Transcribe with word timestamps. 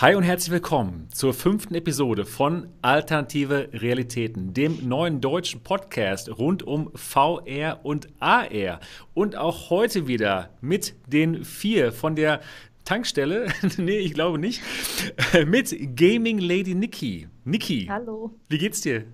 Hi 0.00 0.14
und 0.14 0.22
herzlich 0.22 0.50
willkommen 0.50 1.10
zur 1.12 1.34
fünften 1.34 1.74
Episode 1.74 2.24
von 2.24 2.68
Alternative 2.80 3.68
Realitäten, 3.74 4.54
dem 4.54 4.88
neuen 4.88 5.20
deutschen 5.20 5.62
Podcast 5.62 6.38
rund 6.38 6.62
um 6.62 6.90
VR 6.94 7.80
und 7.82 8.08
AR. 8.18 8.80
Und 9.12 9.36
auch 9.36 9.68
heute 9.68 10.06
wieder 10.06 10.56
mit 10.62 10.94
den 11.06 11.44
vier 11.44 11.92
von 11.92 12.16
der 12.16 12.40
Tankstelle, 12.86 13.48
nee, 13.76 13.98
ich 13.98 14.14
glaube 14.14 14.38
nicht, 14.38 14.62
mit 15.46 15.76
Gaming 15.96 16.38
Lady 16.38 16.74
Nikki. 16.74 17.28
Nikki. 17.44 17.86
Hallo. 17.90 18.30
Wie 18.48 18.56
geht's 18.56 18.80
dir? 18.80 19.04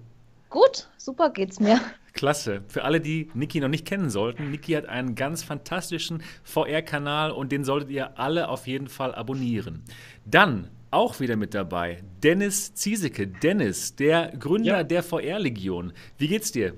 Gut, 0.50 0.88
super 0.98 1.30
geht's 1.30 1.58
mir. 1.58 1.80
Klasse. 2.12 2.62
Für 2.68 2.84
alle, 2.84 3.00
die 3.00 3.28
Niki 3.34 3.60
noch 3.60 3.68
nicht 3.68 3.86
kennen 3.86 4.08
sollten, 4.08 4.50
Niki 4.50 4.72
hat 4.72 4.86
einen 4.86 5.16
ganz 5.16 5.42
fantastischen 5.42 6.22
VR-Kanal 6.44 7.30
und 7.30 7.52
den 7.52 7.62
solltet 7.62 7.90
ihr 7.90 8.18
alle 8.18 8.48
auf 8.48 8.66
jeden 8.66 8.88
Fall 8.88 9.14
abonnieren. 9.14 9.82
Dann 10.24 10.70
auch 10.90 11.20
wieder 11.20 11.36
mit 11.36 11.54
dabei 11.54 12.02
Dennis 12.22 12.74
Ziesecke. 12.74 13.26
Dennis, 13.26 13.96
der 13.96 14.32
Gründer 14.38 14.78
ja. 14.78 14.82
der 14.82 15.02
VR-Legion. 15.02 15.92
Wie 16.18 16.28
geht's 16.28 16.52
dir? 16.52 16.74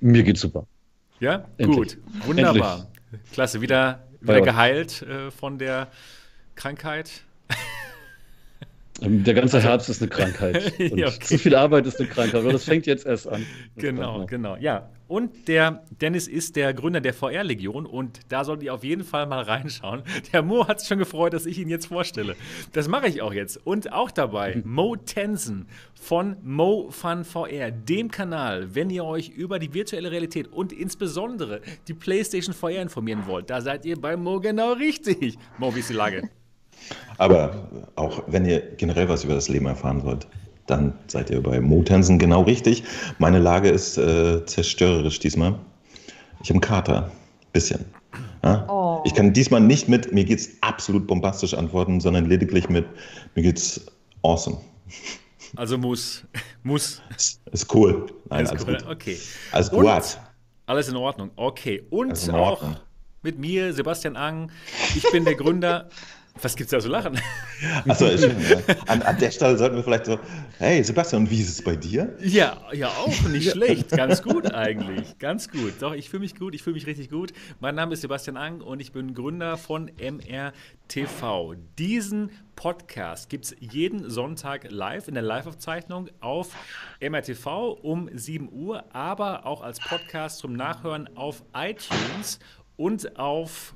Mir 0.00 0.22
geht's 0.22 0.40
super. 0.40 0.66
Ja, 1.20 1.48
Endlich. 1.56 1.76
gut. 1.76 1.98
Wunderbar. 2.26 2.88
Endlich. 3.10 3.32
Klasse. 3.32 3.60
Wieder, 3.60 4.06
wieder 4.20 4.42
geheilt 4.42 5.02
äh, 5.02 5.30
von 5.30 5.58
der 5.58 5.88
Krankheit. 6.54 7.22
Der 9.00 9.34
ganze 9.34 9.56
also, 9.56 9.68
Herbst 9.68 9.88
ist 9.90 10.00
eine 10.00 10.08
Krankheit. 10.08 10.72
ja, 10.78 11.08
okay. 11.08 11.18
Zu 11.20 11.38
viel 11.38 11.54
Arbeit 11.54 11.86
ist 11.86 12.00
eine 12.00 12.08
Krankheit, 12.08 12.40
aber 12.40 12.52
das 12.52 12.64
fängt 12.64 12.86
jetzt 12.86 13.04
erst 13.04 13.28
an. 13.28 13.44
genau, 13.76 14.24
genau. 14.26 14.56
Ja. 14.56 14.88
Und 15.08 15.46
der 15.46 15.84
Dennis 16.00 16.26
ist 16.26 16.56
der 16.56 16.74
Gründer 16.74 17.00
der 17.00 17.14
VR-Legion 17.14 17.86
und 17.86 18.20
da 18.28 18.42
solltet 18.42 18.64
ihr 18.64 18.74
auf 18.74 18.82
jeden 18.82 19.04
Fall 19.04 19.26
mal 19.26 19.42
reinschauen. 19.42 20.02
Der 20.32 20.42
Mo 20.42 20.66
hat 20.66 20.80
sich 20.80 20.88
schon 20.88 20.98
gefreut, 20.98 21.32
dass 21.32 21.46
ich 21.46 21.58
ihn 21.58 21.68
jetzt 21.68 21.86
vorstelle. 21.86 22.34
Das 22.72 22.88
mache 22.88 23.06
ich 23.06 23.22
auch 23.22 23.32
jetzt. 23.32 23.64
Und 23.64 23.92
auch 23.92 24.10
dabei 24.10 24.62
Mo 24.64 24.96
Tensen 24.96 25.68
von 25.94 26.36
Mo 26.42 26.88
Fun 26.90 27.24
VR, 27.24 27.70
dem 27.70 28.10
Kanal, 28.10 28.74
wenn 28.74 28.90
ihr 28.90 29.04
euch 29.04 29.28
über 29.28 29.60
die 29.60 29.72
virtuelle 29.72 30.10
Realität 30.10 30.48
und 30.52 30.72
insbesondere 30.72 31.60
die 31.86 31.94
PlayStation 31.94 32.54
VR 32.54 32.82
informieren 32.82 33.26
wollt. 33.26 33.50
Da 33.50 33.60
seid 33.60 33.84
ihr 33.84 34.00
bei 34.00 34.16
Mo 34.16 34.40
genau 34.40 34.72
richtig. 34.72 35.38
Mo, 35.58 35.72
wie 35.74 35.80
ist 35.80 35.90
die 35.90 35.94
Lage? 35.94 36.30
Aber 37.18 37.68
auch 37.96 38.22
wenn 38.26 38.44
ihr 38.44 38.60
generell 38.76 39.08
was 39.08 39.24
über 39.24 39.34
das 39.34 39.48
Leben 39.48 39.66
erfahren 39.66 40.04
wollt, 40.04 40.26
dann 40.66 40.92
seid 41.06 41.30
ihr 41.30 41.42
bei 41.42 41.60
Motensen 41.60 42.18
genau 42.18 42.42
richtig. 42.42 42.84
Meine 43.18 43.38
Lage 43.38 43.68
ist 43.68 43.96
äh, 43.96 44.44
zerstörerisch 44.46 45.18
diesmal. 45.18 45.54
Ich 46.42 46.50
habe 46.50 46.54
einen 46.54 46.60
Kater. 46.60 47.10
Bisschen. 47.52 47.86
Ja? 48.44 48.66
Oh. 48.68 49.02
Ich 49.06 49.14
kann 49.14 49.32
diesmal 49.32 49.60
nicht 49.60 49.88
mit, 49.88 50.12
mir 50.12 50.24
geht's 50.24 50.50
absolut 50.60 51.06
bombastisch 51.06 51.54
antworten, 51.54 52.00
sondern 52.00 52.26
lediglich 52.26 52.68
mit, 52.68 52.84
mir 53.34 53.42
geht's 53.42 53.80
awesome. 54.22 54.58
Also 55.54 55.78
muss. 55.78 56.24
Muss. 56.62 57.00
Ist, 57.16 57.40
ist 57.50 57.74
cool. 57.74 58.06
Nein, 58.28 58.44
ist 58.44 58.50
alles 58.50 58.66
cool. 58.66 58.76
gut. 58.76 58.86
Okay. 58.88 59.18
Alles 59.52 59.70
gut. 59.70 59.86
Alles 60.66 60.88
in 60.88 60.96
Ordnung. 60.96 61.30
Okay. 61.36 61.82
Und 61.90 62.30
auch 62.30 62.62
mit 63.22 63.38
mir, 63.38 63.72
Sebastian 63.72 64.16
Ang. 64.16 64.50
Ich 64.94 65.10
bin 65.10 65.24
der 65.24 65.34
Gründer 65.34 65.88
was 66.42 66.56
gibt's 66.56 66.70
da 66.70 66.80
so 66.80 66.88
lachen? 66.88 67.18
Achso, 67.88 68.06
an, 68.86 69.02
an, 69.02 69.18
der 69.18 69.30
Stelle 69.30 69.56
sollten 69.56 69.76
wir 69.76 69.82
vielleicht 69.82 70.06
so, 70.06 70.18
hey 70.58 70.82
Sebastian, 70.82 71.28
wie 71.30 71.40
ist 71.40 71.48
es 71.48 71.62
bei 71.62 71.76
dir? 71.76 72.16
Ja, 72.20 72.62
ja 72.72 72.88
auch, 72.88 73.22
nicht 73.28 73.50
schlecht. 73.52 73.90
Ganz 73.90 74.22
gut 74.22 74.52
eigentlich. 74.52 75.18
Ganz 75.18 75.48
gut. 75.48 75.74
Doch, 75.80 75.94
ich 75.94 76.10
fühle 76.10 76.20
mich 76.20 76.34
gut, 76.34 76.54
ich 76.54 76.62
fühle 76.62 76.74
mich 76.74 76.86
richtig 76.86 77.10
gut. 77.10 77.32
Mein 77.60 77.74
Name 77.74 77.94
ist 77.94 78.02
Sebastian 78.02 78.36
Ang 78.36 78.60
und 78.60 78.80
ich 78.80 78.92
bin 78.92 79.14
Gründer 79.14 79.56
von 79.56 79.90
MRTV. 79.98 81.54
Diesen 81.78 82.30
Podcast 82.54 83.28
gibt 83.28 83.46
es 83.46 83.56
jeden 83.60 84.08
Sonntag 84.10 84.70
live 84.70 85.08
in 85.08 85.14
der 85.14 85.22
Live-Aufzeichnung 85.22 86.08
auf 86.20 86.50
MRTV 87.00 87.78
um 87.82 88.10
7 88.12 88.50
Uhr, 88.52 88.84
aber 88.94 89.46
auch 89.46 89.62
als 89.62 89.78
Podcast 89.78 90.38
zum 90.38 90.54
Nachhören 90.54 91.08
auf 91.16 91.42
iTunes 91.54 92.38
und 92.76 93.18
auf 93.18 93.74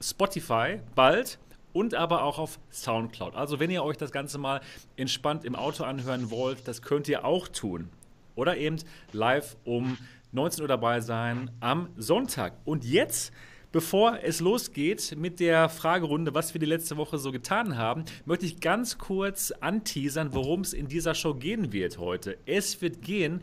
Spotify 0.00 0.80
bald 0.94 1.38
und 1.78 1.94
aber 1.94 2.24
auch 2.24 2.40
auf 2.40 2.58
Soundcloud. 2.72 3.36
Also 3.36 3.60
wenn 3.60 3.70
ihr 3.70 3.84
euch 3.84 3.96
das 3.96 4.10
Ganze 4.10 4.36
mal 4.36 4.60
entspannt 4.96 5.44
im 5.44 5.54
Auto 5.54 5.84
anhören 5.84 6.28
wollt, 6.28 6.66
das 6.66 6.82
könnt 6.82 7.06
ihr 7.06 7.24
auch 7.24 7.46
tun. 7.46 7.88
Oder 8.34 8.56
eben 8.56 8.78
live 9.12 9.56
um 9.64 9.96
19 10.32 10.62
Uhr 10.62 10.68
dabei 10.68 11.00
sein 11.00 11.52
am 11.60 11.90
Sonntag. 11.96 12.54
Und 12.64 12.84
jetzt 12.84 13.32
Bevor 13.70 14.20
es 14.22 14.40
losgeht 14.40 15.14
mit 15.18 15.40
der 15.40 15.68
Fragerunde, 15.68 16.32
was 16.34 16.54
wir 16.54 16.58
die 16.58 16.64
letzte 16.64 16.96
Woche 16.96 17.18
so 17.18 17.32
getan 17.32 17.76
haben, 17.76 18.06
möchte 18.24 18.46
ich 18.46 18.60
ganz 18.60 18.96
kurz 18.96 19.50
anteasern, 19.50 20.32
worum 20.32 20.62
es 20.62 20.72
in 20.72 20.88
dieser 20.88 21.14
Show 21.14 21.34
gehen 21.34 21.70
wird 21.70 21.98
heute. 21.98 22.38
Es 22.46 22.80
wird 22.80 23.02
gehen 23.02 23.42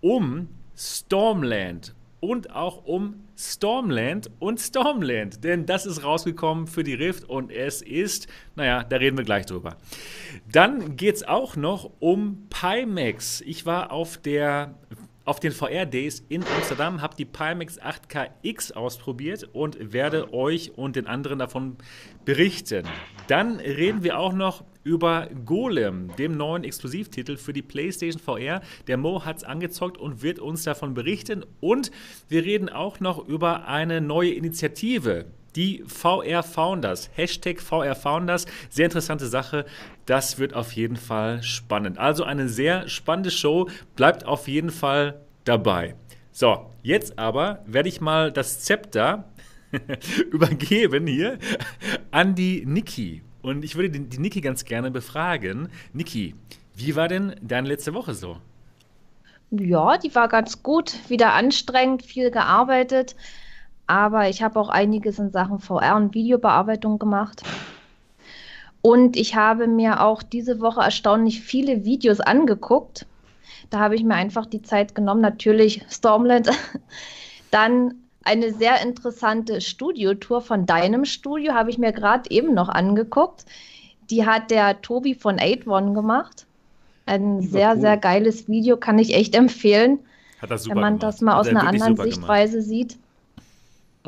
um 0.00 0.48
Stormland 0.74 1.94
und 2.20 2.50
auch 2.56 2.86
um 2.86 3.27
Stormland 3.38 4.30
und 4.40 4.58
Stormland. 4.58 5.44
Denn 5.44 5.64
das 5.64 5.86
ist 5.86 6.02
rausgekommen 6.02 6.66
für 6.66 6.82
die 6.82 6.94
Rift 6.94 7.24
und 7.24 7.52
es 7.52 7.82
ist, 7.82 8.26
naja, 8.56 8.82
da 8.82 8.96
reden 8.96 9.16
wir 9.16 9.24
gleich 9.24 9.46
drüber. 9.46 9.76
Dann 10.50 10.96
geht 10.96 11.16
es 11.16 11.22
auch 11.22 11.54
noch 11.54 11.90
um 12.00 12.48
Pimax. 12.50 13.40
Ich 13.42 13.64
war 13.64 13.92
auf 13.92 14.18
der 14.18 14.74
auf 15.28 15.40
den 15.40 15.52
VR 15.52 15.84
Days 15.84 16.24
in 16.30 16.42
Amsterdam, 16.56 17.02
habe 17.02 17.14
die 17.14 17.26
Pimax 17.26 17.78
8KX 17.78 18.72
ausprobiert 18.72 19.46
und 19.52 19.92
werde 19.92 20.32
euch 20.32 20.72
und 20.74 20.96
den 20.96 21.06
anderen 21.06 21.38
davon 21.38 21.76
berichten. 22.24 22.84
Dann 23.26 23.60
reden 23.60 24.02
wir 24.02 24.18
auch 24.18 24.32
noch 24.32 24.64
über 24.84 25.28
Golem, 25.44 26.16
dem 26.16 26.38
neuen 26.38 26.64
Exklusivtitel 26.64 27.36
für 27.36 27.52
die 27.52 27.60
PlayStation 27.60 28.22
VR. 28.22 28.62
Der 28.86 28.96
Mo 28.96 29.26
hat 29.26 29.36
es 29.36 29.44
angezockt 29.44 29.98
und 29.98 30.22
wird 30.22 30.38
uns 30.38 30.62
davon 30.62 30.94
berichten. 30.94 31.44
Und 31.60 31.90
wir 32.30 32.46
reden 32.46 32.70
auch 32.70 32.98
noch 33.00 33.28
über 33.28 33.68
eine 33.68 34.00
neue 34.00 34.30
Initiative, 34.30 35.26
die 35.58 35.82
VR 35.88 36.44
Founders, 36.44 37.10
Hashtag 37.16 37.60
VR 37.60 37.96
Founders, 37.96 38.46
sehr 38.70 38.84
interessante 38.84 39.26
Sache. 39.26 39.66
Das 40.06 40.38
wird 40.38 40.54
auf 40.54 40.70
jeden 40.72 40.94
Fall 40.94 41.42
spannend. 41.42 41.98
Also 41.98 42.22
eine 42.22 42.48
sehr 42.48 42.88
spannende 42.88 43.32
Show. 43.32 43.68
Bleibt 43.96 44.24
auf 44.24 44.46
jeden 44.46 44.70
Fall 44.70 45.20
dabei. 45.42 45.96
So, 46.30 46.70
jetzt 46.84 47.18
aber 47.18 47.64
werde 47.66 47.88
ich 47.88 48.00
mal 48.00 48.30
das 48.30 48.60
Zepter 48.60 49.24
übergeben 50.30 51.08
hier 51.08 51.40
an 52.12 52.36
die 52.36 52.64
Niki. 52.64 53.22
Und 53.42 53.64
ich 53.64 53.74
würde 53.74 53.90
die, 53.90 54.08
die 54.08 54.18
Niki 54.18 54.40
ganz 54.40 54.64
gerne 54.64 54.92
befragen. 54.92 55.70
Niki, 55.92 56.36
wie 56.76 56.94
war 56.94 57.08
denn 57.08 57.34
deine 57.42 57.66
letzte 57.66 57.94
Woche 57.94 58.14
so? 58.14 58.36
Ja, 59.50 59.98
die 59.98 60.14
war 60.14 60.28
ganz 60.28 60.62
gut, 60.62 60.94
wieder 61.08 61.32
anstrengend, 61.32 62.04
viel 62.04 62.30
gearbeitet. 62.30 63.16
Aber 63.88 64.28
ich 64.28 64.42
habe 64.42 64.60
auch 64.60 64.68
einiges 64.68 65.18
in 65.18 65.30
Sachen 65.30 65.58
VR 65.58 65.96
und 65.96 66.14
Videobearbeitung 66.14 66.98
gemacht. 66.98 67.42
Und 68.82 69.16
ich 69.16 69.34
habe 69.34 69.66
mir 69.66 70.02
auch 70.02 70.22
diese 70.22 70.60
Woche 70.60 70.82
erstaunlich 70.82 71.40
viele 71.40 71.84
Videos 71.84 72.20
angeguckt. 72.20 73.06
Da 73.70 73.80
habe 73.80 73.96
ich 73.96 74.04
mir 74.04 74.14
einfach 74.14 74.46
die 74.46 74.62
Zeit 74.62 74.94
genommen, 74.94 75.22
natürlich 75.22 75.82
Stormland. 75.90 76.50
Dann 77.50 77.94
eine 78.24 78.52
sehr 78.52 78.82
interessante 78.82 79.62
Studiotour 79.62 80.42
von 80.42 80.66
deinem 80.66 81.06
Studio, 81.06 81.54
habe 81.54 81.70
ich 81.70 81.78
mir 81.78 81.92
gerade 81.92 82.30
eben 82.30 82.52
noch 82.52 82.68
angeguckt. 82.68 83.46
Die 84.10 84.26
hat 84.26 84.50
der 84.50 84.82
Tobi 84.82 85.14
von 85.14 85.40
8 85.40 85.64
gemacht. 85.64 86.46
Ein 87.06 87.40
sehr, 87.40 87.72
cool. 87.72 87.80
sehr 87.80 87.96
geiles 87.96 88.48
Video, 88.48 88.76
kann 88.76 88.98
ich 88.98 89.14
echt 89.14 89.34
empfehlen. 89.34 90.00
Wenn 90.40 90.78
man 90.78 90.98
gemacht. 90.98 91.02
das 91.02 91.20
mal 91.22 91.38
aus 91.38 91.48
einer 91.48 91.66
anderen 91.66 91.96
Sichtweise 91.96 92.60
sieht. 92.60 92.98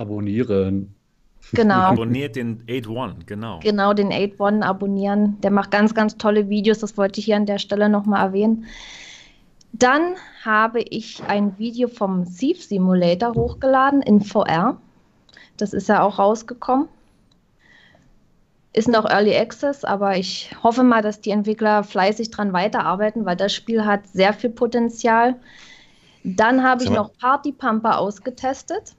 Abonnieren. 0.01 0.95
Genau. 1.53 1.75
Abonniert 1.93 2.35
den 2.35 2.65
8 2.67 3.27
genau. 3.27 3.61
Genau, 3.63 3.93
den 3.93 4.11
8 4.13 4.63
abonnieren. 4.63 5.39
Der 5.43 5.51
macht 5.51 5.71
ganz, 5.71 5.95
ganz 5.95 6.17
tolle 6.17 6.49
Videos, 6.49 6.79
das 6.79 6.97
wollte 6.97 7.21
ich 7.21 7.27
hier 7.27 7.37
an 7.37 7.45
der 7.45 7.59
Stelle 7.59 7.91
nochmal 7.91 8.25
erwähnen. 8.25 8.65
Dann 9.73 10.15
habe 10.43 10.81
ich 10.81 11.23
ein 11.29 11.59
Video 11.59 11.89
vom 11.89 12.25
Thief 12.25 12.65
Simulator 12.65 13.35
hochgeladen 13.35 14.01
in 14.01 14.23
VR. 14.23 14.81
Das 15.59 15.75
ist 15.75 15.91
ja 15.91 16.03
auch 16.03 16.19
rausgekommen. 16.19 16.89
Ist 18.73 18.89
noch 18.89 19.05
Early 19.05 19.37
Access, 19.37 19.85
aber 19.85 20.17
ich 20.17 20.51
hoffe 20.63 20.83
mal, 20.83 21.03
dass 21.03 21.21
die 21.21 21.31
Entwickler 21.31 21.85
fleißig 21.85 22.31
dran 22.31 22.55
weiterarbeiten, 22.55 23.27
weil 23.27 23.37
das 23.37 23.53
Spiel 23.53 23.85
hat 23.85 24.07
sehr 24.07 24.33
viel 24.33 24.51
Potenzial. 24.51 25.37
Dann 26.25 26.63
habe 26.63 26.85
ich 26.85 26.91
noch 26.91 27.13
Party 27.19 27.53
Pumper 27.53 27.99
ausgetestet. 27.99 28.95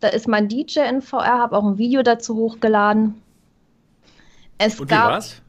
Da 0.00 0.08
ist 0.08 0.28
mein 0.28 0.48
DJ 0.48 0.80
in 0.88 1.02
VR, 1.02 1.38
habe 1.38 1.56
auch 1.56 1.64
ein 1.64 1.78
Video 1.78 2.02
dazu 2.02 2.36
hochgeladen. 2.36 3.20
Es 4.58 4.80
Und 4.80 4.88
gab, 4.88 5.08
wie 5.08 5.12
war's? 5.12 5.42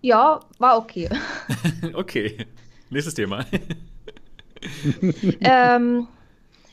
Ja, 0.00 0.40
war 0.58 0.78
okay. 0.78 1.08
okay. 1.94 2.46
Nächstes 2.90 3.14
Thema. 3.14 3.44
ähm, 5.40 6.08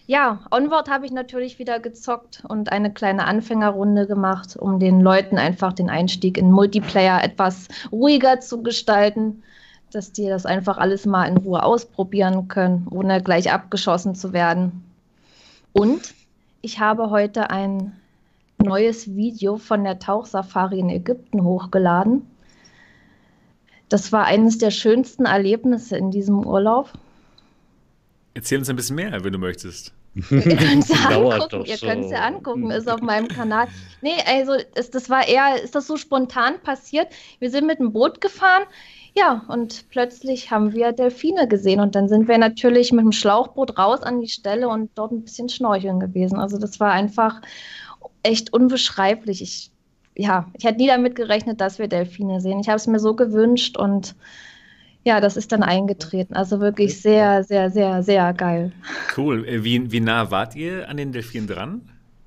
Ja, 0.09 0.39
Onward 0.49 0.89
habe 0.89 1.05
ich 1.05 1.11
natürlich 1.11 1.59
wieder 1.59 1.79
gezockt 1.79 2.43
und 2.47 2.71
eine 2.71 2.91
kleine 2.91 3.25
Anfängerrunde 3.25 4.07
gemacht, 4.07 4.57
um 4.57 4.79
den 4.79 5.01
Leuten 5.01 5.37
einfach 5.37 5.71
den 5.71 5.91
Einstieg 5.91 6.35
in 6.35 6.49
Multiplayer 6.49 7.23
etwas 7.23 7.67
ruhiger 7.91 8.39
zu 8.39 8.63
gestalten, 8.63 9.43
dass 9.91 10.11
die 10.11 10.27
das 10.27 10.47
einfach 10.47 10.79
alles 10.79 11.05
mal 11.05 11.25
in 11.25 11.37
Ruhe 11.37 11.61
ausprobieren 11.61 12.47
können, 12.47 12.87
ohne 12.89 13.21
gleich 13.21 13.51
abgeschossen 13.51 14.15
zu 14.15 14.33
werden. 14.33 14.83
Und 15.73 16.15
ich 16.61 16.79
habe 16.79 17.09
heute 17.09 17.49
ein 17.49 17.99
neues 18.61 19.15
Video 19.15 19.57
von 19.57 19.83
der 19.83 19.99
Tauchsafari 19.99 20.79
in 20.79 20.89
Ägypten 20.89 21.43
hochgeladen. 21.43 22.27
Das 23.87 24.11
war 24.11 24.25
eines 24.25 24.57
der 24.57 24.71
schönsten 24.71 25.25
Erlebnisse 25.25 25.97
in 25.97 26.11
diesem 26.11 26.45
Urlaub. 26.45 26.91
Erzähl 28.33 28.59
uns 28.59 28.69
ein 28.69 28.75
bisschen 28.75 28.97
mehr, 28.97 29.23
wenn 29.23 29.33
du 29.33 29.39
möchtest. 29.39 29.93
Ihr 30.15 30.57
könnt 30.57 30.83
es 30.83 30.89
ja 30.89 31.09
angucken, 31.09 31.65
ihr 31.65 31.77
könnt 31.77 32.05
es 32.05 32.11
ja 32.11 32.25
angucken, 32.25 32.71
ist 32.71 32.89
auf 32.89 33.01
meinem 33.01 33.27
Kanal. 33.27 33.67
Nee, 34.01 34.17
also 34.25 34.53
ist, 34.75 34.95
das 34.95 35.09
war 35.09 35.27
eher, 35.27 35.61
ist 35.61 35.75
das 35.75 35.87
so 35.87 35.97
spontan 35.97 36.59
passiert. 36.61 37.07
Wir 37.39 37.49
sind 37.49 37.67
mit 37.67 37.79
dem 37.79 37.93
Boot 37.93 38.19
gefahren, 38.19 38.63
ja, 39.15 39.43
und 39.47 39.89
plötzlich 39.89 40.51
haben 40.51 40.73
wir 40.73 40.91
Delfine 40.91 41.47
gesehen 41.47 41.79
und 41.79 41.95
dann 41.95 42.07
sind 42.07 42.27
wir 42.27 42.37
natürlich 42.37 42.91
mit 42.91 43.03
dem 43.03 43.11
Schlauchboot 43.11 43.77
raus 43.77 44.01
an 44.01 44.21
die 44.21 44.27
Stelle 44.27 44.69
und 44.69 44.91
dort 44.95 45.11
ein 45.11 45.23
bisschen 45.23 45.49
schnorcheln 45.49 45.99
gewesen. 45.99 46.37
Also 46.37 46.57
das 46.57 46.79
war 46.79 46.91
einfach 46.91 47.41
echt 48.23 48.53
unbeschreiblich. 48.53 49.41
Ich, 49.41 49.71
ja, 50.15 50.47
ich 50.53 50.63
hätte 50.65 50.77
nie 50.77 50.87
damit 50.87 51.15
gerechnet, 51.15 51.59
dass 51.61 51.79
wir 51.79 51.87
Delfine 51.87 52.41
sehen. 52.41 52.59
Ich 52.59 52.67
habe 52.67 52.77
es 52.77 52.87
mir 52.87 52.99
so 52.99 53.15
gewünscht 53.15 53.77
und 53.77 54.15
ja, 55.03 55.21
das 55.21 55.37
ist 55.37 55.51
dann 55.51 55.63
eingetreten. 55.63 56.35
Also 56.35 56.59
wirklich 56.59 57.01
sehr, 57.01 57.43
sehr, 57.43 57.71
sehr, 57.71 58.03
sehr 58.03 58.33
geil. 58.33 58.71
Cool. 59.15 59.47
Äh, 59.47 59.63
wie, 59.63 59.91
wie 59.91 60.01
nah 60.01 60.29
wart 60.29 60.55
ihr 60.55 60.87
an 60.89 60.97
den 60.97 61.11
Delfinen 61.11 61.47
dran? 61.47 61.81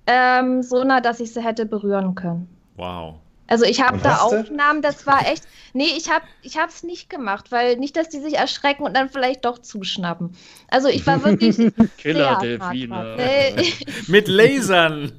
Ähm, 0.06 0.62
so 0.62 0.82
nah, 0.82 1.00
dass 1.00 1.20
ich 1.20 1.32
sie 1.32 1.42
hätte 1.42 1.66
berühren 1.66 2.14
können. 2.14 2.48
Wow. 2.76 3.21
Also 3.52 3.66
ich 3.66 3.82
habe 3.82 3.98
da 3.98 4.16
Aufnahmen, 4.20 4.80
das 4.80 5.06
war 5.06 5.30
echt. 5.30 5.46
Nee, 5.74 5.90
ich 5.94 6.08
habe 6.08 6.24
ich 6.40 6.56
es 6.56 6.84
nicht 6.84 7.10
gemacht, 7.10 7.52
weil 7.52 7.76
nicht, 7.76 7.98
dass 7.98 8.08
die 8.08 8.18
sich 8.18 8.38
erschrecken 8.38 8.82
und 8.82 8.96
dann 8.96 9.10
vielleicht 9.10 9.44
doch 9.44 9.58
zuschnappen. 9.58 10.34
Also 10.68 10.88
ich 10.88 11.06
war 11.06 11.22
wirklich 11.22 11.58
Killer 11.98 12.38
Delfine. 12.40 13.18
Mit 14.08 14.26
Lasern. 14.28 15.12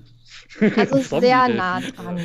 Also 0.75 1.19
sehr 1.19 1.47
nah 1.47 1.79
dran. 1.81 2.21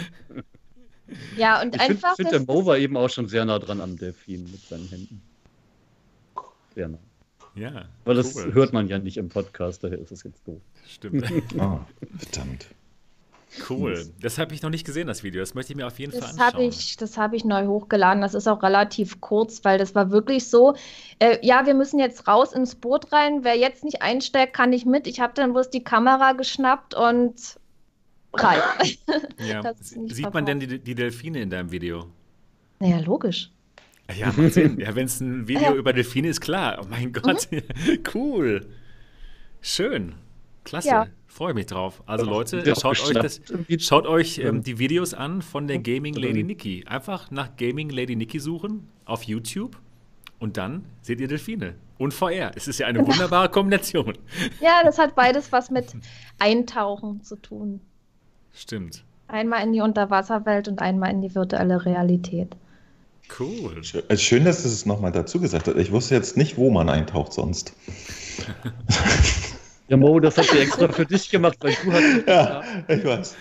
Ja, 1.37 1.61
und 1.61 1.75
ich 1.75 1.81
einfach. 1.83 2.13
Ich 2.13 2.17
finde, 2.17 2.43
der 2.43 2.55
Mo 2.55 2.65
war 2.65 2.79
eben 2.79 2.97
auch 2.97 3.11
schon 3.11 3.29
sehr 3.29 3.45
nah 3.45 3.59
dran 3.59 3.83
am 3.83 3.99
Delfin 3.99 4.45
mit 4.51 4.67
seinen 4.67 4.89
Händen. 4.89 5.21
Sehr 6.75 6.89
nah. 6.89 6.99
Ja. 7.55 7.85
Weil 8.07 8.15
das 8.15 8.35
cool. 8.35 8.55
hört 8.55 8.73
man 8.73 8.89
ja 8.89 8.99
nicht 8.99 9.19
im 9.19 9.29
Podcast, 9.29 9.85
daher 9.85 9.99
ist 9.99 10.13
es 10.13 10.23
jetzt 10.23 10.49
doof. 10.49 10.63
Stimmt. 10.87 11.31
oh, 11.59 11.81
verdammt. 12.17 12.67
Cool. 13.69 14.07
Das 14.21 14.39
habe 14.39 14.55
ich 14.55 14.63
noch 14.63 14.71
nicht 14.71 14.85
gesehen, 14.85 15.07
das 15.07 15.23
Video. 15.23 15.41
Das 15.41 15.55
möchte 15.55 15.73
ich 15.73 15.77
mir 15.77 15.87
auf 15.87 15.99
jeden 15.99 16.13
das 16.13 16.21
Fall 16.21 16.31
anschauen. 16.31 16.65
Hab 16.65 16.73
ich, 16.73 16.97
das 16.97 17.17
habe 17.17 17.37
ich 17.37 17.45
neu 17.45 17.67
hochgeladen. 17.67 18.21
Das 18.21 18.35
ist 18.35 18.47
auch 18.47 18.63
relativ 18.63 19.21
kurz, 19.21 19.65
weil 19.65 19.79
das 19.79 19.95
war 19.95 20.11
wirklich 20.11 20.49
so. 20.49 20.75
Äh, 21.19 21.39
ja, 21.43 21.65
wir 21.67 21.75
müssen 21.75 21.99
jetzt 21.99 22.29
raus 22.29 22.53
ins 22.53 22.75
Boot 22.75 23.13
rein. 23.13 23.45
Wer 23.45 23.57
jetzt 23.57 23.85
nicht 23.85 24.03
einsteigt, 24.03 24.55
kann 24.55 24.71
nicht 24.71 24.87
mit. 24.87 25.07
Ich 25.07 25.21
habe 25.21 25.33
dann 25.35 25.53
bloß 25.53 25.71
die 25.71 25.83
Kamera 25.83 26.33
geschnappt 26.33 26.95
und 26.95 27.59
rein. 28.35 28.61
Ja. 29.39 29.73
Sieht 29.81 30.33
man 30.33 30.45
denn 30.45 30.61
die, 30.61 30.79
die 30.79 30.95
Delfine 30.95 31.41
in 31.41 31.51
deinem 31.51 31.71
Video? 31.71 32.07
Naja, 32.81 32.99
logisch. 33.01 33.51
Ja, 34.17 34.33
macht 34.37 34.55
Sinn. 34.55 34.79
Ja, 34.79 34.95
wenn 34.95 35.07
es 35.07 35.21
ein 35.21 35.49
Video 35.49 35.73
ja. 35.73 35.75
über 35.75 35.93
Delfine 35.93 36.29
ist, 36.29 36.41
klar. 36.41 36.79
Oh 36.83 36.87
mein 36.89 37.13
Gott, 37.13 37.49
mhm. 37.51 37.63
cool. 38.15 38.67
Schön. 39.61 40.15
Klasse. 40.65 40.89
Ja. 40.89 41.07
Freue 41.39 41.55
mich 41.55 41.67
drauf. 41.67 42.03
Also 42.05 42.27
Leute, 42.27 42.65
schaut 42.75 43.01
euch, 43.01 43.13
das, 43.13 43.41
schaut 43.79 44.09
euch 44.09 44.39
ähm, 44.39 44.65
die 44.65 44.81
Videos 44.81 45.15
an 45.15 45.41
von 45.41 45.69
der 45.69 45.79
Gaming 45.79 46.15
Lady 46.15 46.43
Nikki. 46.43 46.85
Einfach 46.89 47.31
nach 47.31 47.55
Gaming 47.57 47.91
Lady 47.91 48.17
Nikki 48.17 48.41
suchen 48.41 48.89
auf 49.05 49.23
YouTube 49.23 49.79
und 50.41 50.57
dann 50.57 50.85
seht 51.01 51.21
ihr 51.21 51.29
Delfine 51.29 51.77
und 51.97 52.13
VR. 52.13 52.51
Es 52.57 52.67
ist 52.67 52.81
ja 52.81 52.89
eine 52.89 52.99
wunderbare 53.07 53.49
Kombination. 53.51 54.19
Ja, 54.61 54.83
das 54.83 54.99
hat 54.99 55.15
beides 55.15 55.53
was 55.53 55.71
mit 55.71 55.95
Eintauchen 56.41 57.23
zu 57.23 57.37
tun. 57.37 57.79
Stimmt. 58.53 59.05
Einmal 59.29 59.63
in 59.63 59.73
die 59.73 59.81
Unterwasserwelt 59.81 60.67
und 60.67 60.81
einmal 60.81 61.13
in 61.13 61.23
die 61.23 61.37
virtuelle 61.37 61.85
Realität. 61.85 62.57
Cool. 63.39 63.85
Schön, 63.85 64.45
dass 64.45 64.65
du 64.65 64.69
es 64.69 64.87
nochmal 64.87 65.13
dazu 65.13 65.41
gesagt 65.41 65.69
hast. 65.69 65.77
Ich 65.77 65.93
wusste 65.93 66.17
jetzt 66.17 66.37
nicht, 66.37 66.57
wo 66.57 66.73
man 66.73 66.89
eintaucht 66.89 67.33
sonst. 67.33 67.75
Ja, 69.89 69.97
Mo, 69.97 70.21
das 70.21 70.37
hat 70.37 70.45
sie 70.47 70.59
extra 70.59 70.89
für 70.89 71.07
dich 71.07 71.31
gemacht, 71.31 71.57
weil 71.61 71.75
du 71.83 71.93
hast. 71.93 72.05
Ja, 72.27 72.63
ich 72.89 73.05
weiß. 73.05 73.37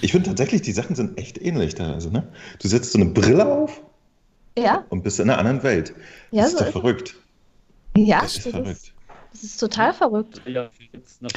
ich 0.00 0.10
finde 0.12 0.28
tatsächlich, 0.28 0.62
die 0.62 0.72
Sachen 0.72 0.96
sind 0.96 1.16
echt 1.18 1.40
ähnlich. 1.40 1.80
Also, 1.80 2.10
ne? 2.10 2.26
Du 2.60 2.68
setzt 2.68 2.92
so 2.92 2.98
eine 2.98 3.10
Brille 3.10 3.46
auf 3.46 3.80
ja. 4.58 4.84
und 4.88 5.02
bist 5.04 5.20
in 5.20 5.30
einer 5.30 5.38
anderen 5.38 5.62
Welt. 5.62 5.94
Ja, 6.32 6.42
das 6.42 6.52
ist 6.52 6.58
so 6.58 6.64
doch 6.64 6.72
verrückt. 6.72 7.14
Ja, 7.96 8.22
das 8.22 8.36
ist 8.36 8.46
das 8.46 8.52
verrückt. 8.52 8.70
Ist, 8.70 8.92
das 9.32 9.42
ist 9.44 9.60
total 9.60 9.92
verrückt. 9.92 10.42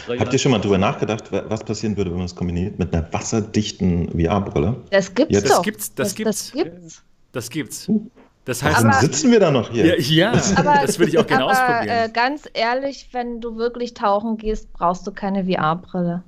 Habt 0.08 0.34
ihr 0.34 0.40
schon 0.40 0.52
mal 0.52 0.60
drüber 0.60 0.80
nachgedacht, 0.80 1.32
was 1.32 1.64
passieren 1.64 1.96
würde, 1.96 2.10
wenn 2.10 2.18
man 2.18 2.26
es 2.26 2.36
kombiniert 2.36 2.80
mit 2.80 2.94
einer 2.94 3.12
wasserdichten 3.14 4.10
VR-Brille? 4.20 4.82
Das 4.90 5.14
gibt's 5.14 5.36
ja, 5.36 5.42
das 5.42 5.52
doch. 5.52 5.62
Gibt's, 5.62 5.94
das, 5.94 6.10
das, 6.10 6.16
gibt's. 6.16 6.52
Das 6.52 6.52
gibt's. 6.52 7.04
Das 7.32 7.50
gibt's. 7.50 7.90
Uh. 7.90 8.10
Das 8.46 8.62
heißt, 8.62 8.84
aber, 8.84 8.94
sitzen 8.94 9.32
wir 9.32 9.40
da 9.40 9.52
noch 9.52 9.72
hier. 9.72 10.00
Ja, 10.00 10.32
ja 10.34 10.42
aber, 10.58 10.86
das 10.86 11.00
würde 11.00 11.12
ich 11.12 11.18
auch 11.18 11.28
gerne 11.28 11.46
aber, 11.46 11.52
ausprobieren. 11.54 12.10
Äh, 12.10 12.10
ganz 12.14 12.50
ehrlich, 12.54 13.10
wenn 13.14 13.40
du 13.40 13.58
wirklich 13.58 13.94
tauchen 13.94 14.38
gehst, 14.38 14.72
brauchst 14.74 15.08
du 15.08 15.12
keine 15.12 15.46
VR-Brille. 15.46 16.24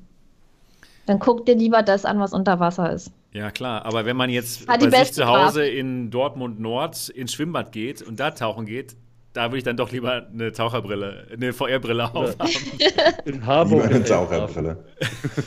Dann 1.08 1.20
guck 1.20 1.46
dir 1.46 1.56
lieber 1.56 1.84
das 1.84 2.06
an, 2.06 2.20
was 2.20 2.34
unter 2.34 2.60
Wasser 2.60 2.92
ist. 2.92 3.12
Ja, 3.34 3.52
klar, 3.52 3.86
aber 3.86 4.06
wenn 4.06 4.16
man 4.16 4.30
jetzt 4.30 4.68
Hat 4.68 4.80
bei 4.80 5.04
sich 5.04 5.14
zu 5.14 5.28
Hause 5.28 5.60
Grafik. 5.60 5.78
in 5.78 6.10
Dortmund 6.10 6.60
Nord 6.60 7.10
ins 7.10 7.34
Schwimmbad 7.34 7.74
geht 7.74 8.02
und 8.02 8.18
da 8.20 8.32
tauchen 8.32 8.66
geht, 8.66 8.96
da 9.34 9.48
würde 9.48 9.58
ich 9.58 9.64
dann 9.66 9.76
doch 9.76 9.92
lieber 9.92 10.28
eine 10.32 10.54
Taucherbrille, 10.54 11.28
eine 11.34 11.52
VR-Brille 11.52 12.16
aufhaben. 12.16 12.50
In 13.26 13.46
Harburg. 13.46 13.84
Lieber 13.84 13.96
eine 13.96 14.06
Taucherbrille. 14.06 14.86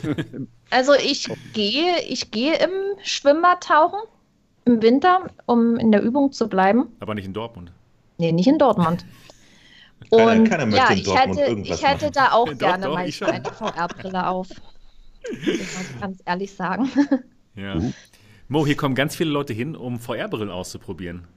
Also 0.69 0.93
ich 0.93 1.27
gehe, 1.53 1.99
ich 2.07 2.29
gehe 2.29 2.53
im 2.59 2.69
Schwimmbad 3.01 3.63
tauchen 3.63 3.99
im 4.65 4.81
Winter, 4.81 5.27
um 5.45 5.77
in 5.77 5.91
der 5.91 6.01
Übung 6.01 6.31
zu 6.31 6.47
bleiben. 6.47 6.87
Aber 6.99 7.15
nicht 7.15 7.25
in 7.25 7.33
Dortmund. 7.33 7.71
Nee, 8.17 8.31
nicht 8.31 8.47
in 8.47 8.57
Dortmund. 8.57 9.05
Keiner- 10.11 10.31
Und 10.41 10.49
keiner 10.49 10.75
ja, 10.75 10.87
in 10.89 10.97
ich 10.99 11.03
Dortmund 11.03 11.37
hätte, 11.39 11.49
irgendwas 11.49 11.77
ich 11.79 11.85
hätte 11.87 12.05
machen. 12.05 12.13
da 12.13 12.31
auch 12.31 12.45
Doch, 12.49 12.57
gerne 12.57 12.85
doch, 12.85 12.99
ich 13.01 13.15
schon. 13.17 13.27
eine 13.27 13.43
VR-Brille 13.51 14.27
auf. 14.27 14.47
Das 14.49 15.31
muss 15.45 15.89
ich 15.89 15.99
ganz 15.99 16.21
ehrlich 16.25 16.53
sagen. 16.53 16.89
Ja. 17.55 17.75
Mo, 18.47 18.65
hier 18.65 18.77
kommen 18.77 18.95
ganz 18.95 19.15
viele 19.15 19.29
Leute 19.31 19.53
hin, 19.53 19.75
um 19.75 19.99
VR-Brillen 19.99 20.49
auszuprobieren. 20.49 21.27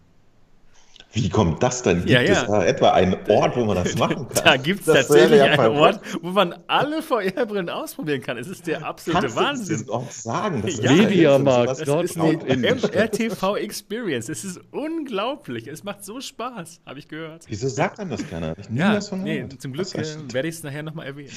Wie 1.14 1.28
kommt 1.28 1.62
das 1.62 1.82
denn? 1.82 1.98
Gibt 1.98 2.10
Ja, 2.10 2.20
ja. 2.22 2.32
es 2.42 2.46
da 2.46 2.64
etwa 2.64 2.90
einen 2.92 3.16
Ort, 3.28 3.56
wo 3.56 3.64
man 3.66 3.76
das 3.76 3.96
machen 3.98 4.28
kann? 4.34 4.44
Da 4.44 4.56
gibt 4.56 4.80
es 4.80 4.86
Das 4.86 5.06
tatsächlich 5.08 5.38
ja 5.40 5.44
einen. 5.60 5.76
Ort, 5.76 6.00
wo 6.22 6.30
man 6.30 6.54
alle 6.68 7.02
VR-Brillen 7.02 7.68
ausprobieren 7.68 8.22
kann. 8.22 8.38
Es 8.38 8.48
ist 8.48 8.66
der 8.66 8.84
absolute 8.86 9.20
Kannst 9.26 9.36
du 9.36 9.40
Wahnsinn. 9.40 9.68
diesen 9.76 9.90
Ort 9.90 10.12
sagen? 10.12 10.62
Das 10.62 10.78
Ja. 10.78 10.90
ist 10.90 10.96
Mediamarkt, 10.98 11.76
sowas 11.76 11.78
Das 11.78 12.10
ist 12.10 12.16
Dort 12.18 12.44
eine 12.50 12.66
in- 12.68 12.78
MRTV 12.78 13.56
Experience. 13.56 14.28
Es 14.30 14.44
ist 14.44 14.60
unglaublich. 14.70 15.66
Es 15.66 15.84
macht 15.84 16.04
so 16.04 16.20
Spaß, 16.20 16.80
habe 16.86 16.98
ich 16.98 17.08
gehört. 17.08 17.44
Wieso 17.48 17.68
sagt 17.68 17.98
man 17.98 18.08
das 18.10 18.26
keiner? 18.28 18.56
Ich 18.58 18.66
Ja, 18.74 18.94
was 18.94 19.08
von 19.08 19.22
nee, 19.22 19.46
zum 19.58 19.72
Glück 19.74 19.90
Das 19.92 20.16
äh, 20.16 20.32
werde 20.32 20.48
ich 20.48 20.54
es 20.56 20.62
nachher 20.62 20.82
nochmal 20.82 21.06
erwähnen. 21.06 21.30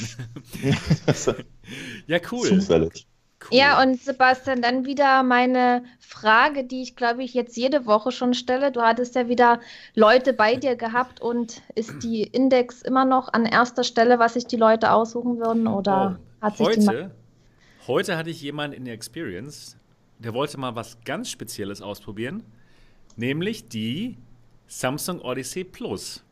das 1.06 1.28
ja, 2.08 2.18
cool. 2.32 2.48
Zufällig. 2.48 3.08
Cool. 3.52 3.58
Ja, 3.58 3.82
und 3.82 4.02
Sebastian, 4.02 4.62
dann 4.62 4.86
wieder 4.86 5.24
meine 5.24 5.84
Frage, 6.00 6.64
die 6.64 6.82
ich 6.82 6.96
glaube 6.96 7.24
ich 7.24 7.34
jetzt 7.34 7.58
jede 7.58 7.86
Woche 7.86 8.12
schon 8.12 8.34
stelle. 8.34 8.72
Du 8.72 8.82
hattest 8.82 9.16
ja 9.16 9.28
wieder 9.28 9.60
Leute 9.94 10.34
bei 10.34 10.56
dir 10.56 10.76
gehabt 10.76 11.22
und 11.22 11.62
ist 11.76 12.04
die 12.04 12.24
Index 12.24 12.82
immer 12.82 13.06
noch 13.06 13.32
an 13.34 13.46
erster 13.46 13.84
Stelle, 13.84 14.20
was 14.20 14.34
sich 14.34 14.46
die 14.48 14.58
Leute 14.58 14.92
aussuchen 14.92 15.40
würden? 15.40 15.68
Oder 15.68 16.20
Oh, 16.20 16.46
hat 16.46 16.58
sich 16.58 16.68
heute, 16.68 17.12
heute 17.88 18.18
hatte 18.18 18.30
ich 18.30 18.42
jemanden 18.42 18.78
in 18.78 18.86
der 18.86 18.94
Experience, 18.94 19.78
der 20.20 20.34
wollte 20.34 20.58
mal 20.58 20.76
was 20.76 20.98
ganz 21.06 21.30
Spezielles 21.30 21.82
ausprobieren, 21.82 22.44
nämlich 23.16 23.68
die 23.68 24.18
Samsung 24.68 25.22
Odyssey 25.22 25.64
Plus. 25.64 26.24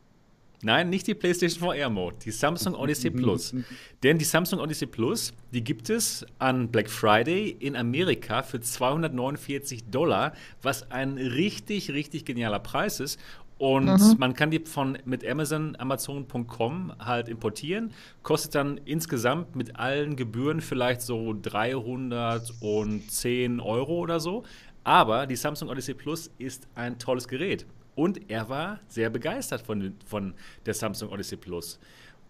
Nein, 0.64 0.88
nicht 0.90 1.06
die 1.06 1.14
PlayStation 1.14 1.60
VR 1.60 1.90
Mode, 1.90 2.16
die 2.24 2.30
Samsung 2.30 2.74
Odyssey 2.74 3.10
Plus. 3.10 3.54
Denn 4.02 4.18
die 4.18 4.24
Samsung 4.24 4.60
Odyssey 4.60 4.86
Plus, 4.86 5.32
die 5.52 5.62
gibt 5.62 5.90
es 5.90 6.24
an 6.38 6.68
Black 6.68 6.88
Friday 6.90 7.54
in 7.60 7.76
Amerika 7.76 8.42
für 8.42 8.60
249 8.60 9.84
Dollar, 9.90 10.32
was 10.62 10.90
ein 10.90 11.18
richtig, 11.18 11.90
richtig 11.90 12.24
genialer 12.24 12.60
Preis 12.60 13.00
ist. 13.00 13.20
Und 13.56 13.84
Mhm. 13.86 14.14
man 14.18 14.34
kann 14.34 14.50
die 14.50 14.58
von 14.58 14.98
mit 15.04 15.24
Amazon, 15.26 15.76
Amazon.com 15.78 16.92
halt 16.98 17.28
importieren. 17.28 17.92
Kostet 18.24 18.56
dann 18.56 18.80
insgesamt 18.84 19.54
mit 19.54 19.76
allen 19.78 20.16
Gebühren 20.16 20.60
vielleicht 20.60 21.02
so 21.02 21.34
310 21.40 23.60
Euro 23.60 23.98
oder 23.98 24.18
so. 24.20 24.44
Aber 24.82 25.26
die 25.26 25.36
Samsung 25.36 25.68
Odyssey 25.68 25.94
Plus 25.94 26.30
ist 26.38 26.66
ein 26.74 26.98
tolles 26.98 27.28
Gerät. 27.28 27.64
Und 27.94 28.30
er 28.30 28.48
war 28.48 28.80
sehr 28.88 29.10
begeistert 29.10 29.62
von, 29.62 29.94
von 30.04 30.34
der 30.66 30.74
Samsung 30.74 31.10
Odyssey 31.10 31.36
Plus. 31.36 31.78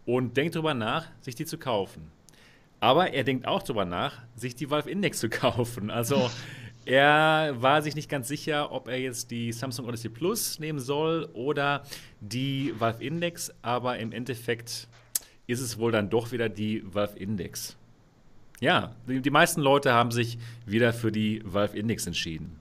und 0.05 0.37
denkt 0.37 0.55
darüber 0.55 0.75
nach, 0.75 1.07
sich 1.21 1.35
die 1.35 1.47
zu 1.47 1.59
kaufen. 1.59 2.11
Aber 2.81 3.13
er 3.15 3.25
denkt 3.25 3.47
auch 3.47 3.63
darüber 3.63 3.87
nach, 3.87 4.23
sich 4.37 4.55
die 4.55 4.71
Valve 4.71 4.91
Index 4.91 5.19
zu 5.21 5.29
kaufen. 5.31 5.91
Also 5.91 6.31
er 6.85 7.55
war 7.57 7.81
sich 7.81 7.95
nicht 7.95 8.11
ganz 8.11 8.29
sicher, 8.29 8.73
ob 8.73 8.89
er 8.89 8.99
jetzt 8.99 9.31
die 9.31 9.53
Samsung 9.53 9.87
Odyssey 9.87 10.11
Plus 10.11 10.59
nehmen 10.59 10.79
soll 10.79 11.31
oder 11.33 11.83
die 12.21 12.75
Valve 12.79 13.03
Index, 13.03 13.53
aber 13.63 13.99
im 13.99 14.13
Endeffekt 14.13 14.89
ist 15.47 15.61
es 15.61 15.79
wohl 15.79 15.93
dann 15.93 16.11
doch 16.11 16.33
wieder 16.33 16.49
die 16.49 16.83
Valve 16.85 17.19
Index. 17.19 17.77
Ja, 18.61 18.95
die, 19.09 19.21
die 19.21 19.31
meisten 19.31 19.61
Leute 19.61 19.93
haben 19.93 20.11
sich 20.11 20.39
wieder 20.67 20.93
für 20.93 21.11
die 21.11 21.43
Valve 21.45 21.77
Index 21.77 22.07
entschieden. 22.07 22.59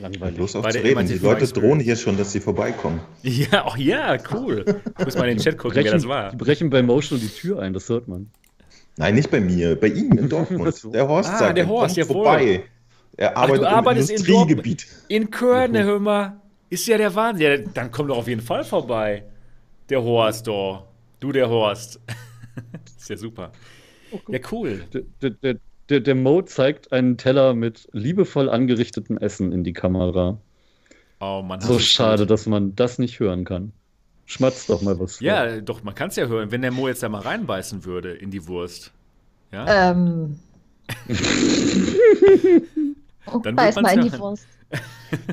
Langweilig. 0.00 0.36
Bloß 0.36 0.56
auf 0.56 0.68
zu 0.68 0.78
reden. 0.82 1.06
Die 1.06 1.18
Leute 1.18 1.46
drohen 1.46 1.80
hier 1.80 1.96
schon, 1.96 2.16
dass 2.16 2.32
sie 2.32 2.40
vorbeikommen. 2.40 3.00
Ja, 3.22 3.64
auch 3.64 3.76
ja, 3.76 4.16
cool. 4.32 4.64
Ich 4.98 5.04
muss 5.04 5.16
mal 5.16 5.28
in 5.28 5.36
den 5.36 5.42
Chat 5.42 5.58
gucken, 5.58 5.74
brechen, 5.74 5.84
wer 5.86 5.92
das 5.92 6.08
war. 6.08 6.30
Die 6.30 6.36
brechen 6.36 6.70
bei 6.70 6.82
Motion 6.82 7.20
die 7.20 7.28
Tür 7.28 7.60
ein, 7.60 7.72
das 7.72 7.88
hört 7.88 8.08
man. 8.08 8.30
Nein, 8.96 9.14
nicht 9.14 9.30
bei 9.30 9.40
mir, 9.40 9.78
bei 9.78 9.88
ihm 9.88 10.12
in 10.18 10.28
Dortmund. 10.28 10.74
Der 10.92 11.06
Horst 11.08 11.30
Ah, 11.30 11.38
sagt, 11.38 11.56
der 11.56 11.64
er 11.64 11.68
Horst, 11.70 11.96
kommt 11.96 12.08
jawohl. 12.08 12.24
vorbei. 12.24 12.62
Er 13.16 13.36
Ach, 13.36 13.42
arbeitet 13.42 13.62
du 13.62 13.68
arbeitest 13.70 14.10
im 14.10 14.16
in 14.16 14.22
Industriegebiet. 14.22 14.86
In 15.08 15.30
Köln, 15.30 15.76
hör 15.76 15.98
mal. 16.00 16.40
Ist 16.70 16.86
ja 16.86 16.96
der 16.98 17.14
Wahnsinn. 17.14 17.46
Ja, 17.46 17.56
dann 17.74 17.90
komm 17.90 18.08
doch 18.08 18.18
auf 18.18 18.28
jeden 18.28 18.40
Fall 18.40 18.64
vorbei. 18.64 19.24
Der 19.88 20.02
Horst, 20.02 20.46
doch. 20.46 20.86
Du, 21.18 21.32
der 21.32 21.48
Horst. 21.48 22.00
ist 22.98 23.10
ja 23.10 23.16
super. 23.16 23.52
Ja, 24.28 24.38
cool. 24.52 24.84
Der, 24.92 25.02
der, 25.22 25.30
der, 25.30 25.54
der 25.90 26.14
Mo 26.14 26.42
zeigt 26.42 26.92
einen 26.92 27.16
Teller 27.16 27.54
mit 27.54 27.88
liebevoll 27.92 28.48
angerichtetem 28.48 29.18
Essen 29.18 29.50
in 29.52 29.64
die 29.64 29.72
Kamera. 29.72 30.38
Oh 31.20 31.42
Mann. 31.42 31.60
So 31.60 31.78
schade, 31.78 32.26
dass 32.26 32.46
man 32.46 32.76
das 32.76 32.98
nicht 32.98 33.18
hören 33.18 33.44
kann. 33.44 33.72
Schmatzt 34.26 34.70
doch 34.70 34.80
mal 34.80 34.98
was. 35.00 35.16
vor. 35.16 35.26
Ja, 35.26 35.60
doch, 35.60 35.82
man 35.82 35.94
kann 35.94 36.08
es 36.08 36.16
ja 36.16 36.26
hören, 36.26 36.52
wenn 36.52 36.62
der 36.62 36.70
Mo 36.70 36.86
jetzt 36.86 37.02
da 37.02 37.08
mal 37.08 37.22
reinbeißen 37.22 37.84
würde 37.84 38.12
in 38.12 38.30
die 38.30 38.46
Wurst. 38.46 38.92
Ja? 39.50 39.90
Ähm. 39.90 40.38
Dann 43.42 43.56
Beiß 43.56 43.76
mal 43.76 43.94
in 43.98 44.02
die. 44.10 44.18
Wurst. 44.18 44.46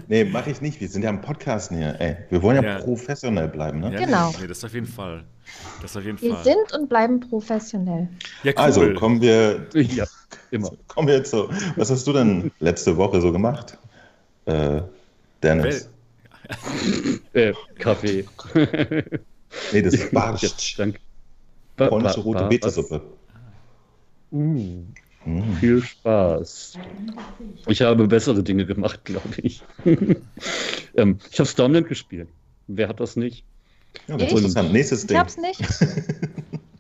Nee, 0.08 0.24
mache 0.26 0.50
ich 0.50 0.62
nicht. 0.62 0.82
Wir 0.82 0.90
sind 0.90 1.04
ja 1.04 1.10
am 1.10 1.22
Podcasten 1.22 1.78
hier. 1.78 1.96
Ey, 2.00 2.18
wir 2.30 2.42
wollen 2.42 2.64
ja, 2.64 2.78
Ja. 2.78 2.80
professionell 2.80 3.48
bleiben. 3.48 3.80
Ne? 3.80 3.94
Ja, 3.94 4.00
Genau. 4.04 4.34
Nee, 4.42 4.48
das 4.48 4.64
auf 4.64 4.74
jeden 4.74 4.88
Fall. 4.88 5.24
Das 5.82 5.96
auf 5.96 6.04
jeden 6.04 6.20
Wir 6.22 6.34
Fall. 6.34 6.44
sind 6.44 6.74
und 6.74 6.90
bleiben 6.90 7.20
professionell. 7.20 8.08
ja, 8.44 8.52
cool. 8.54 8.64
Also 8.64 8.94
kommen 8.96 9.22
wir, 9.22 9.68
Ja, 9.74 10.06
immer. 10.52 10.72
kommen 10.88 11.08
wir 11.08 11.16
jetzt 11.18 11.30
so. 11.32 11.50
Was 11.76 11.92
hast 11.92 12.08
du 12.08 12.14
denn 12.14 12.52
letzte 12.60 12.98
Woche 12.98 13.22
so 13.22 13.32
gemacht? 13.32 13.78
Äh, 14.46 14.82
Dennis. 15.44 15.90
Äh, 17.34 17.54
Kaffee. 17.78 18.26
Nee, 19.74 19.82
das 19.82 19.94
ist 19.94 20.04
ja, 20.04 20.10
Barsch. 20.12 20.76
danke. 20.76 21.00
Ba- 21.78 21.88
Polnische 21.88 22.18
ba- 22.18 22.22
rote 22.24 22.44
Betesuppe. 22.48 23.02
Uh, 24.32 24.84
Mm. 25.28 25.54
viel 25.60 25.82
Spaß. 25.84 26.74
Ich 27.68 27.82
habe 27.82 28.08
bessere 28.08 28.42
Dinge 28.44 28.66
gemacht, 28.66 29.04
glaube 29.04 29.30
ich. 29.42 29.62
ähm, 30.96 31.18
ich 31.30 31.40
habe 31.40 31.50
Stormland 31.50 31.88
gespielt. 31.90 32.30
Wer 32.68 32.88
hat 32.88 33.00
das 33.00 33.16
nicht? 33.18 33.44
Ja, 34.08 34.16
Ich? 34.18 34.32
interessant. 34.32 34.72
Nächstes 34.72 35.02
Ich 35.02 35.08
Ding. 35.08 35.18
hab's 35.18 35.38
nicht. 35.38 35.60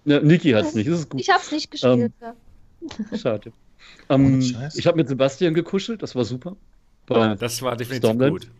Ja, 0.05 0.21
Niki 0.21 0.51
hat 0.51 0.63
es 0.67 0.73
nicht. 0.73 0.87
Das 0.89 0.99
ist 0.99 1.09
gut. 1.09 1.19
Ich 1.19 1.27
hab's 1.29 1.51
nicht 1.51 1.69
gespielt. 1.69 2.13
ja. 2.21 2.33
Schade. 3.17 3.51
Ähm, 4.07 4.39
ich 4.73 4.87
habe 4.87 4.95
mit 4.95 5.09
Sebastian 5.09 5.53
gekuschelt, 5.53 6.01
das 6.01 6.15
war 6.15 6.23
super. 6.23 6.55
Bei 7.07 7.35
Das 7.35 7.61
war 7.61 7.75
definitiv 7.75 8.05
Stormland? 8.11 8.31
gut. 8.31 8.51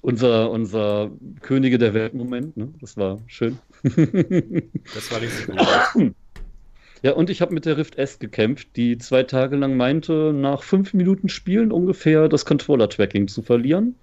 unser, 0.00 0.50
unser 0.50 1.12
Könige 1.40 1.78
der 1.78 1.94
Welt-Moment, 1.94 2.56
ne? 2.56 2.68
Das 2.80 2.96
war 2.96 3.20
schön. 3.28 3.58
Das 4.92 5.08
war 5.12 5.20
richtig 5.20 5.46
gut. 5.46 6.14
Ja, 7.02 7.12
und 7.12 7.30
ich 7.30 7.40
habe 7.40 7.54
mit 7.54 7.66
der 7.66 7.76
Rift 7.76 7.96
S 7.96 8.18
gekämpft, 8.18 8.68
die 8.76 8.98
zwei 8.98 9.22
Tage 9.22 9.56
lang 9.56 9.76
meinte, 9.76 10.32
nach 10.32 10.62
fünf 10.62 10.94
Minuten 10.94 11.28
Spielen 11.28 11.70
ungefähr 11.70 12.28
das 12.28 12.44
Controller-Tracking 12.44 13.28
zu 13.28 13.42
verlieren. 13.42 13.94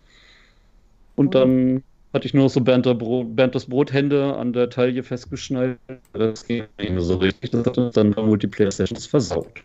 Und 1.16 1.36
Oh. 1.36 1.40
dann 1.40 1.84
hatte 2.14 2.28
ich 2.28 2.34
nur 2.34 2.44
noch 2.44 2.52
so 2.52 2.62
Bernd, 2.62 2.86
Brot, 3.00 3.36
Bernd 3.36 3.56
das 3.56 3.66
Brothände 3.66 4.36
an 4.36 4.54
der 4.54 4.70
Taille 4.70 5.02
festgeschnallt. 5.04 5.78
Das 6.14 6.46
ging 6.46 6.66
nicht 6.78 6.92
mehr 6.92 7.02
so 7.02 7.18
richtig. 7.18 7.52
Das 7.52 7.66
hat 7.66 7.78
uns 7.78 7.96
dann 7.96 8.12
bei 8.12 8.22
Multiplayer-Sessions 8.22 9.08
versaut. 9.08 9.64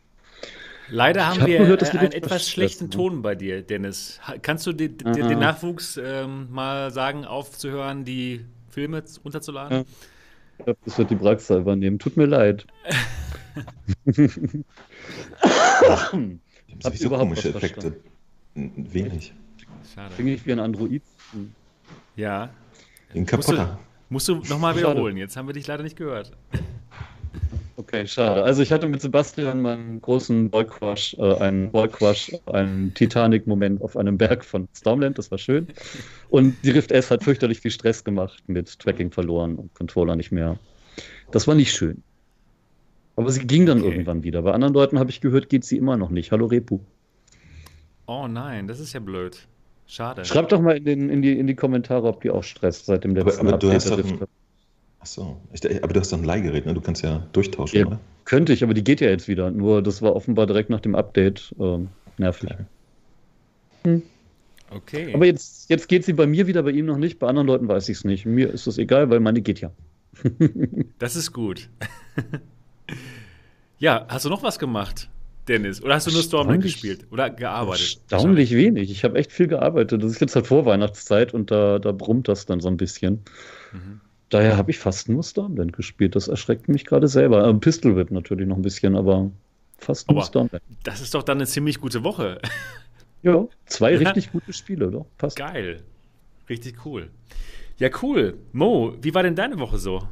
Leider 0.90 1.26
haben 1.26 1.40
hab 1.40 1.46
wir 1.46 1.58
gehört, 1.58 1.82
dass 1.82 1.92
äh, 1.94 1.98
einen 1.98 2.12
etwas 2.12 2.32
was 2.32 2.48
schlechten? 2.48 2.90
Ton 2.90 3.20
bei 3.20 3.34
dir, 3.34 3.60
Dennis. 3.60 4.20
Kannst 4.40 4.66
du 4.66 4.72
den, 4.72 4.96
Nachwuchs 5.04 6.00
ähm, 6.02 6.48
mal 6.50 6.90
sagen, 6.90 7.26
aufzuhören, 7.26 8.04
die 8.04 8.40
Filme 8.70 9.02
runterzuladen? 9.22 9.78
Ja. 9.78 9.84
Ich 10.58 10.64
glaube, 10.64 10.78
das 10.84 10.98
wird 10.98 11.10
die 11.10 11.14
Braxa 11.14 11.56
übernehmen. 11.58 11.98
Tut 11.98 12.16
mir 12.16 12.26
leid. 12.26 12.66
Habt 15.78 16.94
ihr 16.94 16.98
so 16.98 17.06
überhaupt 17.06 17.28
komische 17.30 17.48
Effekte? 17.54 18.00
N- 18.54 18.72
Wenig. 18.92 19.32
Schade. 19.94 20.14
Klinge 20.14 20.34
ich 20.34 20.44
wie 20.46 20.52
ein 20.52 20.58
Android. 20.60 21.02
Ja. 22.16 22.50
Den 23.14 23.22
Musst 23.22 23.32
du, 23.48 23.54
kaputter. 23.54 23.78
musst 24.10 24.28
du 24.28 24.34
nochmal 24.36 24.74
Schade. 24.74 24.86
wiederholen. 24.90 25.16
Jetzt 25.16 25.36
haben 25.36 25.46
wir 25.48 25.54
dich 25.54 25.66
leider 25.66 25.82
nicht 25.82 25.96
gehört. 25.96 26.32
Okay, 27.78 28.08
schade. 28.08 28.42
Also 28.42 28.60
ich 28.60 28.72
hatte 28.72 28.88
mit 28.88 29.00
Sebastian 29.00 29.62
meinen 29.62 30.00
großen 30.00 30.50
Boycrush, 30.50 31.14
äh, 31.14 31.34
einen 31.36 31.70
Boycrush, 31.70 32.32
einen 32.46 32.92
Titanic-Moment 32.92 33.80
auf 33.82 33.96
einem 33.96 34.18
Berg 34.18 34.44
von 34.44 34.66
Stormland, 34.76 35.16
das 35.16 35.30
war 35.30 35.38
schön. 35.38 35.68
Und 36.28 36.56
die 36.64 36.70
Rift 36.70 36.90
S 36.90 37.08
hat 37.12 37.22
fürchterlich 37.22 37.60
viel 37.60 37.70
Stress 37.70 38.02
gemacht 38.02 38.42
mit 38.48 38.80
Tracking 38.80 39.12
verloren 39.12 39.54
und 39.54 39.72
Controller 39.74 40.16
nicht 40.16 40.32
mehr. 40.32 40.58
Das 41.30 41.46
war 41.46 41.54
nicht 41.54 41.72
schön. 41.72 42.02
Aber 43.14 43.30
sie 43.30 43.46
ging 43.46 43.64
dann 43.64 43.84
Okay. 43.84 43.90
irgendwann 43.90 44.24
wieder. 44.24 44.42
Bei 44.42 44.52
anderen 44.52 44.74
Leuten 44.74 44.98
habe 44.98 45.10
ich 45.10 45.20
gehört, 45.20 45.48
geht 45.48 45.64
sie 45.64 45.76
immer 45.76 45.96
noch 45.96 46.10
nicht. 46.10 46.32
Hallo 46.32 46.46
Repu. 46.46 46.80
Oh 48.06 48.26
nein, 48.26 48.66
das 48.66 48.80
ist 48.80 48.92
ja 48.92 49.00
blöd. 49.00 49.46
Schade. 49.86 50.24
Schreibt 50.24 50.52
doch 50.52 50.60
mal 50.60 50.76
in, 50.76 50.84
den, 50.84 51.10
in, 51.10 51.22
die, 51.22 51.38
in 51.38 51.46
die 51.46 51.54
Kommentare, 51.54 52.08
ob 52.08 52.22
die 52.22 52.30
auch 52.30 52.42
Stresst 52.44 52.86
seit 52.86 53.04
dem 53.04 53.16
Aber, 53.16 53.24
letzten 53.24 53.46
aber 53.46 53.56
du 53.58 53.68
Update 53.68 53.74
hast 53.74 53.90
der 53.90 53.96
doch 53.98 54.28
Ein, 54.98 55.02
Achso. 55.02 55.40
Ich, 55.52 55.84
aber 55.84 55.92
du 55.92 56.00
hast 56.00 56.12
doch 56.12 56.18
ein 56.18 56.24
Leihgerät, 56.24 56.66
ne? 56.66 56.74
Du 56.74 56.80
kannst 56.80 57.02
ja 57.02 57.26
durchtauschen, 57.32 57.78
Ja. 57.78 57.86
oder? 57.86 58.00
Könnte 58.24 58.52
ich, 58.52 58.62
aber 58.62 58.74
die 58.74 58.84
geht 58.84 59.00
ja 59.00 59.08
jetzt 59.08 59.26
wieder. 59.28 59.50
Nur 59.50 59.82
das 59.82 60.02
war 60.02 60.14
offenbar 60.14 60.46
direkt 60.46 60.68
nach 60.70 60.80
dem 60.80 60.94
Update 60.94 61.54
ähm, 61.58 61.88
nervig. 62.18 62.50
Okay. 64.70 65.14
Aber 65.14 65.24
jetzt, 65.24 65.70
jetzt 65.70 65.88
geht 65.88 66.04
sie 66.04 66.12
bei 66.12 66.26
mir 66.26 66.46
wieder, 66.46 66.62
bei 66.62 66.72
ihm 66.72 66.84
noch 66.86 66.98
nicht. 66.98 67.18
Bei 67.18 67.26
anderen 67.26 67.46
Leuten 67.46 67.68
weiß 67.68 67.88
ich 67.88 67.98
es 67.98 68.04
nicht. 68.04 68.26
Mir 68.26 68.52
ist 68.52 68.66
das 68.66 68.76
egal, 68.76 69.08
weil 69.08 69.20
meine 69.20 69.40
geht 69.40 69.60
ja. 69.60 69.70
Das 70.98 71.16
ist 71.16 71.32
gut. 71.32 71.70
ja, 73.78 74.04
hast 74.08 74.24
du 74.26 74.28
noch 74.28 74.42
was 74.42 74.58
gemacht, 74.58 75.08
Dennis? 75.46 75.82
Oder 75.82 75.94
hast 75.94 76.06
du 76.06 76.10
nur 76.10 76.22
Stormland 76.22 76.64
Erstaunlich- 76.64 76.72
gespielt? 76.74 77.06
Oder 77.12 77.30
gearbeitet? 77.30 78.00
Erstaunlich 78.10 78.50
wenig. 78.54 78.90
Ich 78.90 79.04
habe 79.04 79.16
echt 79.18 79.32
viel 79.32 79.46
gearbeitet. 79.46 80.02
Das 80.02 80.10
ist 80.10 80.20
jetzt 80.20 80.34
halt 80.34 80.46
Vorweihnachtszeit 80.46 81.32
und 81.32 81.50
da, 81.50 81.78
da 81.78 81.92
brummt 81.92 82.28
das 82.28 82.44
dann 82.44 82.60
so 82.60 82.68
ein 82.68 82.76
bisschen. 82.76 83.22
Mhm. 83.72 84.00
Daher 84.30 84.56
habe 84.56 84.70
ich 84.70 84.78
fast 84.78 85.08
nur 85.08 85.22
Stormland 85.22 85.72
gespielt. 85.72 86.14
Das 86.14 86.28
erschreckt 86.28 86.68
mich 86.68 86.84
gerade 86.84 87.08
selber. 87.08 87.46
Ähm, 87.48 87.60
Pistol 87.60 87.96
Whip 87.96 88.10
natürlich 88.10 88.46
noch 88.46 88.56
ein 88.56 88.62
bisschen, 88.62 88.94
aber 88.96 89.30
fast 89.78 90.08
nur 90.08 90.18
Aber- 90.18 90.26
Stormland. 90.26 90.62
Das 90.82 91.00
ist 91.00 91.14
doch 91.14 91.22
dann 91.22 91.38
eine 91.38 91.46
ziemlich 91.46 91.80
gute 91.80 92.04
Woche. 92.04 92.40
Ja, 93.20 93.46
zwei 93.66 93.94
Ja. 93.94 93.98
richtig 93.98 94.30
gute 94.30 94.52
Spiele, 94.52 94.92
doch. 94.92 95.06
Passt. 95.18 95.36
Geil. 95.36 95.82
Richtig 96.48 96.86
cool. 96.86 97.10
Ja, 97.78 97.88
cool. 98.00 98.38
Mo, 98.52 98.94
wie 99.02 99.12
war 99.12 99.24
denn 99.24 99.34
deine 99.34 99.58
Woche 99.58 99.78
so? 99.78 100.06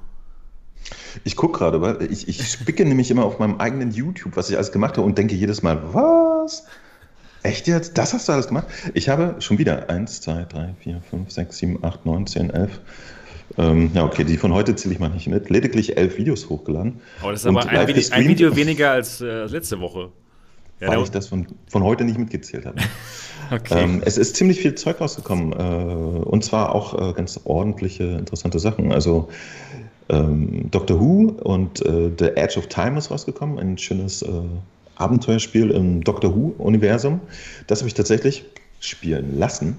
Ich 1.22 1.36
gucke 1.36 1.56
gerade, 1.60 1.80
weil 1.80 2.02
ich, 2.10 2.26
ich 2.26 2.44
spicke 2.50 2.84
nämlich 2.84 3.08
immer 3.12 3.24
auf 3.24 3.38
meinem 3.38 3.60
eigenen 3.60 3.92
YouTube, 3.92 4.36
was 4.36 4.50
ich 4.50 4.56
alles 4.56 4.72
gemacht 4.72 4.96
habe 4.96 5.06
und 5.06 5.16
denke 5.18 5.36
jedes 5.36 5.62
Mal, 5.62 5.80
was? 5.94 6.66
Echt 7.44 7.68
jetzt? 7.68 7.96
Das 7.96 8.12
hast 8.12 8.28
du 8.28 8.32
alles 8.32 8.48
gemacht? 8.48 8.66
Ich 8.92 9.08
habe 9.08 9.36
schon 9.40 9.58
wieder 9.58 9.88
1, 9.88 10.22
2, 10.22 10.42
3, 10.44 10.74
4, 10.80 11.00
5, 11.08 11.30
6, 11.30 11.58
7, 11.58 11.84
8, 11.84 12.04
9, 12.06 12.26
10, 12.26 12.50
11. 12.50 12.80
Ähm, 13.58 13.90
ja, 13.94 14.04
okay, 14.04 14.24
die 14.24 14.36
von 14.36 14.52
heute 14.52 14.74
zähle 14.74 14.94
ich 14.94 15.00
mal 15.00 15.08
nicht 15.08 15.28
mit. 15.28 15.50
Lediglich 15.50 15.96
elf 15.96 16.18
Videos 16.18 16.48
hochgeladen. 16.48 17.00
Oh, 17.22 17.30
das 17.30 17.40
ist 17.40 17.46
aber 17.46 17.66
ein, 17.66 17.74
live 17.74 17.88
Vide- 17.88 18.12
ein. 18.12 18.28
Video 18.28 18.54
weniger 18.54 18.90
als 18.90 19.20
äh, 19.20 19.44
letzte 19.46 19.80
Woche. 19.80 20.10
Ja, 20.80 20.88
weil 20.88 21.02
ich 21.02 21.10
das 21.10 21.28
von, 21.28 21.46
von 21.68 21.82
heute 21.82 22.04
nicht 22.04 22.18
mitgezählt 22.18 22.66
habe. 22.66 22.78
okay. 23.50 23.82
Ähm, 23.82 24.02
es 24.04 24.18
ist 24.18 24.36
ziemlich 24.36 24.60
viel 24.60 24.74
Zeug 24.74 25.00
rausgekommen 25.00 25.52
äh, 25.52 25.56
und 25.56 26.44
zwar 26.44 26.74
auch 26.74 27.10
äh, 27.10 27.12
ganz 27.14 27.40
ordentliche, 27.44 28.04
interessante 28.04 28.58
Sachen. 28.58 28.92
Also 28.92 29.28
ähm, 30.10 30.70
Doctor 30.70 31.00
Who 31.00 31.34
und 31.42 31.84
äh, 31.86 32.10
The 32.18 32.36
Edge 32.36 32.58
of 32.58 32.66
Time 32.66 32.98
ist 32.98 33.10
rausgekommen, 33.10 33.58
ein 33.58 33.78
schönes 33.78 34.20
äh, 34.20 34.28
Abenteuerspiel 34.96 35.70
im 35.70 36.04
Doctor 36.04 36.34
Who-Universum. 36.34 37.20
Das 37.66 37.80
habe 37.80 37.88
ich 37.88 37.94
tatsächlich 37.94 38.44
spielen 38.80 39.38
lassen 39.38 39.76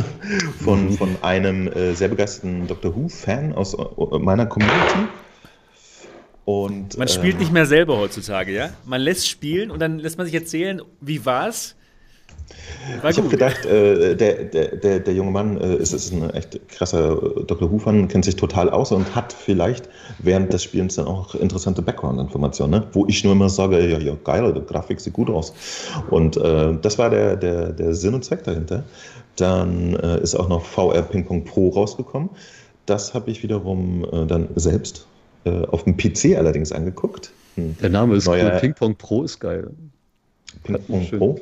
von, 0.64 0.92
von 0.92 1.16
einem 1.22 1.68
äh, 1.68 1.94
sehr 1.94 2.08
begeisterten 2.08 2.66
Doctor 2.66 2.94
Who-Fan 2.94 3.52
aus 3.54 3.74
äh, 3.74 4.18
meiner 4.18 4.46
Community. 4.46 5.08
Und, 6.44 6.96
Man 6.96 7.08
spielt 7.08 7.34
ähm, 7.34 7.40
nicht 7.40 7.52
mehr 7.52 7.66
selber 7.66 7.98
heutzutage, 7.98 8.52
ja? 8.52 8.70
Man 8.86 9.02
lässt 9.02 9.28
spielen 9.28 9.70
und 9.70 9.80
dann 9.80 9.98
lässt 9.98 10.16
man 10.16 10.26
sich 10.26 10.34
erzählen, 10.34 10.80
wie 11.00 11.24
war's? 11.26 11.76
War 13.02 13.10
ich 13.10 13.18
habe 13.18 13.28
gedacht, 13.28 13.66
äh, 13.66 14.16
der, 14.16 14.44
der, 14.44 14.76
der, 14.76 15.00
der 15.00 15.14
junge 15.14 15.30
Mann 15.30 15.58
äh, 15.58 15.76
ist, 15.76 15.92
ist 15.92 16.12
ein 16.12 16.30
echt 16.30 16.58
krasser 16.68 17.16
Dr. 17.46 17.70
Who-Fan, 17.70 18.08
kennt 18.08 18.24
sich 18.24 18.36
total 18.36 18.70
aus 18.70 18.92
und 18.92 19.14
hat 19.14 19.32
vielleicht 19.32 19.88
während 20.18 20.52
des 20.52 20.62
Spielens 20.62 20.94
dann 20.96 21.06
auch 21.06 21.34
interessante 21.34 21.82
Background-Informationen, 21.82 22.70
ne? 22.70 22.86
wo 22.92 23.06
ich 23.06 23.24
nur 23.24 23.32
immer 23.32 23.48
sage, 23.48 23.86
ja, 23.86 23.98
ja, 23.98 24.14
geil, 24.24 24.52
die 24.52 24.64
Grafik 24.64 25.00
sieht 25.00 25.12
gut 25.12 25.30
aus. 25.30 25.52
Und 26.10 26.36
äh, 26.36 26.76
das 26.80 26.98
war 26.98 27.10
der, 27.10 27.36
der, 27.36 27.72
der 27.72 27.94
Sinn 27.94 28.14
und 28.14 28.24
Zweck 28.24 28.44
dahinter. 28.44 28.84
Dann 29.36 29.94
äh, 29.96 30.20
ist 30.20 30.34
auch 30.34 30.48
noch 30.48 30.64
VR 30.64 31.02
Ping 31.02 31.24
Pong 31.24 31.44
Pro 31.44 31.68
rausgekommen. 31.68 32.30
Das 32.86 33.12
habe 33.14 33.30
ich 33.30 33.42
wiederum 33.42 34.04
äh, 34.10 34.26
dann 34.26 34.48
selbst 34.56 35.06
äh, 35.44 35.64
auf 35.66 35.84
dem 35.84 35.96
PC 35.96 36.36
allerdings 36.36 36.72
angeguckt. 36.72 37.30
Hm. 37.56 37.76
Der 37.82 37.90
Name 37.90 38.16
ist 38.16 38.26
Neuer, 38.26 38.50
cool. 38.52 38.60
Ping 38.60 38.74
Pong 38.74 38.96
Pro 38.96 39.22
ist 39.24 39.38
geil. 39.38 39.70
Ping 40.64 40.78
Pong 40.86 41.06
Pro 41.10 41.38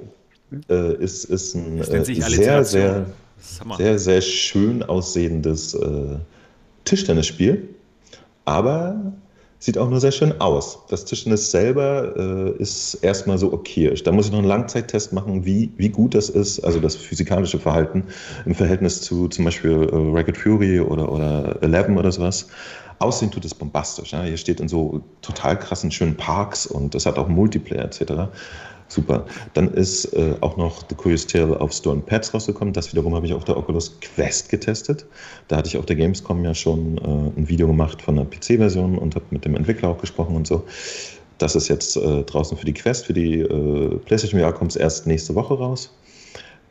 äh, 0.69 0.95
ist, 0.97 1.25
ist 1.25 1.55
ein 1.55 1.79
äh, 1.79 2.05
sehr, 2.05 2.65
sehr, 2.65 3.07
sehr, 3.79 3.99
sehr 3.99 4.21
schön 4.21 4.83
aussehendes 4.83 5.75
äh, 5.75 6.17
Tischtennisspiel, 6.85 7.69
aber 8.45 9.12
sieht 9.59 9.79
auch 9.79 9.88
nur 9.88 10.00
sehr 10.00 10.12
schön 10.12 10.41
aus. 10.41 10.79
Das 10.88 11.05
Tischtennis 11.05 11.50
selber 11.50 12.15
äh, 12.17 12.62
ist 12.62 12.95
erstmal 13.03 13.38
so 13.38 13.53
okay. 13.53 13.93
Da 14.05 14.12
muss 14.12 14.26
ich 14.26 14.33
noch 14.33 14.38
einen 14.38 14.49
Langzeittest 14.49 15.12
machen, 15.12 15.45
wie, 15.45 15.73
wie 15.76 15.88
gut 15.88 16.15
das 16.15 16.29
ist, 16.29 16.61
also 16.61 16.79
das 16.79 16.95
physikalische 16.95 17.59
Verhalten 17.59 18.05
im 18.45 18.55
Verhältnis 18.55 19.00
zu 19.03 19.29
zum 19.29 19.45
Beispiel 19.45 19.73
äh, 19.73 20.17
Racket 20.17 20.37
Fury 20.37 20.81
oder, 20.81 21.11
oder 21.11 21.59
Eleven 21.62 21.99
oder 21.99 22.12
sowas. 22.12 22.49
Aussehen 22.99 23.31
tut 23.31 23.45
es 23.45 23.55
bombastisch. 23.55 24.12
Ja? 24.12 24.23
Hier 24.23 24.37
steht 24.37 24.61
in 24.61 24.69
so 24.69 25.03
total 25.21 25.59
krassen, 25.59 25.91
schönen 25.91 26.17
Parks 26.17 26.67
und 26.67 26.95
es 26.95 27.05
hat 27.05 27.19
auch 27.19 27.29
Multiplayer 27.29 27.85
etc. 27.85 28.31
Super. 28.88 29.26
Dann 29.55 29.73
ist 29.75 30.12
äh, 30.14 30.35
auch 30.40 30.57
noch 30.57 30.85
The 30.88 30.95
Curious 30.95 31.26
Tale 31.26 31.61
auf 31.61 31.73
Store 31.73 31.99
Pads 31.99 32.33
rausgekommen. 32.33 32.73
Das 32.73 32.93
wiederum 32.93 33.14
habe 33.14 33.26
ich 33.26 33.35
auf 33.35 33.45
der 33.45 33.57
Oculus 33.57 33.99
Quest 34.00 34.49
getestet. 34.49 35.07
Da 35.49 35.57
hatte 35.57 35.69
ich 35.69 35.76
auf 35.76 35.87
der 35.87 35.97
Gamescom 35.97 36.45
ja 36.45 36.55
schon 36.55 36.99
äh, 36.99 37.38
ein 37.38 37.49
Video 37.49 37.66
gemacht 37.66 38.00
von 38.00 38.16
der 38.16 38.25
PC-Version 38.25 38.97
und 38.97 39.14
habe 39.16 39.25
mit 39.31 39.45
dem 39.45 39.57
Entwickler 39.57 39.88
auch 39.88 39.99
gesprochen 39.99 40.37
und 40.37 40.47
so. 40.47 40.64
Das 41.38 41.57
ist 41.57 41.69
jetzt 41.69 41.97
äh, 41.97 42.23
draußen 42.23 42.57
für 42.57 42.64
die 42.64 42.75
Quest. 42.75 43.07
Für 43.07 43.12
die 43.12 43.40
äh, 43.40 43.97
PlayStation 44.07 44.40
VR 44.40 44.52
kommt 44.52 44.71
es 44.71 44.76
erst 44.76 45.07
nächste 45.07 45.35
Woche 45.35 45.55
raus. 45.55 45.93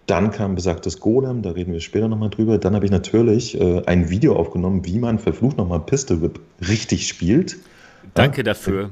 Dann 0.07 0.31
kam 0.31 0.53
besagtes 0.55 1.00
Golem, 1.00 1.41
da 1.41 1.51
reden 1.51 1.74
wir 1.74 1.79
später 1.79 2.07
nochmal 2.07 2.29
drüber. 2.29 2.57
Dann 2.60 2.75
habe 2.75 2.86
ich 2.86 2.91
natürlich 2.91 3.60
äh, 3.60 3.81
ein 3.88 4.10
Video 4.10 4.36
aufgenommen, 4.36 4.86
wie 4.86 5.00
man 5.00 5.17
verflucht 5.19 5.57
nochmal 5.57 5.79
Pistol 5.79 6.22
Whip 6.22 6.39
richtig 6.67 7.07
spielt. 7.07 7.57
Danke 8.13 8.43
dafür. 8.43 8.91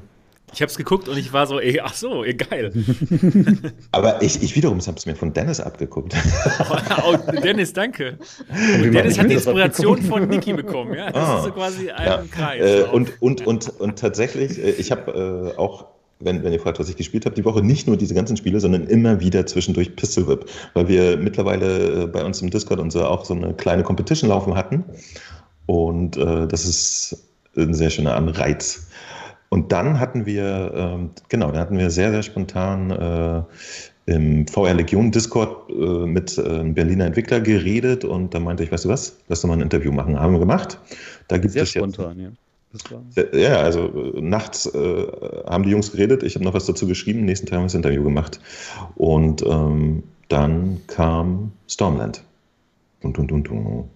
Ich 0.53 0.61
habe 0.61 0.69
es 0.69 0.77
geguckt 0.77 1.07
und 1.07 1.17
ich 1.17 1.33
war 1.33 1.47
so, 1.47 1.59
ey, 1.59 1.79
ach 1.83 1.93
so, 1.93 2.23
ey, 2.23 2.35
geil. 2.35 2.71
Aber 3.91 4.21
ich, 4.21 4.41
ich 4.43 4.55
wiederum 4.55 4.79
habe 4.79 4.97
es 4.97 5.05
mir 5.05 5.15
von 5.15 5.33
Dennis 5.33 5.59
abgeguckt. 5.59 6.15
Oh, 7.05 7.17
Dennis, 7.43 7.73
danke. 7.73 8.17
Dennis 8.81 9.17
hat 9.17 9.29
die 9.29 9.33
Inspiration 9.33 10.01
von 10.01 10.27
Niki 10.27 10.53
bekommen, 10.53 10.93
ja. 10.93 11.11
Das 11.11 11.27
ah, 11.27 11.37
ist 11.37 11.43
so 11.45 11.51
quasi 11.51 11.89
ein 11.89 12.05
ja. 12.05 12.23
Kreis. 12.29 12.61
Äh, 12.61 12.83
und, 12.83 13.21
und, 13.21 13.45
und, 13.45 13.69
und 13.79 13.99
tatsächlich, 13.99 14.57
äh, 14.57 14.71
ich 14.71 14.91
habe 14.91 15.53
äh, 15.55 15.57
auch 15.57 15.87
wenn, 16.19 16.43
wenn 16.43 16.53
ihr 16.53 16.59
fragt, 16.59 16.79
was 16.79 16.89
ich 16.89 16.95
gespielt 16.95 17.25
habe, 17.25 17.35
die 17.35 17.43
Woche 17.45 17.61
nicht 17.61 17.87
nur 17.87 17.97
diese 17.97 18.13
ganzen 18.13 18.37
Spiele, 18.37 18.59
sondern 18.59 18.87
immer 18.87 19.19
wieder 19.19 19.45
zwischendurch 19.45 19.95
Pistol 19.95 20.27
Whip, 20.27 20.45
weil 20.73 20.87
wir 20.87 21.17
mittlerweile 21.17 22.03
äh, 22.03 22.07
bei 22.07 22.23
uns 22.23 22.41
im 22.41 22.49
Discord 22.49 22.79
und 22.79 22.91
so 22.91 23.05
auch 23.05 23.25
so 23.25 23.33
eine 23.33 23.53
kleine 23.53 23.83
Competition 23.83 24.29
laufen 24.29 24.55
hatten. 24.55 24.83
Und 25.65 26.17
äh, 26.17 26.47
das 26.47 26.65
ist 26.65 27.29
ein 27.55 27.73
sehr 27.73 27.89
schöner 27.89 28.15
Anreiz. 28.15 28.87
Und 29.53 29.71
dann 29.71 29.99
hatten 29.99 30.25
wir, 30.25 30.73
ähm, 30.75 31.11
genau, 31.29 31.51
dann 31.51 31.59
hatten 31.59 31.77
wir 31.77 31.91
sehr, 31.91 32.09
sehr 32.09 32.23
spontan 32.23 32.89
äh, 32.89 33.43
im 34.11 34.47
VR 34.47 34.73
Legion 34.73 35.11
Discord 35.11 35.69
äh, 35.69 36.07
mit 36.07 36.39
äh, 36.39 36.41
einem 36.41 36.73
Berliner 36.73 37.05
Entwickler 37.05 37.39
geredet 37.39 38.03
und 38.03 38.33
da 38.33 38.39
meinte 38.39 38.63
ich, 38.63 38.71
weißt 38.71 38.85
du 38.85 38.89
was, 38.89 39.15
lass 39.27 39.41
doch 39.41 39.49
mal 39.49 39.53
ein 39.53 39.61
Interview 39.61 39.91
machen. 39.91 40.19
Haben 40.19 40.33
wir 40.33 40.39
gemacht. 40.39 40.79
Da 41.27 41.37
gibt 41.37 41.53
sehr 41.53 41.61
es 41.61 41.69
spontan, 41.69 42.35
jetzt, 42.73 42.89
ja. 42.89 43.37
Ja, 43.39 43.57
also 43.57 43.89
nachts 44.19 44.65
äh, 44.73 45.07
haben 45.45 45.63
die 45.65 45.69
Jungs 45.69 45.91
geredet, 45.91 46.23
ich 46.23 46.33
habe 46.33 46.43
noch 46.43 46.55
was 46.55 46.65
dazu 46.65 46.87
geschrieben, 46.87 47.23
nächsten 47.23 47.45
Tag 47.45 47.57
haben 47.57 47.65
wir 47.65 47.67
das 47.67 47.75
Interview 47.75 48.03
gemacht. 48.03 48.39
Und 48.95 49.45
ähm, 49.45 50.01
dann 50.29 50.81
kam 50.87 51.51
Stormland. 51.69 52.23
Und, 53.03 53.19
und, 53.19 53.31
und, 53.31 53.51
und. 53.51 53.59
und 53.61 53.89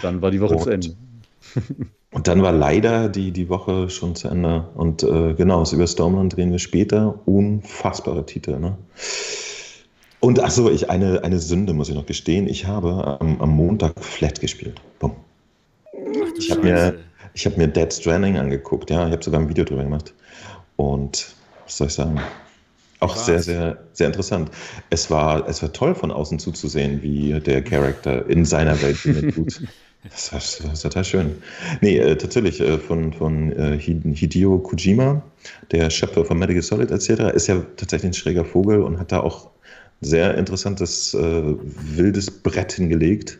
dann 0.00 0.22
war 0.22 0.30
die 0.30 0.40
Woche 0.40 0.54
und, 0.54 0.62
zu 0.62 0.70
Ende. 0.70 0.96
Und 2.14 2.28
dann 2.28 2.42
war 2.42 2.52
leider 2.52 3.08
die, 3.08 3.32
die 3.32 3.48
Woche 3.48 3.90
schon 3.90 4.14
zu 4.14 4.28
Ende. 4.28 4.68
Und 4.76 5.02
äh, 5.02 5.34
genau, 5.34 5.64
über 5.64 5.86
Stormland 5.86 6.36
drehen 6.36 6.52
wir 6.52 6.60
später. 6.60 7.18
Unfassbare 7.26 8.24
Titel. 8.24 8.56
Ne? 8.60 8.78
Und 10.20 10.40
achso, 10.40 10.70
ich, 10.70 10.88
eine, 10.88 11.24
eine 11.24 11.40
Sünde 11.40 11.72
muss 11.72 11.88
ich 11.88 11.96
noch 11.96 12.06
gestehen. 12.06 12.46
Ich 12.46 12.66
habe 12.66 13.18
am, 13.20 13.40
am 13.40 13.50
Montag 13.50 13.92
Flat 13.98 14.40
gespielt. 14.40 14.80
Bumm. 15.00 15.16
Ich 16.38 16.52
habe 16.52 16.62
mir, 16.62 16.94
hab 17.36 17.56
mir 17.56 17.66
Dead 17.66 17.92
Stranding 17.92 18.38
angeguckt. 18.38 18.90
Ja, 18.90 19.06
ich 19.08 19.12
habe 19.12 19.24
sogar 19.24 19.40
ein 19.40 19.48
Video 19.48 19.64
drüber 19.64 19.82
gemacht. 19.82 20.14
Und 20.76 21.34
was 21.64 21.76
soll 21.78 21.88
ich 21.88 21.94
sagen? 21.94 22.20
Auch 23.00 23.16
sehr, 23.16 23.42
sehr, 23.42 23.76
sehr 23.92 24.06
interessant. 24.06 24.52
Es 24.88 25.10
war, 25.10 25.48
es 25.48 25.60
war 25.62 25.72
toll 25.72 25.96
von 25.96 26.12
außen 26.12 26.38
zuzusehen, 26.38 27.02
wie 27.02 27.40
der 27.40 27.62
Charakter 27.62 28.24
in 28.30 28.44
seiner 28.44 28.80
Welt 28.80 28.98
tut. 29.34 29.62
Das 30.10 30.32
war, 30.32 30.38
das 30.38 30.62
war 30.62 30.74
total 30.74 31.04
schön. 31.04 31.42
Nee, 31.80 31.98
äh, 31.98 32.16
tatsächlich 32.16 32.60
äh, 32.60 32.78
von, 32.78 33.12
von 33.12 33.52
äh, 33.52 33.78
Hideo 33.78 34.58
Kojima, 34.58 35.22
der 35.72 35.88
Schöpfer 35.88 36.24
von 36.24 36.38
Medical 36.38 36.62
Solid 36.62 36.90
etc., 36.90 37.34
ist 37.34 37.46
ja 37.46 37.60
tatsächlich 37.76 38.10
ein 38.10 38.14
schräger 38.14 38.44
Vogel 38.44 38.82
und 38.82 38.98
hat 38.98 39.12
da 39.12 39.20
auch 39.20 39.50
sehr 40.00 40.36
interessantes, 40.36 41.14
wildes 41.14 42.30
Brett 42.30 42.72
hingelegt. 42.72 43.38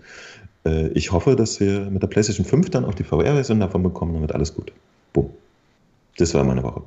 Ich 0.95 1.13
hoffe, 1.13 1.37
dass 1.37 1.61
wir 1.61 1.91
mit 1.91 2.03
der 2.03 2.07
PlayStation 2.07 2.47
5 2.47 2.71
dann 2.71 2.87
auch 2.87 2.95
die 2.95 3.05
VR-Version 3.05 3.61
davon 3.61 3.83
bekommen, 3.83 4.15
dann 4.15 4.23
wird 4.23 4.33
alles 4.33 4.55
gut. 4.55 4.73
Boom. 5.13 5.29
Das 6.17 6.33
war 6.33 6.43
meine 6.43 6.63
Woche. 6.63 6.83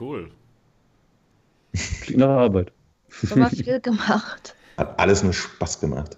Cool. 0.00 0.30
Klingt 2.00 2.20
nach 2.20 2.28
Arbeit. 2.28 2.72
Du 3.22 3.42
hast 3.42 3.62
viel 3.62 3.80
gemacht. 3.80 4.54
Hat 4.78 4.98
alles 4.98 5.22
nur 5.22 5.34
Spaß 5.34 5.80
gemacht. 5.80 6.16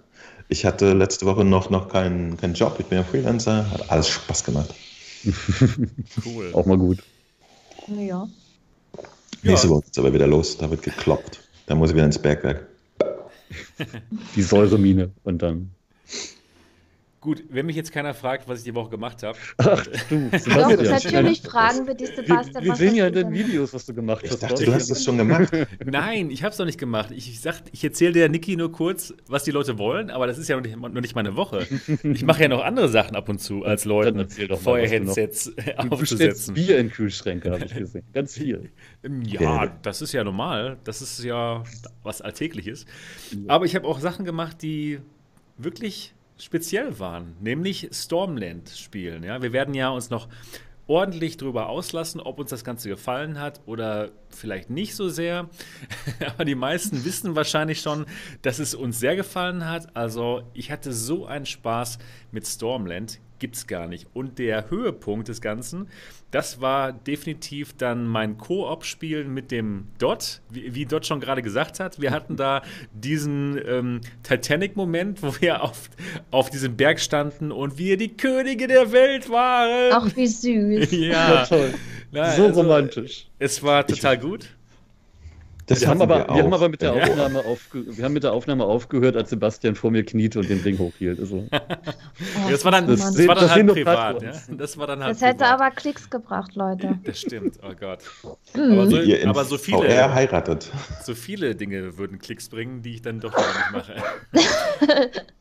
Ich 0.48 0.64
hatte 0.64 0.94
letzte 0.94 1.26
Woche 1.26 1.44
noch, 1.44 1.68
noch 1.70 1.88
keinen 1.88 2.36
kein 2.36 2.54
Job, 2.54 2.76
ich 2.78 2.86
bin 2.86 2.98
ja 2.98 3.04
Freelancer, 3.04 3.70
hat 3.70 3.90
alles 3.90 4.08
Spaß 4.08 4.44
gemacht. 4.44 4.74
cool. 6.24 6.50
Auch 6.54 6.64
mal 6.64 6.78
gut. 6.78 7.02
Ja. 7.86 8.28
Nächste 9.42 9.68
Woche 9.68 9.84
ist 9.84 9.98
aber 9.98 10.12
wieder 10.12 10.26
los, 10.26 10.56
da 10.56 10.70
wird 10.70 10.82
gekloppt. 10.82 11.40
Da 11.66 11.74
muss 11.74 11.90
ich 11.90 11.96
wieder 11.96 12.06
ins 12.06 12.18
Bergwerk. 12.18 12.66
Die 14.36 14.42
Säuremine 14.42 15.10
und 15.24 15.42
dann 15.42 15.70
Gut, 17.20 17.42
wenn 17.48 17.66
mich 17.66 17.74
jetzt 17.74 17.90
keiner 17.90 18.14
fragt, 18.14 18.46
was 18.46 18.60
ich 18.60 18.64
die 18.64 18.74
Woche 18.76 18.90
gemacht 18.90 19.24
habe. 19.24 19.36
Ach 19.56 19.84
du, 20.08 20.30
Doch, 20.30 20.70
natürlich 20.70 21.42
fragen 21.42 21.84
wir 21.84 21.94
dich, 21.94 22.10
Sebastian. 22.14 22.64
Wir, 22.64 22.70
wir 22.70 22.76
sehen 22.76 22.94
ja 22.94 23.08
in 23.08 23.12
den 23.12 23.32
Videos, 23.32 23.74
was 23.74 23.86
du 23.86 23.92
gemacht 23.92 24.22
hast. 24.22 24.34
Ich 24.34 24.38
dachte, 24.38 24.64
du 24.64 24.72
hast 24.72 24.88
das 24.88 25.02
schon 25.02 25.18
gemacht. 25.18 25.52
Nein, 25.84 26.30
ich 26.30 26.44
habe 26.44 26.52
es 26.52 26.58
noch 26.58 26.66
nicht 26.66 26.78
gemacht. 26.78 27.10
Ich, 27.10 27.28
ich, 27.28 27.52
ich 27.72 27.82
erzähle 27.82 28.12
der 28.12 28.28
Niki 28.28 28.54
nur 28.54 28.70
kurz, 28.70 29.12
was 29.26 29.42
die 29.42 29.50
Leute 29.50 29.78
wollen, 29.78 30.10
aber 30.10 30.28
das 30.28 30.38
ist 30.38 30.46
ja 30.46 30.54
noch 30.54 30.62
nicht, 30.62 30.76
noch 30.76 30.88
nicht 31.00 31.16
meine 31.16 31.34
Woche. 31.34 31.66
Ich 32.04 32.24
mache 32.24 32.42
ja 32.42 32.48
noch 32.48 32.62
andere 32.62 32.88
Sachen 32.88 33.16
ab 33.16 33.28
und 33.28 33.40
zu, 33.40 33.64
als 33.64 33.84
Leuten 33.84 34.28
Feuerheadsets 34.28 35.52
aufzusetzen. 35.76 36.54
Du 36.54 36.60
Bier 36.60 36.78
in 36.78 36.90
Kühlschränke, 36.90 37.50
habe 37.50 37.64
ich 37.64 37.74
gesehen. 37.74 38.04
Ganz 38.12 38.34
viel. 38.34 38.70
Ja, 39.24 39.66
das 39.82 40.02
ist 40.02 40.12
ja 40.12 40.22
normal. 40.22 40.78
Das 40.84 41.02
ist 41.02 41.24
ja 41.24 41.64
was 42.04 42.22
Alltägliches. 42.22 42.86
Aber 43.48 43.64
ich 43.64 43.74
habe 43.74 43.88
auch 43.88 43.98
Sachen 43.98 44.24
gemacht, 44.24 44.62
die 44.62 45.00
wirklich 45.56 46.14
speziell 46.40 46.98
waren, 46.98 47.36
nämlich 47.40 47.88
Stormland 47.92 48.70
spielen. 48.70 49.22
Ja? 49.24 49.42
Wir 49.42 49.52
werden 49.52 49.74
ja 49.74 49.90
uns 49.90 50.10
noch 50.10 50.28
ordentlich 50.88 51.36
darüber 51.36 51.68
auslassen, 51.68 52.20
ob 52.20 52.40
uns 52.40 52.50
das 52.50 52.64
Ganze 52.64 52.88
gefallen 52.88 53.38
hat 53.38 53.60
oder 53.66 54.10
vielleicht 54.30 54.70
nicht 54.70 54.96
so 54.96 55.08
sehr. 55.08 55.48
Aber 56.26 56.44
die 56.44 56.54
meisten 56.54 57.04
wissen 57.04 57.36
wahrscheinlich 57.36 57.80
schon, 57.80 58.06
dass 58.42 58.58
es 58.58 58.74
uns 58.74 58.98
sehr 58.98 59.14
gefallen 59.14 59.68
hat. 59.68 59.94
Also 59.94 60.42
ich 60.54 60.70
hatte 60.70 60.92
so 60.92 61.26
einen 61.26 61.46
Spaß 61.46 61.98
mit 62.32 62.46
Stormland 62.46 63.20
gibt 63.38 63.56
es 63.56 63.66
gar 63.66 63.86
nicht. 63.86 64.06
Und 64.14 64.38
der 64.38 64.70
Höhepunkt 64.70 65.28
des 65.28 65.40
Ganzen, 65.40 65.88
das 66.30 66.60
war 66.60 66.92
definitiv 66.92 67.74
dann 67.76 68.06
mein 68.06 68.38
Koop-Spiel 68.38 69.24
mit 69.24 69.50
dem 69.50 69.86
Dot, 69.98 70.40
wie, 70.50 70.74
wie 70.74 70.84
Dot 70.86 71.06
schon 71.06 71.20
gerade 71.20 71.42
gesagt 71.42 71.80
hat. 71.80 72.00
Wir 72.00 72.10
hatten 72.10 72.36
da 72.36 72.62
diesen 72.92 73.60
ähm, 73.66 74.00
Titanic-Moment, 74.22 75.22
wo 75.22 75.34
wir 75.40 75.62
auf, 75.62 75.90
auf 76.30 76.50
diesem 76.50 76.76
Berg 76.76 77.00
standen 77.00 77.52
und 77.52 77.78
wir 77.78 77.96
die 77.96 78.16
Könige 78.16 78.66
der 78.66 78.92
Welt 78.92 79.30
waren. 79.30 79.92
Ach, 79.92 80.16
wie 80.16 80.26
süß. 80.26 80.90
ja, 80.92 81.34
ja 81.34 81.46
toll. 81.46 81.74
Na, 82.10 82.32
so 82.32 82.46
also, 82.46 82.60
romantisch. 82.60 83.28
Es 83.38 83.62
war 83.62 83.86
total 83.86 84.14
ich, 84.14 84.20
gut. 84.20 84.48
Das 85.68 85.82
Wir 85.82 85.88
haben, 85.88 86.00
aber, 86.00 86.26
wir, 86.26 86.34
haben 86.42 86.52
auch. 86.52 86.56
aber 86.56 86.68
mit 86.70 86.80
der. 86.80 86.94
Aufnahme 86.94 87.44
aufge 87.44 87.96
wir 87.98 88.04
haben 88.04 88.14
mit 88.14 88.22
der 88.24 88.32
Aufnahme 88.32 88.64
aufgehört, 88.64 89.16
als 89.16 89.28
Sebastian 89.28 89.74
vor 89.74 89.90
mir 89.90 90.02
kniete 90.02 90.38
und 90.38 90.48
den 90.48 90.60
Ring 90.60 90.78
hochhielt. 90.78 91.20
Also, 91.20 91.46
Oh, 91.52 92.50
Das 92.50 92.64
war 92.64 92.72
dann, 92.72 92.86
Das 92.86 93.00
das 93.00 93.26
war 93.26 93.34
dann 93.34 93.44
das 93.44 93.54
halt 93.54 93.66
privat. 93.68 94.22
Ja? 94.22 94.32
Das 94.48 94.78
war 94.78 94.86
dann 94.86 95.02
halt 95.02 95.14
das 95.14 95.20
hätte 95.22 95.44
privat. 95.44 95.60
aber 95.60 95.70
Klicks 95.70 96.08
gebracht, 96.08 96.54
Leute. 96.54 96.98
Das 97.04 97.20
stimmt, 97.20 97.58
oh 97.62 97.74
Gott. 97.78 98.00
Mhm. 98.54 98.72
Aber 98.72 98.86
so, 98.88 98.96
aber 99.28 99.44
so 99.44 99.58
VR 99.58 99.82
viele, 99.82 100.14
heiratet. 100.14 100.70
so 101.04 101.14
viele 101.14 101.54
Dinge 101.54 101.98
würden 101.98 102.18
Klicks 102.18 102.48
bringen, 102.48 102.82
die 102.82 102.94
ich 102.94 103.02
dann 103.02 103.20
doch 103.20 103.32
wieder 103.32 103.46
nicht 103.46 103.70
mache. 103.72 103.94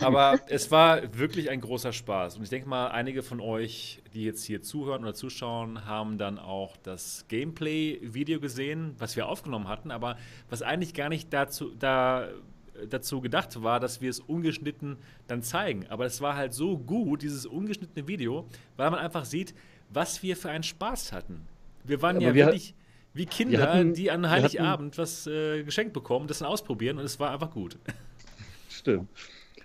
Aber 0.00 0.40
es 0.48 0.70
war 0.70 1.16
wirklich 1.18 1.50
ein 1.50 1.60
großer 1.60 1.92
Spaß. 1.92 2.36
Und 2.36 2.42
ich 2.42 2.48
denke 2.50 2.68
mal, 2.68 2.88
einige 2.88 3.22
von 3.22 3.40
euch, 3.40 4.02
die 4.12 4.24
jetzt 4.24 4.44
hier 4.44 4.60
zuhören 4.62 5.02
oder 5.02 5.14
zuschauen, 5.14 5.84
haben 5.86 6.18
dann 6.18 6.38
auch 6.38 6.76
das 6.78 7.26
Gameplay-Video 7.28 8.40
gesehen, 8.40 8.94
was 8.98 9.14
wir 9.16 9.28
aufgenommen 9.28 9.68
hatten, 9.68 9.90
aber 9.90 10.16
was 10.50 10.62
eigentlich 10.62 10.94
gar 10.94 11.08
nicht 11.08 11.32
dazu, 11.32 11.72
da, 11.78 12.28
dazu 12.90 13.20
gedacht 13.20 13.62
war, 13.62 13.78
dass 13.78 14.00
wir 14.00 14.10
es 14.10 14.18
ungeschnitten 14.20 14.96
dann 15.28 15.42
zeigen. 15.42 15.86
Aber 15.88 16.06
es 16.06 16.20
war 16.20 16.34
halt 16.36 16.54
so 16.54 16.76
gut, 16.78 17.22
dieses 17.22 17.46
ungeschnittene 17.46 18.08
Video, 18.08 18.46
weil 18.76 18.90
man 18.90 18.98
einfach 18.98 19.24
sieht, 19.24 19.54
was 19.90 20.22
wir 20.22 20.36
für 20.36 20.50
einen 20.50 20.64
Spaß 20.64 21.12
hatten. 21.12 21.46
Wir 21.84 22.02
waren 22.02 22.16
Aber 22.16 22.26
ja 22.26 22.34
wir- 22.34 22.46
wirklich 22.46 22.74
wie 23.14 23.26
Kinder, 23.26 23.70
hatten- 23.74 23.92
die 23.94 24.10
an 24.10 24.28
Heiligabend 24.30 24.96
was 24.96 25.26
äh, 25.26 25.62
geschenkt 25.64 25.92
bekommen, 25.92 26.26
das 26.28 26.38
dann 26.38 26.48
ausprobieren 26.48 26.98
und 26.98 27.04
es 27.04 27.20
war 27.20 27.30
einfach 27.30 27.50
gut. 27.50 27.76
stimmt. 28.70 29.08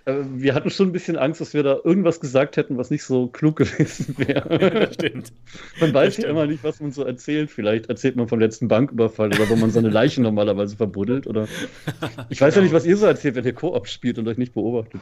Äh, 0.08 0.24
Wir 0.34 0.54
hatten 0.54 0.70
schon 0.70 0.88
ein 0.88 0.92
bisschen 0.92 1.16
Angst, 1.16 1.40
dass 1.40 1.54
wir 1.54 1.62
da 1.62 1.78
irgendwas 1.84 2.20
gesagt 2.20 2.56
hätten, 2.56 2.76
was 2.78 2.90
nicht 2.90 3.04
so 3.04 3.26
klug 3.28 3.56
gewesen 3.56 4.14
wäre. 4.18 4.58
das 4.86 4.94
stimmt. 4.94 5.32
Man 5.80 5.92
weiß 5.94 6.16
ja 6.16 6.22
stimmt. 6.22 6.28
immer 6.30 6.46
nicht, 6.46 6.64
was 6.64 6.80
man 6.80 6.92
so 6.92 7.04
erzählt. 7.04 7.50
Vielleicht 7.50 7.86
erzählt 7.88 8.16
man 8.16 8.28
vom 8.28 8.40
letzten 8.40 8.68
Banküberfall 8.68 9.28
oder 9.28 9.48
wo 9.50 9.56
man 9.56 9.70
seine 9.70 9.90
Leichen 9.90 10.22
normalerweise 10.24 10.76
verbuddelt. 10.76 11.26
Oder 11.26 11.46
ich 12.30 12.40
weiß 12.40 12.54
ja 12.56 12.62
nicht, 12.62 12.72
was 12.72 12.86
ihr 12.86 12.96
so 12.96 13.06
erzählt, 13.06 13.34
wenn 13.34 13.44
ihr 13.44 13.52
Koop 13.52 13.86
spielt 13.88 14.18
und 14.18 14.26
euch 14.28 14.38
nicht 14.38 14.54
beobachtet. 14.54 15.00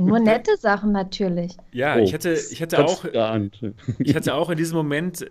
Nur 0.00 0.20
nette 0.20 0.56
Sachen 0.58 0.92
natürlich. 0.92 1.52
Ja, 1.72 1.96
Oh, 1.96 2.00
ich 2.02 2.12
hätte, 2.12 2.32
ich 2.50 2.60
hätte 2.60 2.84
auch, 2.84 3.02
geahnt. 3.02 3.60
ich 3.98 4.14
hatte 4.14 4.34
auch 4.34 4.50
in 4.50 4.56
diesem 4.56 4.76
Moment 4.76 5.22
äh, 5.22 5.28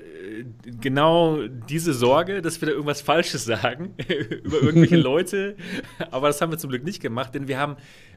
genau 0.82 1.40
diese 1.70 1.94
Sorge, 1.94 2.42
dass 2.42 2.62
wir 2.62 2.68
da 2.68 2.72
irgendwas 2.74 3.02
Falsches 3.02 3.46
sagen 3.46 3.94
über 4.44 4.62
irgendwelche 4.62 4.98
Leute. 4.98 5.56
Aber 6.12 6.28
das 6.28 6.42
haben 6.42 6.52
wir 6.52 6.58
zum 6.58 6.70
Glück 6.70 6.84
nicht 6.84 7.02
gemacht, 7.02 7.34
denn 7.36 7.48
wir 7.48 7.58
haben 7.60 7.76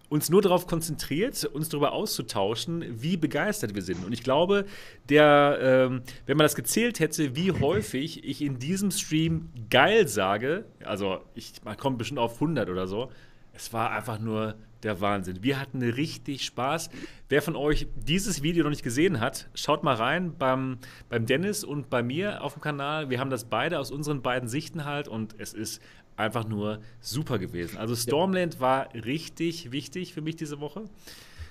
uns 0.09 0.31
nur 0.31 0.43
darauf 0.43 0.67
konzentriert, 0.67 1.45
uns 1.45 1.69
darüber 1.69 1.93
auszutauschen, 1.93 2.85
wie 3.03 3.17
begeistert 3.17 3.75
wir 3.75 3.83
sind. 3.83 4.05
Und 4.05 4.13
ich 4.13 4.23
glaube, 4.23 4.67
der, 5.09 5.59
ähm, 5.61 6.03
wenn 6.27 6.37
man 6.37 6.45
das 6.45 6.55
gezählt 6.55 7.01
hätte, 7.01 7.35
wie 7.35 7.53
häufig 7.61 8.25
ich 8.25 8.43
in 8.43 8.59
diesem 8.59 8.91
Stream 8.91 9.51
geil 9.71 10.09
sage, 10.09 10.65
also 10.85 11.21
ich, 11.35 11.55
man 11.65 11.77
kommt 11.77 11.99
bestimmt 11.99 12.21
auf 12.21 12.35
100 12.35 12.69
oder 12.69 12.87
so, 12.87 13.11
es 13.53 13.73
war 13.73 13.91
einfach 13.91 14.19
nur 14.19 14.55
der 14.83 15.01
Wahnsinn. 15.01 15.43
Wir 15.43 15.59
hatten 15.59 15.83
richtig 15.83 16.45
Spaß. 16.45 16.91
Wer 17.29 17.43
von 17.43 17.57
euch 17.57 17.89
dieses 17.97 18.43
Video 18.43 18.63
noch 18.63 18.71
nicht 18.71 18.83
gesehen 18.83 19.21
hat, 19.21 19.49
schaut 19.55 19.83
mal 19.83 19.95
rein 19.95 20.37
beim, 20.37 20.79
beim 21.09 21.27
Dennis 21.27 21.65
und 21.65 21.91
bei 21.91 22.03
mir 22.03 22.43
auf 22.45 22.53
dem 22.53 22.63
Kanal. 22.63 23.11
Wir 23.11 23.19
haben 23.19 23.31
das 23.31 23.45
beide 23.45 23.81
aus 23.81 23.91
unseren 23.91 24.23
beiden 24.23 24.49
Sichten 24.49 24.85
halt 24.85 25.09
und 25.09 25.35
es 25.39 25.55
ist 25.55 25.83
einfach 26.17 26.47
nur 26.47 26.81
super 27.01 27.39
gewesen. 27.39 27.79
Also 27.79 27.95
Stormland 27.95 28.61
war 28.61 28.89
richtig 28.95 29.73
wichtig 29.73 30.15
für 30.15 30.21
mich 30.21 30.37
diese 30.37 30.61
Woche. 30.61 30.85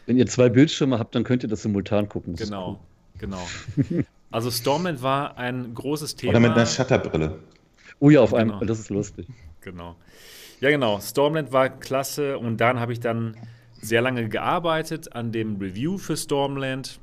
Wenn 0.06 0.18
ihr 0.18 0.28
zwei 0.28 0.50
Bildschirme 0.50 1.00
habt, 1.00 1.16
dann 1.16 1.24
könnt 1.24 1.44
ihr 1.44 1.50
das 1.50 1.64
simultan 1.64 2.10
gucken. 2.10 2.36
Das 2.36 2.48
Genau, 2.48 2.80
genau. 3.18 3.48
Also 4.32 4.52
Stormland 4.52 5.02
war 5.02 5.38
ein 5.38 5.74
großes 5.74 6.18
Thema. 6.18 6.32
Oder 6.32 6.40
mit 6.42 6.52
einer 6.52 6.66
Shutterbrille. 6.66 7.30
cool. 7.30 7.40
Oh 8.00 8.10
ja, 8.10 8.20
auf 8.20 8.34
einmal. 8.34 8.60
Genau. 8.60 8.68
Das 8.68 8.80
ist 8.80 8.90
lustig. 8.90 9.28
Genau. 9.62 9.96
Ja, 10.60 10.72
genau. 10.72 11.00
Stormland 11.00 11.54
war 11.54 11.70
klasse 11.70 12.38
und 12.38 12.58
dann 12.58 12.80
habe 12.80 12.92
ich 12.92 13.00
dann 13.00 13.38
sehr 13.82 14.02
lange 14.02 14.28
gearbeitet 14.28 15.16
an 15.16 15.32
dem 15.32 15.56
Review 15.58 15.98
für 15.98 16.18
Stormland 16.18 17.00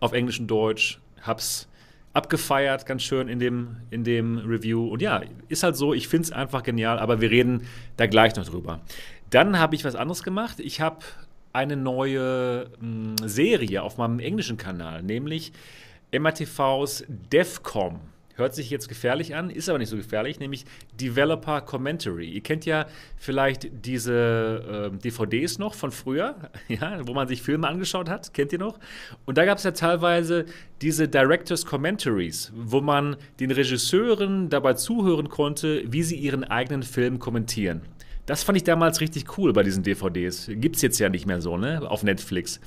auf 0.00 0.12
Englisch 0.12 0.40
und 0.40 0.46
Deutsch. 0.46 1.00
Hab's 1.20 1.67
abgefeiert, 2.18 2.84
ganz 2.84 3.02
schön 3.02 3.28
in 3.28 3.38
dem, 3.38 3.76
in 3.90 4.02
dem 4.02 4.38
Review. 4.38 4.88
Und 4.88 5.00
ja, 5.00 5.22
ist 5.48 5.62
halt 5.62 5.76
so, 5.76 5.94
ich 5.94 6.08
finde 6.08 6.24
es 6.24 6.32
einfach 6.32 6.64
genial, 6.64 6.98
aber 6.98 7.20
wir 7.20 7.30
reden 7.30 7.62
da 7.96 8.06
gleich 8.06 8.34
noch 8.34 8.44
drüber. 8.44 8.80
Dann 9.30 9.58
habe 9.58 9.76
ich 9.76 9.84
was 9.84 9.94
anderes 9.94 10.24
gemacht. 10.24 10.58
Ich 10.58 10.80
habe 10.80 10.98
eine 11.52 11.76
neue 11.76 12.70
mh, 12.80 13.28
Serie 13.28 13.82
auf 13.82 13.98
meinem 13.98 14.18
englischen 14.18 14.56
Kanal, 14.56 15.02
nämlich 15.02 15.52
MRTVs 16.12 17.04
DEFCOM. 17.08 18.00
Hört 18.38 18.54
sich 18.54 18.70
jetzt 18.70 18.88
gefährlich 18.88 19.34
an, 19.34 19.50
ist 19.50 19.68
aber 19.68 19.78
nicht 19.78 19.88
so 19.88 19.96
gefährlich, 19.96 20.38
nämlich 20.38 20.64
Developer 21.00 21.60
Commentary. 21.60 22.28
Ihr 22.28 22.40
kennt 22.40 22.66
ja 22.66 22.86
vielleicht 23.16 23.68
diese 23.84 24.92
äh, 24.94 24.96
DVDs 24.96 25.58
noch 25.58 25.74
von 25.74 25.90
früher, 25.90 26.36
ja, 26.68 27.00
wo 27.04 27.14
man 27.14 27.26
sich 27.26 27.42
Filme 27.42 27.66
angeschaut 27.66 28.08
hat, 28.08 28.32
kennt 28.32 28.52
ihr 28.52 28.60
noch? 28.60 28.78
Und 29.26 29.38
da 29.38 29.44
gab 29.44 29.58
es 29.58 29.64
ja 29.64 29.72
teilweise 29.72 30.44
diese 30.82 31.08
Directors 31.08 31.66
Commentaries, 31.66 32.52
wo 32.54 32.80
man 32.80 33.16
den 33.40 33.50
Regisseuren 33.50 34.48
dabei 34.50 34.74
zuhören 34.74 35.28
konnte, 35.28 35.82
wie 35.88 36.04
sie 36.04 36.14
ihren 36.14 36.44
eigenen 36.44 36.84
Film 36.84 37.18
kommentieren. 37.18 37.82
Das 38.26 38.44
fand 38.44 38.56
ich 38.56 38.62
damals 38.62 39.00
richtig 39.00 39.36
cool 39.36 39.52
bei 39.52 39.64
diesen 39.64 39.82
DVDs. 39.82 40.48
Gibt 40.48 40.76
es 40.76 40.82
jetzt 40.82 41.00
ja 41.00 41.08
nicht 41.08 41.26
mehr 41.26 41.40
so, 41.40 41.56
ne? 41.56 41.80
Auf 41.90 42.04
Netflix. 42.04 42.60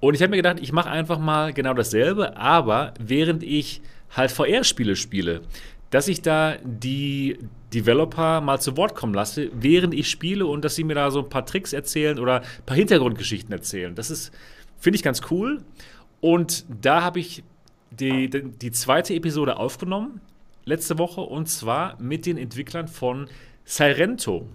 Und 0.00 0.12
ich 0.12 0.20
habe 0.20 0.32
mir 0.32 0.36
gedacht, 0.36 0.58
ich 0.60 0.72
mache 0.72 0.90
einfach 0.90 1.18
mal 1.18 1.54
genau 1.54 1.72
dasselbe, 1.72 2.36
aber 2.36 2.92
während 3.00 3.42
ich 3.42 3.80
halt 4.10 4.30
VR-Spiele 4.30 4.96
spiele, 4.96 5.42
dass 5.90 6.08
ich 6.08 6.22
da 6.22 6.56
die 6.62 7.38
Developer 7.72 8.40
mal 8.40 8.60
zu 8.60 8.76
Wort 8.76 8.94
kommen 8.94 9.14
lasse, 9.14 9.50
während 9.52 9.94
ich 9.94 10.10
spiele 10.10 10.46
und 10.46 10.64
dass 10.64 10.74
sie 10.74 10.84
mir 10.84 10.94
da 10.94 11.10
so 11.10 11.20
ein 11.20 11.28
paar 11.28 11.46
Tricks 11.46 11.72
erzählen 11.72 12.18
oder 12.18 12.40
ein 12.40 12.64
paar 12.66 12.76
Hintergrundgeschichten 12.76 13.52
erzählen. 13.52 13.94
Das 13.94 14.10
ist, 14.10 14.32
finde 14.78 14.96
ich 14.96 15.02
ganz 15.02 15.22
cool. 15.30 15.62
Und 16.20 16.64
da 16.82 17.02
habe 17.02 17.20
ich 17.20 17.42
die, 17.90 18.28
die, 18.28 18.42
die 18.42 18.70
zweite 18.70 19.14
Episode 19.14 19.56
aufgenommen, 19.56 20.20
letzte 20.64 20.98
Woche, 20.98 21.20
und 21.20 21.48
zwar 21.48 22.00
mit 22.00 22.26
den 22.26 22.36
Entwicklern 22.36 22.88
von 22.88 23.28
Sirento. 23.64 24.46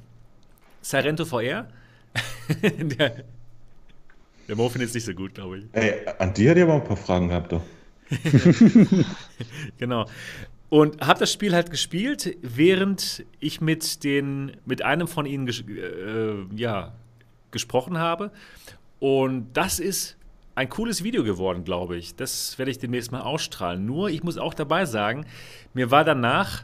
Sirento 0.82 1.26
VR. 1.26 1.68
der, 2.62 3.24
der 4.48 4.56
Mo 4.56 4.70
findet 4.70 4.90
es 4.90 4.96
nicht 4.96 5.06
so 5.06 5.14
gut, 5.14 5.34
glaube 5.34 5.60
ich. 5.60 5.66
Ey, 5.72 6.06
an 6.20 6.34
dir 6.34 6.52
hat 6.52 6.58
ihr 6.58 6.64
aber 6.64 6.76
ein 6.76 6.84
paar 6.84 6.98
Fragen 6.98 7.30
gehabt, 7.30 7.52
doch. 7.52 7.62
Genau. 9.78 10.08
Und 10.70 11.06
habe 11.06 11.20
das 11.20 11.32
Spiel 11.32 11.54
halt 11.54 11.70
gespielt, 11.70 12.36
während 12.42 13.24
ich 13.40 13.62
mit, 13.62 14.04
den, 14.04 14.54
mit 14.66 14.82
einem 14.82 15.08
von 15.08 15.26
ihnen 15.26 15.46
ges 15.46 15.62
äh, 15.62 16.34
ja, 16.56 16.94
gesprochen 17.52 18.00
habe. 18.00 18.32
Und 19.00 19.54
das 19.54 19.80
ist 19.80 20.18
ein 20.56 20.70
cooles 20.70 21.04
Video 21.04 21.24
geworden, 21.24 21.64
glaube 21.64 21.98
ich. 21.98 22.16
Das 22.16 22.58
werde 22.58 22.72
ich 22.72 22.80
demnächst 22.80 23.12
mal 23.12 23.22
ausstrahlen. 23.22 23.86
Nur, 23.86 24.10
ich 24.10 24.24
muss 24.24 24.38
auch 24.38 24.54
dabei 24.54 24.86
sagen, 24.86 25.26
mir 25.74 25.92
war 25.92 26.04
danach 26.04 26.64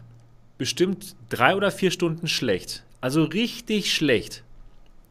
bestimmt 0.58 1.16
drei 1.30 1.56
oder 1.56 1.72
vier 1.72 1.92
Stunden 1.92 2.28
schlecht. 2.28 2.84
Also 3.02 3.24
richtig 3.24 3.94
schlecht. 3.94 4.44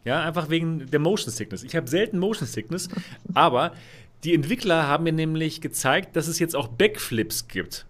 Ja, 0.05 0.22
einfach 0.22 0.51
wegen 0.51 0.90
der 0.90 1.01
Motion 1.01 1.33
Sickness. 1.33 1.62
Ich 1.62 1.74
habe 1.74 1.88
selten 1.88 2.18
Motion 2.18 2.46
Sickness, 2.46 2.88
aber 3.35 3.72
die 4.24 4.35
Entwickler 4.35 4.87
haben 4.87 5.04
mir 5.04 5.12
nämlich 5.12 5.61
gezeigt, 5.61 6.16
dass 6.16 6.28
es 6.28 6.38
jetzt 6.38 6.57
auch 6.57 6.68
Backflips 6.68 7.48
gibt. 7.48 7.87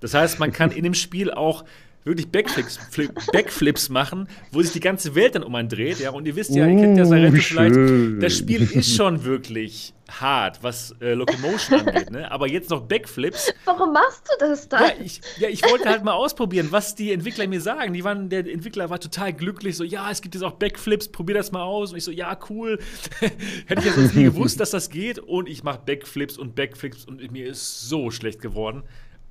Das 0.00 0.14
heißt, 0.14 0.38
man 0.38 0.52
kann 0.52 0.70
in 0.70 0.84
dem 0.84 0.94
Spiel 0.94 1.30
auch 1.30 1.64
wirklich 2.04 2.28
Backflips, 2.28 2.78
Flip, 2.90 3.12
Backflips 3.32 3.88
machen, 3.88 4.28
wo 4.50 4.60
sich 4.62 4.72
die 4.72 4.80
ganze 4.80 5.14
Welt 5.14 5.34
dann 5.34 5.42
um 5.44 5.54
einen 5.54 5.68
dreht. 5.68 6.00
Ja, 6.00 6.10
und 6.10 6.26
ihr 6.26 6.34
wisst 6.34 6.50
ja, 6.50 6.66
ihr 6.66 6.76
kennt 6.76 6.98
ja 6.98 7.04
Uh, 7.04 7.06
Sarento 7.06 7.40
schön. 7.40 7.74
vielleicht. 7.74 8.22
Das 8.22 8.38
Spiel 8.38 8.62
ist 8.62 8.94
schon 8.94 9.24
wirklich 9.24 9.94
hart, 10.20 10.62
was 10.62 10.94
äh, 11.00 11.14
Locomotion 11.14 11.80
angeht. 11.80 12.10
Ne? 12.10 12.30
Aber 12.30 12.48
jetzt 12.48 12.70
noch 12.70 12.82
Backflips. 12.82 13.52
Warum 13.64 13.92
machst 13.92 14.28
du 14.28 14.46
das 14.46 14.68
dann? 14.68 14.82
Ja 14.82 14.92
ich, 15.02 15.20
ja, 15.38 15.48
ich 15.48 15.62
wollte 15.62 15.88
halt 15.88 16.04
mal 16.04 16.12
ausprobieren, 16.12 16.68
was 16.70 16.94
die 16.94 17.12
Entwickler 17.12 17.46
mir 17.46 17.60
sagen. 17.60 17.92
Die 17.92 18.04
waren, 18.04 18.28
der 18.28 18.46
Entwickler 18.46 18.90
war 18.90 19.00
total 19.00 19.32
glücklich, 19.32 19.76
so, 19.76 19.84
ja, 19.84 20.10
es 20.10 20.20
gibt 20.22 20.34
jetzt 20.34 20.44
auch 20.44 20.52
Backflips, 20.52 21.08
probier 21.08 21.36
das 21.36 21.52
mal 21.52 21.62
aus. 21.62 21.92
Und 21.92 21.98
ich 21.98 22.04
so, 22.04 22.10
ja, 22.10 22.38
cool. 22.50 22.78
Hätte 23.66 23.80
ich 23.80 23.86
ja 23.86 23.92
sonst 23.92 24.14
nie 24.14 24.24
gewusst, 24.24 24.60
dass 24.60 24.70
das 24.70 24.90
geht. 24.90 25.18
Und 25.18 25.48
ich 25.48 25.62
mache 25.62 25.80
Backflips 25.84 26.38
und 26.38 26.54
Backflips 26.54 27.04
und 27.04 27.30
mir 27.30 27.46
ist 27.46 27.88
so 27.88 28.10
schlecht 28.10 28.40
geworden. 28.40 28.82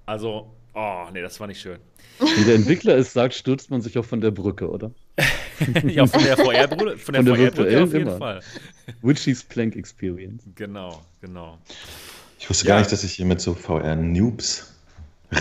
Also, 0.05 0.53
oh, 0.73 1.05
nee, 1.13 1.21
das 1.21 1.39
war 1.39 1.47
nicht 1.47 1.61
schön. 1.61 1.79
Wenn 2.19 2.45
der 2.45 2.55
Entwickler 2.55 2.97
es 2.97 3.13
sagt, 3.13 3.33
stürzt 3.33 3.71
man 3.71 3.81
sich 3.81 3.97
auch 3.97 4.05
von 4.05 4.21
der 4.21 4.31
Brücke, 4.31 4.69
oder? 4.69 4.91
ja, 5.83 6.05
von 6.07 6.23
der 6.23 6.37
VR-Brille 6.37 6.97
von 6.97 7.13
der 7.13 7.23
Von 7.23 7.25
der 7.25 7.37
virtuellen 7.37 7.83
auf 7.83 7.93
jeden 7.93 8.07
immer. 8.07 8.17
Fall. 8.17 8.39
Witchy's 9.01 9.43
Plank 9.43 9.75
Experience. 9.75 10.43
Genau, 10.55 11.01
genau. 11.21 11.57
Ich 12.39 12.49
wusste 12.49 12.65
Ja. 12.65 12.73
gar 12.75 12.79
nicht, 12.79 12.91
dass 12.91 13.03
ich 13.03 13.13
hier 13.13 13.25
mit 13.25 13.39
so 13.41 13.53
VR-Noobs 13.53 14.73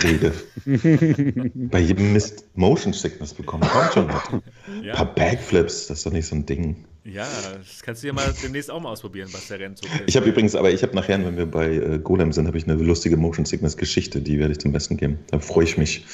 rede. 0.03 0.33
Bei 1.55 1.79
jedem 1.79 2.13
Mist 2.13 2.45
Motion 2.55 2.93
Sickness 2.93 3.33
bekommen. 3.33 3.63
Kommt 3.63 3.93
schon. 3.93 4.09
Ja. 4.83 4.93
Ein 4.93 4.97
paar 4.97 5.15
Backflips, 5.15 5.87
das 5.87 5.99
ist 5.99 6.05
doch 6.05 6.11
nicht 6.11 6.25
so 6.27 6.35
ein 6.35 6.45
Ding. 6.45 6.85
Ja, 7.03 7.27
das 7.57 7.81
kannst 7.81 8.03
du 8.03 8.07
ja 8.07 8.13
mal 8.13 8.31
demnächst 8.43 8.69
auch 8.69 8.79
mal 8.79 8.89
ausprobieren, 8.89 9.29
was 9.31 9.47
der 9.47 9.59
Rennzug 9.59 9.89
ist. 9.91 10.03
Ich 10.05 10.15
habe 10.15 10.29
übrigens, 10.29 10.53
aber 10.55 10.71
ich 10.71 10.83
habe 10.83 10.95
nachher, 10.95 11.23
wenn 11.25 11.35
wir 11.35 11.47
bei 11.47 11.73
äh, 11.73 11.99
Golem 11.99 12.31
sind, 12.31 12.45
habe 12.45 12.57
ich 12.57 12.67
eine 12.67 12.75
lustige 12.81 13.17
Motion 13.17 13.45
Sickness 13.45 13.75
Geschichte, 13.75 14.21
die 14.21 14.37
werde 14.37 14.51
ich 14.51 14.59
zum 14.59 14.71
Besten 14.71 14.97
geben. 14.97 15.17
Da 15.31 15.39
freue 15.39 15.63
ich 15.63 15.77
mich. 15.77 16.05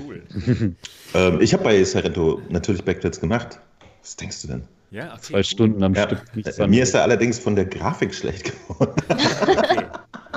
Cool. 0.00 0.22
Ähm, 1.14 1.40
ich 1.40 1.54
habe 1.54 1.62
bei 1.62 1.82
Sorrento 1.84 2.42
natürlich 2.50 2.84
Backflips 2.84 3.20
gemacht. 3.20 3.60
Was 4.02 4.16
denkst 4.16 4.42
du 4.42 4.48
denn? 4.48 4.64
Ja, 4.90 5.12
okay, 5.12 5.20
Zwei 5.22 5.38
cool. 5.38 5.44
Stunden 5.44 5.82
am 5.82 5.94
Ja, 5.94 6.02
Stück 6.02 6.36
nichts 6.36 6.58
äh, 6.58 6.66
mir 6.66 6.82
ist 6.82 6.94
er 6.94 7.02
allerdings 7.02 7.38
von 7.38 7.56
der 7.56 7.64
Grafik 7.64 8.12
schlecht 8.14 8.52
geworden. 8.68 8.94
Okay, 9.46 9.86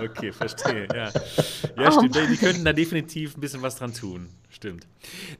okay 0.01 0.31
verstehe. 0.31 0.88
Ja, 0.93 1.12
ja 1.77 1.89
Oh 1.89 1.91
stimmt. 1.91 2.15
Die 2.31 2.38
könnten 2.38 2.63
da 2.63 2.71
definitiv 2.71 3.35
ein 3.35 3.41
bisschen 3.41 3.62
was 3.62 3.75
dran 3.75 3.93
tun. 3.93 4.29
Stimmt. 4.49 4.88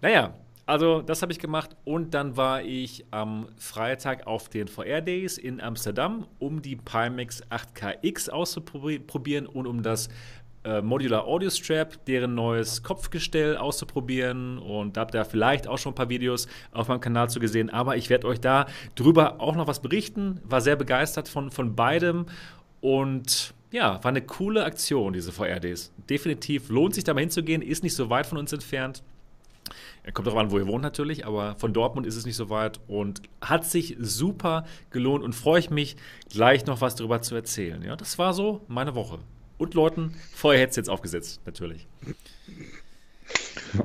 Naja, 0.02 0.34
also 0.70 1.02
das 1.02 1.24
habe 1.24 1.32
ich 1.32 1.40
gemacht 1.40 1.76
und 1.84 2.14
dann 2.14 2.38
war 2.38 2.62
ich 2.62 3.04
am 3.10 3.48
Freitag 3.58 4.28
auf 4.28 4.50
den 4.50 4.68
VR 4.68 5.02
Days 5.02 5.40
in 5.40 5.62
Amsterdam, 5.62 6.28
um 6.38 6.62
die 6.62 6.76
Pimax 6.76 7.42
8KX 7.50 8.30
auszuprobieren 8.30 9.48
und 9.48 9.66
um 9.66 9.82
das 9.82 10.10
äh, 10.64 10.84
Modular 10.84 11.26
Audio 11.26 11.50
Strap, 11.50 12.06
deren 12.06 12.36
neues 12.36 12.84
Kopfgestell 12.84 13.58
auszuprobieren. 13.58 14.60
Und 14.60 14.96
da 14.96 15.02
habt 15.02 15.16
ihr 15.16 15.26
vielleicht 15.26 15.68
auch 15.68 15.80
schon 15.80 15.94
ein 15.94 15.96
paar 15.96 16.10
Videos 16.10 16.48
auf 16.72 16.88
meinem 16.88 17.02
Kanal 17.02 17.32
zu 17.32 17.40
gesehen. 17.40 17.72
Aber 17.72 17.98
ich 17.98 18.12
werde 18.12 18.28
euch 18.28 18.40
da 18.40 18.68
drüber 18.94 19.42
auch 19.42 19.56
noch 19.56 19.66
was 19.66 19.82
berichten. 19.82 20.40
War 20.44 20.62
sehr 20.62 20.76
begeistert 20.76 21.30
von, 21.30 21.50
von 21.50 21.76
beidem. 21.76 22.28
Und 22.80 23.56
ja, 23.72 24.04
war 24.04 24.10
eine 24.10 24.22
coole 24.22 24.66
Aktion, 24.66 25.14
diese 25.14 25.32
VR-Days. 25.32 25.92
Definitiv 26.10 26.70
lohnt 26.70 26.94
sich 26.94 27.04
da 27.04 27.16
mal 27.16 27.22
hinzugehen, 27.22 27.64
ist 27.64 27.82
nicht 27.82 27.96
so 27.96 28.12
weit 28.12 28.28
von 28.28 28.38
uns 28.38 28.54
entfernt. 28.54 29.02
Er 30.10 30.12
kommt 30.12 30.26
darauf 30.26 30.40
an, 30.40 30.50
wo 30.50 30.58
ihr 30.58 30.66
wohnt 30.66 30.82
natürlich, 30.82 31.28
aber 31.28 31.56
von 31.60 31.72
Dortmund 31.72 32.08
ist 32.08 32.16
es 32.16 32.26
nicht 32.26 32.36
so 32.36 32.50
weit 32.50 32.80
und 32.88 33.22
hat 33.42 33.64
sich 33.64 33.96
super 34.00 34.66
gelohnt 34.90 35.24
und 35.24 35.34
freue 35.36 35.60
ich 35.60 35.70
mich, 35.70 35.98
gleich 36.32 36.66
noch 36.66 36.82
was 36.82 36.96
darüber 36.96 37.22
zu 37.22 37.36
erzählen. 37.36 37.84
Ja, 37.84 37.96
das 37.96 38.18
war 38.18 38.34
so 38.34 38.62
meine 38.68 38.96
Woche. 38.96 39.20
Und 39.60 39.76
Leuten, 39.76 40.16
Feuerheadsets 40.34 40.90
aufgesetzt, 40.90 41.42
natürlich. 41.46 41.86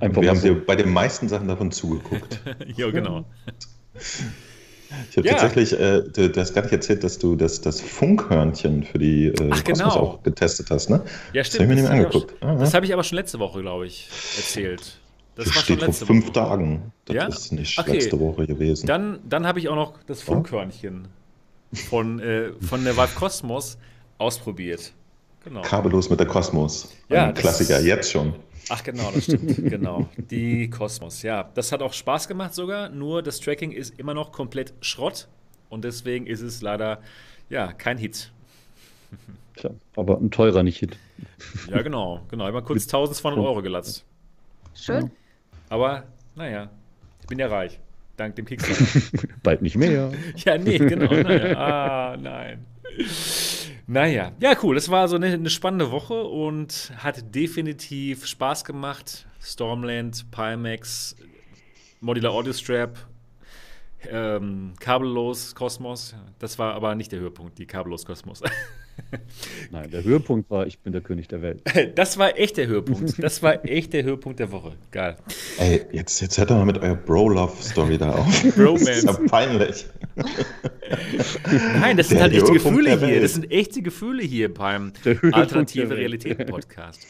Einfach 0.00 0.22
wir 0.22 0.30
haben 0.30 0.38
so. 0.38 0.54
dir 0.54 0.64
bei 0.64 0.76
den 0.76 0.90
meisten 0.94 1.28
Sachen 1.28 1.46
davon 1.46 1.70
zugeguckt. 1.70 2.40
ja, 2.74 2.90
genau. 2.90 3.26
Ich 5.10 5.18
habe 5.18 5.28
Ja. 5.28 5.34
tatsächlich, 5.34 5.78
äh, 5.78 6.04
du, 6.10 6.30
du 6.30 6.40
hast 6.40 6.54
gar 6.54 6.62
nicht 6.62 6.72
erzählt, 6.72 7.04
dass 7.04 7.18
du 7.18 7.36
das, 7.36 7.60
das 7.60 7.82
Funkhörnchen 7.82 8.84
für 8.84 8.98
die 8.98 9.26
äh, 9.26 9.50
Ach, 9.52 9.62
Kosmos 9.62 9.78
genau. 9.78 9.90
auch 9.90 10.22
getestet 10.22 10.70
hast, 10.70 10.88
ne? 10.88 11.02
Ja, 11.34 11.42
Das 11.42 11.52
habe 11.52 11.64
ich 11.64 11.68
mir 11.68 11.74
nicht 11.74 11.82
mehr 11.84 11.92
hab 11.92 11.98
ich 11.98 12.06
angeguckt. 12.06 12.34
Ah, 12.42 12.54
Das 12.54 12.72
habe 12.72 12.86
ich 12.86 12.94
aber 12.94 13.04
schon 13.04 13.16
letzte 13.16 13.38
Woche, 13.40 13.60
glaube 13.60 13.86
ich, 13.86 14.08
erzählt. 14.38 15.00
Das 15.36 15.46
Das 15.46 15.46
war 15.46 15.52
schon 15.54 15.62
steht 15.64 15.78
vor 15.80 15.86
letzte 15.88 16.06
fünf 16.06 16.24
Woche. 16.26 16.32
Tagen. 16.32 16.92
Das 17.06 17.16
Ja? 17.16 17.26
ist 17.26 17.52
nicht 17.52 17.78
Okay. 17.78 17.92
letzte 17.94 18.20
Woche 18.20 18.46
gewesen. 18.46 18.86
Dann, 18.86 19.18
dann 19.28 19.46
habe 19.46 19.58
ich 19.58 19.68
auch 19.68 19.74
noch 19.74 19.94
das 20.06 20.22
Funkhörnchen 20.22 21.08
von, 21.72 22.20
äh, 22.20 22.52
von 22.60 22.84
der 22.84 22.96
Vive 22.96 23.14
Cosmos 23.16 23.76
ausprobiert. 24.18 24.92
Genau. 25.44 25.62
Kabellos 25.62 26.08
mit 26.08 26.20
der 26.20 26.26
Kosmos. 26.26 26.94
Ja, 27.08 27.26
Ein 27.26 27.34
Klassiker, 27.34 27.80
jetzt 27.80 28.10
schon. 28.10 28.34
Ach 28.70 28.82
genau, 28.82 29.10
das 29.12 29.24
stimmt. 29.24 29.56
genau. 29.68 30.08
Die 30.16 30.70
Cosmos, 30.70 31.22
ja. 31.22 31.50
Das 31.54 31.70
hat 31.72 31.82
auch 31.82 31.92
Spaß 31.92 32.28
gemacht 32.28 32.54
sogar, 32.54 32.88
nur 32.88 33.22
das 33.22 33.40
Tracking 33.40 33.72
ist 33.72 33.98
immer 33.98 34.14
noch 34.14 34.32
komplett 34.32 34.72
Schrott 34.80 35.28
und 35.68 35.84
deswegen 35.84 36.26
ist 36.26 36.40
es 36.40 36.62
leider 36.62 37.00
ja 37.50 37.72
kein 37.74 37.98
Hit. 37.98 38.32
Tja, 39.56 39.70
aber 39.96 40.16
ein 40.18 40.30
teurer 40.30 40.62
nicht 40.62 40.78
Hit. 40.78 40.96
Ja, 41.70 41.82
genau, 41.82 42.20
genau. 42.30 42.48
Immer 42.48 42.62
kurz 42.62 42.84
1200 42.84 43.38
Euro 43.38 43.60
gelatzt. 43.62 44.04
Schön. 44.74 45.10
Aber 45.68 46.04
naja, 46.34 46.70
ich 47.20 47.26
bin 47.26 47.38
ja 47.38 47.46
reich. 47.48 47.80
Dank 48.16 48.36
dem 48.36 48.44
Kickstarter. 48.44 49.28
Bald 49.42 49.62
nicht 49.62 49.76
mehr. 49.76 50.12
ja, 50.36 50.58
nee, 50.58 50.78
genau. 50.78 51.12
Naja. 51.12 51.56
Ah, 51.56 52.16
nein. 52.16 52.64
Naja, 53.86 54.32
ja, 54.40 54.54
cool. 54.62 54.76
Das 54.76 54.88
war 54.88 55.08
so 55.08 55.16
eine, 55.16 55.26
eine 55.26 55.50
spannende 55.50 55.90
Woche 55.90 56.24
und 56.24 56.92
hat 56.98 57.34
definitiv 57.34 58.26
Spaß 58.26 58.64
gemacht. 58.64 59.26
Stormland, 59.40 60.30
Pimax, 60.30 61.16
Modular 62.00 62.32
Audio 62.32 62.52
Strap, 62.52 62.98
ähm, 64.08 64.74
kabellos 64.78 65.54
Kosmos. 65.54 66.14
Das 66.38 66.58
war 66.58 66.74
aber 66.74 66.94
nicht 66.94 67.12
der 67.12 67.20
Höhepunkt, 67.20 67.58
die 67.58 67.66
kabellos 67.66 68.06
Kosmos. 68.06 68.42
Nein, 69.70 69.90
der 69.90 70.04
Höhepunkt 70.04 70.50
war, 70.50 70.66
ich 70.66 70.78
bin 70.78 70.92
der 70.92 71.02
König 71.02 71.28
der 71.28 71.42
Welt. 71.42 71.62
Das 71.94 72.18
war 72.18 72.38
echt 72.38 72.56
der 72.56 72.66
Höhepunkt. 72.66 73.22
Das 73.22 73.42
war 73.42 73.64
echt 73.64 73.92
der 73.92 74.02
Höhepunkt 74.02 74.40
der 74.40 74.50
Woche. 74.52 74.72
Geil. 74.90 75.16
Ey, 75.58 75.84
jetzt, 75.92 76.20
jetzt 76.20 76.38
hört 76.38 76.50
doch 76.50 76.56
mal 76.56 76.64
mit 76.64 76.78
eurer 76.78 76.94
Bro-Love-Story 76.94 77.98
da 77.98 78.12
auf. 78.12 78.42
Bromance. 78.56 78.84
Das 78.84 78.96
ist 78.98 79.04
ja 79.04 79.28
peinlich. 79.28 79.86
Nein, 81.80 81.96
das 81.96 82.08
sind 82.08 82.16
Der 82.16 82.24
halt 82.24 82.34
echte 82.34 82.52
Höhepunkt 82.52 82.78
Gefühle 82.78 83.06
hier. 83.06 83.20
Das 83.20 83.34
sind 83.34 83.50
echte 83.50 83.82
Gefühle 83.82 84.22
hier 84.22 84.52
beim 84.52 84.92
Alternative. 85.32 85.96
Realitäten-Podcast. 85.96 87.06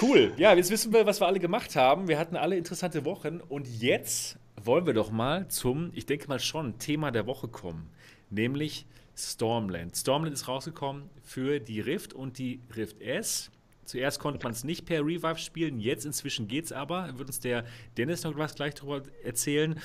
Cool. 0.00 0.32
Ja, 0.36 0.54
jetzt 0.54 0.70
wissen 0.70 0.92
wir, 0.92 1.06
was 1.06 1.20
wir 1.20 1.26
alle 1.26 1.38
gemacht 1.38 1.76
haben. 1.76 2.08
Wir 2.08 2.18
hatten 2.18 2.36
alle 2.36 2.56
interessante 2.56 3.04
Wochen 3.04 3.40
und 3.40 3.68
jetzt 3.80 4.36
wollen 4.62 4.86
wir 4.86 4.94
doch 4.94 5.10
mal 5.10 5.48
zum, 5.48 5.90
ich 5.94 6.06
denke 6.06 6.28
mal 6.28 6.40
schon, 6.40 6.78
Thema 6.78 7.10
der 7.10 7.26
Woche 7.26 7.48
kommen, 7.48 7.90
nämlich 8.30 8.86
Stormland. 9.16 9.96
Stormland 9.96 10.34
ist 10.34 10.48
rausgekommen 10.48 11.08
für 11.22 11.60
die 11.60 11.80
Rift 11.80 12.14
und 12.14 12.38
die 12.38 12.60
Rift 12.76 13.00
S. 13.00 13.50
Zuerst 13.84 14.18
konnte 14.18 14.42
man 14.42 14.52
es 14.52 14.64
nicht 14.64 14.86
per 14.86 15.00
Revive 15.00 15.38
spielen, 15.38 15.78
jetzt 15.78 16.06
inzwischen 16.06 16.48
geht 16.48 16.64
es 16.64 16.72
aber. 16.72 17.18
Wird 17.18 17.28
uns 17.28 17.40
der 17.40 17.64
Dennis 17.96 18.24
noch 18.24 18.36
was 18.36 18.54
gleich 18.54 18.74
darüber 18.74 19.02
erzählen. 19.22 19.78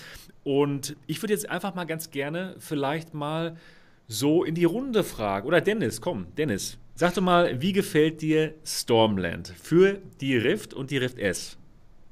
Und 0.44 0.96
ich 1.06 1.22
würde 1.22 1.34
jetzt 1.34 1.50
einfach 1.50 1.76
mal 1.76 1.86
ganz 1.86 2.10
gerne 2.12 2.56
vielleicht 2.60 3.14
mal 3.14 3.58
so 4.08 4.44
in 4.44 4.56
die 4.56 4.66
Runde 4.66 5.04
fragen. 5.04 5.48
Oder 5.48 5.62
Dennis, 5.62 6.02
komm, 6.02 6.28
Dennis, 6.36 6.78
sag 6.96 7.14
doch 7.14 7.22
mal, 7.22 7.62
wie 7.62 7.74
gefällt 7.74 8.22
dir 8.22 8.56
Stormland 8.66 9.54
für 9.62 10.02
die 10.22 10.36
Rift 10.36 10.74
und 10.74 10.92
die 10.92 10.98
Rift 10.98 11.20
S? 11.20 11.59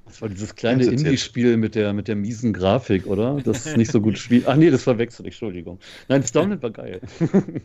Das 0.08 0.22
war 0.22 0.30
dieses 0.30 0.56
kleine. 0.56 0.86
Indie-Spiel 0.86 1.58
mit 1.58 1.76
der, 1.76 1.93
mit 1.93 2.08
der 2.08 2.15
miesen 2.15 2.54
Grafik, 2.54 3.06
oder? 3.08 3.39
Das 3.43 3.65
ist 3.65 3.78
nicht 3.78 3.91
so 3.91 4.02
gut 4.02 4.17
spielt. 4.17 4.48
Ach 4.48 4.56
nee, 4.56 4.70
das 4.70 4.84
verwechselt, 4.84 5.28
Entschuldigung. 5.28 5.80
Nein, 6.08 6.24
Stormland 6.24 6.63
war 6.63 6.72
geil. 6.72 7.02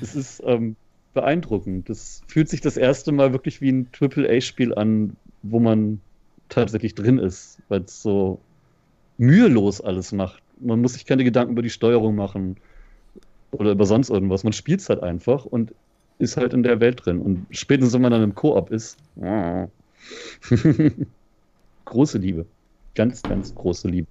Es 0.00 0.16
ist 0.16 0.42
ähm, 0.44 0.74
beeindruckend. 1.12 1.88
Das 1.88 2.22
fühlt 2.26 2.48
sich 2.48 2.60
das 2.60 2.76
erste 2.76 3.12
Mal 3.12 3.32
wirklich 3.32 3.60
wie 3.60 3.70
ein 3.70 3.88
AAA-Spiel 3.98 4.74
an, 4.74 5.16
wo 5.42 5.60
man 5.60 6.00
tatsächlich 6.48 6.94
drin 6.94 7.18
ist, 7.18 7.58
weil 7.68 7.82
es 7.82 8.02
so 8.02 8.40
mühelos 9.18 9.80
alles 9.80 10.12
macht. 10.12 10.42
Man 10.60 10.80
muss 10.80 10.94
sich 10.94 11.06
keine 11.06 11.22
Gedanken 11.24 11.52
über 11.52 11.62
die 11.62 11.70
Steuerung 11.70 12.16
machen 12.16 12.56
oder 13.52 13.72
über 13.72 13.86
sonst 13.86 14.10
irgendwas. 14.10 14.42
Man 14.44 14.52
spielt 14.52 14.80
es 14.80 14.88
halt 14.88 15.02
einfach 15.02 15.44
und 15.44 15.72
ist 16.18 16.36
halt 16.36 16.52
in 16.52 16.62
der 16.62 16.80
Welt 16.80 17.04
drin. 17.04 17.20
Und 17.20 17.46
spätestens, 17.50 17.94
wenn 17.94 18.02
man 18.02 18.12
dann 18.12 18.22
im 18.22 18.34
Koop 18.34 18.70
ist, 18.70 18.98
große 21.84 22.18
Liebe. 22.18 22.46
Ganz, 22.94 23.22
ganz 23.22 23.54
große 23.54 23.88
Liebe. 23.88 24.06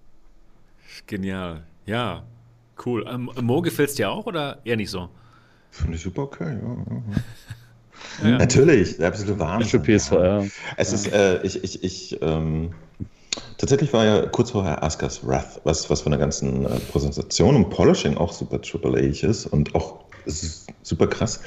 Genial. 1.08 1.64
Ja, 1.86 2.24
cool. 2.86 3.06
Ähm, 3.08 3.30
Mo 3.42 3.62
gefällt 3.62 3.90
es 3.90 3.96
dir 3.96 4.10
auch 4.12 4.26
oder 4.26 4.60
eher 4.64 4.76
nicht 4.78 4.90
so? 4.90 5.10
Finde 5.72 5.96
ich 5.96 6.04
super 6.04 6.24
okay. 6.24 6.58
Ja, 6.62 6.78
ja, 8.24 8.30
Ja. 8.32 8.38
Natürlich, 8.38 8.98
der 8.98 9.08
absolute 9.08 9.40
Wahnsinn. 9.40 9.82
PSVR. 9.82 10.46
Es 10.78 10.94
ist, 10.94 11.12
äh, 11.12 11.42
ich, 11.44 11.64
ich, 11.64 11.84
ich, 11.84 12.22
ähm, 12.22 12.74
tatsächlich 13.58 13.92
war 13.94 14.06
ja 14.06 14.26
kurz 14.28 14.52
vorher 14.52 14.84
Askas 14.84 15.26
Wrath, 15.26 15.62
was, 15.64 15.90
was 15.90 16.02
von 16.02 16.12
der 16.12 16.20
ganzen 16.20 16.66
äh, 16.66 16.80
Präsentation 16.92 17.56
und 17.56 17.70
Polishing 17.70 18.18
auch 18.18 18.32
super 18.34 18.62
Triple 18.62 18.98
A 18.98 19.28
ist 19.28 19.46
und 19.48 19.74
auch 19.74 20.06
s- 20.26 20.68
super 20.84 21.08
krass. 21.08 21.42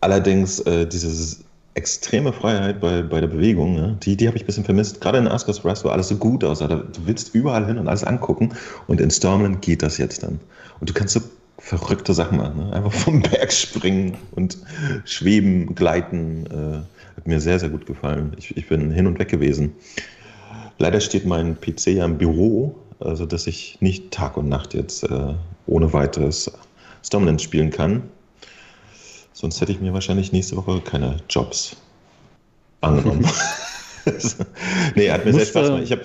Allerdings 0.00 0.60
äh, 0.60 0.86
diese 0.86 1.42
extreme 1.78 2.32
Freiheit 2.32 2.80
bei, 2.80 3.02
bei 3.02 3.20
der 3.20 3.28
Bewegung, 3.28 3.76
ne, 3.76 3.96
die, 4.02 4.16
die 4.16 4.26
habe 4.26 4.36
ich 4.36 4.42
ein 4.42 4.46
bisschen 4.46 4.64
vermisst. 4.64 5.00
Gerade 5.00 5.18
in 5.18 5.28
Askas 5.28 5.64
Wrath, 5.64 5.84
wo 5.84 5.88
alles 5.88 6.08
so 6.08 6.16
gut 6.16 6.42
aussah. 6.42 6.66
Da, 6.66 6.76
du 6.76 7.06
willst 7.06 7.34
überall 7.34 7.64
hin 7.66 7.78
und 7.78 7.86
alles 7.86 8.02
angucken 8.02 8.50
und 8.88 9.00
in 9.00 9.10
Stormland 9.10 9.62
geht 9.62 9.82
das 9.82 9.96
jetzt 9.96 10.24
dann. 10.24 10.40
Und 10.80 10.90
du 10.90 10.92
kannst 10.92 11.14
so 11.14 11.20
verrückte 11.58 12.14
Sachen 12.14 12.38
machen. 12.38 12.66
Ne? 12.66 12.72
Einfach 12.72 12.92
vom 12.92 13.22
Berg 13.30 13.52
springen 13.52 14.16
und 14.32 14.58
schweben, 15.04 15.74
gleiten. 15.76 16.46
Äh, 16.46 17.16
hat 17.16 17.26
mir 17.26 17.40
sehr, 17.40 17.58
sehr 17.60 17.68
gut 17.68 17.86
gefallen. 17.86 18.32
Ich, 18.36 18.56
ich 18.56 18.68
bin 18.68 18.90
hin 18.90 19.06
und 19.06 19.18
weg 19.18 19.28
gewesen. 19.28 19.72
Leider 20.78 21.00
steht 21.00 21.26
mein 21.26 21.60
PC 21.60 21.88
ja 21.88 22.04
im 22.04 22.18
Büro, 22.18 22.76
also 23.00 23.24
dass 23.24 23.46
ich 23.46 23.78
nicht 23.80 24.10
Tag 24.10 24.36
und 24.36 24.48
Nacht 24.48 24.74
jetzt 24.74 25.04
äh, 25.04 25.34
ohne 25.66 25.92
weiteres 25.92 26.50
Stormland 27.04 27.40
spielen 27.40 27.70
kann. 27.70 28.02
Sonst 29.38 29.60
hätte 29.60 29.70
ich 29.70 29.80
mir 29.80 29.92
wahrscheinlich 29.92 30.32
nächste 30.32 30.56
Woche 30.56 30.80
keine 30.80 31.18
Jobs 31.30 31.76
angenommen. 32.80 33.24
nee, 34.96 35.12
hat 35.12 35.24
mir 35.24 35.30
sehr 35.30 35.42
Musst 35.42 35.50
Spaß 35.50 35.66
gemacht. 35.68 35.82
Ich 35.84 35.92
habe 35.92 36.02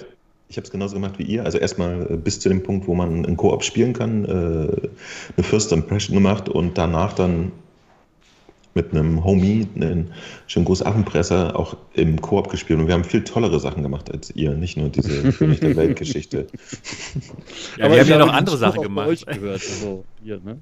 ich 0.49 0.57
es 0.59 0.69
genauso 0.69 0.93
gemacht 0.93 1.17
wie 1.17 1.23
ihr. 1.23 1.43
Also 1.43 1.57
erstmal 1.57 2.11
äh, 2.11 2.15
bis 2.15 2.39
zu 2.39 2.49
dem 2.49 2.61
Punkt, 2.61 2.85
wo 2.85 2.93
man 2.93 3.23
in 3.23 3.35
Koop 3.35 3.63
spielen 3.63 3.93
kann, 3.93 4.25
äh, 4.25 4.27
eine 4.27 5.43
First 5.43 5.71
Impression 5.71 6.13
gemacht 6.13 6.47
und 6.47 6.77
danach 6.77 7.13
dann 7.13 7.51
mit 8.75 8.91
einem 8.91 9.23
Homie, 9.23 9.67
einen 9.73 10.13
schönen 10.45 10.65
Gruß 10.65 10.83
Affenpresser, 10.83 11.57
auch 11.57 11.75
im 11.95 12.21
Koop 12.21 12.51
gespielt. 12.51 12.81
Und 12.81 12.85
wir 12.85 12.93
haben 12.93 13.03
viel 13.03 13.23
tollere 13.23 13.59
Sachen 13.59 13.81
gemacht 13.81 14.11
als 14.11 14.29
ihr, 14.35 14.51
nicht 14.51 14.77
nur 14.77 14.89
diese 14.89 15.31
König 15.31 15.59
der 15.59 15.75
Weltgeschichte. 15.75 16.45
Ja, 17.79 17.91
wir 17.91 17.99
haben 17.99 18.09
ja 18.09 18.19
noch 18.19 18.31
andere 18.31 18.57
Sachen 18.57 18.83
gemacht. 18.83 19.25
Gehört, 19.25 19.53
also 19.53 20.05
hier, 20.23 20.39
ne? 20.45 20.59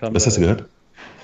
Was 0.00 0.26
hast 0.26 0.36
du 0.36 0.42
gehört? 0.42 0.66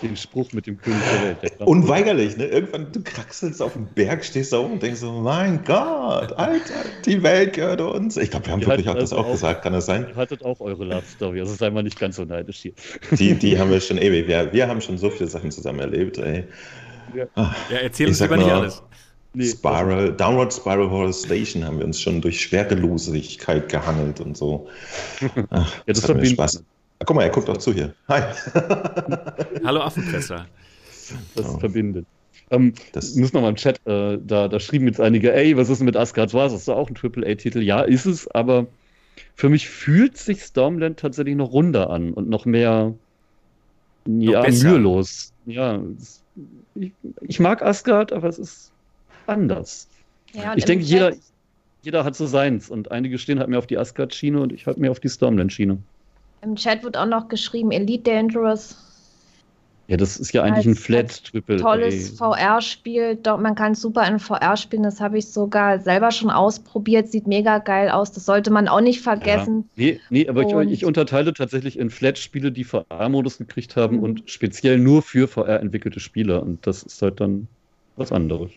Den 0.03 0.15
Spruch 0.15 0.53
mit 0.53 0.67
dem 0.67 0.77
König 0.79 1.01
der 1.11 1.23
Welt. 1.43 1.59
Der 1.59 1.67
Unweigerlich, 1.67 2.37
ne? 2.37 2.45
Irgendwann, 2.45 2.93
du 2.93 3.03
kraxelst 3.03 3.63
auf 3.63 3.73
dem 3.73 3.87
Berg, 3.87 4.25
stehst 4.25 4.53
da 4.53 4.59
oben 4.59 4.75
und 4.75 4.83
denkst 4.83 5.01
so, 5.01 5.11
mein 5.11 5.65
Gott, 5.65 6.35
Alter, 6.35 6.75
die 7.07 7.23
Welt 7.23 7.55
gehört 7.55 7.81
uns. 7.81 8.19
Ich 8.19 8.31
glaube, 8.31 8.45
wir 8.47 8.53
haben 8.53 8.61
Ihr 8.61 8.67
wirklich 8.67 8.89
auch 8.91 8.95
das 8.95 9.13
also 9.13 9.17
auch 9.17 9.27
auch- 9.27 9.33
gesagt, 9.33 9.63
kann 9.63 9.73
das 9.73 9.87
sein? 9.87 10.07
Ihr 10.11 10.17
hattet 10.17 10.45
auch 10.45 10.61
eure 10.61 10.85
Love 10.85 11.03
Story, 11.15 11.41
also 11.41 11.55
sei 11.55 11.71
mal 11.71 11.83
nicht 11.83 11.99
ganz 11.99 12.17
so 12.17 12.25
neidisch 12.25 12.59
hier. 12.59 12.73
Die, 13.13 13.35
die 13.35 13.59
haben 13.59 13.71
wir 13.71 13.81
schon 13.81 13.97
ewig. 13.97 14.29
Wir, 14.29 14.53
wir 14.53 14.69
haben 14.69 14.83
schon 14.83 14.99
so 14.99 15.09
viele 15.09 15.31
Sachen 15.31 15.51
zusammen 15.51 15.81
erlebt, 15.81 16.19
ey. 16.19 16.45
Ja, 17.15 17.55
erzähl 17.71 18.07
Ich 18.07 18.11
uns 18.11 18.19
sag 18.19 18.31
lieber 18.31 18.37
nicht 18.43 18.49
mal- 18.49 18.61
alles. 18.61 18.83
Nee, 19.33 19.45
Spiral, 19.47 20.13
Downward 20.15 20.53
Spiral 20.53 20.89
Horror 20.91 21.13
Station 21.13 21.63
haben 21.65 21.79
wir 21.79 21.85
uns 21.85 22.01
schon 22.01 22.23
durch 22.23 22.41
Schwerelosigkeit 22.41 23.69
gehangelt 23.69 24.21
und 24.21 24.37
so. 24.37 24.69
Ach, 25.51 25.75
Ja, 25.87 25.93
das 25.93 26.09
hat 26.09 26.17
mir 26.17 26.27
Spaß. 26.27 26.63
Ah, 26.99 27.05
guck 27.05 27.17
mal, 27.17 27.23
er 27.25 27.31
guckt 27.31 27.49
auch 27.49 27.57
zu 27.59 27.73
hier. 27.75 27.95
Hi. 28.09 28.23
Hallo 29.65 29.81
Affenpresser. 29.83 30.47
das 31.35 31.47
Ja. 31.53 31.59
verbindet. 31.59 32.07
Ähm, 32.51 32.73
Das- 32.93 33.15
muss 33.17 33.33
noch 33.33 33.43
mal 33.43 33.51
im 33.51 33.57
Chat, 33.57 33.79
äh, 33.87 34.19
da, 34.25 34.49
da 34.49 34.61
schrieben 34.61 34.87
jetzt 34.87 35.01
einige, 35.01 35.33
ey, 35.35 35.57
was 35.57 35.69
ist 35.69 35.79
denn 35.79 35.85
mit 35.87 35.97
Asgard 35.97 36.33
Wars? 36.33 36.53
Ist 36.53 36.69
das 36.69 36.75
auch 36.75 36.89
ein 36.89 36.95
Triple-A-Titel? 36.95 37.61
Ja, 37.61 37.83
ist 37.83 38.07
es, 38.07 38.29
aber 38.29 38.67
für 39.35 39.49
mich 39.49 39.69
fühlt 39.69 40.17
sich 40.17 40.43
Stormland 40.43 40.99
tatsächlich 40.99 41.35
noch 41.37 41.53
runder 41.53 41.91
an 41.91 42.13
und 42.13 42.29
noch 42.29 42.45
mehr 42.47 42.95
ja, 44.07 44.43
besser. 44.43 44.69
mühelos. 44.69 45.33
Ja, 45.47 45.81
es, 46.01 46.23
ich, 46.77 46.93
ich 47.23 47.41
mag 47.41 47.63
Asgard, 47.63 48.13
aber 48.13 48.29
es 48.29 48.39
ist 48.39 48.71
anders. 49.27 49.89
Ja, 50.33 50.55
Ich 50.57 50.65
denke, 50.65 50.85
jeder, 50.85 51.13
jeder 51.83 52.05
hat 52.05 52.15
so 52.17 52.27
seins 52.27 52.71
und 52.71 52.91
einige 52.91 53.19
stehen 53.19 53.39
halt 53.39 53.49
mehr 53.49 53.59
auf 53.59 53.67
die 53.67 53.79
Asgard-Schiene 53.79 54.41
und 54.41 54.53
ich 54.53 54.67
halt 54.67 54.79
mehr 54.79 54.91
auf 54.91 55.01
die 55.01 55.09
Stormland-Schiene. 55.09 55.79
Im 56.43 56.57
Chat 56.57 56.85
wird 56.85 56.97
auch 56.97 57.07
noch 57.07 57.29
geschrieben, 57.29 57.71
Elite 57.71 58.11
Dangerous. 58.11 58.77
Ja, 59.89 59.97
das 59.97 60.17
ist 60.17 60.33
ja 60.33 60.43
eigentlich 60.43 60.67
ein 60.67 60.75
Flat-Triple. 60.75 61.59
Tolles 61.59 62.19
VR-Spiel. 62.19 63.19
Man 63.39 63.55
kann 63.55 63.77
super 63.77 64.07
in 64.09 64.19
VR 64.19 64.57
spielen. 64.57 64.83
Das 64.83 65.01
habe 65.01 65.19
ich 65.19 65.29
sogar 65.29 65.79
selber 65.79 66.11
schon 66.11 66.31
ausprobiert. 66.31 67.09
Sieht 67.09 67.29
mega 67.29 67.59
geil 67.59 67.91
aus. 67.91 68.11
Das 68.11 68.27
sollte 68.27 68.51
man 68.51 68.67
auch 68.67 68.81
nicht 68.81 69.01
vergessen. 69.01 69.69
Nee, 69.77 70.01
nee, 70.11 70.29
aber 70.29 70.43
ich, 70.43 70.73
ich 70.73 70.85
unterteile 70.85 71.33
tatsächlich 71.35 71.79
in 71.79 71.91
Flat-Spiele, 71.91 72.51
die 72.51 72.65
VR-Modus 72.65 73.39
gekriegt 73.39 73.77
haben 73.77 73.99
Mhm. 73.99 74.03
und 74.03 74.23
speziell 74.31 74.79
nur 74.79 75.03
für 75.03 75.29
VR 75.29 75.61
entwickelte 75.61 76.01
Spiele. 76.01 76.41
Und 76.41 76.67
das 76.67 76.83
ist 76.83 77.01
halt 77.01 77.21
dann 77.21 77.47
was 77.95 78.11
anderes. 78.11 78.51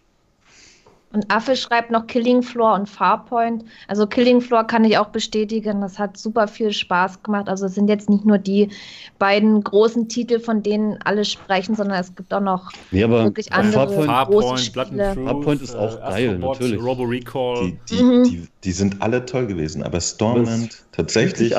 Und 1.11 1.31
Affe 1.31 1.55
schreibt 1.55 1.89
noch 1.89 2.05
Killing 2.05 2.43
Floor 2.43 2.75
und 2.75 2.87
Farpoint. 2.87 3.65
Also 3.87 4.05
Killing 4.05 4.41
Floor 4.41 4.65
kann 4.65 4.83
ich 4.85 4.97
auch 4.99 5.07
bestätigen. 5.07 5.81
Das 5.81 5.97
hat 5.97 6.17
super 6.17 6.47
viel 6.47 6.71
Spaß 6.71 7.23
gemacht. 7.23 7.49
Also 7.49 7.65
es 7.65 7.73
sind 7.73 7.87
jetzt 7.87 8.09
nicht 8.11 8.25
nur 8.25 8.37
die 8.37 8.69
beiden 9.17 9.63
großen 9.63 10.07
Titel, 10.07 10.39
von 10.39 10.61
denen 10.61 10.99
alle 11.03 11.25
sprechen, 11.25 11.73
sondern 11.73 11.99
es 11.99 12.13
gibt 12.15 12.31
auch 12.31 12.41
noch 12.41 12.71
Nee, 12.91 13.03
aber 13.03 13.23
Wirklich 13.23 13.51
andere- 13.51 13.87
Farpoint, 13.87 14.05
Farpoint, 14.05 14.45
große 14.49 14.71
Blood 14.71 14.87
Spiele. 14.87 15.13
Truth, 15.15 15.25
Farpoint 15.25 15.61
ist 15.63 15.75
auch 15.75 15.95
äh, 15.97 15.99
geil, 15.99 16.29
Astrobot, 16.35 16.59
natürlich. 16.59 16.83
Robo 16.83 17.03
Recall 17.03 17.55
Die, 17.89 17.95
die, 17.95 18.03
Mhm. 18.03 18.23
die, 18.25 18.47
die 18.63 18.71
sind 18.71 19.01
alle 19.01 19.25
toll 19.25 19.47
gewesen, 19.47 19.81
aber 19.81 19.99
Stormland 20.01 20.83
tatsächlich 20.91 21.55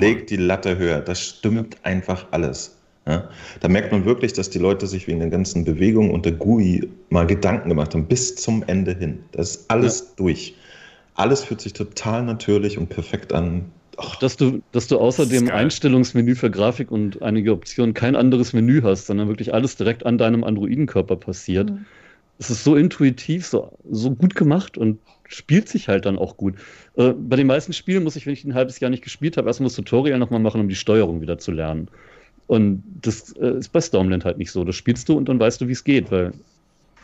legt 0.00 0.30
die 0.30 0.36
Latte 0.36 0.76
höher. 0.78 1.00
Das 1.00 1.20
stimmt 1.20 1.76
einfach 1.84 2.26
alles. 2.32 2.76
Ja? 3.06 3.28
Da 3.60 3.68
merkt 3.68 3.92
man 3.92 4.04
wirklich, 4.04 4.32
dass 4.32 4.50
die 4.50 4.58
Leute 4.58 4.86
sich 4.86 5.06
wegen 5.06 5.20
der 5.20 5.28
ganzen 5.30 5.64
Bewegung 5.64 6.10
und 6.10 6.24
der 6.24 6.32
GUI 6.32 6.88
mal 7.10 7.26
Gedanken 7.26 7.68
gemacht 7.68 7.94
haben, 7.94 8.06
bis 8.06 8.36
zum 8.36 8.62
Ende 8.66 8.94
hin. 8.96 9.20
Das 9.32 9.56
ist 9.56 9.70
alles 9.70 10.14
durch. 10.16 10.54
Alles 11.14 11.44
fühlt 11.44 11.60
sich 11.60 11.74
total 11.74 12.24
natürlich 12.24 12.78
und 12.78 12.88
perfekt 12.88 13.32
an. 13.32 13.70
Och, 13.96 14.16
Dass 14.16 14.36
du, 14.36 14.60
dass 14.72 14.88
du 14.88 14.98
außer 14.98 15.26
dem 15.26 15.46
geil. 15.46 15.56
Einstellungsmenü 15.56 16.34
für 16.34 16.50
Grafik 16.50 16.90
und 16.90 17.22
einige 17.22 17.52
Optionen 17.52 17.94
kein 17.94 18.16
anderes 18.16 18.52
Menü 18.52 18.82
hast, 18.82 19.06
sondern 19.06 19.28
wirklich 19.28 19.54
alles 19.54 19.76
direkt 19.76 20.04
an 20.04 20.18
deinem 20.18 20.42
Androidenkörper 20.42 21.16
passiert. 21.16 21.70
Mhm. 21.70 21.84
Es 22.38 22.50
ist 22.50 22.64
so 22.64 22.74
intuitiv, 22.74 23.46
so, 23.46 23.78
so 23.88 24.10
gut 24.10 24.34
gemacht 24.34 24.76
und 24.76 24.98
spielt 25.28 25.68
sich 25.68 25.86
halt 25.88 26.04
dann 26.06 26.18
auch 26.18 26.36
gut. 26.36 26.56
Äh, 26.96 27.12
bei 27.12 27.36
den 27.36 27.46
meisten 27.46 27.72
Spielen 27.72 28.02
muss 28.02 28.16
ich, 28.16 28.26
wenn 28.26 28.32
ich 28.32 28.44
ein 28.44 28.54
halbes 28.54 28.80
Jahr 28.80 28.90
nicht 28.90 29.04
gespielt 29.04 29.36
habe, 29.36 29.48
erstmal 29.48 29.68
das 29.68 29.76
Tutorial 29.76 30.18
nochmal 30.18 30.40
machen, 30.40 30.60
um 30.60 30.68
die 30.68 30.74
Steuerung 30.74 31.20
wieder 31.20 31.38
zu 31.38 31.52
lernen. 31.52 31.88
Und 32.46 32.82
das 33.02 33.32
äh, 33.32 33.58
ist 33.58 33.70
bei 33.70 33.80
Stormland 33.80 34.24
halt 34.24 34.38
nicht 34.38 34.50
so. 34.52 34.64
Das 34.64 34.76
spielst 34.76 35.08
du 35.08 35.16
und 35.16 35.28
dann 35.28 35.40
weißt 35.40 35.60
du, 35.60 35.68
wie 35.68 35.72
es 35.72 35.84
geht, 35.84 36.10
weil 36.10 36.32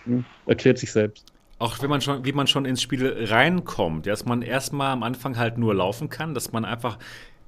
hm, 0.05 0.25
erklärt 0.47 0.79
sich 0.79 0.93
selbst. 0.93 1.33
Auch 1.59 1.81
wenn 1.83 1.91
man 1.91 2.01
schon, 2.01 2.25
wie 2.25 2.33
man 2.33 2.47
schon 2.47 2.65
ins 2.65 2.81
Spiel 2.83 3.27
reinkommt, 3.29 4.07
dass 4.07 4.25
man 4.25 4.43
erstmal 4.43 4.93
am 4.93 5.03
Anfang 5.03 5.37
halt 5.37 5.59
nur 5.59 5.75
laufen 5.75 6.09
kann, 6.09 6.35
dass 6.35 6.53
man 6.53 6.65
einfach 6.65 6.99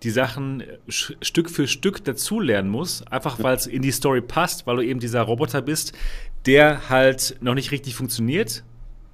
die 0.02 0.10
Sachen 0.10 0.62
sch- 0.88 1.14
Stück 1.22 1.48
für 1.48 1.66
Stück 1.66 2.04
dazulernen 2.04 2.70
muss, 2.70 3.06
einfach 3.06 3.42
weil 3.42 3.56
es 3.56 3.66
in 3.66 3.82
die 3.82 3.92
Story 3.92 4.20
passt, 4.20 4.66
weil 4.66 4.76
du 4.76 4.82
eben 4.82 5.00
dieser 5.00 5.22
Roboter 5.22 5.62
bist, 5.62 5.92
der 6.44 6.88
halt 6.90 7.36
noch 7.40 7.54
nicht 7.54 7.70
richtig 7.70 7.94
funktioniert, 7.94 8.64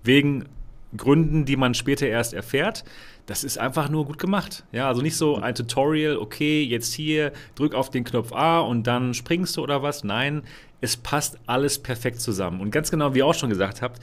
wegen 0.02 0.46
Gründen, 0.96 1.44
die 1.44 1.56
man 1.56 1.74
später 1.74 2.06
erst 2.06 2.34
erfährt. 2.34 2.84
Das 3.26 3.44
ist 3.44 3.58
einfach 3.58 3.90
nur 3.90 4.06
gut 4.06 4.18
gemacht. 4.18 4.64
Ja, 4.72 4.88
also 4.88 5.02
nicht 5.02 5.16
so 5.16 5.36
ein 5.36 5.54
Tutorial, 5.54 6.16
okay, 6.16 6.62
jetzt 6.62 6.94
hier, 6.94 7.32
drück 7.56 7.74
auf 7.74 7.90
den 7.90 8.04
Knopf 8.04 8.32
A 8.32 8.60
und 8.60 8.86
dann 8.86 9.12
springst 9.12 9.56
du 9.56 9.62
oder 9.62 9.82
was. 9.82 10.02
Nein, 10.02 10.42
es 10.80 10.96
passt 10.96 11.38
alles 11.46 11.78
perfekt 11.78 12.20
zusammen. 12.20 12.60
Und 12.60 12.70
ganz 12.70 12.90
genau, 12.90 13.14
wie 13.14 13.18
ihr 13.18 13.26
auch 13.26 13.34
schon 13.34 13.50
gesagt 13.50 13.82
habt, 13.82 14.00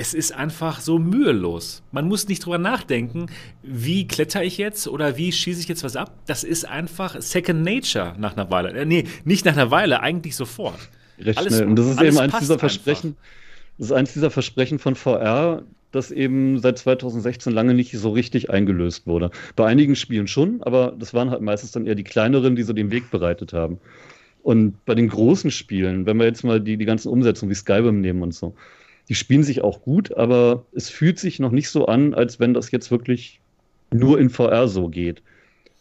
es 0.00 0.14
ist 0.14 0.32
einfach 0.32 0.80
so 0.80 1.00
mühelos. 1.00 1.82
Man 1.90 2.06
muss 2.06 2.28
nicht 2.28 2.44
drüber 2.46 2.58
nachdenken, 2.58 3.26
wie 3.64 4.06
kletter 4.06 4.44
ich 4.44 4.56
jetzt 4.56 4.86
oder 4.86 5.16
wie 5.16 5.32
schieße 5.32 5.60
ich 5.60 5.66
jetzt 5.66 5.82
was 5.82 5.96
ab. 5.96 6.12
Das 6.26 6.44
ist 6.44 6.64
einfach 6.64 7.20
Second 7.20 7.64
Nature 7.64 8.14
nach 8.16 8.36
einer 8.36 8.48
Weile. 8.48 8.70
Äh, 8.70 8.84
nee, 8.84 9.04
nicht 9.24 9.44
nach 9.44 9.54
einer 9.54 9.72
Weile, 9.72 10.00
eigentlich 10.00 10.36
sofort. 10.36 10.78
Recht 11.18 11.36
Alles- 11.36 11.56
schnell. 11.56 11.66
Und 11.66 11.76
das 11.76 11.86
ist 11.86 12.00
eben 12.00 12.18
eins 12.18 12.38
dieser 12.38 12.54
einfach. 12.54 12.60
Versprechen, 12.60 13.16
das 13.76 13.88
ist 13.88 13.92
eins 13.92 14.12
dieser 14.12 14.30
Versprechen 14.30 14.78
von 14.78 14.94
VR, 14.94 15.62
das 15.92 16.10
eben 16.10 16.58
seit 16.58 16.78
2016 16.78 17.52
lange 17.52 17.74
nicht 17.74 17.92
so 17.92 18.10
richtig 18.10 18.50
eingelöst 18.50 19.06
wurde. 19.06 19.30
Bei 19.56 19.66
einigen 19.66 19.96
Spielen 19.96 20.26
schon, 20.26 20.62
aber 20.62 20.94
das 20.98 21.14
waren 21.14 21.30
halt 21.30 21.40
meistens 21.40 21.72
dann 21.72 21.86
eher 21.86 21.94
die 21.94 22.04
kleineren, 22.04 22.56
die 22.56 22.62
so 22.62 22.72
den 22.72 22.90
Weg 22.90 23.10
bereitet 23.10 23.52
haben. 23.52 23.78
Und 24.42 24.84
bei 24.84 24.94
den 24.94 25.08
großen 25.08 25.50
Spielen, 25.50 26.06
wenn 26.06 26.16
wir 26.16 26.26
jetzt 26.26 26.44
mal 26.44 26.60
die, 26.60 26.76
die 26.76 26.84
ganzen 26.84 27.08
Umsetzungen 27.08 27.50
wie 27.50 27.54
Skyrim 27.54 28.00
nehmen 28.00 28.22
und 28.22 28.34
so, 28.34 28.54
die 29.08 29.14
spielen 29.14 29.42
sich 29.42 29.62
auch 29.62 29.82
gut, 29.82 30.16
aber 30.16 30.64
es 30.72 30.90
fühlt 30.90 31.18
sich 31.18 31.38
noch 31.38 31.50
nicht 31.50 31.70
so 31.70 31.86
an, 31.86 32.14
als 32.14 32.38
wenn 32.38 32.54
das 32.54 32.70
jetzt 32.70 32.90
wirklich 32.90 33.40
nur 33.90 34.18
in 34.20 34.28
VR 34.28 34.68
so 34.68 34.88
geht. 34.88 35.22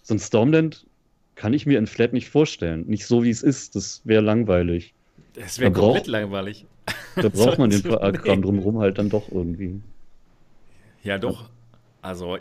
So 0.03 0.15
ein 0.15 0.19
Stormland 0.19 0.85
kann 1.35 1.53
ich 1.53 1.65
mir 1.65 1.77
in 1.77 1.87
Flat 1.87 2.13
nicht 2.13 2.29
vorstellen. 2.29 2.85
Nicht 2.87 3.05
so, 3.05 3.23
wie 3.23 3.29
es 3.29 3.43
ist. 3.43 3.75
Das 3.75 4.01
wäre 4.05 4.21
langweilig. 4.21 4.93
Das 5.33 5.59
wäre 5.59 5.71
komplett 5.71 6.07
langweilig. 6.07 6.65
Da 7.15 7.29
braucht 7.33 7.59
man 7.59 7.69
den 7.69 7.81
VR-Kram 7.81 8.39
nee. 8.39 8.41
drumherum 8.41 8.79
halt 8.79 8.97
dann 8.97 9.09
doch 9.09 9.31
irgendwie. 9.31 9.81
Ja, 11.07 11.17
doch. 11.17 11.49
Also, 12.01 12.37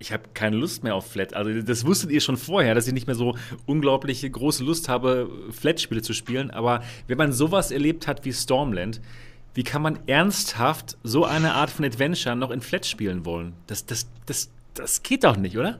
ich 0.00 0.12
habe 0.12 0.24
keine 0.34 0.56
Lust 0.56 0.82
mehr 0.82 0.96
auf 0.96 1.12
Flat. 1.12 1.32
Also, 1.32 1.62
das 1.62 1.86
wusstet 1.86 2.10
ihr 2.10 2.20
schon 2.20 2.36
vorher, 2.36 2.74
dass 2.74 2.88
ich 2.88 2.92
nicht 2.92 3.06
mehr 3.06 3.14
so 3.14 3.36
unglaublich 3.66 4.30
große 4.30 4.64
Lust 4.64 4.88
habe, 4.88 5.30
Flat-Spiele 5.52 6.02
zu 6.02 6.12
spielen. 6.12 6.50
Aber 6.50 6.82
wenn 7.06 7.18
man 7.18 7.32
sowas 7.32 7.70
erlebt 7.70 8.08
hat 8.08 8.24
wie 8.24 8.32
Stormland, 8.32 9.00
wie 9.54 9.62
kann 9.62 9.80
man 9.80 10.00
ernsthaft 10.08 10.98
so 11.04 11.24
eine 11.24 11.54
Art 11.54 11.70
von 11.70 11.84
Adventure 11.84 12.34
noch 12.34 12.50
in 12.50 12.60
Flat 12.60 12.84
spielen 12.84 13.24
wollen? 13.24 13.52
Das, 13.68 13.86
das, 13.86 14.08
das, 14.26 14.50
das 14.74 15.04
geht 15.04 15.22
doch 15.22 15.36
nicht, 15.36 15.56
oder? 15.56 15.78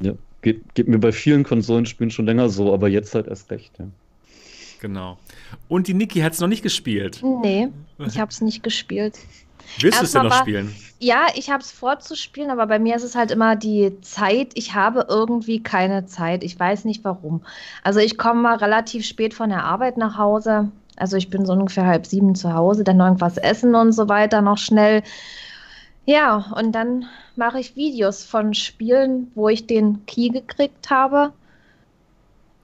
Ja, 0.00 0.12
geht, 0.42 0.74
geht 0.74 0.86
mir 0.86 0.98
bei 0.98 1.12
vielen 1.12 1.44
Konsolenspielen 1.44 2.10
schon 2.10 2.26
länger 2.26 2.50
so, 2.50 2.74
aber 2.74 2.88
jetzt 2.88 3.14
halt 3.14 3.26
erst 3.26 3.50
recht. 3.50 3.72
Ja. 3.78 3.86
Genau. 4.82 5.18
Und 5.68 5.88
die 5.88 5.94
Niki 5.94 6.20
hat 6.20 6.34
es 6.34 6.40
noch 6.40 6.48
nicht 6.48 6.62
gespielt. 6.62 7.22
Nee, 7.42 7.68
ich 8.06 8.18
habe 8.18 8.30
es 8.30 8.42
nicht 8.42 8.62
gespielt. 8.62 9.18
Willst 9.80 10.00
du 10.00 10.04
es 10.04 10.12
denn 10.12 10.22
noch 10.24 10.30
war- 10.30 10.38
spielen? 10.40 10.74
Ja, 10.98 11.26
ich 11.34 11.50
habe 11.50 11.62
es 11.62 11.70
vorzuspielen, 11.70 12.50
aber 12.50 12.66
bei 12.66 12.78
mir 12.78 12.96
ist 12.96 13.02
es 13.02 13.14
halt 13.14 13.30
immer 13.30 13.54
die 13.54 14.00
Zeit. 14.00 14.52
Ich 14.54 14.74
habe 14.74 15.04
irgendwie 15.10 15.62
keine 15.62 16.06
Zeit. 16.06 16.42
Ich 16.42 16.58
weiß 16.58 16.86
nicht 16.86 17.04
warum. 17.04 17.42
Also 17.82 18.00
ich 18.00 18.16
komme 18.16 18.40
mal 18.40 18.56
relativ 18.56 19.04
spät 19.04 19.34
von 19.34 19.50
der 19.50 19.64
Arbeit 19.64 19.98
nach 19.98 20.16
Hause. 20.16 20.70
Also 20.96 21.18
ich 21.18 21.28
bin 21.28 21.44
so 21.44 21.52
ungefähr 21.52 21.84
halb 21.84 22.06
sieben 22.06 22.34
zu 22.34 22.54
Hause, 22.54 22.82
dann 22.82 22.96
noch 22.96 23.04
irgendwas 23.06 23.36
essen 23.36 23.74
und 23.74 23.92
so 23.92 24.08
weiter, 24.08 24.40
noch 24.40 24.56
schnell. 24.56 25.02
Ja, 26.06 26.46
und 26.56 26.72
dann 26.72 27.04
mache 27.36 27.60
ich 27.60 27.76
Videos 27.76 28.24
von 28.24 28.54
Spielen, 28.54 29.30
wo 29.34 29.50
ich 29.50 29.66
den 29.66 30.06
Key 30.06 30.30
gekriegt 30.30 30.88
habe. 30.88 31.32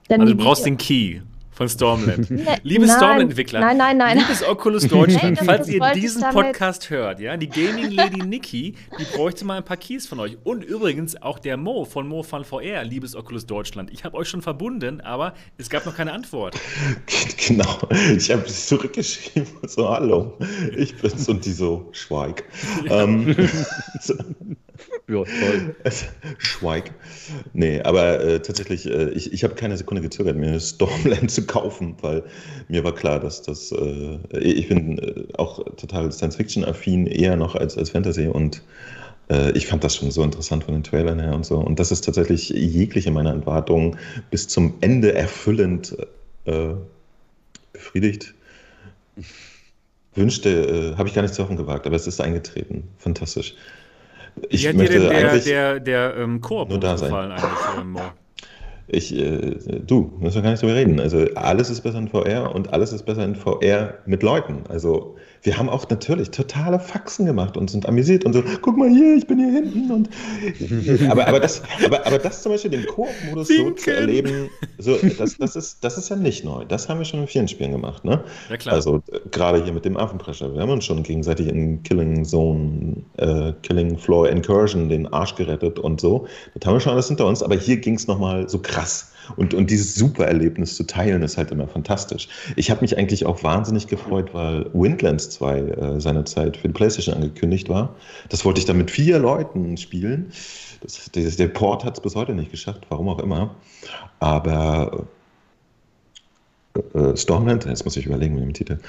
Dann 0.07 0.21
Also, 0.21 0.33
du 0.33 0.43
brauchst 0.43 0.65
Video- 0.65 0.75
den 0.75 0.77
Key. 0.79 1.21
Von 1.53 1.69
Stormland. 1.69 2.29
Ne, 2.33 2.57
Liebe 2.63 2.87
Stormland-Entwickler, 2.87 3.59
Nein, 3.59 3.77
nein, 3.77 3.97
nein. 3.97 4.17
liebes 4.17 4.43
Oculus 4.43 4.87
Deutschland, 4.87 5.35
Nein, 5.35 5.45
falls 5.45 5.69
ihr 5.69 5.79
diesen 5.93 6.23
Podcast 6.31 6.89
hört, 6.89 7.19
ja, 7.19 7.37
die 7.37 7.47
Gaming 7.47 7.91
Lady 7.91 8.23
Nikki, 8.23 8.75
die 8.99 9.03
bräuchte 9.15 9.45
mal 9.45 9.57
ein 9.57 9.63
paar 9.63 9.77
Keys 9.77 10.07
von 10.07 10.19
euch. 10.19 10.37
Und 10.43 10.63
übrigens 10.63 11.21
auch 11.21 11.39
der 11.39 11.57
Mo 11.57 11.85
von 11.85 12.07
Mo 12.07 12.23
Fun 12.23 12.43
VR, 12.43 12.83
liebes 12.83 13.15
Oculus 13.15 13.45
Deutschland. 13.45 13.91
Ich 13.91 14.03
habe 14.03 14.17
euch 14.17 14.27
schon 14.27 14.41
verbunden, 14.41 14.99
aber 15.01 15.33
es 15.57 15.69
gab 15.69 15.85
noch 15.85 15.95
keine 15.95 16.11
Antwort. 16.13 16.55
Genau. 17.47 17.77
Ich 18.15 18.31
habe 18.31 18.45
zurückgeschrieben, 18.45 19.47
so, 19.67 19.89
hallo, 19.89 20.37
ich 20.77 20.95
bin's 20.95 21.27
und 21.27 21.43
die 21.45 21.51
so, 21.51 21.89
Schweig. 21.91 22.45
Ähm, 22.89 23.35
so, 23.99 24.13
Ja, 25.09 25.23
toll. 25.23 25.75
Schweig. 26.37 26.93
Nee, 27.53 27.81
aber 27.81 28.21
äh, 28.21 28.41
tatsächlich, 28.41 28.85
äh, 28.85 29.09
ich, 29.09 29.33
ich 29.33 29.43
habe 29.43 29.55
keine 29.55 29.75
Sekunde 29.75 30.01
gezögert, 30.01 30.37
mir 30.37 30.57
Stormland 30.59 31.29
zu 31.29 31.45
kaufen, 31.53 31.95
weil 32.01 32.23
mir 32.67 32.83
war 32.83 32.93
klar, 32.93 33.19
dass 33.19 33.41
das, 33.41 33.71
äh, 33.71 34.17
ich 34.39 34.67
bin 34.67 34.97
äh, 34.97 35.25
auch 35.37 35.63
total 35.77 36.11
Science-Fiction-affin, 36.11 37.07
eher 37.07 37.35
noch 37.35 37.55
als, 37.55 37.77
als 37.77 37.91
Fantasy 37.91 38.27
und 38.27 38.61
äh, 39.29 39.51
ich 39.51 39.67
fand 39.67 39.83
das 39.83 39.95
schon 39.95 40.11
so 40.11 40.23
interessant 40.23 40.63
von 40.63 40.73
den 40.73 40.83
Trailern 40.83 41.19
her 41.19 41.33
und 41.33 41.45
so. 41.45 41.57
Und 41.57 41.79
das 41.79 41.91
ist 41.91 42.03
tatsächlich 42.03 42.49
jegliche 42.49 43.11
meiner 43.11 43.31
Erwartungen 43.31 43.97
bis 44.31 44.47
zum 44.47 44.73
Ende 44.81 45.13
erfüllend 45.13 45.95
äh, 46.45 46.73
befriedigt. 47.71 48.33
Wünschte, 50.15 50.93
äh, 50.93 50.97
habe 50.97 51.07
ich 51.07 51.15
gar 51.15 51.21
nicht 51.21 51.33
zu 51.33 51.43
hoffen 51.43 51.57
gewagt, 51.57 51.85
aber 51.87 51.95
es 51.95 52.07
ist 52.07 52.19
eingetreten. 52.19 52.87
Fantastisch. 52.97 53.55
Ich 54.49 54.63
Wie 54.63 54.67
hat 54.67 54.73
dir 54.73 54.77
möchte 54.77 54.99
denn 54.99 55.09
der, 55.09 55.29
eigentlich. 55.29 55.43
der, 55.43 55.79
der 55.79 56.15
ähm, 56.17 56.41
Koop 56.41 56.69
nur 56.69 56.79
da 56.79 56.97
sein. 56.97 57.09
gefallen 57.09 57.31
eigentlich, 57.31 57.79
ähm? 57.79 57.97
Ich, 58.87 59.15
äh, 59.15 59.55
du, 59.85 60.13
müssen 60.19 60.35
wir 60.35 60.41
gar 60.41 60.51
nicht 60.51 60.61
drüber 60.61 60.75
reden. 60.75 60.99
Also 60.99 61.25
alles 61.35 61.69
ist 61.69 61.81
besser 61.81 61.99
in 61.99 62.09
VR 62.09 62.53
und 62.53 62.73
alles 62.73 62.91
ist 62.91 63.03
besser 63.03 63.23
in 63.23 63.35
VR 63.35 63.95
mit 64.05 64.23
Leuten. 64.23 64.63
Also 64.69 65.15
wir 65.43 65.57
haben 65.57 65.69
auch 65.69 65.87
natürlich 65.89 66.31
totale 66.31 66.79
Faxen 66.79 67.25
gemacht 67.25 67.57
und 67.57 67.69
sind 67.69 67.87
amüsiert 67.87 68.25
und 68.25 68.33
so, 68.33 68.43
guck 68.61 68.77
mal 68.77 68.89
hier, 68.89 69.17
ich 69.17 69.27
bin 69.27 69.39
hier 69.39 69.51
hinten 69.51 69.91
und 69.91 70.09
aber, 71.09 71.27
aber, 71.27 71.39
das, 71.39 71.61
aber, 71.85 72.05
aber 72.05 72.17
das 72.17 72.41
zum 72.41 72.53
Beispiel 72.53 72.71
den 72.71 72.85
Koop-Modus 72.85 73.49
so 73.49 73.71
zu 73.71 73.93
erleben, 73.93 74.49
so, 74.77 74.97
das, 75.17 75.37
das, 75.37 75.55
ist, 75.55 75.83
das 75.83 75.97
ist 75.97 76.09
ja 76.09 76.15
nicht 76.15 76.45
neu. 76.45 76.65
Das 76.65 76.87
haben 76.87 76.99
wir 76.99 77.05
schon 77.05 77.21
in 77.21 77.27
vielen 77.27 77.47
Spielen 77.47 77.71
gemacht, 77.71 78.05
ne? 78.05 78.23
Ja, 78.49 78.57
klar. 78.57 78.75
Also 78.75 79.03
äh, 79.11 79.19
gerade 79.31 79.63
hier 79.63 79.73
mit 79.73 79.85
dem 79.85 79.97
Affenprescher. 79.97 80.53
Wir 80.53 80.61
haben 80.61 80.71
uns 80.71 80.85
schon 80.85 81.03
gegenseitig 81.03 81.47
in 81.47 81.83
Killing 81.83 82.23
Zone, 82.23 83.03
äh, 83.17 83.53
Killing 83.63 83.97
Floor 83.97 84.29
Incursion 84.29 84.87
den 84.89 85.11
Arsch 85.11 85.35
gerettet 85.35 85.77
und 85.77 85.99
so. 85.99 86.27
Das 86.55 86.67
haben 86.67 86.75
wir 86.75 86.79
schon 86.79 86.93
alles 86.93 87.07
hinter 87.07 87.25
uns, 87.25 87.43
aber 87.43 87.55
hier 87.55 87.77
ging 87.77 87.95
es 87.95 88.07
nochmal 88.07 88.47
so 88.47 88.59
krass. 88.59 89.12
Und, 89.35 89.53
und 89.53 89.69
dieses 89.69 89.95
Super-Erlebnis 89.95 90.75
zu 90.75 90.83
teilen, 90.83 91.21
ist 91.21 91.37
halt 91.37 91.51
immer 91.51 91.67
fantastisch. 91.67 92.27
Ich 92.55 92.69
habe 92.69 92.81
mich 92.81 92.97
eigentlich 92.97 93.25
auch 93.25 93.43
wahnsinnig 93.43 93.87
gefreut, 93.87 94.33
weil 94.33 94.69
Windlands 94.73 95.29
2 95.31 95.59
äh, 95.59 96.01
seinerzeit 96.01 96.57
für 96.57 96.67
die 96.67 96.73
PlayStation 96.73 97.15
angekündigt 97.15 97.69
war. 97.69 97.95
Das 98.29 98.45
wollte 98.45 98.59
ich 98.59 98.65
dann 98.65 98.77
mit 98.77 98.91
vier 98.91 99.19
Leuten 99.19 99.77
spielen. 99.77 100.31
Das, 100.81 101.09
der, 101.11 101.29
der 101.29 101.47
Port 101.47 101.83
hat 101.83 101.95
es 101.95 102.01
bis 102.01 102.15
heute 102.15 102.33
nicht 102.33 102.51
geschafft, 102.51 102.85
warum 102.89 103.09
auch 103.09 103.19
immer. 103.19 103.55
Aber 104.19 105.07
äh, 106.93 107.15
Stormland, 107.15 107.65
jetzt 107.65 107.85
muss 107.85 107.97
ich 107.97 108.05
überlegen 108.05 108.35
mit 108.35 108.43
dem 108.43 108.53
Titel, 108.53 108.79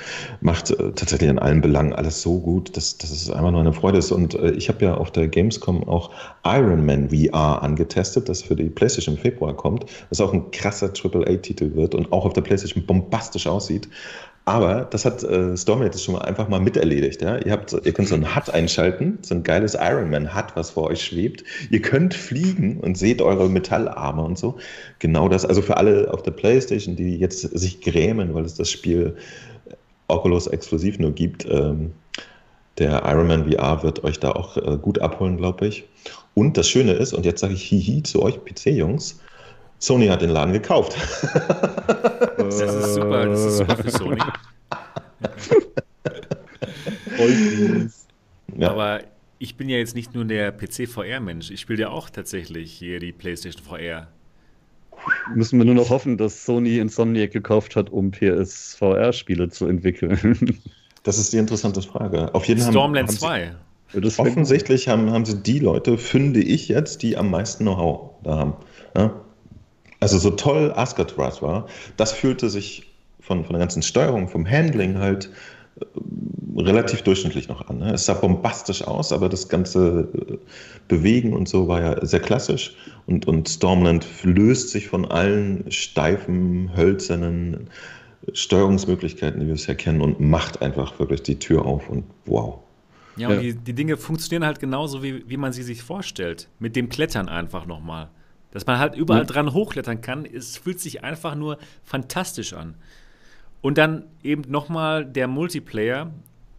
macht 0.40 0.70
äh, 0.70 0.92
tatsächlich 0.92 1.28
in 1.28 1.38
allen 1.38 1.60
Belangen 1.60 1.92
alles 1.92 2.22
so 2.22 2.38
gut, 2.38 2.76
dass, 2.76 2.96
dass 2.98 3.10
es 3.10 3.30
einfach 3.30 3.50
nur 3.50 3.60
eine 3.60 3.72
Freude 3.72 3.98
ist. 3.98 4.10
Und 4.10 4.34
äh, 4.34 4.52
ich 4.52 4.68
habe 4.68 4.84
ja 4.84 4.94
auf 4.94 5.10
der 5.10 5.28
Gamescom 5.28 5.86
auch 5.88 6.10
Iron 6.44 6.86
Man 6.86 7.10
VR 7.10 7.62
angetestet, 7.62 8.28
das 8.28 8.42
für 8.42 8.56
die 8.56 8.70
PlayStation 8.70 9.16
im 9.16 9.20
Februar 9.20 9.54
kommt, 9.54 9.86
das 10.08 10.20
auch 10.20 10.32
ein 10.32 10.50
krasser 10.50 10.90
AAA-Titel 10.90 11.74
wird 11.74 11.94
und 11.94 12.12
auch 12.12 12.24
auf 12.24 12.32
der 12.32 12.42
PlayStation 12.42 12.86
bombastisch 12.86 13.46
aussieht. 13.46 13.88
Aber 14.46 14.86
das 14.90 15.06
hat 15.06 15.22
äh, 15.22 15.56
Stormlight 15.56 15.94
jetzt 15.94 16.04
schon 16.04 16.14
mal 16.14 16.22
einfach 16.22 16.48
mal 16.48 16.60
miterledigt. 16.60 17.22
Ja? 17.22 17.38
Ihr, 17.38 17.50
habt, 17.50 17.72
ihr 17.72 17.92
könnt 17.92 18.08
so 18.08 18.14
ein 18.14 18.36
HUD 18.36 18.50
einschalten, 18.50 19.18
so 19.22 19.34
ein 19.34 19.42
geiles 19.42 19.74
Iron 19.74 20.10
Man 20.10 20.34
HUD, 20.34 20.54
was 20.54 20.70
vor 20.70 20.88
euch 20.88 21.02
schwebt. 21.02 21.44
Ihr 21.70 21.80
könnt 21.80 22.12
fliegen 22.12 22.78
und 22.80 22.98
seht 22.98 23.22
eure 23.22 23.48
Metallarme 23.48 24.22
und 24.22 24.38
so. 24.38 24.58
Genau 24.98 25.28
das, 25.28 25.46
also 25.46 25.62
für 25.62 25.78
alle 25.78 26.12
auf 26.12 26.22
der 26.22 26.32
Playstation, 26.32 26.94
die 26.94 27.16
jetzt 27.16 27.40
sich 27.40 27.80
grämen, 27.80 28.34
weil 28.34 28.44
es 28.44 28.54
das 28.54 28.70
Spiel 28.70 29.16
Oculus 30.08 30.46
exklusiv 30.46 30.98
nur 30.98 31.12
gibt. 31.12 31.46
Ähm, 31.46 31.92
der 32.76 33.02
Iron 33.06 33.28
Man 33.28 33.50
VR 33.50 33.82
wird 33.82 34.04
euch 34.04 34.20
da 34.20 34.32
auch 34.32 34.58
äh, 34.58 34.76
gut 34.76 34.98
abholen, 34.98 35.38
glaube 35.38 35.66
ich. 35.66 35.84
Und 36.34 36.58
das 36.58 36.68
Schöne 36.68 36.92
ist, 36.92 37.14
und 37.14 37.24
jetzt 37.24 37.40
sage 37.40 37.54
ich 37.54 37.62
Hihi 37.62 38.02
zu 38.02 38.22
euch 38.22 38.44
PC-Jungs, 38.44 39.20
Sony 39.84 40.06
hat 40.06 40.22
den 40.22 40.30
Laden 40.30 40.52
gekauft. 40.52 40.96
Das 42.38 42.60
ist 42.60 42.94
super, 42.94 43.26
das 43.26 43.44
ist 43.44 43.58
super 43.58 43.76
für 43.76 43.90
Sony. 43.90 44.20
Ja. 48.56 48.70
Aber 48.70 49.00
ich 49.38 49.56
bin 49.56 49.68
ja 49.68 49.78
jetzt 49.78 49.94
nicht 49.94 50.14
nur 50.14 50.24
der 50.24 50.52
PC-VR-Mensch. 50.52 51.50
Ich 51.50 51.60
spiele 51.60 51.82
ja 51.82 51.88
auch 51.88 52.08
tatsächlich 52.08 52.72
hier 52.72 53.00
die 53.00 53.12
PlayStation 53.12 53.64
VR. 53.64 54.08
Müssen 55.34 55.58
wir 55.58 55.64
nur 55.64 55.74
noch 55.74 55.90
hoffen, 55.90 56.16
dass 56.16 56.44
Sony 56.44 56.78
Insomniac 56.78 57.32
gekauft 57.32 57.76
hat, 57.76 57.90
um 57.90 58.10
PSVR-Spiele 58.10 59.48
zu 59.48 59.66
entwickeln. 59.66 60.60
Das 61.02 61.18
ist 61.18 61.34
die 61.34 61.36
interessante 61.36 61.82
Frage. 61.82 62.34
Auf 62.34 62.46
jeden 62.46 62.62
Fall 62.62 62.70
Stormland 62.70 63.08
haben, 63.10 63.18
2. 63.18 63.54
Das 63.92 64.16
Sie, 64.16 64.22
offensichtlich 64.22 64.88
haben, 64.88 65.10
haben 65.10 65.26
sie 65.26 65.36
die 65.36 65.58
Leute, 65.58 65.98
finde 65.98 66.40
ich 66.40 66.68
jetzt, 66.68 67.02
die 67.02 67.18
am 67.18 67.30
meisten 67.30 67.64
Know-how 67.64 68.12
da 68.22 68.38
haben. 68.38 68.54
Ja? 68.96 69.23
Also 70.04 70.18
so 70.18 70.28
toll 70.28 70.70
Ascatraz 70.76 71.40
war, 71.40 71.66
das 71.96 72.12
fühlte 72.12 72.50
sich 72.50 72.92
von, 73.20 73.42
von 73.42 73.54
der 73.54 73.60
ganzen 73.60 73.80
Steuerung, 73.80 74.28
vom 74.28 74.46
Handling 74.46 74.98
halt 74.98 75.30
äh, 75.80 76.60
relativ 76.60 77.00
durchschnittlich 77.00 77.48
noch 77.48 77.70
an. 77.70 77.78
Ne? 77.78 77.94
Es 77.94 78.04
sah 78.04 78.12
bombastisch 78.12 78.82
aus, 78.82 79.12
aber 79.12 79.30
das 79.30 79.48
ganze 79.48 80.06
äh, 80.14 80.36
Bewegen 80.88 81.32
und 81.32 81.48
so 81.48 81.68
war 81.68 81.80
ja 81.80 82.04
sehr 82.04 82.20
klassisch. 82.20 82.76
Und, 83.06 83.26
und 83.26 83.48
Stormland 83.48 84.06
löst 84.24 84.68
sich 84.68 84.88
von 84.88 85.06
allen 85.06 85.64
steifen, 85.70 86.76
hölzernen 86.76 87.70
Steuerungsmöglichkeiten, 88.34 89.40
die 89.40 89.46
wir 89.46 89.54
bisher 89.54 89.74
kennen, 89.74 90.02
und 90.02 90.20
macht 90.20 90.60
einfach 90.60 90.98
wirklich 90.98 91.22
die 91.22 91.38
Tür 91.38 91.64
auf 91.64 91.88
und 91.88 92.04
wow. 92.26 92.58
Ja, 93.16 93.28
und 93.28 93.36
Ja. 93.36 93.40
Die, 93.40 93.54
die 93.54 93.72
Dinge 93.72 93.96
funktionieren 93.96 94.44
halt 94.44 94.60
genauso, 94.60 95.02
wie, 95.02 95.26
wie 95.30 95.38
man 95.38 95.54
sie 95.54 95.62
sich 95.62 95.82
vorstellt. 95.82 96.50
Mit 96.58 96.76
dem 96.76 96.90
Klettern 96.90 97.30
einfach 97.30 97.64
nochmal. 97.64 98.10
Dass 98.54 98.66
man 98.66 98.78
halt 98.78 98.94
überall 98.94 99.22
Ja. 99.22 99.26
dran 99.26 99.52
hochklettern 99.52 100.00
kann, 100.00 100.24
es 100.24 100.56
fühlt 100.56 100.80
sich 100.80 101.04
einfach 101.04 101.34
nur 101.34 101.58
fantastisch 101.82 102.54
an. 102.54 102.76
Und 103.60 103.78
dann 103.78 104.04
eben 104.22 104.42
nochmal 104.48 105.04
der 105.04 105.26
Multiplayer. 105.26 106.12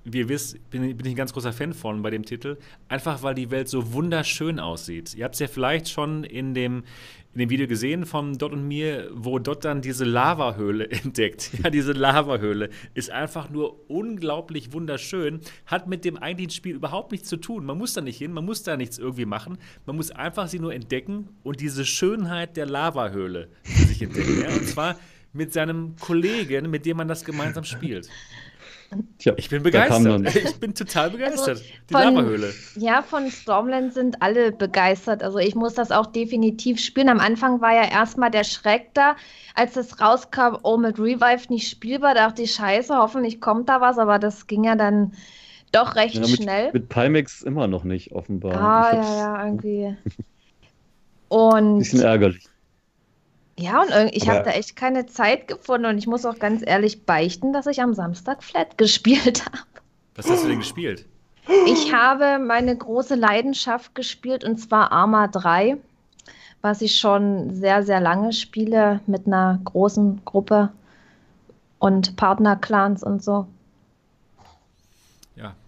Wie 0.05 0.19
ihr 0.19 0.29
wisst, 0.29 0.69
bin, 0.69 0.81
bin 0.95 1.05
ich 1.05 1.13
ein 1.13 1.17
ganz 1.17 1.33
großer 1.33 1.51
Fan 1.51 1.73
von 1.73 2.03
bei 2.03 2.11
dem 2.11 2.23
Titel. 2.23 2.57
Einfach 2.87 3.23
weil 3.23 3.33
die 3.33 3.49
Welt 3.49 3.67
so 3.67 3.91
wunderschön 3.91 4.59
aussieht. 4.59 5.15
Ihr 5.15 5.25
habt 5.25 5.33
es 5.33 5.39
ja 5.39 5.47
vielleicht 5.47 5.89
schon 5.89 6.23
in 6.23 6.53
dem, 6.53 6.83
in 7.33 7.39
dem 7.39 7.49
Video 7.49 7.67
gesehen 7.67 8.05
von 8.05 8.37
Dot 8.37 8.53
und 8.53 8.67
mir, 8.67 9.09
wo 9.13 9.39
Dot 9.39 9.65
dann 9.65 9.81
diese 9.81 10.05
Lavahöhle 10.05 10.89
entdeckt. 10.91 11.49
Ja, 11.63 11.71
diese 11.71 11.93
Lavahöhle 11.93 12.69
ist 12.93 13.09
einfach 13.09 13.49
nur 13.49 13.89
unglaublich 13.89 14.73
wunderschön. 14.73 15.39
Hat 15.65 15.87
mit 15.87 16.05
dem 16.05 16.17
eigentlichen 16.17 16.51
Spiel 16.51 16.75
überhaupt 16.75 17.11
nichts 17.11 17.27
zu 17.27 17.37
tun. 17.37 17.65
Man 17.65 17.77
muss 17.77 17.93
da 17.93 18.01
nicht 18.01 18.19
hin, 18.19 18.31
man 18.31 18.45
muss 18.45 18.61
da 18.61 18.77
nichts 18.77 18.99
irgendwie 18.99 19.25
machen. 19.25 19.57
Man 19.87 19.95
muss 19.95 20.11
einfach 20.11 20.47
sie 20.47 20.59
nur 20.59 20.73
entdecken 20.73 21.29
und 21.41 21.61
diese 21.61 21.83
Schönheit 21.83 22.57
der 22.57 22.67
Lavahöhle 22.67 23.49
sich 23.63 24.03
entdecken. 24.03 24.41
Ja? 24.41 24.49
Und 24.49 24.67
zwar 24.67 24.99
mit 25.33 25.51
seinem 25.51 25.95
Kollegen, 25.97 26.69
mit 26.69 26.85
dem 26.85 26.97
man 26.97 27.07
das 27.07 27.25
gemeinsam 27.25 27.63
spielt. 27.65 28.07
Tja, 29.17 29.33
Ich 29.37 29.49
bin 29.49 29.63
da 29.63 29.87
kam 29.87 30.03
begeistert. 30.03 30.35
dann- 30.35 30.43
Ich 30.53 30.59
bin 30.59 30.73
total 30.75 31.09
begeistert. 31.09 31.61
Die 31.89 31.93
von- 31.93 32.01
Lavahöhle. 32.15 32.53
Ja, 32.75 33.01
von 33.01 33.29
Stormland 33.31 33.93
sind 33.93 34.21
alle 34.21 34.51
begeistert. 34.51 35.23
Also 35.23 35.39
ich 35.39 35.55
muss 35.55 35.73
das 35.73 35.91
auch 35.91 36.05
definitiv 36.07 36.79
spielen. 36.79 37.09
Am 37.09 37.19
Anfang 37.19 37.61
war 37.61 37.73
ja 37.73 37.89
erstmal 37.89 38.31
der 38.31 38.43
Schreck 38.43 38.93
da, 38.93 39.15
als 39.55 39.75
es 39.75 39.99
rauskam, 39.99 40.57
oh, 40.63 40.77
mit 40.77 40.99
Revive 40.99 41.47
nicht 41.49 41.69
spielbar, 41.69 42.13
dachte 42.15 42.43
ich, 42.43 42.53
scheiße, 42.53 42.95
hoffentlich 42.95 43.41
kommt 43.41 43.67
da 43.69 43.81
was, 43.81 43.97
aber 43.97 44.19
das 44.19 44.47
ging 44.47 44.63
ja 44.63 44.75
dann 44.75 45.13
doch 45.71 45.95
recht 45.95 46.15
Ja, 46.15 46.21
mit, 46.21 46.29
schnell. 46.29 46.69
mit 46.71 46.87
Pimax 46.89 47.41
immer 47.41 47.67
noch 47.67 47.83
nicht, 47.83 48.11
offenbar. 48.13 48.55
ah, 48.55 48.95
ja, 48.95 49.17
ja, 49.17 49.45
irgendwie. 49.45 49.97
Und 51.27 51.79
Bisschen 51.79 52.01
ärgerlich. 52.01 52.45
Ja, 53.57 53.81
und 53.81 53.89
ich 54.11 54.27
habe 54.27 54.43
da 54.43 54.51
echt 54.51 54.75
keine 54.75 55.05
Zeit 55.05 55.47
gefunden 55.47 55.85
und 55.85 55.97
ich 55.97 56.07
muss 56.07 56.25
auch 56.25 56.39
ganz 56.39 56.61
ehrlich 56.65 57.05
beichten, 57.05 57.53
dass 57.53 57.67
ich 57.67 57.81
am 57.81 57.93
Samstag 57.93 58.43
Flat 58.43 58.77
gespielt 58.77 59.45
habe. 59.45 59.57
Was 60.15 60.29
hast 60.29 60.43
du 60.43 60.49
denn 60.49 60.59
gespielt? 60.59 61.05
Ich 61.67 61.93
habe 61.93 62.39
meine 62.39 62.75
große 62.75 63.15
Leidenschaft 63.15 63.93
gespielt 63.95 64.43
und 64.43 64.57
zwar 64.57 64.91
Arma 64.91 65.27
3, 65.27 65.77
was 66.61 66.81
ich 66.81 66.97
schon 66.97 67.53
sehr, 67.53 67.83
sehr 67.83 67.99
lange 67.99 68.33
spiele 68.33 68.99
mit 69.05 69.27
einer 69.27 69.59
großen 69.63 70.21
Gruppe 70.25 70.71
und 71.77 72.15
Partnerclans 72.15 73.03
und 73.03 73.23
so. 73.23 73.47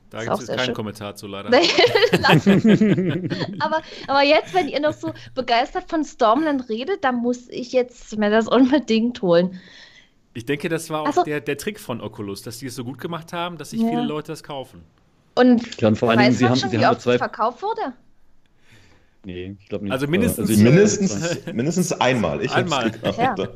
Da 0.10 0.24
gibt 0.24 0.40
es 0.42 0.48
keinen 0.48 0.60
schön. 0.60 0.74
Kommentar 0.74 1.16
zu 1.16 1.28
leider. 1.28 1.50
aber, 3.60 3.82
aber 4.08 4.24
jetzt, 4.24 4.54
wenn 4.54 4.68
ihr 4.70 4.80
noch 4.80 4.94
so 4.94 5.14
begeistert 5.36 5.90
von 5.90 6.04
Stormland 6.06 6.70
redet, 6.70 7.04
dann 7.04 7.16
muss 7.18 7.50
ich 7.50 7.72
jetzt 7.74 8.18
mir 8.18 8.30
das 8.30 8.48
unbedingt 8.48 9.22
holen. 9.22 9.60
Ich 10.34 10.46
denke, 10.46 10.70
das 10.70 10.90
war 10.90 11.02
auch 11.02 11.08
Also- 11.08 11.24
der, 11.24 11.42
der 11.42 11.58
Trick 11.58 11.80
von 11.80 12.00
Oculus, 12.02 12.42
dass 12.44 12.60
die 12.60 12.68
es 12.68 12.76
so 12.76 12.84
gut 12.84 13.00
gemacht 13.00 13.34
haben, 13.34 13.58
dass 13.58 13.72
sich 13.72 13.82
Ja. 13.82 13.90
viele 13.90 14.04
Leute 14.04 14.32
das 14.32 14.44
kaufen. 14.44 14.84
Und 15.36 15.82
Ja, 15.82 15.90
und 15.90 15.98
vor 15.98 16.10
allen 16.10 16.20
Dingen, 16.20 16.32
sie 16.34 16.46
haben, 16.48 16.56
schon, 16.56 16.70
sie 16.70 16.80
wie 16.80 16.86
haben 16.86 16.94
oft 16.94 17.02
zwei. 17.02 17.14
es 17.16 17.20
verkauft 17.20 17.62
wurde? 17.62 17.94
Nee, 19.26 19.58
ich 19.60 19.68
glaube 19.68 19.86
nicht. 19.86 19.92
Also 19.94 20.08
mindestens- 20.08 20.50
ich- 20.50 20.60
Mindestens, 20.60 21.46
mindestens 21.52 21.92
einmal. 21.94 22.42
Ich 22.44 22.52
Einmal. 22.52 22.92
Ja. 23.18 23.36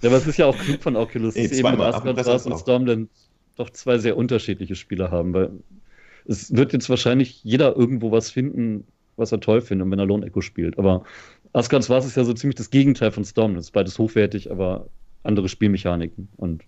Ja, 0.00 0.10
aber 0.10 0.18
es 0.18 0.26
ist 0.28 0.38
ja 0.38 0.46
auch 0.46 0.56
klug 0.56 0.80
von 0.80 0.94
Oculus, 0.96 1.34
Nee, 1.34 1.42
dass 1.48 1.50
sie 1.50 1.58
eben 1.58 1.70
mit 1.70 1.78
zweimal, 1.80 2.16
Asgard 2.18 2.46
und. 2.46 2.58
Stormland 2.58 3.10
doch 3.58 3.70
zwei 3.70 3.98
sehr 3.98 4.16
unterschiedliche 4.16 4.74
Spiele 4.74 5.10
haben, 5.10 5.34
weil 5.34 5.50
es 6.26 6.54
wird 6.54 6.72
jetzt 6.72 6.88
wahrscheinlich 6.90 7.42
jeder 7.44 7.76
irgendwo 7.76 8.12
was 8.12 8.30
finden, 8.30 8.86
was 9.16 9.32
er 9.32 9.40
toll 9.40 9.60
findet, 9.60 9.90
wenn 9.90 9.98
er 9.98 10.06
Lone 10.06 10.26
Echo 10.26 10.40
spielt. 10.40 10.78
Aber 10.78 11.04
Asgard 11.52 11.88
Wars 11.88 12.06
ist 12.06 12.16
ja 12.16 12.24
so 12.24 12.34
ziemlich 12.34 12.56
das 12.56 12.70
Gegenteil 12.70 13.10
von 13.10 13.24
Stormland. 13.24 13.60
Es 13.60 13.66
ist 13.66 13.72
beides 13.72 13.98
hochwertig, 13.98 14.50
aber 14.50 14.86
andere 15.24 15.48
Spielmechaniken. 15.48 16.28
Und 16.36 16.62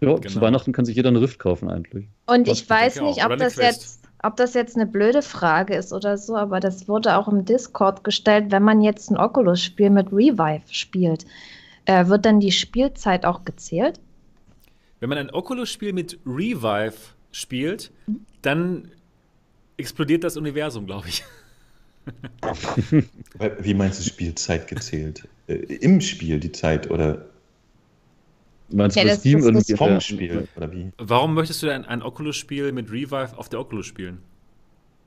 ja, 0.00 0.16
zu 0.16 0.20
Genau. 0.22 0.40
Weihnachten 0.40 0.72
kann 0.72 0.84
sich 0.84 0.96
jeder 0.96 1.10
eine 1.10 1.20
Rift 1.20 1.38
kaufen 1.38 1.68
eigentlich. 1.68 2.06
Und 2.26 2.48
Was? 2.48 2.60
ich 2.60 2.70
weiß 2.70 2.94
denke 2.94 3.10
nicht, 3.10 3.24
ob 3.24 3.36
das, 3.36 3.56
Quest. 3.56 3.82
jetzt, 3.82 4.00
ob 4.22 4.36
das 4.36 4.54
jetzt 4.54 4.76
eine 4.76 4.86
blöde 4.86 5.20
Frage 5.20 5.74
ist 5.74 5.92
oder 5.92 6.16
so, 6.16 6.36
aber 6.36 6.60
das 6.60 6.88
wurde 6.88 7.16
auch 7.16 7.28
im 7.28 7.44
Discord 7.44 8.02
gestellt, 8.04 8.46
wenn 8.50 8.62
man 8.62 8.80
jetzt 8.80 9.10
ein 9.10 9.18
Oculus-Spiel 9.18 9.90
mit 9.90 10.10
Revive 10.12 10.62
spielt, 10.70 11.26
äh, 11.84 12.06
wird 12.06 12.24
dann 12.24 12.40
die 12.40 12.52
Spielzeit 12.52 13.26
auch 13.26 13.44
gezählt? 13.44 14.00
Wenn 15.00 15.08
man 15.08 15.18
ein 15.18 15.30
Oculus-Spiel 15.30 15.92
mit 15.92 16.18
Revive 16.26 16.94
spielt, 17.32 17.90
dann 18.42 18.90
explodiert 19.76 20.24
das 20.24 20.36
Universum, 20.36 20.86
glaube 20.86 21.08
ich. 21.08 21.24
Wie 23.60 23.74
meinst 23.74 24.00
du 24.00 24.04
Spielzeit 24.04 24.66
gezählt? 24.68 25.26
Äh, 25.46 25.54
Im 25.54 26.00
Spiel 26.00 26.38
die 26.40 26.52
Zeit 26.52 26.90
oder 26.90 27.26
Meinst 28.72 28.96
du, 28.96 29.00
Ja, 29.00 29.06
bei 29.06 29.10
das- 29.10 29.20
Steam 29.20 29.52
das- 29.54 29.72
vom. 29.76 30.00
Spiel? 30.00 30.46
Oder 30.56 30.70
wie? 30.70 30.92
Warum 30.98 31.34
möchtest 31.34 31.60
du 31.62 31.66
denn 31.66 31.84
ein 31.86 32.02
Oculus-Spiel 32.02 32.70
mit 32.70 32.88
Revive 32.90 33.36
auf 33.36 33.48
der 33.48 33.58
Oculus 33.60 33.86
spielen? 33.86 34.18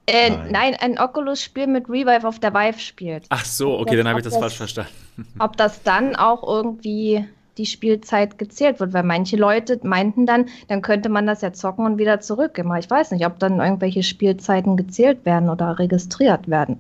Äh, 0.06 0.32
Nein. 0.32 0.52
nein. 0.52 0.76
ein 0.82 1.00
Oculus-Spiel 1.00 1.68
mit 1.68 1.88
Revive 1.88 2.28
auf 2.28 2.40
der 2.40 2.54
Vive 2.54 2.78
spielt. 2.80 3.26
Ach 3.30 3.46
so, 3.46 3.80
okay, 3.80 3.92
Das- 3.96 3.98
dann 4.04 4.08
habe 4.10 4.20
ich 4.20 4.26
das- 4.26 4.36
falsch 4.38 4.58
verstanden. 4.58 4.92
Ob 5.40 5.56
das 5.56 5.82
dann 5.84 6.18
auch 6.18 6.44
irgendwie 6.46 7.26
die 7.58 7.66
Spielzeit 7.66 8.38
gezählt 8.38 8.80
wird, 8.80 8.94
weil 8.94 9.04
manche 9.04 9.38
Leute 9.38 9.80
meinten 9.84 10.26
dann, 10.26 10.48
dann 10.68 10.82
könnte 10.82 11.10
man 11.10 11.28
das 11.28 11.42
ja 11.42 11.54
zocken 11.54 11.86
und 11.86 11.98
wieder 11.98 12.20
zurückgehen. 12.20 12.68
Aber 12.68 12.80
Ich 12.80 12.90
weiß 12.90 13.12
nicht, 13.12 13.26
ob 13.26 13.40
dann 13.40 13.60
irgendwelche 13.60 14.04
Spielzeiten 14.04 14.76
gezählt 14.78 15.26
werden 15.26 15.50
oder 15.50 15.78
registriert 15.80 16.48
werden. 16.48 16.78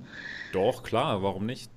Doch, 0.52 0.84
klar, 0.84 1.22
warum 1.24 1.46
nicht? 1.46 1.70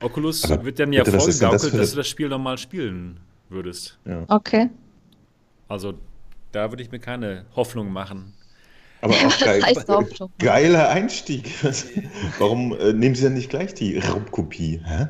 Oculus 0.00 0.50
Aber 0.50 0.64
wird 0.64 0.78
dann 0.78 0.92
ja 0.92 1.02
bitte, 1.02 1.16
das 1.16 1.24
vorgegaukelt, 1.24 1.72
für- 1.72 1.78
dass 1.78 1.90
du 1.90 1.96
das 1.96 2.08
Spiel 2.08 2.28
normal 2.28 2.58
spielen 2.58 3.20
würdest. 3.48 3.98
Ja. 4.04 4.24
Okay. 4.28 4.70
Also 5.68 5.94
da 6.52 6.70
würde 6.70 6.82
ich 6.82 6.90
mir 6.90 6.98
keine 7.00 7.44
Hoffnung 7.54 7.92
machen. 7.92 8.32
Aber 9.02 9.14
auch 9.14 9.38
geil, 9.44 9.62
Das 9.74 10.30
geiler 10.38 10.88
Einstieg. 10.90 11.52
Warum 12.38 12.72
äh, 12.78 12.92
nehmen 12.92 13.14
Sie 13.14 13.22
denn 13.22 13.34
nicht 13.34 13.50
gleich 13.50 13.74
die 13.74 13.98
Raubkopie? 13.98 14.80
Hä? 14.84 15.08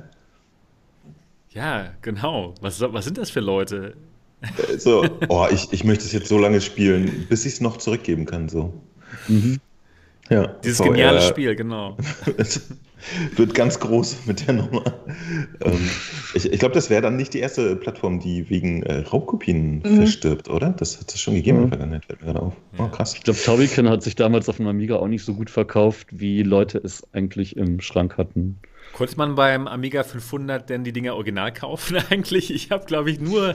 Ja, 1.53 1.93
genau. 2.03 2.55
Was, 2.61 2.81
was 2.81 3.05
sind 3.05 3.19
das 3.19 3.31
für 3.31 3.41
Leute? 3.41 3.95
Äh, 4.43 4.79
So, 4.79 5.05
oh, 5.29 5.47
ich, 5.51 5.69
ich 5.73 5.85
möchte 5.85 6.05
es 6.05 6.13
jetzt 6.13 6.29
so 6.29 6.39
lange 6.39 6.61
spielen, 6.61 7.27
bis 7.29 7.45
ich 7.45 7.55
es 7.55 7.61
noch 7.61 7.77
zurückgeben 7.79 8.25
kann. 8.25 8.49
So. 8.49 8.73
Mhm. 9.29 9.59
Ja, 10.29 10.47
Dieses 10.65 10.79
VR 10.79 10.91
geniale 10.91 11.21
Spiel, 11.23 11.57
genau. 11.57 11.97
Wird 13.37 13.55
ganz 13.55 13.81
groß 13.81 14.27
mit 14.27 14.47
der 14.47 14.55
Nummer. 14.55 14.85
Ähm, 15.65 15.91
ich 16.35 16.53
ich 16.53 16.59
glaube, 16.61 16.75
das 16.75 16.89
wäre 16.91 17.01
dann 17.03 17.17
nicht 17.17 17.33
die 17.35 17.41
erste 17.41 17.75
Plattform, 17.75 18.21
die 18.21 18.49
wegen 18.51 18.83
äh, 18.85 18.99
Raubkopien 19.01 19.79
Mhm. 19.79 19.97
verstirbt, 19.97 20.49
oder? 20.51 20.71
Das 20.71 21.01
hat 21.01 21.13
es 21.13 21.21
schon 21.21 21.35
gegeben 21.35 21.57
in 21.59 21.65
Mhm. 21.65 21.71
der 21.71 21.79
Vergangenheit, 21.79 22.05
fällt 22.05 22.21
mir 22.21 22.27
gerade 22.27 22.43
auf. 22.43 22.53
Oh, 22.79 22.87
krass. 22.89 23.15
Ich 23.15 23.23
glaube, 23.25 23.41
Tauriken 23.43 23.89
hat 23.89 24.03
sich 24.03 24.15
damals 24.15 24.49
auf 24.49 24.59
dem 24.59 24.67
Amiga 24.69 24.97
auch 24.97 25.09
nicht 25.09 25.25
so 25.25 25.35
gut 25.35 25.51
verkauft, 25.51 26.09
wie 26.13 26.43
Leute 26.45 26.79
es 26.79 27.03
eigentlich 27.13 27.57
im 27.57 27.81
Schrank 27.81 28.17
hatten. 28.19 28.59
Konnte 29.01 29.17
man 29.17 29.35
beim 29.35 29.67
Amiga 29.67 30.03
500 30.03 30.69
denn 30.69 30.85
die 30.85 30.93
Dinger 30.93 31.15
original 31.15 31.55
kaufen 31.55 31.97
eigentlich? 32.11 32.53
Ich 32.53 32.71
habe, 32.71 32.85
glaube 32.85 33.11
ich, 33.11 33.19
nur 33.19 33.55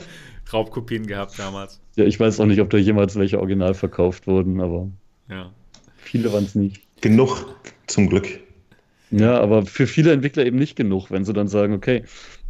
Raubkopien 0.52 1.06
gehabt 1.06 1.38
damals. 1.38 1.80
Ja, 1.94 2.04
ich 2.04 2.18
weiß 2.18 2.40
auch 2.40 2.46
nicht, 2.46 2.60
ob 2.60 2.68
da 2.68 2.78
jemals 2.78 3.14
welche 3.14 3.38
original 3.38 3.74
verkauft 3.74 4.26
wurden, 4.26 4.60
aber 4.60 4.88
Ja. 5.28 5.52
viele 5.98 6.32
waren 6.32 6.42
es 6.42 6.56
nicht. 6.56 6.82
Genug, 7.00 7.46
zum 7.86 8.08
Glück. 8.08 8.40
Ja, 9.12 9.38
aber 9.40 9.64
für 9.64 9.86
viele 9.86 10.10
Entwickler 10.10 10.44
eben 10.44 10.58
nicht 10.58 10.74
genug, 10.74 11.12
wenn 11.12 11.24
sie 11.24 11.32
dann 11.32 11.46
sagen, 11.46 11.74
okay, 11.74 12.02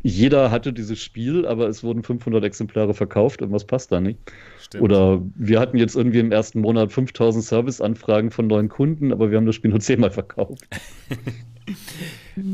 jeder 0.03 0.51
hatte 0.51 0.72
dieses 0.72 0.99
Spiel, 0.99 1.44
aber 1.47 1.68
es 1.68 1.84
wurden 1.84 2.03
500 2.03 2.44
Exemplare 2.44 2.94
verkauft, 2.94 3.42
irgendwas 3.42 3.66
passt 3.66 3.92
da 3.92 4.01
nicht. 4.01 4.20
Stimmt. 4.59 4.82
Oder 4.84 5.20
wir 5.34 5.61
hatten 5.61 5.76
jetzt 5.76 5.97
irgendwie 5.97 6.20
im 6.20 6.32
ersten 6.32 6.62
Monat 6.62 6.92
5000 6.92 7.44
Serviceanfragen 7.44 8.30
von 8.30 8.47
neuen 8.47 8.70
Kunden, 8.70 9.12
aber 9.12 9.30
wir 9.30 9.36
haben 9.36 9.44
das 9.44 9.55
Spiel 9.55 9.70
nur 9.70 9.80
zehnmal 9.80 10.11
verkauft. 10.12 10.66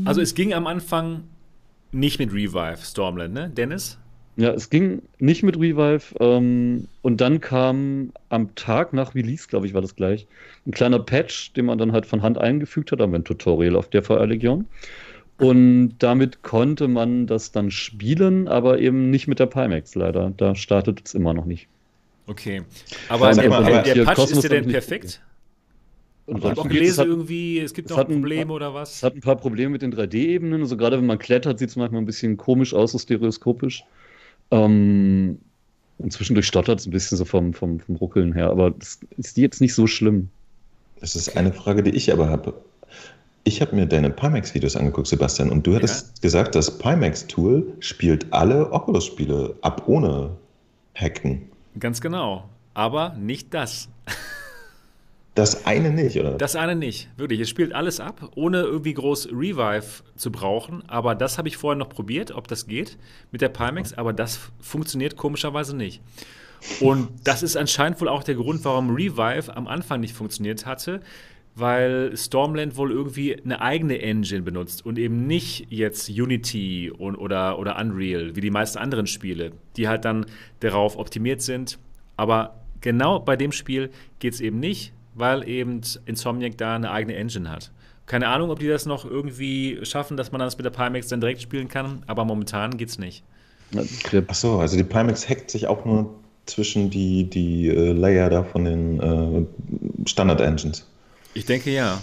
Also 0.05 0.21
es 0.21 0.33
ging 0.35 0.53
am 0.53 0.67
Anfang 0.67 1.23
nicht 1.91 2.19
mit 2.19 2.31
Revive 2.33 2.77
Stormland, 2.83 3.33
ne? 3.33 3.49
Dennis? 3.49 3.97
Ja, 4.35 4.51
es 4.51 4.69
ging 4.71 5.03
nicht 5.19 5.43
mit 5.43 5.57
Revive. 5.57 6.01
Ähm, 6.19 6.87
und 7.03 7.21
dann 7.21 7.39
kam 7.39 8.11
am 8.29 8.55
Tag 8.55 8.93
nach 8.93 9.13
Release, 9.13 9.47
glaube 9.47 9.67
ich, 9.67 9.73
war 9.75 9.81
das 9.81 9.95
gleich, 9.95 10.25
ein 10.65 10.71
kleiner 10.71 10.99
Patch, 10.99 11.53
den 11.53 11.65
man 11.65 11.77
dann 11.77 11.91
halt 11.91 12.05
von 12.07 12.21
Hand 12.23 12.37
eingefügt 12.39 12.91
hat, 12.91 12.99
aber 13.01 13.15
ein 13.15 13.23
Tutorial 13.23 13.75
auf 13.75 13.89
der 13.89 14.01
VR-Legion. 14.01 14.65
Und 15.37 15.95
damit 15.99 16.41
konnte 16.43 16.87
man 16.87 17.27
das 17.27 17.51
dann 17.51 17.69
spielen, 17.71 18.47
aber 18.47 18.79
eben 18.79 19.09
nicht 19.09 19.27
mit 19.27 19.39
der 19.39 19.47
Pimax 19.47 19.93
leider. 19.95 20.31
Da 20.37 20.55
startet 20.55 21.01
es 21.05 21.13
immer 21.13 21.33
noch 21.33 21.45
nicht. 21.45 21.67
Okay. 22.27 22.61
Aber 23.09 23.33
Sag 23.33 23.41
der, 23.43 23.49
mal, 23.49 23.63
der, 23.65 23.79
aber 23.79 23.83
der 23.93 24.03
Patch 24.05 24.19
ist 24.31 24.31
der 24.31 24.37
hat 24.43 24.51
denn 24.51 24.65
nicht- 24.65 24.73
perfekt? 24.73 25.21
Und 26.25 26.37
Ich 26.37 26.45
auch 26.57 26.67
gelesen, 26.67 26.91
es 26.91 26.97
hat, 26.99 27.07
irgendwie, 27.07 27.59
es 27.59 27.73
gibt 27.73 27.89
es 27.89 27.91
noch 27.91 27.97
hat 27.97 28.07
ein- 28.09 28.13
Probleme 28.21 28.53
oder 28.53 28.73
was? 28.73 28.95
es 28.95 29.03
hat 29.03 29.13
ein 29.15 29.19
paar 29.21 29.35
Probleme 29.35 29.71
mit 29.71 29.81
den 29.81 29.93
3D-Ebenen. 29.93 30.61
Also 30.61 30.77
gerade 30.77 30.97
wenn 30.97 31.05
man 31.05 31.19
klettert, 31.19 31.59
sieht 31.59 31.69
es 31.69 31.75
manchmal 31.75 32.01
ein 32.01 32.05
bisschen 32.05 32.37
komisch 32.37 32.73
aus, 32.73 32.93
so 32.93 32.97
stereoskopisch. 32.97 33.83
Ähm, 34.51 35.37
und 35.97 36.13
zwischendurch 36.13 36.47
stottert 36.47 36.79
es 36.79 36.85
ein 36.87 36.91
bisschen 36.91 37.17
so 37.17 37.25
vom, 37.25 37.53
vom, 37.53 37.79
vom 37.79 37.95
Ruckeln 37.97 38.33
her. 38.33 38.49
Aber 38.49 38.71
das 38.71 38.99
ist 39.17 39.37
jetzt 39.37 39.59
nicht 39.61 39.73
so 39.73 39.85
schlimm. 39.87 40.29
Das 41.01 41.15
ist 41.15 41.35
eine 41.35 41.51
Frage, 41.51 41.83
die 41.83 41.91
ich 41.91 42.11
aber 42.13 42.29
habe. 42.29 42.53
Ich 43.43 43.59
habe 43.59 43.75
mir 43.75 43.85
deine 43.85 44.09
Pimax-Videos 44.09 44.77
angeguckt, 44.77 45.07
Sebastian, 45.07 45.49
und 45.49 45.67
du 45.67 45.75
hattest 45.75 46.21
gesagt, 46.21 46.55
das 46.55 46.77
Pimax-Tool 46.77 47.73
spielt 47.81 48.31
alle 48.31 48.71
Oculus-Spiele 48.71 49.55
ab 49.61 49.83
ohne 49.87 50.29
Hacken. 50.95 51.41
Ganz 51.77 51.99
genau. 51.99 52.47
Aber 52.73 53.13
nicht 53.19 53.53
das. 53.53 53.89
Das 55.35 55.65
eine 55.65 55.89
nicht, 55.89 56.19
oder? 56.19 56.37
Das 56.37 56.55
eine 56.55 56.75
nicht. 56.75 57.09
Wirklich. 57.17 57.39
Es 57.39 57.49
spielt 57.49 57.73
alles 57.73 57.99
ab, 57.99 58.31
ohne 58.35 58.61
irgendwie 58.61 58.93
groß 58.93 59.29
Revive 59.31 60.03
zu 60.15 60.31
brauchen. 60.31 60.87
Aber 60.87 61.15
das 61.15 61.37
habe 61.37 61.47
ich 61.47 61.57
vorher 61.57 61.77
noch 61.77 61.89
probiert, 61.89 62.31
ob 62.31 62.47
das 62.47 62.67
geht 62.67 62.97
mit 63.31 63.41
der 63.41 63.49
Pimax. 63.49 63.93
Aber 63.93 64.13
das 64.13 64.39
funktioniert 64.59 65.17
komischerweise 65.17 65.75
nicht. 65.75 66.01
Und 66.79 67.09
das 67.23 67.43
ist 67.43 67.57
anscheinend 67.57 67.99
wohl 67.99 68.07
auch 68.07 68.23
der 68.23 68.35
Grund, 68.35 68.63
warum 68.63 68.91
Revive 68.95 69.55
am 69.55 69.67
Anfang 69.67 69.99
nicht 69.99 70.13
funktioniert 70.13 70.65
hatte, 70.65 71.01
weil 71.55 72.15
Stormland 72.15 72.77
wohl 72.77 72.91
irgendwie 72.91 73.35
eine 73.35 73.61
eigene 73.61 74.01
Engine 74.01 74.43
benutzt 74.43 74.85
und 74.85 74.97
eben 74.97 75.27
nicht 75.27 75.67
jetzt 75.69 76.09
Unity 76.09 76.91
und, 76.91 77.15
oder, 77.15 77.59
oder 77.59 77.77
Unreal, 77.79 78.35
wie 78.35 78.41
die 78.41 78.49
meisten 78.49 78.77
anderen 78.77 79.07
Spiele, 79.07 79.51
die 79.77 79.87
halt 79.87 80.05
dann 80.05 80.25
darauf 80.61 80.97
optimiert 80.97 81.41
sind. 81.41 81.79
Aber 82.17 82.63
genau 82.81 83.19
bei 83.19 83.35
dem 83.35 83.51
Spiel 83.51 83.91
geht 84.19 84.33
es 84.33 84.41
eben 84.41 84.59
nicht, 84.59 84.93
weil 85.15 85.47
eben 85.47 85.81
Insomniac 86.05 86.57
da 86.57 86.75
eine 86.75 86.91
eigene 86.91 87.15
Engine 87.15 87.49
hat. 87.49 87.71
Keine 88.05 88.27
Ahnung, 88.27 88.49
ob 88.49 88.59
die 88.59 88.67
das 88.67 88.85
noch 88.85 89.05
irgendwie 89.05 89.79
schaffen, 89.83 90.17
dass 90.17 90.31
man 90.31 90.39
das 90.39 90.57
mit 90.57 90.65
der 90.65 90.71
Pimax 90.71 91.07
dann 91.07 91.21
direkt 91.21 91.41
spielen 91.41 91.69
kann, 91.69 92.03
aber 92.07 92.25
momentan 92.25 92.77
geht's 92.77 92.97
nicht. 92.97 93.23
Der 94.11 94.23
Ach 94.27 94.35
so, 94.35 94.59
also 94.59 94.77
die 94.77 94.83
Pimax 94.83 95.27
hackt 95.27 95.49
sich 95.49 95.67
auch 95.67 95.85
nur 95.85 96.13
zwischen 96.45 96.89
die, 96.89 97.23
die 97.29 97.69
äh, 97.69 97.93
Layer 97.93 98.29
da 98.29 98.43
von 98.43 98.65
den 98.65 98.99
äh, 98.99 100.07
Standard-Engines. 100.07 100.85
Ich 101.33 101.45
denke 101.45 101.71
ja. 101.71 102.01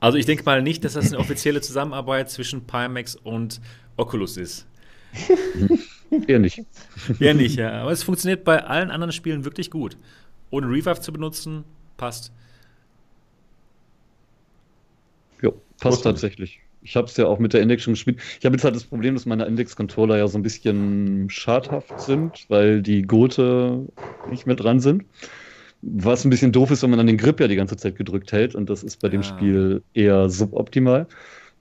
Also 0.00 0.18
ich 0.18 0.26
denke 0.26 0.44
mal 0.44 0.62
nicht, 0.62 0.84
dass 0.84 0.94
das 0.94 1.08
eine 1.08 1.18
offizielle 1.18 1.60
Zusammenarbeit 1.60 2.30
zwischen 2.30 2.66
Pimax 2.66 3.14
und 3.16 3.60
Oculus 3.96 4.36
ist. 4.36 4.66
eher 6.26 6.38
nicht. 6.38 6.62
Ja, 7.18 7.34
nicht, 7.34 7.56
ja. 7.56 7.82
Aber 7.82 7.92
es 7.92 8.02
funktioniert 8.02 8.44
bei 8.44 8.64
allen 8.64 8.90
anderen 8.90 9.12
Spielen 9.12 9.44
wirklich 9.44 9.70
gut. 9.70 9.96
Ohne 10.50 10.66
Revive 10.68 11.00
zu 11.00 11.12
benutzen, 11.12 11.64
passt. 11.98 12.32
Ja, 15.42 15.50
passt 15.80 15.98
Gut. 15.98 16.04
tatsächlich. 16.04 16.60
Ich 16.80 16.96
habe 16.96 17.06
es 17.08 17.16
ja 17.16 17.26
auch 17.26 17.38
mit 17.38 17.52
der 17.52 17.60
Index 17.60 17.82
schon 17.82 17.92
gespielt. 17.94 18.18
Ich 18.38 18.46
habe 18.46 18.56
jetzt 18.56 18.64
halt 18.64 18.74
das 18.74 18.84
Problem, 18.84 19.14
dass 19.14 19.26
meine 19.26 19.44
Index-Controller 19.44 20.16
ja 20.16 20.28
so 20.28 20.38
ein 20.38 20.42
bisschen 20.42 21.28
schadhaft 21.28 22.00
sind, 22.00 22.46
weil 22.48 22.80
die 22.82 23.02
Gurte 23.02 23.86
nicht 24.30 24.46
mehr 24.46 24.56
dran 24.56 24.80
sind. 24.80 25.04
Was 25.82 26.24
ein 26.24 26.30
bisschen 26.30 26.52
doof 26.52 26.70
ist, 26.70 26.82
wenn 26.82 26.90
man 26.90 26.98
dann 26.98 27.06
den 27.06 27.18
Grip 27.18 27.40
ja 27.40 27.48
die 27.48 27.56
ganze 27.56 27.76
Zeit 27.76 27.96
gedrückt 27.96 28.32
hält 28.32 28.54
und 28.54 28.70
das 28.70 28.82
ist 28.82 29.00
bei 29.00 29.08
dem 29.08 29.20
Ah. 29.20 29.24
Spiel 29.24 29.82
eher 29.92 30.30
suboptimal. 30.30 31.06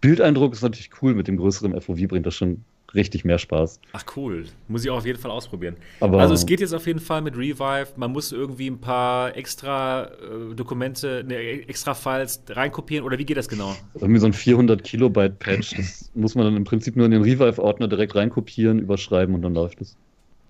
Bildeindruck 0.02 0.54
ist 0.54 0.62
natürlich 0.62 0.90
cool, 1.02 1.14
mit 1.14 1.28
dem 1.28 1.38
größeren 1.38 1.80
FOV 1.82 2.08
bringt 2.08 2.26
das 2.26 2.36
schon 2.36 2.64
richtig 2.94 3.26
mehr 3.26 3.38
Spaß. 3.38 3.80
Ach 3.94 4.04
cool, 4.16 4.46
muss 4.68 4.84
ich 4.84 4.90
auch 4.90 4.98
auf 4.98 5.06
jeden 5.06 5.20
Fall 5.20 5.32
ausprobieren. 5.32 5.76
Aber 6.00 6.20
also 6.20 6.34
es 6.34 6.46
geht 6.46 6.60
jetzt 6.62 6.74
auf 6.74 6.88
jeden 6.88 7.00
Fall 7.00 7.22
mit 7.22 7.36
Revive. 7.38 7.88
Man 7.96 8.12
muss 8.12 8.32
irgendwie 8.32 8.70
ein 8.70 8.80
paar 8.80 9.36
extra 9.36 10.06
äh, 10.06 10.56
Dokumente, 10.56 11.24
ne, 11.28 11.36
extra 11.68 11.94
Files 11.94 12.42
reinkopieren 12.50 13.06
oder 13.06 13.18
wie 13.18 13.26
geht 13.26 13.38
das 13.38 13.50
genau? 13.50 13.76
irgendwie 13.96 14.20
so 14.20 14.26
ein 14.28 14.34
400 14.34 14.84
Kilobyte 14.84 15.40
Patch. 15.40 15.76
Das 15.76 16.12
muss 16.16 16.36
man 16.36 16.46
dann 16.46 16.56
im 16.56 16.64
Prinzip 16.64 16.96
nur 16.96 17.06
in 17.06 17.12
den 17.12 17.22
Revive-Ordner 17.22 17.88
direkt 17.88 18.16
reinkopieren, 18.16 18.80
überschreiben 18.80 19.36
und 19.36 19.42
dann 19.42 19.54
läuft 19.54 19.82
es. 19.82 19.96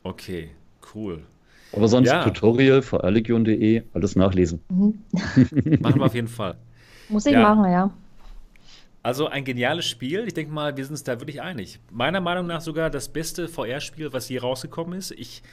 Okay, 0.04 0.50
cool. 0.94 1.24
Aber 1.74 1.88
sonst 1.88 2.08
Ja. 2.08 2.24
Tutorial, 2.24 2.82
vrlegion.de, 2.82 3.84
alles 3.94 4.16
nachlesen. 4.16 4.62
Mhm. 4.70 5.00
Machen 5.82 6.00
wir 6.00 6.06
auf 6.06 6.16
jeden 6.16 6.28
Fall. 6.30 6.56
Muss 7.10 7.26
ich 7.26 7.34
Ja. 7.34 7.42
machen, 7.42 7.72
ja. 7.72 7.92
Also 9.08 9.28
ein 9.28 9.45
geniales 9.45 9.86
Spiel. 9.86 10.28
Ich 10.28 10.34
denke 10.34 10.51
mal, 10.51 10.76
wir 10.76 10.84
sind 10.84 10.91
uns 10.91 11.03
da 11.05 11.18
wirklich 11.22 11.41
einig. 11.41 11.80
Meiner 11.91 12.20
Meinung 12.20 12.45
nach 12.45 12.60
sogar 12.60 12.89
das 12.89 13.08
beste 13.08 13.47
VR-Spiel, 13.47 14.12
was 14.12 14.28
je 14.28 14.39
rausgekommen 14.39 14.99
ist. 14.99 15.12
Ich 15.12 15.43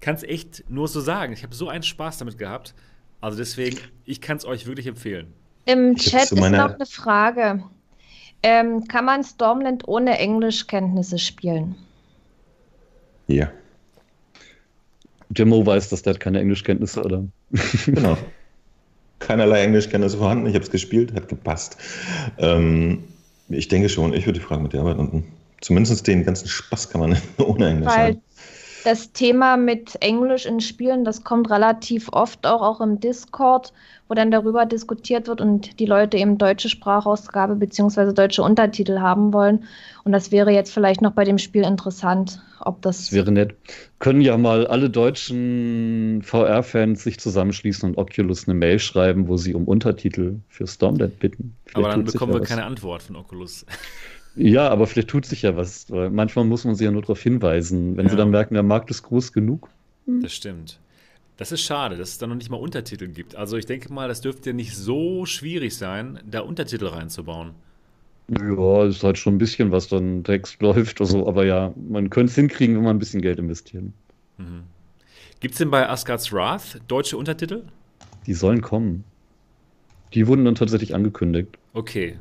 kann 0.00 0.14
es 0.14 0.22
echt 0.22 0.64
nur 0.70 0.88
so 0.88 0.98
sagen. 1.02 1.34
Ich 1.34 1.42
habe 1.42 1.54
so 1.54 1.68
einen 1.68 1.82
Spaß 1.82 2.16
damit 2.16 2.38
gehabt. 2.38 2.72
Also 3.20 3.36
deswegen, 3.36 3.76
ich 4.06 4.22
kann 4.22 4.38
es 4.38 4.46
euch 4.46 4.64
wirklich 4.64 4.86
empfehlen. 4.86 5.30
Im 5.66 5.94
Chat 5.96 6.22
ist 6.22 6.36
noch 6.36 6.42
eine 6.46 6.86
Frage. 6.86 7.62
Ähm, 8.42 8.88
kann 8.88 9.04
man 9.04 9.22
Stormland 9.22 9.86
ohne 9.88 10.18
Englischkenntnisse 10.18 11.18
spielen? 11.18 11.74
Ja, 13.26 13.52
Der 15.28 15.44
Mo 15.44 15.66
weiß, 15.66 15.90
dass 15.90 16.00
der 16.00 16.14
hat 16.14 16.20
keine 16.20 16.40
Englischkenntnisse, 16.40 17.02
oder? 17.02 17.24
genau. 17.84 18.16
Keinerlei 19.26 19.62
Englischkenntnisse 19.62 20.18
vorhanden. 20.18 20.46
Ich 20.46 20.54
habe 20.54 20.64
es 20.64 20.70
gespielt, 20.70 21.14
hat 21.14 21.28
gepasst. 21.28 21.76
Ähm, 22.38 23.04
ich 23.48 23.68
denke 23.68 23.88
schon, 23.88 24.12
ich 24.12 24.26
würde 24.26 24.38
die 24.38 24.44
Frage 24.44 24.62
mit 24.62 24.72
der 24.72 24.80
arbeiten. 24.80 25.24
Zumindest 25.60 26.06
den 26.06 26.24
ganzen 26.24 26.48
Spaß 26.48 26.90
kann 26.90 27.00
man 27.00 27.16
ohne 27.38 27.68
Englisch 27.68 27.88
Weil 27.88 28.14
haben. 28.14 28.22
Das 28.84 29.12
Thema 29.12 29.56
mit 29.56 29.96
Englisch 30.00 30.46
in 30.46 30.60
Spielen, 30.60 31.04
das 31.04 31.24
kommt 31.24 31.50
relativ 31.50 32.08
oft 32.12 32.46
auch, 32.46 32.62
auch 32.62 32.80
im 32.80 33.00
Discord, 33.00 33.72
wo 34.08 34.14
dann 34.14 34.30
darüber 34.30 34.66
diskutiert 34.66 35.28
wird 35.28 35.40
und 35.40 35.78
die 35.80 35.86
Leute 35.86 36.16
eben 36.18 36.38
deutsche 36.38 36.68
Sprachausgabe 36.68 37.56
bzw. 37.56 38.12
deutsche 38.12 38.42
Untertitel 38.42 38.98
haben 38.98 39.32
wollen. 39.32 39.64
Und 40.04 40.12
das 40.12 40.32
wäre 40.32 40.50
jetzt 40.50 40.72
vielleicht 40.72 41.00
noch 41.00 41.12
bei 41.12 41.24
dem 41.24 41.38
Spiel 41.38 41.62
interessant, 41.62 42.42
ob 42.60 42.82
das. 42.82 42.98
Das 42.98 43.12
wäre 43.12 43.32
nett. 43.32 43.54
Können 43.98 44.20
ja 44.20 44.36
mal 44.36 44.66
alle 44.66 44.90
deutschen 44.90 46.22
VR-Fans 46.22 47.02
sich 47.02 47.18
zusammenschließen 47.18 47.88
und 47.88 47.98
Oculus 47.98 48.48
eine 48.48 48.54
Mail 48.54 48.78
schreiben, 48.78 49.28
wo 49.28 49.36
sie 49.36 49.54
um 49.54 49.64
Untertitel 49.66 50.40
für 50.48 50.66
Stormland 50.66 51.18
bitten. 51.20 51.56
Vielleicht 51.66 51.76
Aber 51.76 51.88
dann 51.88 52.04
bekommen 52.04 52.32
ja 52.32 52.38
wir 52.38 52.42
was. 52.42 52.48
keine 52.48 52.64
Antwort 52.64 53.02
von 53.02 53.16
Oculus. 53.16 53.64
Ja, 54.34 54.68
aber 54.68 54.86
vielleicht 54.86 55.08
tut 55.08 55.26
sich 55.26 55.42
ja 55.42 55.56
was. 55.56 55.90
Weil 55.90 56.10
manchmal 56.10 56.44
muss 56.44 56.64
man 56.64 56.74
sie 56.74 56.84
ja 56.84 56.90
nur 56.90 57.02
darauf 57.02 57.22
hinweisen. 57.22 57.96
Wenn 57.96 58.06
Ja. 58.06 58.10
sie 58.12 58.16
dann 58.16 58.30
merken, 58.30 58.54
der 58.54 58.62
Markt 58.62 58.90
ist 58.90 59.02
groß 59.02 59.32
genug. 59.32 59.68
Das 60.06 60.32
stimmt. 60.32 60.78
Das 61.36 61.52
ist 61.52 61.62
schade, 61.62 61.96
dass 61.96 62.10
es 62.10 62.18
da 62.18 62.26
noch 62.26 62.34
nicht 62.34 62.50
mal 62.50 62.56
Untertitel 62.56 63.08
gibt. 63.08 63.36
Also 63.36 63.56
ich 63.56 63.66
denke 63.66 63.92
mal, 63.92 64.08
das 64.08 64.20
dürfte 64.20 64.52
nicht 64.54 64.76
so 64.76 65.26
schwierig 65.26 65.76
sein, 65.76 66.20
da 66.28 66.40
Untertitel 66.40 66.86
reinzubauen. 66.86 67.52
Ja, 68.28 68.84
ist 68.84 69.02
halt 69.02 69.18
schon 69.18 69.34
ein 69.34 69.38
bisschen, 69.38 69.72
was 69.72 69.88
dann 69.88 70.24
Text 70.24 70.60
läuft 70.62 71.00
oder 71.00 71.10
so. 71.10 71.26
Aber 71.26 71.44
ja, 71.44 71.72
man 71.88 72.10
könnte 72.10 72.30
es 72.30 72.34
hinkriegen, 72.36 72.76
wenn 72.76 72.84
man 72.84 72.96
ein 72.96 73.00
bisschen 73.00 73.22
Geld 73.22 73.38
investieren. 73.38 73.92
Mhm. 74.38 74.62
Gibt 75.40 75.54
es 75.54 75.58
denn 75.58 75.70
bei 75.70 75.88
Asgard's 75.88 76.32
Wrath 76.32 76.80
deutsche 76.88 77.16
Untertitel? 77.16 77.64
Die 78.26 78.34
sollen 78.34 78.62
kommen. 78.62 79.04
Die 80.14 80.26
wurden 80.26 80.44
dann 80.44 80.54
tatsächlich 80.54 80.94
angekündigt. 80.94 81.58
Okay. 81.72 82.18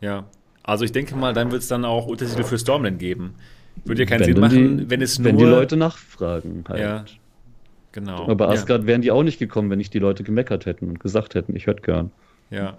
Ja. 0.00 0.24
Also 0.64 0.84
ich 0.84 0.92
denke 0.92 1.14
mal, 1.14 1.32
dann 1.34 1.52
wird 1.52 1.62
es 1.62 1.68
dann 1.68 1.84
auch 1.84 2.06
Untertitel 2.06 2.42
für 2.42 2.58
Stormland 2.58 2.98
geben. 2.98 3.34
Würde 3.84 4.02
ja 4.02 4.06
keinen 4.06 4.20
Wenn 4.20 4.26
Sinn 4.26 4.40
machen, 4.40 4.78
die, 4.78 4.90
wenn 4.90 5.02
es 5.02 5.18
nur. 5.18 5.28
Wenn 5.28 5.38
die 5.38 5.44
Leute 5.44 5.76
nachfragen 5.76 6.64
halt. 6.68 6.80
Ja, 6.80 7.04
genau. 7.92 8.22
Aber 8.22 8.34
bei 8.34 8.46
ja. 8.46 8.52
Asgard 8.52 8.86
wären 8.86 9.02
die 9.02 9.10
auch 9.10 9.22
nicht 9.22 9.38
gekommen, 9.38 9.70
wenn 9.70 9.78
nicht 9.78 9.92
die 9.92 9.98
Leute 9.98 10.24
gemeckert 10.24 10.64
hätten 10.64 10.88
und 10.88 11.00
gesagt 11.00 11.34
hätten, 11.34 11.54
ich 11.54 11.66
hätte 11.66 11.82
gern. 11.82 12.10
Ja. 12.50 12.78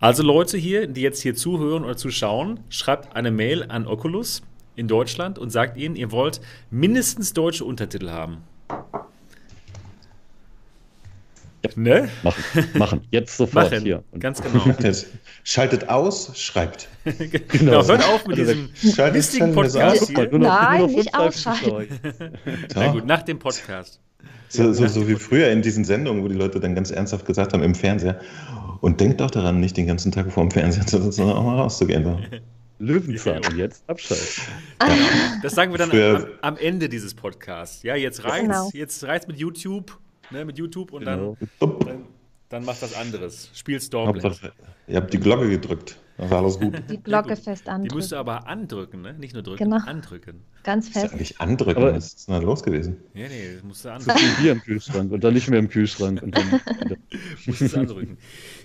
Also 0.00 0.22
Leute 0.22 0.56
hier, 0.56 0.86
die 0.86 1.00
jetzt 1.00 1.22
hier 1.22 1.34
zuhören 1.34 1.84
oder 1.84 1.96
zuschauen, 1.96 2.60
schreibt 2.68 3.16
eine 3.16 3.30
Mail 3.30 3.64
an 3.68 3.86
Oculus 3.86 4.42
in 4.76 4.86
Deutschland 4.86 5.38
und 5.38 5.50
sagt 5.50 5.76
ihnen, 5.76 5.96
ihr 5.96 6.12
wollt 6.12 6.40
mindestens 6.70 7.32
deutsche 7.32 7.64
Untertitel 7.64 8.10
haben. 8.10 8.38
Ne? 11.76 12.08
Machen, 12.22 12.42
machen. 12.74 13.00
Jetzt 13.10 13.36
sofort 13.36 13.70
Machen. 13.70 13.84
hier. 13.84 14.02
Und 14.12 14.20
Ganz 14.20 14.40
genau. 14.42 14.64
Schaltet 15.44 15.88
aus, 15.88 16.32
schreibt. 16.38 16.88
genau. 17.48 17.86
Hört 17.86 18.04
auf 18.06 18.26
mit 18.26 18.38
Also 18.38 18.52
diesem 18.52 18.94
Schaltet 18.94 19.40
das 19.40 19.54
Podcast 19.54 20.08
hier. 20.08 20.30
nur 20.30 20.38
noch, 20.40 20.48
Nein, 20.48 20.78
nur 20.80 20.88
noch 20.88 20.96
nicht 20.96 21.10
35 21.14 21.46
ausschalten. 21.46 22.00
Na 22.74 22.92
gut, 22.92 23.06
nach 23.06 23.22
dem 23.22 23.38
Podcast. 23.38 24.00
So, 24.48 24.72
so, 24.72 24.86
so 24.86 25.08
wie 25.08 25.16
früher 25.16 25.50
in 25.50 25.62
diesen 25.62 25.84
Sendungen, 25.84 26.22
wo 26.22 26.28
die 26.28 26.36
Leute 26.36 26.60
dann 26.60 26.74
ganz 26.74 26.90
ernsthaft 26.90 27.26
gesagt 27.26 27.52
haben 27.52 27.62
im 27.62 27.74
Fernseher. 27.74 28.20
Und 28.80 29.00
denkt 29.00 29.20
doch 29.20 29.30
daran, 29.30 29.60
nicht 29.60 29.76
den 29.76 29.86
ganzen 29.86 30.12
Tag 30.12 30.30
vor 30.30 30.44
dem 30.44 30.50
Fernseher 30.50 30.86
zu 30.86 30.98
sitzen, 30.98 31.12
sondern 31.12 31.36
auch 31.38 31.44
mal 31.44 31.56
rauszugehen. 31.56 32.04
So. 32.04 32.20
Löwenzahn. 32.78 33.40
Und 33.44 33.56
jetzt 33.56 33.82
abschalten. 33.88 34.26
Das 35.42 35.54
sagen 35.54 35.72
wir 35.72 35.78
dann 35.78 35.90
am, 35.90 36.26
am 36.42 36.56
Ende 36.56 36.88
dieses 36.88 37.14
Podcasts. 37.14 37.82
Ja, 37.82 37.96
jetzt 37.96 38.24
reicht's. 38.24 38.42
Genau. 38.42 38.70
Jetzt 38.72 39.04
reicht's 39.04 39.26
mit 39.26 39.38
YouTube, 39.38 39.98
ne, 40.30 40.44
mit 40.44 40.58
YouTube 40.58 40.92
und 40.92 41.04
Genau. 41.04 41.36
dann, 41.60 41.78
dann, 41.80 42.04
dann 42.48 42.64
macht 42.64 42.82
was 42.82 42.94
anderes. 42.94 43.50
Spiel 43.54 43.80
Stormland. 43.80 44.24
Hauptsache, 44.24 44.52
ihr 44.86 44.96
habt 44.96 45.12
die 45.12 45.18
Glocke 45.18 45.48
gedrückt. 45.48 45.98
Dann 46.16 46.30
war 46.30 46.38
alles 46.42 46.60
gut. 46.60 46.80
Die 46.88 46.98
Glocke 47.02 47.34
fest 47.34 47.64
Die 47.66 47.70
andrücken. 47.70 47.96
musst 47.96 48.12
du 48.12 48.16
aber 48.16 48.46
andrücken, 48.46 49.02
ne? 49.02 49.14
Nicht 49.14 49.34
nur 49.34 49.42
drücken, 49.42 49.64
Genau. 49.64 49.84
andrücken. 49.84 50.42
Ganz 50.62 50.86
Das 50.86 50.94
ist 50.96 51.00
fest. 51.02 51.14
eigentlich 51.14 51.40
andrücken. 51.40 51.82
Aber- 51.82 51.92
Was 51.96 52.14
ist 52.14 52.28
denn 52.28 52.36
da 52.36 52.40
los 52.40 52.62
gewesen? 52.62 52.98
Nee, 53.14 53.26
nee, 53.26 53.54
das 53.54 53.64
musst 53.64 53.84
du 53.84 53.88
Zu 53.88 53.94
andrücken. 53.94 54.18
viel 54.20 54.42
Bier 54.44 54.52
im 54.52 54.60
Kühlschrank 54.62 55.10
und 55.10 55.24
dann 55.24 55.34
nicht 55.34 55.48
mehr 55.50 55.58
im 55.58 55.68
Kühlschrank. 55.68 56.22
Und 56.22 56.38
dann 56.38 56.60
musst 57.46 57.60
du 57.74 57.80
andrücken. 57.80 58.16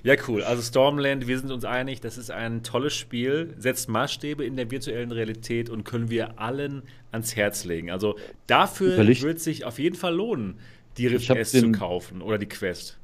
Ja, 0.04 0.14
cool. 0.28 0.44
Also 0.44 0.62
Stormland, 0.62 1.26
wir 1.28 1.40
sind 1.40 1.50
uns 1.52 1.66
einig, 1.66 2.02
das 2.02 2.20
ist 2.20 2.30
ein 2.30 2.62
tolles 2.62 2.94
Spiel, 2.94 3.56
setzt 3.58 3.90
Maßstäbe 3.90 4.46
in 4.46 4.56
der 4.56 4.70
virtuellen 4.70 5.12
Realität 5.12 5.72
und 5.72 5.86
können 5.86 6.12
wir 6.12 6.40
allen 6.40 6.84
ans 7.12 7.36
Herz 7.36 7.66
legen. 7.66 7.90
Also 7.90 8.16
dafür 8.46 8.94
Überlegt- 8.94 9.24
wird 9.24 9.40
sich 9.40 9.66
auf 9.66 9.80
jeden 9.80 9.96
Fall 9.96 10.14
lohnen, 10.14 10.60
die 11.00 11.08
Rift 11.08 11.48
zu 11.48 11.72
kaufen 11.72 12.22
oder 12.22 12.38
die 12.38 12.48
Quest. 12.48 12.98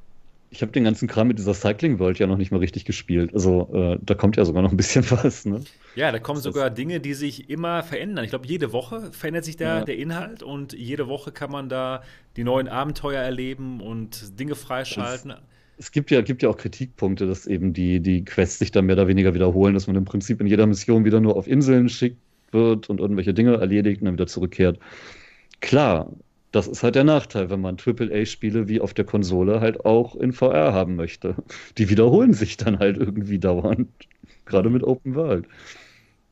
Ich 0.51 0.61
habe 0.61 0.71
den 0.71 0.85
ganzen 0.85 1.07
Kram 1.07 1.27
mit 1.27 1.37
dieser 1.37 1.53
Cycling 1.53 1.99
World 1.99 2.19
ja 2.19 2.27
noch 2.27 2.37
nicht 2.37 2.51
mal 2.51 2.59
richtig 2.59 2.85
gespielt. 2.85 3.33
Also 3.33 3.69
äh, 3.73 3.97
da 4.01 4.13
kommt 4.13 4.37
ja 4.37 4.45
sogar 4.45 4.61
noch 4.61 4.71
ein 4.71 4.77
bisschen 4.77 5.03
was. 5.11 5.45
Ne? 5.45 5.61
Ja, 5.95 6.11
da 6.11 6.19
kommen 6.19 6.37
Das 6.37 6.43
sogar 6.43 6.69
Dinge, 6.69 6.99
die 7.01 7.13
sich 7.13 7.49
immer 7.49 7.83
verändern. 7.83 8.23
Ich 8.23 8.29
glaube, 8.29 8.47
jede 8.47 8.71
Woche 8.71 9.11
verändert 9.11 9.43
sich 9.43 9.57
da 9.57 9.79
Ja. 9.79 9.83
der 9.83 9.97
Inhalt 9.97 10.43
und 10.43 10.73
jede 10.73 11.07
Woche 11.07 11.31
kann 11.31 11.51
man 11.51 11.67
da 11.67 12.03
die 12.37 12.43
neuen 12.43 12.67
Abenteuer 12.69 13.21
erleben 13.21 13.81
und 13.81 14.39
Dinge 14.39 14.55
freischalten. 14.55 15.33
Es 15.77 15.91
gibt 15.91 16.09
ja, 16.09 16.21
gibt 16.21 16.41
ja 16.41 16.47
auch 16.49 16.57
Kritikpunkte, 16.57 17.27
dass 17.27 17.47
eben 17.47 17.73
die, 17.73 17.99
die 17.99 18.23
Quests 18.23 18.59
sich 18.59 18.71
dann 18.71 18.85
mehr 18.85 18.95
oder 18.95 19.09
weniger 19.09 19.33
wiederholen, 19.33 19.73
dass 19.73 19.87
man 19.87 19.97
im 19.97 20.05
Prinzip 20.05 20.39
in 20.39 20.47
jeder 20.47 20.67
Mission 20.67 21.03
wieder 21.03 21.19
nur 21.19 21.35
auf 21.35 21.47
Inseln 21.47 21.89
schickt 21.89 22.21
wird 22.51 22.89
und 22.89 23.01
irgendwelche 23.01 23.33
Dinge 23.33 23.55
erledigt 23.57 23.99
und 23.99 24.05
dann 24.05 24.13
wieder 24.13 24.27
zurückkehrt. 24.27 24.79
Klar, 25.61 26.11
das 26.55 26.67
ist 26.67 26.83
halt 26.83 26.95
der 26.95 27.03
Nachteil, 27.03 27.49
wenn 27.49 27.59
man 27.59 27.75
AAA-Spiele 27.75 28.69
wie 28.69 28.79
auf 28.79 28.93
der 28.93 29.03
Konsole 29.03 29.59
halt 29.59 29.83
auch 29.83 30.15
in 30.15 30.31
VR 30.31 30.71
haben 30.71 30.95
möchte. 30.95 31.35
Die 31.77 31.89
wiederholen 31.89 32.31
sich 32.31 32.55
dann 32.55 32.79
halt 32.79 32.97
irgendwie 32.97 33.39
dauernd. 33.39 33.89
Gerade 34.45 34.69
mit 34.69 34.81
Open 34.83 35.15
World. 35.15 35.47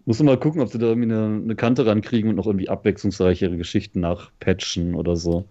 Muss 0.05 0.19
man 0.19 0.27
mal 0.27 0.39
gucken, 0.39 0.61
ob 0.61 0.69
sie 0.69 0.77
da 0.77 0.87
irgendwie 0.87 1.11
eine, 1.11 1.41
eine 1.43 1.55
Kante 1.55 1.85
rankriegen 1.85 2.29
und 2.29 2.37
noch 2.37 2.45
irgendwie 2.45 2.69
abwechslungsreichere 2.69 3.57
Geschichten 3.57 3.99
nachpatchen 3.99 4.95
oder 4.95 5.17
so. 5.17 5.43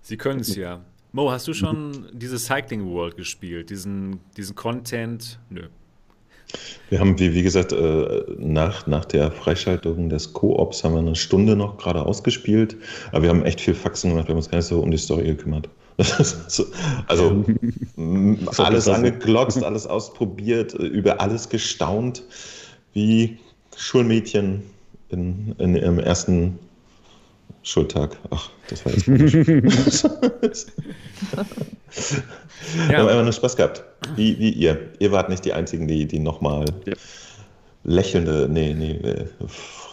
Sie 0.00 0.16
können 0.16 0.40
es 0.40 0.56
ja. 0.56 0.82
Mo, 1.12 1.30
hast 1.30 1.46
du 1.46 1.52
schon 1.52 2.06
diese 2.12 2.38
Cycling 2.38 2.86
World 2.86 3.18
gespielt? 3.18 3.68
Diesen, 3.68 4.20
diesen 4.36 4.54
Content? 4.54 5.38
Nö. 5.50 5.68
Wir 6.90 7.00
haben, 7.00 7.18
wie, 7.18 7.34
wie 7.34 7.42
gesagt, 7.42 7.72
äh, 7.72 8.24
nach, 8.38 8.86
nach 8.86 9.04
der 9.04 9.32
Freischaltung 9.32 10.08
des 10.08 10.32
Koops 10.32 10.84
haben 10.84 10.94
wir 10.94 11.00
eine 11.00 11.16
Stunde 11.16 11.56
noch 11.56 11.76
gerade 11.78 12.04
ausgespielt. 12.04 12.76
Aber 13.10 13.22
wir 13.22 13.30
haben 13.30 13.44
echt 13.44 13.60
viel 13.60 13.74
Faxen 13.74 14.10
gemacht. 14.10 14.28
Wir 14.28 14.34
haben 14.34 14.38
uns 14.38 14.50
gar 14.50 14.58
nicht 14.58 14.66
so 14.66 14.80
um 14.80 14.90
die 14.90 14.98
Story 14.98 15.24
gekümmert. 15.24 15.68
Also 17.08 17.44
alles 18.58 18.86
angeglotzt, 18.86 19.64
alles 19.64 19.86
ausprobiert, 19.86 20.74
über 20.74 21.20
alles 21.22 21.48
gestaunt, 21.48 22.22
wie 22.92 23.38
Schulmädchen 23.76 24.62
in, 25.08 25.54
in 25.58 25.74
ihrem 25.74 25.98
ersten 25.98 26.58
Schultag. 27.62 28.16
Ach, 28.30 28.50
das 28.68 28.84
war 28.84 28.92
jetzt 28.92 29.06
komisch. 29.06 30.04
Wir 32.88 32.98
haben 32.98 33.08
einfach 33.08 33.22
nur 33.24 33.32
Spaß 33.32 33.56
gehabt. 33.56 33.84
Wie, 34.16 34.38
wie 34.38 34.50
ihr. 34.50 34.90
Ihr 34.98 35.12
wart 35.12 35.28
nicht 35.28 35.44
die 35.44 35.52
Einzigen, 35.52 35.86
die, 35.88 36.06
die 36.06 36.18
nochmal 36.18 36.64
Ja. 36.86 36.94
lächelnde, 37.84 38.48
nee, 38.50 38.74
nee, 38.74 38.92
äh, 38.92 39.26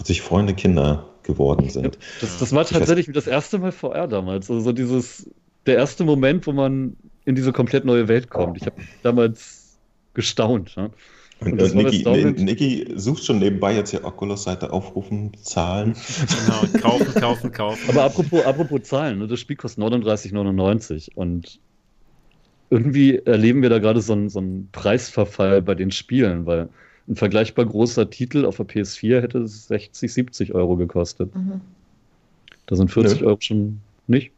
sich 0.03 0.21
freunde 0.21 0.53
Kinder 0.53 1.07
geworden 1.23 1.69
sind. 1.69 1.97
Das, 2.21 2.39
das 2.39 2.51
war 2.51 2.65
tatsächlich 2.65 3.13
das 3.13 3.27
erste 3.27 3.59
Mal 3.59 3.71
VR 3.71 4.07
damals. 4.07 4.49
Also 4.49 4.61
so 4.61 4.71
dieses, 4.71 5.29
der 5.65 5.77
erste 5.77 6.03
Moment, 6.03 6.45
wo 6.47 6.51
man 6.51 6.95
in 7.25 7.35
diese 7.35 7.53
komplett 7.53 7.85
neue 7.85 8.07
Welt 8.07 8.29
kommt. 8.29 8.57
Ich 8.57 8.65
habe 8.65 8.75
damals 9.01 9.77
gestaunt. 10.13 10.75
Ne? 10.75 10.91
Und, 11.39 11.61
und 11.61 11.75
Niki, 11.75 12.03
Niki 12.43 12.93
sucht 12.95 13.25
schon 13.25 13.39
nebenbei 13.39 13.75
jetzt 13.75 13.89
hier 13.91 14.03
Oculus-Seite 14.05 14.71
aufrufen, 14.71 15.31
Zahlen. 15.41 15.95
Genau, 16.45 16.81
kaufen, 16.81 17.13
kaufen, 17.13 17.51
kaufen. 17.51 17.89
Aber 17.89 18.03
apropos, 18.03 18.45
apropos 18.45 18.83
Zahlen, 18.83 19.19
ne, 19.19 19.27
das 19.27 19.39
Spiel 19.39 19.55
kostet 19.55 19.83
39,99 19.83 21.15
und 21.15 21.59
irgendwie 22.73 23.19
erleben 23.19 23.61
wir 23.61 23.69
da 23.69 23.77
gerade 23.77 24.01
so 24.01 24.13
einen, 24.13 24.29
so 24.29 24.39
einen 24.39 24.67
Preisverfall 24.71 25.61
bei 25.61 25.75
den 25.75 25.91
Spielen, 25.91 26.45
weil 26.47 26.69
ein 27.07 27.15
vergleichbar 27.15 27.65
großer 27.65 28.09
Titel 28.09 28.45
auf 28.45 28.57
der 28.57 28.65
PS4 28.65 29.21
hätte 29.21 29.47
60, 29.47 30.11
70 30.11 30.55
Euro 30.55 30.75
gekostet. 30.75 31.35
Mhm. 31.35 31.61
Da 32.65 32.75
sind 32.75 32.89
40 32.89 33.21
Nö. 33.21 33.27
Euro 33.27 33.37
schon 33.41 33.79
nicht. 34.07 34.31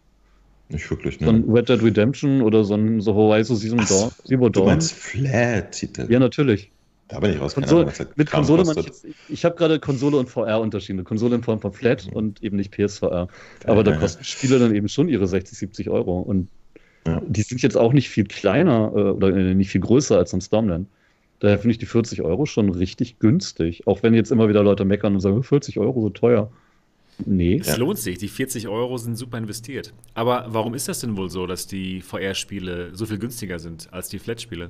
Nicht 0.67 0.89
wirklich, 0.89 1.19
ne? 1.19 1.27
So 1.27 1.33
ein 1.33 1.49
Red 1.49 1.69
Dead 1.69 1.81
Redemption 1.81 2.41
oder 2.41 2.63
so 2.63 2.73
ein 2.73 2.99
so 2.99 3.13
Horizon 3.13 3.55
Zero 3.55 3.75
Dawn. 3.75 4.11
Zero 4.25 4.49
Du 4.49 4.65
meinst 4.65 4.93
Flat-Titel? 4.93 6.07
Ja, 6.09 6.19
natürlich. 6.19 6.71
Da 7.07 7.19
bin 7.19 7.33
ich 7.33 7.39
raus. 7.39 7.53
Konsole, 7.53 7.83
Ahnung, 7.83 8.07
mit 8.15 8.31
Konsole 8.31 8.63
ich, 8.63 8.85
jetzt, 8.85 9.05
ich 9.29 9.45
habe 9.45 9.55
gerade 9.55 9.79
Konsole 9.79 10.17
und 10.17 10.27
VR 10.27 10.59
unterschieden. 10.59 11.03
Konsole 11.03 11.35
in 11.35 11.43
Form 11.43 11.59
von 11.61 11.71
Flat 11.71 12.07
mhm. 12.07 12.13
und 12.13 12.43
eben 12.43 12.57
nicht 12.57 12.71
PSVR. 12.71 13.27
Aber 13.65 13.83
da 13.83 13.95
kosten 13.95 14.23
Spiele 14.23 14.57
dann 14.57 14.73
eben 14.73 14.89
schon 14.89 15.07
ihre 15.07 15.27
60, 15.27 15.55
70 15.55 15.89
Euro. 15.91 16.19
Und 16.19 16.49
ja. 17.05 17.21
die 17.25 17.41
sind 17.41 17.61
jetzt 17.61 17.77
auch 17.77 17.93
nicht 17.93 18.09
viel 18.09 18.25
kleiner 18.25 18.91
äh, 18.95 18.99
oder 18.99 19.35
äh, 19.35 19.53
nicht 19.53 19.69
viel 19.69 19.81
größer 19.81 20.17
als 20.17 20.33
ein 20.33 20.41
Stormland. 20.41 20.87
Daher 21.39 21.59
finde 21.59 21.73
ich 21.73 21.77
die 21.77 21.85
40 21.85 22.21
Euro 22.21 22.45
schon 22.45 22.69
richtig 22.69 23.19
günstig. 23.19 23.87
Auch 23.87 24.03
wenn 24.03 24.13
jetzt 24.13 24.31
immer 24.31 24.47
wieder 24.47 24.63
Leute 24.63 24.85
meckern 24.85 25.13
und 25.13 25.19
sagen, 25.19 25.43
40 25.43 25.79
Euro 25.79 26.01
so 26.01 26.09
teuer. 26.09 26.49
Nee. 27.25 27.57
Es 27.59 27.67
ja. 27.67 27.75
lohnt 27.75 27.99
sich. 27.99 28.17
Die 28.17 28.27
40 28.27 28.67
Euro 28.67 28.97
sind 28.97 29.15
super 29.17 29.37
investiert. 29.37 29.93
Aber 30.13 30.45
warum 30.49 30.73
ist 30.73 30.87
das 30.87 30.99
denn 30.99 31.17
wohl 31.17 31.29
so, 31.29 31.45
dass 31.45 31.67
die 31.67 32.01
VR-Spiele 32.01 32.89
so 32.93 33.05
viel 33.05 33.17
günstiger 33.17 33.59
sind 33.59 33.91
als 33.91 34.09
die 34.09 34.19
Flat-Spiele? 34.19 34.69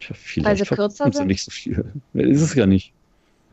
Tja, 0.00 0.16
vielleicht 0.18 0.62
also 0.62 0.74
kürzer 0.74 1.12
sind? 1.12 1.26
nicht 1.26 1.44
so 1.44 1.50
viel. 1.50 1.84
Ist 2.14 2.42
es 2.42 2.54
ja 2.54 2.66
nicht. 2.66 2.92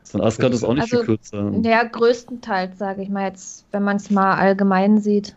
Von 0.03 0.21
Asgard 0.21 0.53
ist 0.53 0.63
auch 0.63 0.73
nicht 0.73 0.83
also, 0.83 0.97
viel 0.97 1.05
kürzer. 1.05 1.53
Ja, 1.63 1.83
größtenteils, 1.83 2.77
sage 2.77 3.03
ich 3.03 3.09
mal 3.09 3.27
jetzt, 3.27 3.65
wenn 3.71 3.83
man 3.83 3.97
es 3.97 4.09
mal 4.09 4.33
allgemein 4.35 4.99
sieht. 4.99 5.35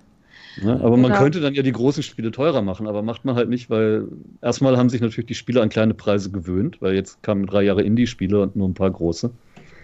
Ja, 0.63 0.75
aber 0.81 0.97
man 0.97 1.13
könnte 1.13 1.41
dann 1.41 1.55
ja 1.55 1.63
die 1.63 1.73
großen 1.73 2.03
Spiele 2.03 2.31
teurer 2.31 2.63
machen, 2.63 2.87
aber 2.87 3.03
macht 3.03 3.25
man 3.25 3.35
halt 3.35 3.49
nicht, 3.49 3.71
weil 3.71 4.07
erstmal 4.41 4.77
haben 4.77 4.89
sich 4.89 5.01
natürlich 5.01 5.27
die 5.27 5.35
Spieler 5.35 5.63
an 5.63 5.69
kleine 5.69 5.95
Preise 5.95 6.31
gewöhnt, 6.31 6.81
weil 6.81 6.95
jetzt 6.95 7.23
kamen 7.23 7.47
drei 7.47 7.63
Jahre 7.63 7.83
Indie-Spiele 7.83 8.41
und 8.41 8.55
nur 8.55 8.69
ein 8.69 8.75
paar 8.75 8.91
große. 8.91 9.31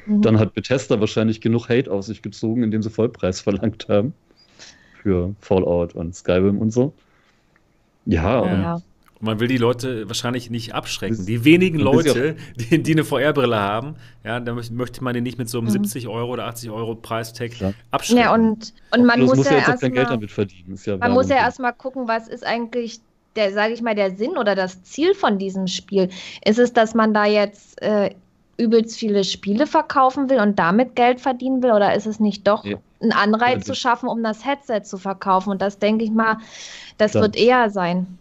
Mhm. 0.06 0.22
Dann 0.22 0.38
hat 0.38 0.54
Bethesda 0.54 1.00
wahrscheinlich 1.00 1.40
genug 1.40 1.68
Hate 1.68 1.90
auf 1.90 2.04
sich 2.04 2.22
gezogen, 2.22 2.62
indem 2.62 2.82
sie 2.82 2.90
Vollpreis 2.90 3.40
verlangt 3.42 3.88
haben. 3.88 4.14
Für 5.02 5.34
Fallout 5.40 5.94
und 5.94 6.14
Skyrim 6.14 6.58
und 6.58 6.70
so. 6.72 6.92
Ja, 8.06 8.44
ja. 8.44 8.74
Und 8.74 8.82
man 9.20 9.38
will 9.38 9.48
die 9.48 9.58
Leute 9.58 10.08
wahrscheinlich 10.08 10.50
nicht 10.50 10.74
abschrecken. 10.74 11.26
Die 11.26 11.44
wenigen 11.44 11.78
Leute, 11.78 12.36
die, 12.56 12.82
die 12.82 12.92
eine 12.92 13.04
VR-Brille 13.04 13.58
haben, 13.58 13.96
ja, 14.24 14.40
da 14.40 14.54
möchte 14.54 15.04
man 15.04 15.14
den 15.14 15.22
nicht 15.22 15.38
mit 15.38 15.48
so 15.48 15.58
einem 15.58 15.68
mhm. 15.68 15.72
70 15.72 16.08
Euro 16.08 16.32
oder 16.32 16.46
80 16.46 16.70
Euro 16.70 16.94
Preistag 16.94 17.58
ja. 17.60 17.72
abschrecken. 17.90 18.22
Ja, 18.22 18.34
und, 18.34 18.72
und 18.92 19.04
man 19.04 19.20
muss, 19.20 19.36
muss 19.36 19.50
ja, 19.50 19.58
ja 19.58 19.88
Geld 19.88 20.10
damit 20.10 20.30
verdienen. 20.30 20.78
Ja 20.84 20.96
man 20.96 21.12
muss 21.12 21.28
ja 21.28 21.36
erstmal 21.36 21.74
gucken, 21.74 22.08
was 22.08 22.28
ist 22.28 22.44
eigentlich 22.44 23.00
der, 23.36 23.52
sage 23.52 23.74
ich 23.74 23.82
mal, 23.82 23.94
der 23.94 24.16
Sinn 24.16 24.36
oder 24.36 24.54
das 24.54 24.82
Ziel 24.82 25.14
von 25.14 25.38
diesem 25.38 25.66
Spiel. 25.66 26.08
Ist 26.44 26.58
es, 26.58 26.72
dass 26.72 26.94
man 26.94 27.14
da 27.14 27.26
jetzt 27.26 27.80
äh, 27.82 28.14
übelst 28.56 28.98
viele 28.98 29.24
Spiele 29.24 29.66
verkaufen 29.66 30.28
will 30.30 30.40
und 30.40 30.58
damit 30.58 30.96
Geld 30.96 31.20
verdienen 31.20 31.62
will? 31.62 31.72
Oder 31.72 31.94
ist 31.94 32.06
es 32.06 32.20
nicht 32.20 32.48
doch 32.48 32.64
ja. 32.64 32.78
ein 33.02 33.12
Anreiz 33.12 33.66
zu 33.66 33.74
schaffen, 33.74 34.08
um 34.08 34.22
das 34.22 34.44
Headset 34.44 34.82
zu 34.82 34.98
verkaufen? 34.98 35.50
Und 35.50 35.62
das 35.62 35.78
denke 35.78 36.04
ich 36.04 36.10
mal, 36.10 36.38
das 36.98 37.12
Dann. 37.12 37.22
wird 37.22 37.36
eher 37.36 37.70
sein. 37.70 38.18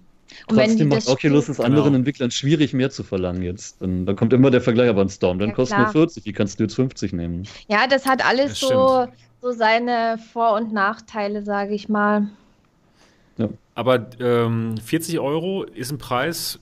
Und 0.48 0.58
Trotzdem 0.58 0.90
macht 0.90 1.08
Oculus 1.08 1.50
es 1.50 1.60
anderen 1.60 1.86
genau. 1.86 1.98
Entwicklern 1.98 2.32
schwierig, 2.32 2.74
mehr 2.74 2.90
zu 2.90 3.04
verlangen 3.04 3.42
jetzt. 3.42 3.82
Dann, 3.82 4.06
dann 4.06 4.16
kommt 4.16 4.34
immer 4.34 4.52
der 4.52 4.62
Vergleich, 4.62 4.90
aber 4.90 5.02
ein 5.02 5.10
Storm, 5.10 5.40
dann 5.40 5.50
ja, 5.50 5.56
kostet 5.56 5.78
nur 5.80 5.88
40, 5.90 6.24
die 6.24 6.34
kannst 6.34 6.60
du 6.60 6.64
jetzt 6.64 6.76
50 6.76 7.14
nehmen. 7.14 7.48
Ja, 7.68 7.88
das 7.88 8.06
hat 8.06 8.26
alles 8.26 8.60
das 8.60 8.60
so, 8.60 9.08
so 9.42 9.52
seine 9.52 10.20
Vor- 10.32 10.54
und 10.54 10.74
Nachteile, 10.74 11.44
sage 11.44 11.74
ich 11.74 11.90
mal. 11.90 12.28
Ja. 13.38 13.50
Aber 13.76 14.08
ähm, 14.20 14.76
40 14.78 15.20
Euro 15.20 15.64
ist 15.64 15.92
ein 15.92 15.98
Preis, 15.98 16.60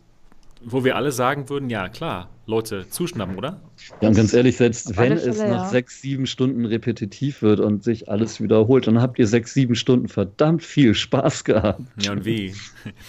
wo 0.63 0.84
wir 0.84 0.95
alle 0.95 1.11
sagen 1.11 1.49
würden, 1.49 1.70
ja 1.70 1.89
klar, 1.89 2.30
Leute 2.47 2.89
zuschnappen, 2.89 3.35
oder? 3.35 3.59
Ja, 4.01 4.07
und 4.07 4.15
ganz 4.15 4.33
ehrlich, 4.33 4.55
selbst 4.55 4.97
wenn 4.97 5.11
es 5.11 5.37
nach 5.37 5.47
ja. 5.47 5.69
sechs, 5.69 6.01
sieben 6.01 6.25
Stunden 6.25 6.65
repetitiv 6.65 7.41
wird 7.41 7.59
und 7.59 7.83
sich 7.83 8.09
alles 8.09 8.41
wiederholt, 8.41 8.87
dann 8.87 9.01
habt 9.01 9.19
ihr 9.19 9.27
sechs, 9.27 9.53
sieben 9.53 9.75
Stunden 9.75 10.07
verdammt 10.07 10.63
viel 10.63 10.95
Spaß 10.95 11.43
gehabt. 11.43 11.81
Ja, 11.99 12.13
und 12.13 12.23
wie? 12.23 12.53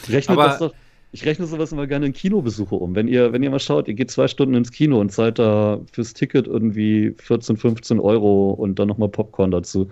Rechnet 0.08 0.36
Aber 0.36 0.48
das 0.48 0.58
doch. 0.58 0.74
Ich 1.10 1.24
rechne 1.24 1.46
sowas 1.46 1.72
immer 1.72 1.86
gerne 1.86 2.06
in 2.06 2.12
Kinobesuche 2.12 2.74
um. 2.74 2.94
Wenn 2.94 3.08
ihr, 3.08 3.32
wenn 3.32 3.42
ihr 3.42 3.50
mal 3.50 3.60
schaut, 3.60 3.88
ihr 3.88 3.94
geht 3.94 4.10
zwei 4.10 4.28
Stunden 4.28 4.54
ins 4.54 4.72
Kino 4.72 5.00
und 5.00 5.10
zahlt 5.10 5.38
da 5.38 5.80
fürs 5.90 6.12
Ticket 6.12 6.46
irgendwie 6.46 7.14
14, 7.16 7.56
15 7.56 7.98
Euro 7.98 8.50
und 8.50 8.78
dann 8.78 8.88
nochmal 8.88 9.08
Popcorn 9.08 9.50
dazu. 9.50 9.88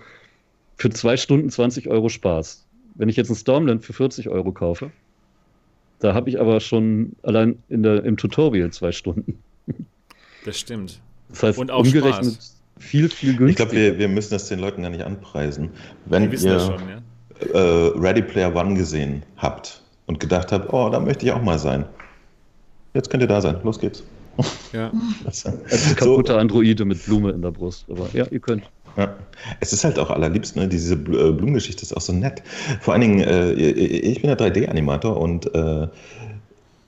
Für 0.76 0.90
zwei 0.90 1.16
Stunden 1.16 1.48
20 1.48 1.88
Euro 1.88 2.10
Spaß. 2.10 2.66
Wenn 2.96 3.08
ich 3.08 3.16
jetzt 3.16 3.30
ein 3.30 3.36
Stormland 3.36 3.82
für 3.82 3.94
40 3.94 4.28
Euro 4.28 4.52
kaufe, 4.52 4.90
da 5.98 6.14
habe 6.14 6.28
ich 6.30 6.40
aber 6.40 6.60
schon 6.60 7.12
allein 7.22 7.58
in 7.68 7.82
der, 7.82 8.04
im 8.04 8.16
Tutorial 8.16 8.70
zwei 8.70 8.92
Stunden. 8.92 9.38
Das 10.44 10.58
stimmt. 10.58 11.00
Das 11.30 11.42
heißt, 11.42 11.58
Und 11.58 11.70
auch 11.70 11.84
umgerechnet 11.84 12.34
Spaß. 12.34 12.56
viel, 12.78 13.08
viel 13.08 13.36
günstiger. 13.36 13.50
Ich 13.50 13.56
glaube, 13.56 13.72
wir, 13.72 13.98
wir 13.98 14.08
müssen 14.08 14.30
das 14.30 14.48
den 14.48 14.60
Leuten 14.60 14.82
gar 14.82 14.90
nicht 14.90 15.04
anpreisen. 15.04 15.70
Wenn 16.04 16.30
ihr 16.30 16.38
schon, 16.38 16.80
ja? 16.88 17.02
äh, 17.52 17.98
Ready 17.98 18.22
Player 18.22 18.54
One 18.54 18.74
gesehen 18.74 19.22
habt 19.36 19.82
und 20.06 20.20
gedacht 20.20 20.52
habt, 20.52 20.72
oh, 20.72 20.88
da 20.90 21.00
möchte 21.00 21.26
ich 21.26 21.32
auch 21.32 21.42
mal 21.42 21.58
sein. 21.58 21.84
Jetzt 22.94 23.10
könnt 23.10 23.22
ihr 23.22 23.28
da 23.28 23.40
sein. 23.40 23.58
Los 23.62 23.78
geht's. 23.78 24.02
Ja. 24.72 24.92
Das 25.24 25.44
ist 25.44 25.46
ein 25.46 25.96
kaputter 25.96 26.38
Androide 26.38 26.84
mit 26.84 27.04
Blume 27.04 27.30
in 27.32 27.42
der 27.42 27.50
Brust. 27.50 27.86
Aber 27.90 28.08
ja, 28.12 28.26
ihr 28.30 28.40
könnt. 28.40 28.62
Ja. 28.96 29.14
Es 29.60 29.72
ist 29.72 29.84
halt 29.84 29.98
auch 29.98 30.10
allerliebst, 30.10 30.56
ne? 30.56 30.66
diese 30.68 30.94
äh, 30.94 31.32
Blumengeschichte 31.32 31.82
ist 31.82 31.96
auch 31.96 32.00
so 32.00 32.12
nett. 32.12 32.42
Vor 32.80 32.94
allen 32.94 33.02
Dingen, 33.02 33.20
äh, 33.20 33.52
ich 33.52 34.22
bin 34.22 34.30
ja 34.30 34.36
3D-Animator 34.36 35.16
und 35.16 35.54
äh, 35.54 35.88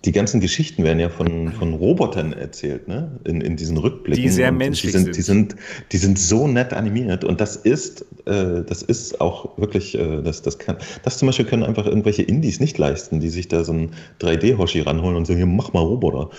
die 0.04 0.12
ganzen 0.12 0.40
Geschichten 0.40 0.84
werden 0.84 1.00
ja 1.00 1.08
von, 1.08 1.52
von 1.52 1.74
Robotern 1.74 2.32
erzählt, 2.32 2.86
ne? 2.86 3.10
In, 3.24 3.40
in 3.40 3.56
diesen 3.56 3.76
Rückblicken. 3.76 4.22
Die 4.22 4.28
sehr 4.28 4.52
menschlich 4.52 4.92
die 4.92 4.98
sind, 4.98 5.16
Die 5.16 5.22
sind, 5.22 5.56
die 5.90 5.96
sind 5.96 6.18
so 6.18 6.46
nett 6.46 6.72
animiert 6.72 7.24
und 7.24 7.40
das 7.40 7.56
ist, 7.56 8.02
äh, 8.26 8.62
das 8.64 8.82
ist 8.82 9.20
auch 9.20 9.58
wirklich, 9.58 9.98
äh, 9.98 10.22
das, 10.22 10.42
das 10.42 10.58
kann, 10.58 10.76
das 11.02 11.18
zum 11.18 11.26
Beispiel 11.26 11.46
können 11.46 11.64
einfach 11.64 11.84
irgendwelche 11.84 12.22
Indies 12.22 12.60
nicht 12.60 12.78
leisten, 12.78 13.18
die 13.18 13.28
sich 13.28 13.48
da 13.48 13.64
so 13.64 13.72
ein 13.72 13.90
3D-Hoshi 14.20 14.82
ranholen 14.82 15.16
und 15.16 15.26
sagen, 15.26 15.38
hier, 15.38 15.46
mach 15.46 15.72
mal 15.72 15.80
Roboter. 15.80 16.30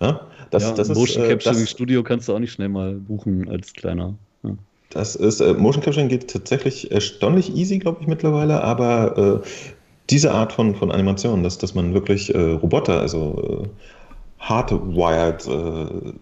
Ja, 0.00 0.20
das, 0.50 0.62
ja, 0.62 0.72
das 0.72 0.88
Motion 0.88 1.24
äh, 1.24 1.28
Capturing 1.30 1.66
Studio 1.66 2.02
kannst 2.04 2.28
du 2.28 2.34
auch 2.34 2.38
nicht 2.38 2.52
schnell 2.52 2.68
mal 2.68 2.94
buchen 2.94 3.48
als 3.48 3.72
kleiner. 3.72 4.14
Ja. 4.44 4.56
Das 4.90 5.16
ist, 5.16 5.40
äh, 5.40 5.54
Motion 5.54 5.82
Capturing 5.82 6.08
geht 6.08 6.30
tatsächlich 6.30 6.90
erstaunlich 6.90 7.54
easy, 7.54 7.78
glaube 7.78 7.98
ich, 8.00 8.06
mittlerweile, 8.06 8.62
aber 8.62 9.42
äh, 9.42 9.48
diese 10.10 10.32
Art 10.32 10.52
von, 10.52 10.74
von 10.74 10.90
Animation, 10.90 11.42
dass, 11.42 11.58
dass 11.58 11.74
man 11.74 11.92
wirklich 11.92 12.34
äh, 12.34 12.38
Roboter, 12.38 13.00
also 13.00 13.64
äh, 13.64 13.68
hardwired 14.38 15.46
äh, 15.46 16.12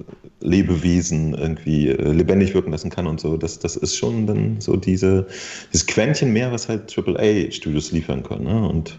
Lebewesen 0.41 1.35
irgendwie 1.35 1.89
äh, 1.89 2.13
lebendig 2.13 2.55
wirken 2.55 2.73
lassen 2.73 2.91
kann 2.91 3.07
und 3.07 3.21
so, 3.21 3.37
das, 3.37 3.59
das 3.59 3.77
ist 3.77 3.97
schon 3.97 4.27
dann 4.27 4.61
so 4.61 4.77
diese, 4.77 5.27
dieses 5.73 5.87
Quäntchen 5.87 6.33
mehr, 6.33 6.51
was 6.51 6.69
halt 6.69 6.93
AAA-Studios 6.97 7.93
liefern 7.93 8.23
können. 8.23 8.45
Ne? 8.45 8.69
Und 8.69 8.99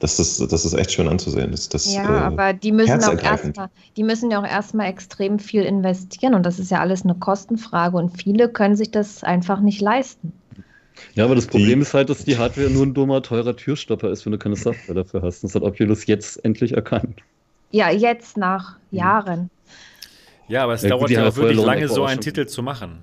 das 0.00 0.20
ist, 0.20 0.52
das 0.52 0.64
ist 0.64 0.74
echt 0.74 0.92
schön 0.92 1.08
anzusehen. 1.08 1.50
Das, 1.50 1.68
das, 1.68 1.92
ja, 1.92 2.04
äh, 2.04 2.22
aber 2.22 2.52
die 2.52 2.72
müssen 2.72 3.02
auch 3.02 3.20
erstmal, 3.20 3.68
die 3.96 4.04
müssen 4.04 4.30
ja 4.30 4.40
auch 4.40 4.46
erstmal 4.46 4.88
extrem 4.88 5.38
viel 5.38 5.62
investieren 5.62 6.34
und 6.34 6.44
das 6.44 6.58
ist 6.58 6.70
ja 6.70 6.80
alles 6.80 7.04
eine 7.04 7.14
Kostenfrage 7.14 7.96
und 7.96 8.10
viele 8.10 8.48
können 8.48 8.76
sich 8.76 8.90
das 8.90 9.24
einfach 9.24 9.60
nicht 9.60 9.80
leisten. 9.80 10.32
Ja, 11.14 11.24
aber 11.24 11.34
das 11.34 11.46
Problem 11.46 11.78
die, 11.78 11.82
ist 11.82 11.94
halt, 11.94 12.10
dass 12.10 12.24
die 12.24 12.38
Hardware 12.38 12.70
nur 12.70 12.86
ein 12.86 12.94
dummer, 12.94 13.22
teurer 13.22 13.56
Türstopper 13.56 14.10
ist, 14.10 14.24
wenn 14.24 14.32
du 14.32 14.38
keine 14.38 14.56
Software 14.56 14.94
dafür 14.94 15.22
hast. 15.22 15.44
Das 15.44 15.54
hat 15.54 15.62
Oculus 15.62 16.06
jetzt 16.06 16.44
endlich 16.44 16.72
erkannt. 16.72 17.20
Ja, 17.70 17.90
jetzt 17.90 18.36
nach 18.36 18.78
mhm. 18.90 18.98
Jahren. 18.98 19.50
Ja, 20.48 20.64
aber 20.64 20.74
es 20.74 20.82
ja, 20.82 20.90
dauert 20.90 21.10
ja 21.10 21.36
wirklich 21.36 21.58
lange, 21.58 21.88
so 21.88 22.04
einen 22.04 22.20
Titel 22.20 22.46
zu 22.46 22.62
machen. 22.62 23.00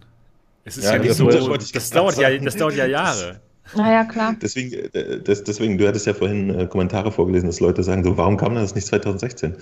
Es 0.63 0.77
ist 0.77 0.85
ja, 0.85 0.93
ja 0.93 0.99
nicht 0.99 1.13
so, 1.13 1.29
das, 1.29 1.71
das 1.71 1.89
dauert 1.91 2.17
ja, 2.17 2.35
das 2.37 2.57
dauert 2.57 2.75
ja 2.75 2.87
Jahre. 2.87 3.39
Naja, 3.75 4.03
klar. 4.03 4.35
Deswegen, 4.41 4.73
äh, 4.93 5.19
das, 5.21 5.43
deswegen, 5.43 5.77
du 5.77 5.87
hattest 5.87 6.05
ja 6.05 6.13
vorhin 6.13 6.49
äh, 6.49 6.67
Kommentare 6.67 7.11
vorgelesen, 7.11 7.47
dass 7.47 7.59
Leute 7.59 7.83
sagen, 7.83 8.03
so, 8.03 8.17
warum 8.17 8.37
kam 8.37 8.55
das 8.55 8.75
nicht 8.75 8.87
2016? 8.87 9.55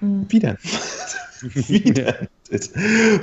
Mhm. 0.00 0.26
Wie 0.28 0.38
denn? 0.38 0.56
Wie 1.42 1.80
denn? 1.80 2.28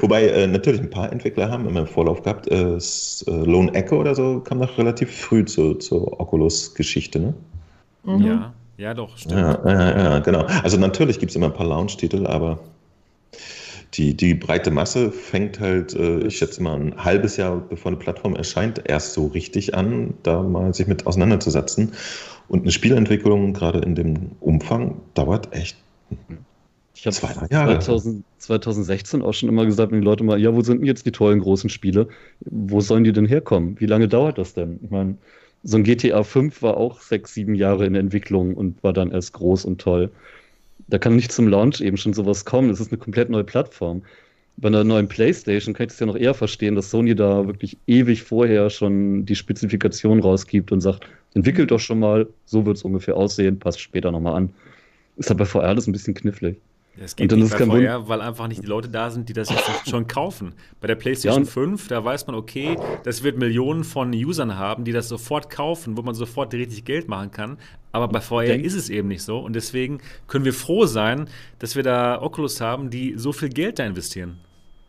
Wobei 0.02 0.28
äh, 0.28 0.48
natürlich 0.48 0.82
ein 0.82 0.90
paar 0.90 1.12
Entwickler 1.12 1.50
haben 1.50 1.68
immer 1.68 1.82
im 1.82 1.88
Vorlauf 1.88 2.22
gehabt. 2.24 2.48
Äh, 2.48 2.76
äh, 2.76 2.80
Lone 3.28 3.74
Echo 3.74 4.00
oder 4.00 4.16
so 4.16 4.40
kam 4.42 4.60
noch 4.60 4.78
relativ 4.78 5.12
früh 5.12 5.46
zu, 5.46 5.76
zur 5.76 6.20
Oculus-Geschichte, 6.20 7.20
ne? 7.20 7.34
Mhm. 8.04 8.26
Ja, 8.26 8.54
ja, 8.78 8.94
doch, 8.94 9.18
stimmt. 9.18 9.34
Ja, 9.34 9.60
ja, 9.66 10.04
ja 10.04 10.20
genau. 10.20 10.42
Also 10.64 10.78
natürlich 10.78 11.20
gibt 11.20 11.32
es 11.32 11.36
immer 11.36 11.48
ein 11.48 11.54
paar 11.54 11.68
Launch-Titel, 11.68 12.26
aber 12.26 12.60
die, 13.94 14.16
die 14.16 14.34
breite 14.34 14.72
Masse 14.72 15.12
fängt 15.12 15.60
halt, 15.60 15.94
äh, 15.94 16.20
ich 16.28 16.38
schätze 16.38 16.64
mal, 16.64 16.80
ein 16.80 17.04
halbes 17.04 17.38
Jahr 17.38 17.58
bevor 17.58 17.92
eine 17.92 18.00
Plattform 18.00 18.36
erscheint, 18.36 18.82
erst 18.86 19.14
so 19.14 19.28
richtig 19.28 19.76
an, 19.76 20.14
da 20.24 20.42
mal 20.42 20.74
sich 20.74 20.88
mit 20.88 21.06
auseinanderzusetzen. 21.06 21.94
Und 22.48 22.62
eine 22.62 22.72
Spielentwicklung, 22.72 23.54
gerade 23.54 23.80
in 23.80 23.96
dem 23.96 24.32
Umfang, 24.40 25.02
dauert 25.14 25.54
echt 25.54 25.78
Ich 26.96 27.06
habe 27.06 27.16
2000, 27.80 28.24
2016 28.38 29.22
auch 29.22 29.34
schon 29.34 29.50
immer 29.50 29.66
gesagt, 29.66 29.92
wenn 29.92 30.02
die 30.02 30.06
Leute 30.06 30.24
mal, 30.24 30.40
ja, 30.40 30.54
wo 30.54 30.62
sind 30.62 30.80
denn 30.80 30.88
jetzt 30.88 31.06
die 31.06 31.12
tollen 31.12 31.40
großen 31.40 31.70
Spiele? 31.70 32.08
Wo 32.42 32.80
sollen 32.80 33.04
die 33.04 33.14
denn 33.14 33.26
herkommen? 33.26 33.80
Wie 33.80 33.86
lange 33.88 34.08
dauert 34.08 34.38
das 34.38 34.54
denn? 34.54 34.80
Ich 34.84 34.90
meine, 34.90 35.18
so 35.64 35.78
ein 35.78 35.84
GTA 35.84 36.24
5 36.24 36.62
war 36.62 36.78
auch 36.78 37.02
sechs, 37.02 37.34
sieben 37.34 37.56
Jahre 37.56 37.86
in 37.86 37.96
Entwicklung 37.96 38.54
und 38.56 38.84
war 38.84 38.94
dann 38.94 39.12
erst 39.12 39.34
groß 39.34 39.66
und 39.66 39.80
toll. 39.82 40.12
Da 40.88 40.98
kann 40.98 41.16
nicht 41.16 41.32
zum 41.32 41.48
Launch 41.48 41.82
eben 41.82 41.98
schon 41.98 42.14
sowas 42.14 42.46
kommen. 42.46 42.70
Das 42.70 42.80
ist 42.80 42.92
eine 42.92 43.00
komplett 43.00 43.30
neue 43.30 43.44
Plattform. 43.44 44.04
Bei 44.58 44.68
einer 44.68 44.84
neuen 44.84 45.08
PlayStation 45.08 45.74
kann 45.74 45.86
ich 45.86 45.94
das 45.94 46.00
ja 46.00 46.06
noch 46.06 46.18
eher 46.18 46.34
verstehen, 46.34 46.76
dass 46.76 46.92
Sony 46.92 47.16
da 47.16 47.48
wirklich 47.48 47.78
ewig 47.88 48.24
vorher 48.24 48.70
schon 48.70 49.26
die 49.26 49.36
Spezifikation 49.36 50.20
rausgibt 50.20 50.72
und 50.72 50.82
sagt, 50.82 51.08
entwickelt 51.34 51.72
doch 51.72 51.80
schon 51.80 52.00
mal, 52.00 52.28
so 52.46 52.66
wird 52.66 52.78
es 52.78 52.84
ungefähr 52.84 53.16
aussehen, 53.16 53.60
passt 53.60 53.80
später 53.80 54.12
nochmal 54.12 54.36
an. 54.36 54.54
Ist 55.18 55.32
aber 55.32 55.40
bei 55.40 55.46
VR 55.46 55.64
alles 55.64 55.88
ein 55.88 55.94
bisschen 55.94 56.14
knifflig. 56.14 56.60
Es 57.00 57.16
geht 57.16 57.32
nicht 57.32 57.58
bei 57.58 57.66
VR, 57.66 58.08
weil 58.10 58.22
einfach 58.22 58.48
nicht 58.48 58.64
die 58.64 58.68
Leute 58.68 58.90
da 58.90 59.10
sind, 59.10 59.30
die 59.30 59.34
das 59.34 59.50
jetzt 59.50 59.90
schon 59.90 60.08
kaufen. 60.08 60.54
Bei 60.82 60.88
der 60.88 60.96
PlayStation 60.96 61.46
ja, 61.46 61.50
5, 61.50 61.88
da 61.88 62.04
weiß 62.04 62.28
man, 62.28 62.36
okay, 62.36 62.78
das 63.04 63.24
wird 63.24 63.38
Millionen 63.38 63.84
von 63.84 64.14
Usern 64.14 64.58
haben, 64.58 64.84
die 64.84 64.92
das 64.92 65.08
sofort 65.08 65.50
kaufen, 65.50 65.98
wo 65.98 66.02
man 66.02 66.16
sofort 66.16 66.54
richtig 66.54 66.84
Geld 66.84 67.08
machen 67.08 67.32
kann. 67.32 67.58
Aber 67.94 68.08
bei 68.08 68.20
VR 68.20 68.56
ist 68.56 68.76
es 68.76 68.90
eben 68.90 69.08
nicht 69.08 69.24
so. 69.24 69.40
Und 69.40 69.56
deswegen 69.56 70.00
können 70.28 70.46
wir 70.46 70.54
froh 70.54 70.86
sein, 70.86 71.28
dass 71.60 71.76
wir 71.76 71.84
da 71.84 72.22
Oculus 72.22 72.60
haben, 72.60 72.90
die 72.90 73.14
so 73.18 73.32
viel 73.32 73.50
Geld 73.50 73.80
da 73.80 73.86
investieren. 73.86 74.38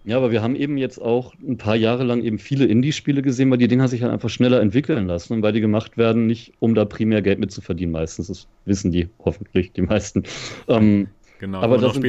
Ja, 0.04 0.16
aber 0.16 0.32
wir 0.32 0.42
haben 0.42 0.56
eben 0.56 0.78
jetzt 0.78 1.00
auch 1.00 1.32
ein 1.46 1.58
paar 1.58 1.76
Jahre 1.76 2.02
lang 2.02 2.22
eben 2.24 2.40
viele 2.40 2.66
Indie-Spiele 2.66 3.22
gesehen, 3.22 3.50
weil 3.52 3.58
die 3.58 3.68
Dinger 3.68 3.86
sich 3.86 4.02
halt 4.02 4.12
einfach 4.12 4.30
schneller 4.30 4.60
entwickeln 4.60 5.06
lassen 5.06 5.34
und 5.34 5.42
weil 5.42 5.52
die 5.52 5.60
gemacht 5.60 5.96
werden, 5.96 6.26
nicht 6.26 6.54
um 6.58 6.74
da 6.74 6.84
primär 6.84 7.22
Geld 7.22 7.38
mit 7.38 7.52
zu 7.52 7.60
verdienen 7.60 7.92
meistens. 7.92 8.26
Das 8.26 8.48
wissen 8.64 8.90
die 8.90 9.08
hoffentlich, 9.24 9.70
die 9.72 9.82
meisten. 9.82 10.24
Ähm, 10.66 11.06
Genau, 11.42 11.60
aber 11.60 11.76
da 11.78 11.92
sind, 11.92 12.06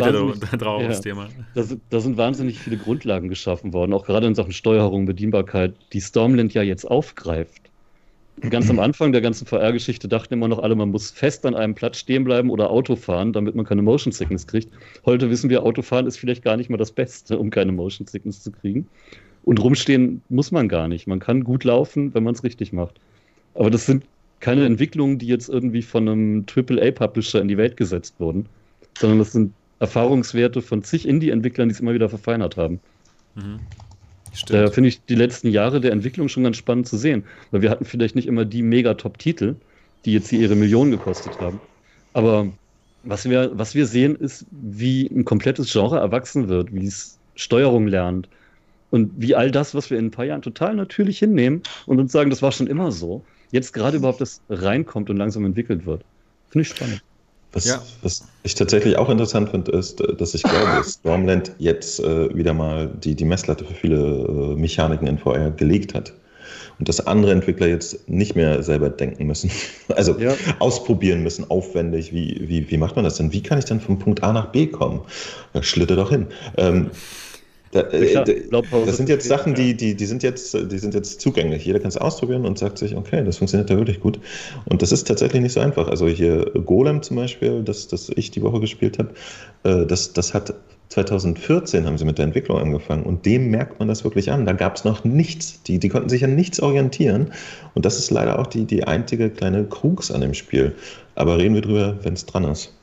drauf 0.61 0.83
ja, 0.83 0.87
das 0.87 1.01
Thema. 1.01 1.27
Da, 1.55 1.63
da, 1.89 1.99
sind 1.99 2.17
wahnsinnig 2.17 2.59
viele 2.59 2.77
Grundlagen 2.77 3.29
geschaffen 3.29 3.73
worden, 3.73 3.91
auch 3.91 4.05
gerade 4.05 4.27
in 4.27 4.35
Sachen 4.35 4.53
Steuerung, 4.53 5.07
Bedienbarkeit, 5.07 5.73
die 5.91 6.01
Stormland 6.01 6.53
ja 6.53 6.61
jetzt 6.61 6.85
aufgreift. 6.85 7.63
Ganz 8.51 8.69
am 8.69 8.77
Anfang 8.79 9.11
der 9.11 9.21
ganzen 9.21 9.47
VR-Geschichte 9.47 10.07
dachten 10.07 10.35
immer 10.35 10.47
noch 10.47 10.59
alle, 10.59 10.75
man 10.75 10.89
muss 10.89 11.09
fest 11.09 11.47
an 11.47 11.55
einem 11.55 11.73
Platz 11.73 11.97
stehen 11.97 12.25
bleiben 12.25 12.51
oder 12.51 12.69
Auto 12.69 12.95
fahren, 12.95 13.33
damit 13.33 13.55
man 13.55 13.65
keine 13.65 13.81
Motion 13.81 14.11
Sickness 14.11 14.45
kriegt. 14.45 14.71
Heute 15.03 15.31
wissen 15.31 15.49
wir, 15.49 15.63
Autofahren 15.63 16.05
ist 16.05 16.17
vielleicht 16.17 16.43
gar 16.43 16.55
nicht 16.55 16.69
mal 16.69 16.77
das 16.77 16.91
Beste, 16.91 17.39
um 17.39 17.49
keine 17.49 17.71
Motion 17.71 18.05
Sickness 18.05 18.43
zu 18.43 18.51
kriegen. 18.51 18.85
Und 19.45 19.59
rumstehen 19.63 20.21
muss 20.29 20.51
man 20.51 20.69
gar 20.69 20.87
nicht. 20.87 21.07
Man 21.07 21.17
kann 21.17 21.43
gut 21.43 21.63
laufen, 21.63 22.13
wenn 22.13 22.23
man 22.23 22.35
es 22.35 22.43
richtig 22.43 22.71
macht. 22.71 22.99
Aber 23.55 23.71
das 23.71 23.87
sind 23.87 24.05
keine 24.41 24.63
Entwicklungen, 24.63 25.17
die 25.17 25.25
jetzt 25.25 25.49
irgendwie 25.49 25.81
von 25.81 26.07
einem 26.07 26.45
AAA-Publisher 26.55 27.41
in 27.41 27.47
die 27.47 27.57
Welt 27.57 27.77
gesetzt 27.77 28.19
wurden 28.19 28.45
sondern 28.97 29.19
das 29.19 29.31
sind 29.31 29.53
Erfahrungswerte 29.79 30.61
von 30.61 30.83
zig 30.83 31.07
Indie-Entwicklern, 31.07 31.69
die 31.69 31.73
es 31.73 31.79
immer 31.79 31.93
wieder 31.93 32.09
verfeinert 32.09 32.57
haben. 32.57 32.79
Mhm. 33.35 33.59
Da 34.47 34.71
finde 34.71 34.89
ich 34.89 35.03
die 35.05 35.15
letzten 35.15 35.49
Jahre 35.49 35.79
der 35.79 35.91
Entwicklung 35.91 36.27
schon 36.27 36.43
ganz 36.43 36.57
spannend 36.57 36.87
zu 36.87 36.97
sehen, 36.97 37.23
weil 37.51 37.61
wir 37.61 37.69
hatten 37.69 37.85
vielleicht 37.85 38.15
nicht 38.15 38.27
immer 38.27 38.45
die 38.45 38.63
mega-Top-Titel, 38.63 39.55
die 40.05 40.13
jetzt 40.13 40.29
hier 40.29 40.39
ihre 40.39 40.55
Millionen 40.55 40.91
gekostet 40.91 41.39
haben. 41.39 41.59
Aber 42.13 42.47
was 43.03 43.29
wir, 43.29 43.51
was 43.53 43.75
wir 43.75 43.85
sehen, 43.85 44.15
ist, 44.15 44.45
wie 44.51 45.05
ein 45.07 45.25
komplettes 45.25 45.71
Genre 45.71 45.99
erwachsen 45.99 46.47
wird, 46.47 46.73
wie 46.73 46.85
es 46.85 47.19
Steuerung 47.35 47.87
lernt 47.87 48.27
und 48.91 49.11
wie 49.17 49.35
all 49.35 49.51
das, 49.51 49.75
was 49.75 49.89
wir 49.89 49.99
in 49.99 50.07
ein 50.07 50.11
paar 50.11 50.25
Jahren 50.25 50.41
total 50.41 50.75
natürlich 50.75 51.19
hinnehmen 51.19 51.61
und 51.85 51.99
uns 51.99 52.11
sagen, 52.11 52.29
das 52.29 52.41
war 52.41 52.51
schon 52.51 52.67
immer 52.67 52.91
so, 52.91 53.23
jetzt 53.51 53.73
gerade 53.73 53.97
überhaupt 53.97 54.21
das 54.21 54.41
reinkommt 54.49 55.09
und 55.09 55.17
langsam 55.17 55.45
entwickelt 55.45 55.85
wird. 55.85 56.03
Finde 56.49 56.63
ich 56.63 56.69
spannend. 56.69 57.03
Was, 57.53 57.65
ja. 57.65 57.81
was 58.01 58.23
ich 58.41 58.55
tatsächlich 58.55 58.97
auch 58.97 59.09
interessant 59.09 59.49
finde, 59.49 59.71
ist, 59.71 60.03
dass 60.17 60.33
ich 60.33 60.43
glaube, 60.43 60.65
dass 60.77 60.93
Stormland 60.95 61.51
jetzt 61.59 61.99
äh, 61.99 62.35
wieder 62.35 62.53
mal 62.53 62.87
die, 62.87 63.15
die 63.15 63.25
Messlatte 63.25 63.63
für 63.63 63.73
viele 63.73 63.97
äh, 63.97 64.55
Mechaniken 64.55 65.07
in 65.07 65.17
VR 65.17 65.51
gelegt 65.51 65.93
hat. 65.93 66.13
Und 66.79 66.89
dass 66.89 67.05
andere 67.05 67.31
Entwickler 67.31 67.67
jetzt 67.67 68.09
nicht 68.09 68.35
mehr 68.35 68.63
selber 68.63 68.89
denken 68.89 69.27
müssen. 69.27 69.51
Also 69.95 70.17
ja. 70.17 70.33
ausprobieren 70.57 71.21
müssen, 71.21 71.49
aufwendig. 71.51 72.13
Wie, 72.13 72.41
wie, 72.47 72.69
wie 72.71 72.77
macht 72.77 72.95
man 72.95 73.05
das 73.05 73.17
denn? 73.17 73.31
Wie 73.31 73.43
kann 73.43 73.59
ich 73.59 73.65
denn 73.65 73.79
von 73.79 73.99
Punkt 73.99 74.23
A 74.23 74.33
nach 74.33 74.47
B 74.47 74.65
kommen? 74.65 75.01
Ja, 75.53 75.61
schlitte 75.61 75.95
doch 75.95 76.09
hin. 76.09 76.27
Ähm, 76.57 76.89
da, 77.73 77.81
äh, 77.81 78.13
das 78.85 78.97
sind 78.97 79.09
jetzt 79.09 79.27
Sachen, 79.27 79.53
die, 79.55 79.75
die, 79.75 79.95
die, 79.95 80.05
sind 80.05 80.23
jetzt, 80.23 80.53
die 80.53 80.77
sind 80.77 80.93
jetzt 80.93 81.19
zugänglich. 81.19 81.65
Jeder 81.65 81.79
kann 81.79 81.89
es 81.89 81.97
ausprobieren 81.97 82.45
und 82.45 82.57
sagt 82.57 82.77
sich, 82.77 82.95
okay, 82.95 83.23
das 83.23 83.37
funktioniert 83.37 83.69
da 83.69 83.77
wirklich 83.77 83.99
gut. 83.99 84.19
Und 84.65 84.81
das 84.81 84.91
ist 84.91 85.07
tatsächlich 85.07 85.41
nicht 85.41 85.53
so 85.53 85.59
einfach. 85.59 85.87
Also 85.87 86.07
hier 86.07 86.45
Golem 86.65 87.01
zum 87.01 87.17
Beispiel, 87.17 87.63
das, 87.63 87.87
das 87.87 88.09
ich 88.15 88.31
die 88.31 88.41
Woche 88.41 88.59
gespielt 88.59 88.99
habe, 88.99 89.09
äh, 89.63 89.85
das, 89.85 90.13
das 90.13 90.33
hat 90.33 90.53
2014 90.89 91.85
haben 91.85 91.97
sie 91.97 92.05
mit 92.05 92.19
der 92.19 92.25
Entwicklung 92.25 92.59
angefangen 92.59 93.03
und 93.03 93.25
dem 93.25 93.49
merkt 93.49 93.79
man 93.79 93.87
das 93.87 94.03
wirklich 94.03 94.31
an. 94.31 94.45
Da 94.45 94.53
gab 94.53 94.75
es 94.75 94.83
noch 94.83 95.03
nichts. 95.03 95.63
Die, 95.63 95.79
die 95.79 95.89
konnten 95.89 96.09
sich 96.09 96.23
an 96.23 96.35
nichts 96.35 96.59
orientieren. 96.59 97.31
Und 97.73 97.85
das 97.85 97.97
ist 97.97 98.11
leider 98.11 98.37
auch 98.37 98.45
die, 98.45 98.65
die 98.65 98.83
einzige 98.83 99.31
kleine 99.31 99.63
Krux 99.65 100.11
an 100.11 100.21
dem 100.21 100.35
Spiel. 100.35 100.75
Aber 101.15 101.39
reden 101.39 101.55
wir 101.55 101.61
drüber, 101.61 101.97
wenn 102.03 102.13
es 102.13 102.27
dran 102.27 102.43
ist. 102.43 102.73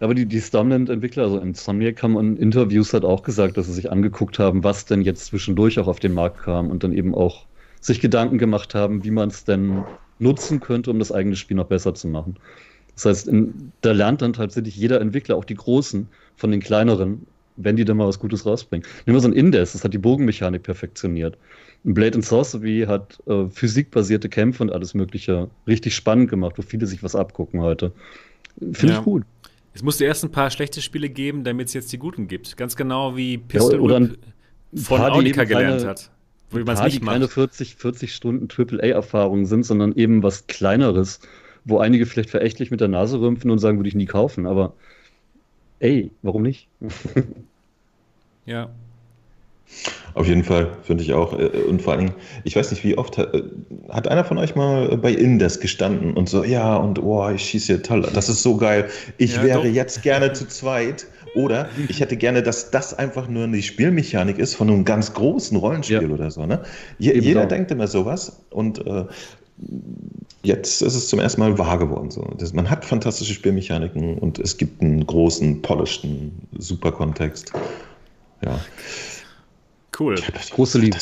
Aber 0.00 0.14
die, 0.14 0.26
die 0.26 0.40
Stormland-Entwickler, 0.40 1.24
also 1.24 1.38
Insomniac, 1.38 2.02
haben 2.02 2.18
in 2.18 2.36
Interviews 2.38 2.94
hat 2.94 3.04
auch 3.04 3.22
gesagt, 3.22 3.56
dass 3.56 3.66
sie 3.66 3.74
sich 3.74 3.92
angeguckt 3.92 4.38
haben, 4.38 4.64
was 4.64 4.86
denn 4.86 5.02
jetzt 5.02 5.26
zwischendurch 5.26 5.78
auch 5.78 5.86
auf 5.86 6.00
den 6.00 6.14
Markt 6.14 6.42
kam 6.42 6.70
und 6.70 6.82
dann 6.82 6.92
eben 6.92 7.14
auch 7.14 7.44
sich 7.80 8.00
Gedanken 8.00 8.38
gemacht 8.38 8.74
haben, 8.74 9.04
wie 9.04 9.10
man 9.10 9.28
es 9.28 9.44
denn 9.44 9.84
nutzen 10.18 10.60
könnte, 10.60 10.90
um 10.90 10.98
das 10.98 11.12
eigene 11.12 11.36
Spiel 11.36 11.56
noch 11.56 11.66
besser 11.66 11.94
zu 11.94 12.08
machen. 12.08 12.36
Das 12.94 13.04
heißt, 13.04 13.28
in, 13.28 13.72
da 13.82 13.92
lernt 13.92 14.22
dann 14.22 14.32
tatsächlich 14.32 14.76
jeder 14.76 15.00
Entwickler, 15.00 15.36
auch 15.36 15.44
die 15.44 15.54
Großen, 15.54 16.08
von 16.36 16.50
den 16.50 16.60
kleineren, 16.60 17.26
wenn 17.56 17.76
die 17.76 17.84
dann 17.84 17.98
mal 17.98 18.08
was 18.08 18.18
Gutes 18.18 18.46
rausbringen. 18.46 18.86
Nehmen 19.06 19.16
wir 19.16 19.20
so 19.20 19.28
ein 19.28 19.34
Indes, 19.34 19.72
das 19.72 19.84
hat 19.84 19.92
die 19.92 19.98
Bogenmechanik 19.98 20.62
perfektioniert. 20.62 21.36
Blade 21.84 22.14
and 22.14 22.24
Sorcery 22.24 22.84
hat 22.86 23.18
äh, 23.26 23.48
physikbasierte 23.48 24.28
Kämpfe 24.28 24.62
und 24.62 24.72
alles 24.72 24.94
Mögliche 24.94 25.48
richtig 25.66 25.94
spannend 25.94 26.30
gemacht, 26.30 26.54
wo 26.56 26.62
viele 26.62 26.86
sich 26.86 27.02
was 27.02 27.14
abgucken 27.14 27.60
heute. 27.60 27.92
Finde 28.72 28.94
ja. 28.94 28.98
ich 28.98 29.04
gut. 29.04 29.24
Es 29.80 29.84
musste 29.84 30.04
erst 30.04 30.22
ein 30.22 30.30
paar 30.30 30.50
schlechte 30.50 30.82
Spiele 30.82 31.08
geben, 31.08 31.42
damit 31.42 31.68
es 31.68 31.72
jetzt 31.72 31.90
die 31.90 31.96
guten 31.96 32.28
gibt. 32.28 32.58
Ganz 32.58 32.76
genau 32.76 33.16
wie 33.16 33.38
Pistol 33.38 33.76
ja, 33.76 33.80
oder 33.80 34.10
von 34.74 35.00
Audica 35.00 35.44
gelernt 35.44 35.86
hat. 35.86 36.10
Wo 36.50 36.58
man 36.58 36.76
es 36.76 36.82
nicht 36.82 37.02
macht. 37.02 37.14
keine 37.14 37.28
40, 37.28 37.76
40 37.76 38.14
Stunden 38.14 38.48
AAA-Erfahrungen 38.54 39.46
sind, 39.46 39.64
sondern 39.64 39.94
eben 39.96 40.22
was 40.22 40.46
Kleineres, 40.48 41.20
wo 41.64 41.78
einige 41.78 42.04
vielleicht 42.04 42.28
verächtlich 42.28 42.70
mit 42.70 42.82
der 42.82 42.88
Nase 42.88 43.22
rümpfen 43.22 43.50
und 43.50 43.58
sagen, 43.58 43.78
würde 43.78 43.88
ich 43.88 43.94
nie 43.94 44.04
kaufen. 44.04 44.46
Aber 44.46 44.74
ey, 45.78 46.10
warum 46.20 46.42
nicht? 46.42 46.68
ja. 48.44 48.68
Auf 50.14 50.26
jeden 50.26 50.44
Fall, 50.44 50.68
finde 50.82 51.04
ich 51.04 51.12
auch. 51.12 51.38
Äh, 51.38 51.46
und 51.68 51.82
vor 51.82 51.92
allen 51.92 52.06
Dingen, 52.06 52.14
ich 52.44 52.56
weiß 52.56 52.70
nicht, 52.70 52.84
wie 52.84 52.98
oft 52.98 53.18
hat, 53.18 53.34
äh, 53.34 53.42
hat 53.88 54.08
einer 54.08 54.24
von 54.24 54.38
euch 54.38 54.54
mal 54.54 54.96
bei 54.98 55.12
Indes 55.12 55.60
gestanden 55.60 56.14
und 56.14 56.28
so, 56.28 56.44
ja, 56.44 56.76
und 56.76 57.02
oh, 57.02 57.28
ich 57.30 57.42
schieße 57.42 57.74
hier 57.74 57.82
toll, 57.82 58.06
das 58.12 58.28
ist 58.28 58.42
so 58.42 58.56
geil. 58.56 58.88
Ich 59.18 59.36
ja, 59.36 59.42
wäre 59.42 59.62
doch. 59.62 59.74
jetzt 59.74 60.02
gerne 60.02 60.32
zu 60.32 60.46
zweit. 60.48 61.06
Oder 61.36 61.68
ich 61.88 62.00
hätte 62.00 62.16
gerne, 62.16 62.42
dass 62.42 62.72
das 62.72 62.92
einfach 62.92 63.28
nur 63.28 63.44
eine 63.44 63.62
Spielmechanik 63.62 64.38
ist 64.38 64.54
von 64.54 64.68
einem 64.68 64.84
ganz 64.84 65.14
großen 65.14 65.56
Rollenspiel 65.56 66.02
ja. 66.02 66.08
oder 66.08 66.28
so. 66.28 66.44
Ne? 66.44 66.60
Je, 66.98 67.16
jeder 67.20 67.46
denkt 67.46 67.70
immer 67.70 67.86
sowas 67.86 68.40
und 68.50 68.84
äh, 68.84 69.04
jetzt 70.42 70.82
ist 70.82 70.94
es 70.94 71.08
zum 71.08 71.20
ersten 71.20 71.40
Mal 71.40 71.56
wahr 71.56 71.78
geworden. 71.78 72.10
So. 72.10 72.22
Das, 72.38 72.52
man 72.52 72.68
hat 72.68 72.84
fantastische 72.84 73.32
Spielmechaniken 73.32 74.18
und 74.18 74.40
es 74.40 74.56
gibt 74.56 74.82
einen 74.82 75.06
großen, 75.06 75.62
polishten, 75.62 76.32
super 76.58 76.90
Kontext. 76.90 77.52
Ja. 78.44 78.58
Cool. 80.00 80.14
Große 80.52 80.78
Liebe. 80.78 80.96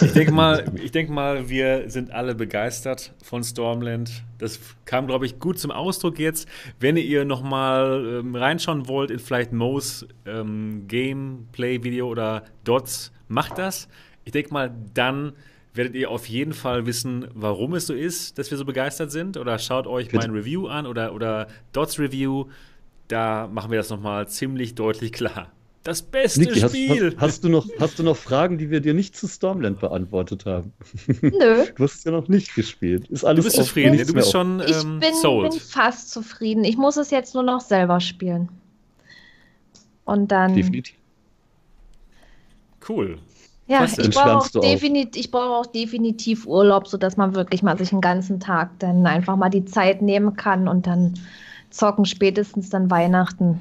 Ich 0.00 0.12
denke 0.12 0.30
mal, 0.30 0.64
ich 0.80 0.92
denke 0.92 1.12
mal, 1.12 1.48
wir 1.48 1.90
sind 1.90 2.12
alle 2.12 2.36
begeistert 2.36 3.12
von 3.20 3.42
Stormland. 3.42 4.22
Das 4.38 4.60
kam, 4.84 5.08
glaube 5.08 5.26
ich, 5.26 5.40
gut 5.40 5.58
zum 5.58 5.72
Ausdruck 5.72 6.20
jetzt. 6.20 6.46
Wenn 6.78 6.96
ihr 6.96 7.24
noch 7.24 7.42
mal 7.42 8.20
ähm, 8.20 8.36
reinschauen 8.36 8.86
wollt 8.86 9.10
in 9.10 9.18
vielleicht 9.18 9.52
Mo's 9.52 10.06
ähm, 10.24 10.84
Gameplay-Video 10.86 12.06
oder 12.06 12.44
Dots, 12.62 13.10
macht 13.26 13.58
das. 13.58 13.88
Ich 14.24 14.30
denke 14.30 14.54
mal, 14.54 14.72
dann 14.94 15.32
werdet 15.74 15.96
ihr 15.96 16.08
auf 16.08 16.26
jeden 16.26 16.52
Fall 16.52 16.86
wissen, 16.86 17.26
warum 17.34 17.74
es 17.74 17.88
so 17.88 17.94
ist, 17.94 18.38
dass 18.38 18.52
wir 18.52 18.58
so 18.58 18.64
begeistert 18.64 19.10
sind. 19.10 19.36
Oder 19.36 19.58
schaut 19.58 19.88
euch 19.88 20.10
Bitte. 20.10 20.28
mein 20.28 20.36
Review 20.36 20.68
an 20.68 20.86
oder, 20.86 21.12
oder 21.12 21.48
Dots 21.72 21.98
Review. 21.98 22.44
Da 23.08 23.48
machen 23.48 23.72
wir 23.72 23.78
das 23.78 23.90
noch 23.90 24.00
mal 24.00 24.28
ziemlich 24.28 24.76
deutlich 24.76 25.12
klar. 25.12 25.50
Das 25.82 26.00
beste 26.02 26.40
Niki, 26.40 26.60
Spiel. 26.60 27.16
Hast, 27.16 27.20
hast, 27.20 27.44
du 27.44 27.48
noch, 27.48 27.66
hast 27.80 27.98
du 27.98 28.04
noch 28.04 28.16
Fragen, 28.16 28.56
die 28.56 28.70
wir 28.70 28.80
dir 28.80 28.94
nicht 28.94 29.16
zu 29.16 29.26
Stormland 29.26 29.80
beantwortet 29.80 30.46
haben? 30.46 30.72
Nö. 31.20 31.64
Du 31.76 31.84
hast 31.84 31.94
es 31.96 32.04
ja 32.04 32.12
noch 32.12 32.28
nicht 32.28 32.54
gespielt. 32.54 33.08
Ist 33.08 33.24
alles 33.24 33.44
du 33.44 33.50
bist 33.50 33.56
zufrieden. 33.56 33.98
Du 34.06 34.12
bist 34.12 34.30
schon 34.30 34.60
ähm, 34.60 34.66
ich 34.66 35.08
bin, 35.08 35.14
sold. 35.20 35.50
bin 35.50 35.60
fast 35.60 36.10
zufrieden. 36.10 36.62
Ich 36.62 36.76
muss 36.76 36.96
es 36.96 37.10
jetzt 37.10 37.34
nur 37.34 37.42
noch 37.42 37.60
selber 37.60 37.98
spielen. 37.98 38.48
Und 40.04 40.30
dann. 40.30 40.54
Definitiv. 40.54 40.94
Cool. 42.88 43.18
Ja, 43.66 43.84
ich 43.84 44.10
brauche 44.10 44.36
auch, 44.38 44.48
definitiv, 44.48 45.30
brauch 45.30 45.60
auch 45.60 45.66
definitiv 45.66 46.46
Urlaub, 46.46 46.88
sodass 46.88 47.16
man 47.16 47.34
wirklich 47.34 47.62
mal 47.62 47.78
sich 47.78 47.92
einen 47.92 48.00
ganzen 48.00 48.38
Tag 48.40 48.70
dann 48.80 49.06
einfach 49.06 49.36
mal 49.36 49.50
die 49.50 49.64
Zeit 49.64 50.02
nehmen 50.02 50.36
kann 50.36 50.68
und 50.68 50.86
dann 50.86 51.14
zocken 51.70 52.04
spätestens 52.04 52.70
dann 52.70 52.90
Weihnachten. 52.90 53.60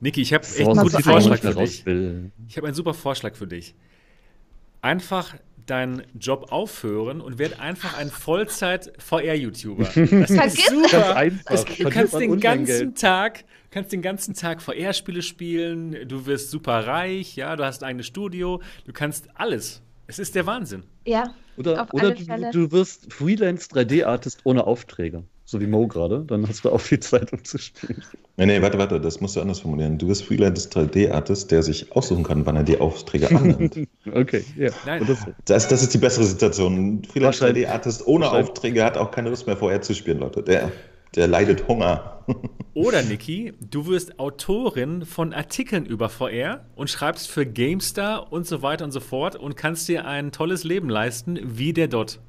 Niki, 0.00 0.22
ich 0.22 0.32
habe 0.32 0.44
echt 0.44 0.66
einen 0.66 0.78
guten 0.78 1.02
Vorschlag 1.02 1.38
für 1.38 1.54
dich. 1.54 1.84
Ich 2.48 2.56
habe 2.56 2.66
einen 2.66 2.74
super 2.74 2.94
Vorschlag 2.94 3.34
für 3.34 3.46
dich. 3.46 3.74
Einfach 4.80 5.34
deinen 5.66 6.02
Job 6.18 6.50
aufhören 6.50 7.20
und 7.20 7.38
werd 7.38 7.60
einfach 7.60 7.96
ein 7.96 8.10
Vollzeit-VR-YouTuber. 8.10 9.84
Das 9.84 10.30
ist 10.30 10.68
super. 10.68 11.30
Das 11.46 11.64
du 11.64 11.90
kannst 11.90 12.14
den 12.14 12.40
ganzen 12.40 12.94
Tag, 12.94 13.44
kannst 13.70 13.92
den 13.92 14.02
ganzen 14.02 14.34
Tag 14.34 14.62
VR-Spiele 14.62 15.22
spielen, 15.22 16.08
du 16.08 16.26
wirst 16.26 16.50
super 16.50 16.86
reich, 16.86 17.36
ja, 17.36 17.54
du 17.56 17.64
hast 17.64 17.82
ein 17.82 17.90
eigenes 17.90 18.06
Studio, 18.06 18.60
du 18.86 18.92
kannst 18.92 19.28
alles. 19.34 19.82
Es 20.06 20.18
ist 20.18 20.34
der 20.34 20.46
Wahnsinn. 20.46 20.82
Ja. 21.06 21.34
Oder, 21.56 21.86
oder 21.92 22.12
du, 22.12 22.50
du, 22.50 22.72
wirst 22.72 23.12
Freelance 23.12 23.68
3D-Artist 23.68 24.40
ohne 24.44 24.66
Aufträge 24.66 25.24
so 25.50 25.60
wie 25.60 25.66
Mo 25.66 25.88
gerade, 25.88 26.24
dann 26.24 26.46
hast 26.46 26.64
du 26.64 26.70
auch 26.70 26.80
viel 26.80 27.00
Zeit, 27.00 27.32
um 27.32 27.42
zu 27.42 27.58
spielen. 27.58 28.04
Nee, 28.36 28.46
nee, 28.46 28.62
warte, 28.62 28.78
warte, 28.78 29.00
das 29.00 29.20
musst 29.20 29.34
du 29.34 29.40
anders 29.40 29.58
formulieren. 29.58 29.98
Du 29.98 30.06
bist 30.06 30.22
Freelance 30.22 30.68
3D-Artist, 30.68 31.50
der 31.50 31.64
sich 31.64 31.90
aussuchen 31.90 32.22
kann, 32.22 32.46
wann 32.46 32.54
er 32.54 32.62
die 32.62 32.78
Aufträge 32.78 33.28
annimmt. 33.34 33.76
okay, 34.14 34.44
ja. 34.56 34.70
Nein. 34.86 35.04
Das, 35.46 35.66
das, 35.66 35.82
ist 35.82 35.92
die 35.92 35.98
bessere 35.98 36.24
Situation. 36.24 37.02
Freelance 37.04 37.44
3D-Artist 37.44 38.06
ohne 38.06 38.30
Aufträge 38.30 38.84
hat 38.84 38.96
auch 38.96 39.10
keine 39.10 39.30
Lust 39.30 39.48
mehr 39.48 39.56
vorher 39.56 39.82
zu 39.82 39.92
spielen, 39.92 40.20
Leute. 40.20 40.44
Der, 40.44 40.70
der 41.16 41.26
leidet 41.26 41.66
Hunger. 41.66 42.24
Oder, 42.74 43.02
Niki, 43.02 43.52
du 43.60 43.88
wirst 43.88 44.20
Autorin 44.20 45.04
von 45.04 45.32
Artikeln 45.32 45.84
über 45.84 46.08
VR 46.08 46.64
und 46.76 46.88
schreibst 46.88 47.28
für 47.28 47.44
GameStar 47.44 48.32
und 48.32 48.46
so 48.46 48.62
weiter 48.62 48.84
und 48.84 48.92
so 48.92 49.00
fort 49.00 49.34
und 49.34 49.56
kannst 49.56 49.88
dir 49.88 50.06
ein 50.06 50.30
tolles 50.30 50.62
Leben 50.62 50.88
leisten, 50.88 51.40
wie 51.42 51.72
der 51.72 51.88
Dot. 51.88 52.20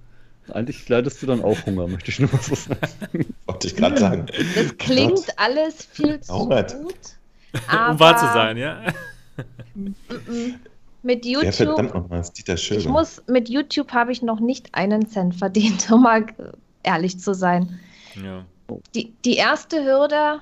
Eigentlich 0.50 0.88
leidest 0.90 1.22
du 1.22 1.28
dann 1.28 1.44
auch 1.44 1.66
Hunger, 1.66 1.88
möchte 1.88 2.12
ich 2.12 2.20
nur 2.20 2.30
mal 2.32 2.42
so 2.42 2.56
sagen. 2.56 3.34
Wollte 3.46 3.68
ich 3.68 3.76
gerade 3.76 3.98
sagen. 3.98 4.26
Das 4.56 4.78
klingt 4.78 5.16
Gott. 5.16 5.34
alles 5.38 5.86
viel 5.86 6.20
zu 6.20 6.34
Hungert. 6.34 6.76
gut. 6.82 6.96
um 7.54 8.00
wahr 8.00 8.18
zu 8.18 8.26
sein, 8.26 8.58
ja. 8.58 8.82
Mit 11.04 11.26
YouTube. 11.26 11.46
Ja, 11.46 11.52
verdammt 11.52 11.94
nochmal, 11.96 12.24
Dieter 12.38 12.56
Ich 12.56 12.88
muss, 12.88 13.24
mit 13.28 13.50
YouTube 13.50 13.92
habe 13.92 14.12
ich 14.12 14.22
noch 14.22 14.40
nicht 14.40 14.76
einen 14.76 15.08
Cent 15.08 15.36
verdient, 15.36 15.90
um 15.92 16.04
mal 16.04 16.26
ehrlich 16.84 17.20
zu 17.20 17.34
sein. 17.34 17.80
Ja. 18.24 18.46
Die, 18.94 19.14
die 19.26 19.36
erste 19.36 19.84
Hürde 19.84 20.42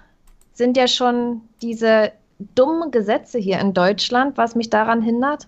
sind 0.54 0.76
ja 0.76 0.88
schon 0.88 1.42
diese 1.62 2.12
dummen 2.56 2.92
Gesetze 2.92 3.40
hier 3.40 3.60
in 3.60 3.74
Deutschland, 3.74 4.38
was 4.38 4.56
mich 4.56 4.70
daran 4.70 5.02
hindert. 5.02 5.48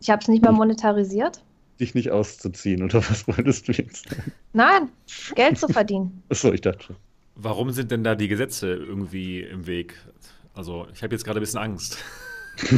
Ich 0.00 0.10
habe 0.10 0.20
es 0.20 0.28
nicht 0.28 0.42
mehr 0.42 0.52
monetarisiert 0.52 1.42
dich 1.80 1.94
nicht 1.94 2.10
auszuziehen, 2.10 2.82
oder 2.82 2.98
was 3.08 3.26
wolltest 3.28 3.68
du 3.68 3.72
jetzt 3.72 4.08
sagen? 4.08 4.32
Nein, 4.52 4.88
Geld 5.34 5.58
zu 5.58 5.68
verdienen. 5.68 6.22
Achso, 6.28 6.52
ich 6.52 6.60
dachte 6.60 6.84
schon. 6.84 6.96
Warum 7.34 7.70
sind 7.70 7.90
denn 7.90 8.04
da 8.04 8.14
die 8.14 8.28
Gesetze 8.28 8.74
irgendwie 8.74 9.40
im 9.40 9.66
Weg? 9.66 9.94
Also, 10.54 10.86
ich 10.92 11.02
habe 11.02 11.14
jetzt 11.14 11.24
gerade 11.24 11.40
ein 11.40 11.42
bisschen 11.42 11.60
Angst. 11.60 11.98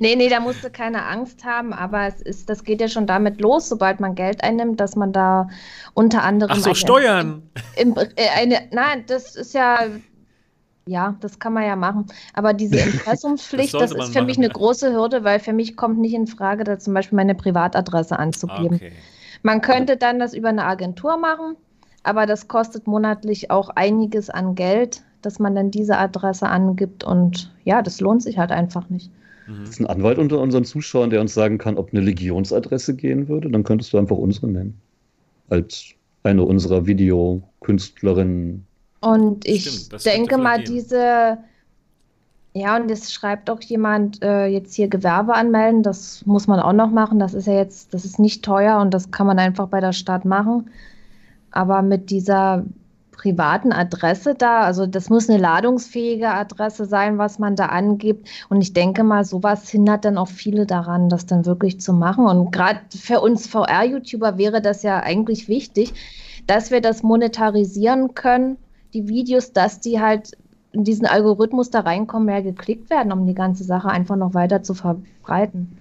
nee, 0.00 0.16
nee, 0.16 0.28
da 0.28 0.40
musst 0.40 0.64
du 0.64 0.70
keine 0.70 1.04
Angst 1.06 1.44
haben, 1.44 1.72
aber 1.72 2.08
es 2.08 2.20
ist, 2.20 2.50
das 2.50 2.64
geht 2.64 2.80
ja 2.80 2.88
schon 2.88 3.06
damit 3.06 3.40
los, 3.40 3.68
sobald 3.68 4.00
man 4.00 4.16
Geld 4.16 4.42
einnimmt, 4.42 4.80
dass 4.80 4.96
man 4.96 5.12
da 5.12 5.48
unter 5.94 6.22
anderem. 6.22 6.50
Ach 6.52 6.58
so, 6.58 6.70
eine, 6.70 6.74
Steuern! 6.74 7.42
Im, 7.76 7.96
äh, 7.96 8.28
eine, 8.36 8.68
nein, 8.72 9.04
das 9.06 9.36
ist 9.36 9.54
ja 9.54 9.86
ja, 10.88 11.16
das 11.20 11.38
kann 11.38 11.52
man 11.52 11.64
ja 11.64 11.76
machen. 11.76 12.06
Aber 12.34 12.54
diese 12.54 12.78
Impressumspflicht, 12.78 13.74
das, 13.74 13.90
das 13.90 13.92
ist 13.92 14.12
für 14.12 14.20
machen. 14.20 14.26
mich 14.26 14.38
eine 14.38 14.48
große 14.48 14.92
Hürde, 14.92 15.24
weil 15.24 15.38
für 15.38 15.52
mich 15.52 15.76
kommt 15.76 15.98
nicht 15.98 16.14
in 16.14 16.26
Frage, 16.26 16.64
da 16.64 16.78
zum 16.78 16.94
Beispiel 16.94 17.16
meine 17.16 17.34
Privatadresse 17.34 18.18
anzugeben. 18.18 18.76
Okay. 18.76 18.92
Man 19.42 19.60
könnte 19.60 19.96
dann 19.96 20.18
das 20.18 20.34
über 20.34 20.48
eine 20.48 20.64
Agentur 20.64 21.16
machen, 21.16 21.56
aber 22.02 22.26
das 22.26 22.48
kostet 22.48 22.86
monatlich 22.86 23.50
auch 23.50 23.70
einiges 23.70 24.30
an 24.30 24.54
Geld, 24.54 25.02
dass 25.22 25.38
man 25.38 25.54
dann 25.54 25.70
diese 25.70 25.98
Adresse 25.98 26.48
angibt 26.48 27.04
und 27.04 27.52
ja, 27.64 27.82
das 27.82 28.00
lohnt 28.00 28.22
sich 28.22 28.38
halt 28.38 28.50
einfach 28.50 28.88
nicht. 28.88 29.10
Mhm. 29.46 29.60
Das 29.60 29.70
ist 29.70 29.80
ein 29.80 29.86
Anwalt 29.86 30.18
unter 30.18 30.40
unseren 30.40 30.64
Zuschauern, 30.64 31.10
der 31.10 31.20
uns 31.20 31.34
sagen 31.34 31.58
kann, 31.58 31.76
ob 31.76 31.92
eine 31.92 32.00
Legionsadresse 32.00 32.94
gehen 32.96 33.28
würde, 33.28 33.50
dann 33.50 33.64
könntest 33.64 33.92
du 33.92 33.98
einfach 33.98 34.16
unsere 34.16 34.48
nennen. 34.48 34.80
Als 35.48 35.94
eine 36.22 36.44
unserer 36.44 36.86
Videokünstlerinnen 36.86 38.66
und 39.00 39.46
ich 39.46 39.70
Stimmt, 39.70 40.04
denke 40.04 40.38
mal, 40.38 40.62
diese, 40.62 41.38
ja, 42.52 42.76
und 42.76 42.88
jetzt 42.88 43.12
schreibt 43.12 43.48
auch 43.50 43.60
jemand, 43.60 44.22
äh, 44.22 44.46
jetzt 44.46 44.74
hier 44.74 44.88
Gewerbe 44.88 45.34
anmelden, 45.34 45.82
das 45.82 46.26
muss 46.26 46.46
man 46.46 46.58
auch 46.58 46.72
noch 46.72 46.90
machen. 46.90 47.18
Das 47.18 47.34
ist 47.34 47.46
ja 47.46 47.54
jetzt, 47.54 47.94
das 47.94 48.04
ist 48.04 48.18
nicht 48.18 48.44
teuer 48.44 48.80
und 48.80 48.92
das 48.92 49.10
kann 49.10 49.26
man 49.26 49.38
einfach 49.38 49.68
bei 49.68 49.80
der 49.80 49.92
Stadt 49.92 50.24
machen. 50.24 50.70
Aber 51.52 51.82
mit 51.82 52.10
dieser 52.10 52.64
privaten 53.12 53.72
Adresse 53.72 54.34
da, 54.34 54.60
also 54.60 54.86
das 54.86 55.10
muss 55.10 55.28
eine 55.28 55.38
ladungsfähige 55.38 56.30
Adresse 56.30 56.84
sein, 56.84 57.18
was 57.18 57.38
man 57.38 57.56
da 57.56 57.66
angibt. 57.66 58.28
Und 58.48 58.62
ich 58.62 58.72
denke 58.72 59.04
mal, 59.04 59.24
sowas 59.24 59.68
hindert 59.68 60.04
dann 60.04 60.18
auch 60.18 60.28
viele 60.28 60.66
daran, 60.66 61.08
das 61.08 61.26
dann 61.26 61.46
wirklich 61.46 61.80
zu 61.80 61.92
machen. 61.92 62.26
Und 62.26 62.50
gerade 62.52 62.80
für 62.90 63.20
uns 63.20 63.46
VR-YouTuber 63.46 64.38
wäre 64.38 64.60
das 64.60 64.82
ja 64.82 65.00
eigentlich 65.00 65.48
wichtig, 65.48 65.94
dass 66.46 66.70
wir 66.70 66.80
das 66.80 67.02
monetarisieren 67.02 68.14
können 68.14 68.56
die 68.94 69.08
Videos, 69.08 69.52
dass 69.52 69.80
die 69.80 70.00
halt 70.00 70.32
in 70.72 70.84
diesen 70.84 71.06
Algorithmus 71.06 71.70
da 71.70 71.80
reinkommen, 71.80 72.26
mehr 72.26 72.42
geklickt 72.42 72.90
werden, 72.90 73.12
um 73.12 73.26
die 73.26 73.34
ganze 73.34 73.64
Sache 73.64 73.88
einfach 73.88 74.16
noch 74.16 74.34
weiter 74.34 74.62
zu 74.62 74.74
verbreiten. 74.74 75.78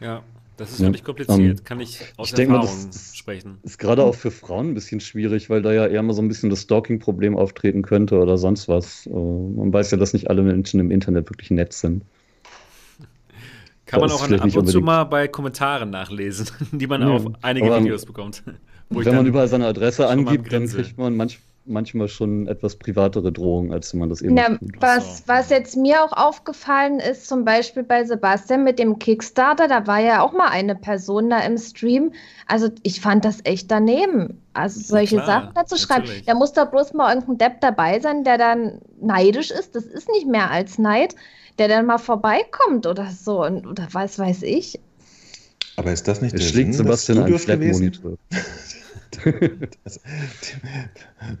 Ja, 0.00 0.22
das 0.56 0.72
ist 0.72 0.80
ja, 0.80 0.86
wirklich 0.86 1.04
kompliziert. 1.04 1.60
Um, 1.60 1.64
Kann 1.64 1.80
ich 1.80 2.00
aus 2.16 2.32
ich 2.32 2.38
Erfahrung 2.38 2.66
mal, 2.66 2.86
das 2.86 3.16
sprechen. 3.16 3.58
Ist 3.62 3.78
gerade 3.78 4.04
auch 4.04 4.14
für 4.14 4.30
Frauen 4.30 4.70
ein 4.70 4.74
bisschen 4.74 5.00
schwierig, 5.00 5.50
weil 5.50 5.62
da 5.62 5.72
ja 5.72 5.86
eher 5.86 6.02
mal 6.02 6.12
so 6.14 6.22
ein 6.22 6.28
bisschen 6.28 6.48
das 6.48 6.62
Stalking-Problem 6.62 7.36
auftreten 7.36 7.82
könnte 7.82 8.18
oder 8.18 8.38
sonst 8.38 8.68
was. 8.68 9.06
Äh, 9.06 9.10
man 9.10 9.72
weiß 9.72 9.90
ja, 9.90 9.98
dass 9.98 10.12
nicht 10.12 10.30
alle 10.30 10.42
Menschen 10.42 10.80
im 10.80 10.90
Internet 10.90 11.28
wirklich 11.28 11.50
nett 11.50 11.72
sind. 11.72 12.04
Kann 13.86 14.00
das 14.00 14.20
man 14.20 14.40
auch 14.40 14.44
ab 14.44 14.56
und 14.56 14.66
zu 14.68 14.80
mal 14.80 15.04
bei 15.04 15.26
Kommentaren 15.26 15.90
nachlesen, 15.90 16.48
die 16.72 16.86
man 16.86 17.02
ja, 17.02 17.08
auf 17.08 17.26
einige 17.42 17.76
Videos 17.80 18.06
bekommt. 18.06 18.44
Wenn 18.90 19.16
man 19.16 19.26
überall 19.26 19.48
seine 19.48 19.66
Adresse 19.66 20.08
angibt, 20.08 20.52
dann 20.52 20.68
kriegt 20.68 20.96
man 20.98 21.16
manchmal 21.16 21.53
manchmal 21.66 22.08
schon 22.08 22.46
etwas 22.46 22.76
privatere 22.76 23.32
Drohungen, 23.32 23.72
als 23.72 23.94
man 23.94 24.08
das 24.08 24.22
eben 24.22 24.34
Na, 24.34 24.56
tut. 24.56 24.80
Was, 24.80 25.22
was 25.26 25.50
jetzt 25.50 25.76
mir 25.76 26.04
auch 26.04 26.12
aufgefallen 26.12 27.00
ist, 27.00 27.26
zum 27.26 27.44
Beispiel 27.44 27.82
bei 27.82 28.04
Sebastian 28.04 28.64
mit 28.64 28.78
dem 28.78 28.98
Kickstarter, 28.98 29.68
da 29.68 29.86
war 29.86 30.00
ja 30.00 30.22
auch 30.22 30.32
mal 30.32 30.48
eine 30.48 30.74
Person 30.74 31.30
da 31.30 31.40
im 31.40 31.56
Stream. 31.58 32.12
Also 32.46 32.68
ich 32.82 33.00
fand 33.00 33.24
das 33.24 33.38
echt 33.44 33.70
daneben. 33.70 34.42
Also 34.52 34.80
solche 34.80 35.16
klar, 35.16 35.26
Sachen 35.26 35.54
dazu 35.54 35.76
schreiben. 35.76 36.08
Da 36.26 36.34
muss 36.34 36.52
da 36.52 36.64
bloß 36.64 36.92
mal 36.92 37.14
irgendein 37.14 37.38
Depp 37.38 37.60
dabei 37.60 38.00
sein, 38.00 38.24
der 38.24 38.38
dann 38.38 38.80
neidisch 39.00 39.50
ist. 39.50 39.74
Das 39.74 39.84
ist 39.84 40.08
nicht 40.10 40.26
mehr 40.26 40.50
als 40.50 40.78
Neid, 40.78 41.14
der 41.58 41.68
dann 41.68 41.86
mal 41.86 41.98
vorbeikommt 41.98 42.86
oder 42.86 43.08
so 43.10 43.44
und, 43.44 43.66
oder 43.66 43.88
was 43.92 44.18
weiß 44.18 44.42
ich. 44.42 44.78
Aber 45.76 45.92
ist 45.92 46.06
das 46.06 46.20
nicht 46.20 46.34
es 46.34 46.40
der 46.40 46.50
Sinn 46.50 46.72
Sebastian 46.72 47.24
einen 47.24 47.38
Flat-Monitor. 47.38 48.16
das, 49.84 50.00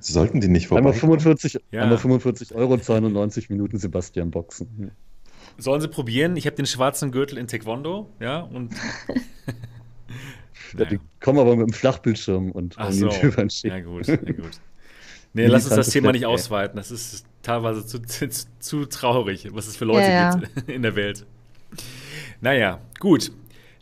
sollten 0.00 0.40
die 0.40 0.48
nicht 0.48 0.68
vorbei. 0.68 0.78
Einmal 0.78 0.92
45, 0.92 1.60
ja. 1.70 1.82
einmal 1.82 1.98
45 1.98 2.54
Euro 2.54 2.78
zahlen 2.78 3.04
und 3.04 3.12
90 3.12 3.50
Minuten 3.50 3.78
Sebastian 3.78 4.30
boxen. 4.30 4.92
Sollen 5.58 5.80
sie 5.80 5.88
probieren? 5.88 6.36
Ich 6.36 6.46
habe 6.46 6.56
den 6.56 6.66
schwarzen 6.66 7.12
Gürtel 7.12 7.38
in 7.38 7.46
Taekwondo, 7.46 8.10
ja, 8.20 8.40
und. 8.40 8.74
ja, 10.78 10.84
die 10.86 10.98
kommen 11.20 11.38
aber 11.38 11.56
mit 11.56 11.68
dem 11.68 11.72
Flachbildschirm 11.72 12.50
und 12.50 12.74
Ach 12.76 12.90
so. 12.90 13.08
Ja, 13.08 13.80
gut, 13.80 14.06
ja, 14.06 14.32
gut. 14.32 14.60
Nee, 15.36 15.46
lass 15.46 15.66
uns 15.66 15.74
das 15.74 15.90
Thema 15.90 16.12
nicht 16.12 16.26
ausweiten. 16.26 16.76
Das 16.76 16.92
ist 16.92 17.26
teilweise 17.42 17.84
zu, 17.84 18.00
zu, 18.00 18.28
zu 18.60 18.86
traurig, 18.86 19.48
was 19.52 19.66
es 19.66 19.76
für 19.76 19.84
Leute 19.84 20.08
ja, 20.08 20.36
gibt 20.36 20.70
in 20.70 20.82
der 20.82 20.94
Welt. 20.94 21.26
Naja, 22.40 22.78
gut. 23.00 23.32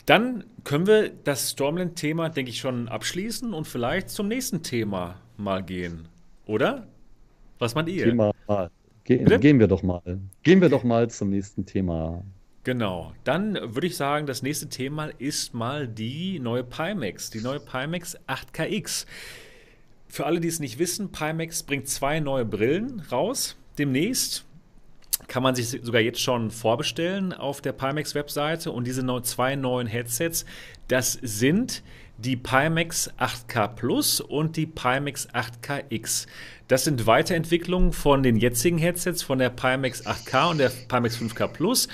Dann 0.06 0.44
können 0.64 0.86
wir 0.86 1.10
das 1.10 1.50
Stormland-Thema, 1.50 2.28
denke 2.28 2.50
ich, 2.50 2.58
schon 2.58 2.88
abschließen 2.88 3.52
und 3.52 3.66
vielleicht 3.66 4.10
zum 4.10 4.28
nächsten 4.28 4.62
Thema 4.62 5.16
mal 5.36 5.62
gehen, 5.62 6.08
oder? 6.46 6.86
Was 7.58 7.74
meint 7.74 7.88
ihr? 7.88 8.04
Thema 8.04 8.32
mal. 8.46 8.70
Ge 9.04 9.18
Bitte? 9.18 9.38
Gehen 9.40 9.58
wir 9.58 9.66
doch 9.66 9.82
mal. 9.82 10.02
Gehen 10.42 10.60
wir 10.60 10.68
doch 10.68 10.84
mal 10.84 11.10
zum 11.10 11.30
nächsten 11.30 11.66
Thema. 11.66 12.22
Genau, 12.64 13.12
dann 13.24 13.54
würde 13.74 13.88
ich 13.88 13.96
sagen, 13.96 14.26
das 14.26 14.42
nächste 14.42 14.68
Thema 14.68 15.06
ist 15.18 15.52
mal 15.52 15.88
die 15.88 16.38
neue 16.38 16.62
Pimax, 16.62 17.30
die 17.30 17.40
neue 17.40 17.58
Pimax 17.58 18.16
8KX. 18.28 19.06
Für 20.06 20.26
alle, 20.26 20.38
die 20.38 20.46
es 20.46 20.60
nicht 20.60 20.78
wissen, 20.78 21.10
Pimax 21.10 21.64
bringt 21.64 21.88
zwei 21.88 22.20
neue 22.20 22.44
Brillen 22.44 23.00
raus 23.10 23.56
demnächst 23.78 24.44
kann 25.32 25.42
man 25.42 25.54
sich 25.54 25.80
sogar 25.82 26.02
jetzt 26.02 26.20
schon 26.20 26.50
vorbestellen 26.50 27.32
auf 27.32 27.62
der 27.62 27.72
Pimax-Webseite 27.72 28.70
und 28.70 28.86
diese 28.86 29.02
zwei 29.22 29.56
neuen 29.56 29.86
Headsets, 29.86 30.44
Das 30.88 31.14
sind 31.22 31.82
die 32.22 32.36
Pimax 32.36 33.10
8K 33.18 33.68
Plus 33.68 34.20
und 34.20 34.56
die 34.56 34.66
Pimax 34.66 35.28
8KX. 35.30 36.26
Das 36.68 36.84
sind 36.84 37.06
Weiterentwicklungen 37.06 37.92
von 37.92 38.22
den 38.22 38.36
jetzigen 38.36 38.78
Headsets, 38.78 39.22
von 39.22 39.38
der 39.38 39.50
Pimax 39.50 40.06
8K 40.06 40.50
und 40.50 40.58
der 40.58 40.70
Pimax 40.88 41.18
5K 41.18 41.48
Plus. 41.48 41.88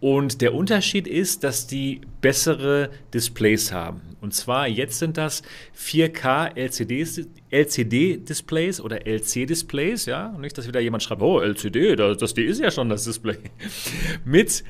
Und 0.00 0.40
der 0.40 0.54
Unterschied 0.54 1.06
ist, 1.06 1.44
dass 1.44 1.66
die 1.66 2.00
bessere 2.20 2.90
Displays 3.14 3.72
haben. 3.72 4.00
Und 4.20 4.34
zwar 4.34 4.66
jetzt 4.66 4.98
sind 4.98 5.16
das 5.16 5.42
4K 5.78 6.56
LCDs, 6.56 7.28
LCD-Displays 7.50 8.80
oder 8.80 9.06
LC-Displays, 9.06 10.06
ja. 10.06 10.36
nicht, 10.38 10.58
dass 10.58 10.66
wieder 10.66 10.80
jemand 10.80 11.02
schreibt, 11.02 11.22
oh, 11.22 11.40
LCD, 11.40 11.96
das, 11.96 12.18
das 12.18 12.32
ist 12.32 12.60
ja 12.60 12.70
schon 12.70 12.88
das 12.88 13.04
Display. 13.04 13.38
Mit 14.24 14.64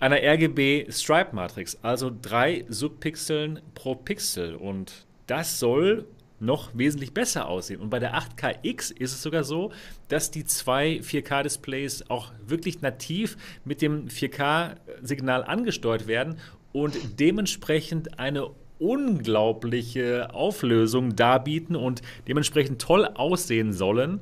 einer 0.00 0.16
RGB 0.16 0.90
Stripe 0.90 1.34
Matrix, 1.34 1.78
also 1.82 2.10
drei 2.20 2.64
Subpixeln 2.68 3.60
pro 3.74 3.94
Pixel. 3.94 4.54
Und 4.54 5.06
das 5.26 5.58
soll 5.58 6.06
noch 6.40 6.76
wesentlich 6.76 7.14
besser 7.14 7.48
aussehen. 7.48 7.80
Und 7.80 7.90
bei 7.90 7.98
der 7.98 8.14
8KX 8.14 8.92
ist 8.96 9.12
es 9.12 9.22
sogar 9.22 9.44
so, 9.44 9.72
dass 10.08 10.30
die 10.30 10.44
zwei 10.44 11.00
4K-Displays 11.02 12.10
auch 12.10 12.32
wirklich 12.46 12.82
nativ 12.82 13.36
mit 13.64 13.82
dem 13.82 14.08
4K-Signal 14.08 15.44
angesteuert 15.44 16.06
werden 16.06 16.36
und 16.72 17.20
dementsprechend 17.20 18.18
eine 18.18 18.50
unglaubliche 18.78 20.34
Auflösung 20.34 21.16
darbieten 21.16 21.76
und 21.76 22.02
dementsprechend 22.26 22.82
toll 22.82 23.06
aussehen 23.06 23.72
sollen. 23.72 24.20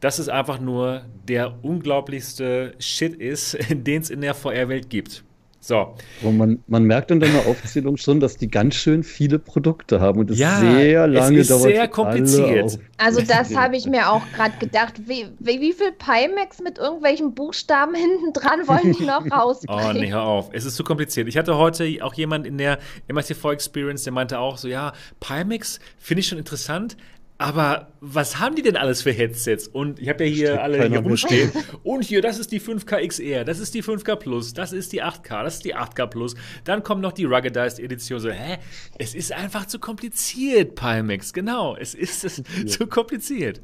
Dass 0.00 0.18
es 0.18 0.28
einfach 0.28 0.60
nur 0.60 1.02
der 1.28 1.62
unglaublichste 1.62 2.74
Shit 2.78 3.14
ist, 3.14 3.58
den 3.70 4.02
es 4.02 4.10
in 4.10 4.20
der 4.20 4.34
VR-Welt 4.34 4.90
gibt. 4.90 5.24
So. 5.62 5.94
Und 6.22 6.38
man, 6.38 6.64
man 6.68 6.84
merkt 6.84 7.10
in 7.10 7.20
deiner 7.20 7.46
Aufzählung 7.46 7.98
schon, 7.98 8.18
dass 8.18 8.38
die 8.38 8.48
ganz 8.48 8.76
schön 8.76 9.02
viele 9.02 9.38
Produkte 9.38 10.00
haben 10.00 10.20
und 10.20 10.30
es 10.30 10.38
ja, 10.38 10.58
sehr 10.58 11.06
lange 11.06 11.36
es 11.36 11.42
ist 11.42 11.50
dauert. 11.50 11.62
sehr 11.62 11.86
kompliziert. 11.86 12.78
Also 12.96 13.20
das 13.20 13.54
habe 13.54 13.76
ich 13.76 13.84
mir 13.84 14.10
auch 14.10 14.22
gerade 14.34 14.54
gedacht. 14.58 14.94
Wie, 15.06 15.26
wie, 15.38 15.60
wie 15.60 15.74
viel 15.74 15.92
Pimax 15.92 16.62
mit 16.62 16.78
irgendwelchen 16.78 17.34
Buchstaben 17.34 17.94
hinten 17.94 18.32
dran 18.32 18.66
wollen 18.66 18.96
die 18.98 19.04
noch 19.04 19.30
rausbringen? 19.30 19.86
Oh, 19.86 19.92
nee, 19.92 20.10
hör 20.10 20.22
auf. 20.22 20.48
Es 20.52 20.64
ist 20.64 20.76
zu 20.76 20.82
kompliziert. 20.82 21.28
Ich 21.28 21.36
hatte 21.36 21.58
heute 21.58 21.86
auch 22.00 22.14
jemand 22.14 22.46
in 22.46 22.56
der 22.56 22.78
MITV 23.12 23.52
Experience, 23.52 24.04
der 24.04 24.14
meinte 24.14 24.38
auch 24.38 24.56
so, 24.56 24.66
ja, 24.66 24.94
Pimax 25.20 25.78
finde 25.98 26.20
ich 26.20 26.28
schon 26.28 26.38
interessant, 26.38 26.96
aber 27.40 27.88
was 28.02 28.38
haben 28.38 28.54
die 28.54 28.60
denn 28.60 28.76
alles 28.76 29.00
für 29.00 29.12
Headsets? 29.12 29.66
Und 29.66 29.98
ich 29.98 30.10
habe 30.10 30.26
ja 30.26 30.30
hier 30.30 30.62
alle 30.62 30.86
hier 30.86 30.98
rumstehen. 30.98 31.50
Und 31.82 32.04
hier, 32.04 32.20
das 32.20 32.38
ist 32.38 32.52
die 32.52 32.60
5K 32.60 33.06
XR, 33.08 33.44
das 33.44 33.58
ist 33.60 33.72
die 33.72 33.82
5K 33.82 34.16
Plus, 34.16 34.52
das 34.52 34.72
ist 34.72 34.92
die 34.92 35.02
8K, 35.02 35.44
das 35.44 35.54
ist 35.54 35.64
die 35.64 35.74
8K 35.74 36.06
Plus. 36.06 36.34
Dann 36.64 36.82
kommt 36.82 37.00
noch 37.00 37.12
die 37.12 37.24
Ruggedized 37.24 37.80
Edition. 37.80 38.20
So, 38.20 38.30
hä? 38.30 38.58
Es 38.98 39.14
ist 39.14 39.32
einfach 39.32 39.64
zu 39.64 39.78
kompliziert, 39.78 40.74
Pimax. 40.74 41.32
Genau, 41.32 41.76
es 41.76 41.94
ist 41.94 42.24
es 42.24 42.42
zu 42.66 42.86
kompliziert. 42.86 43.62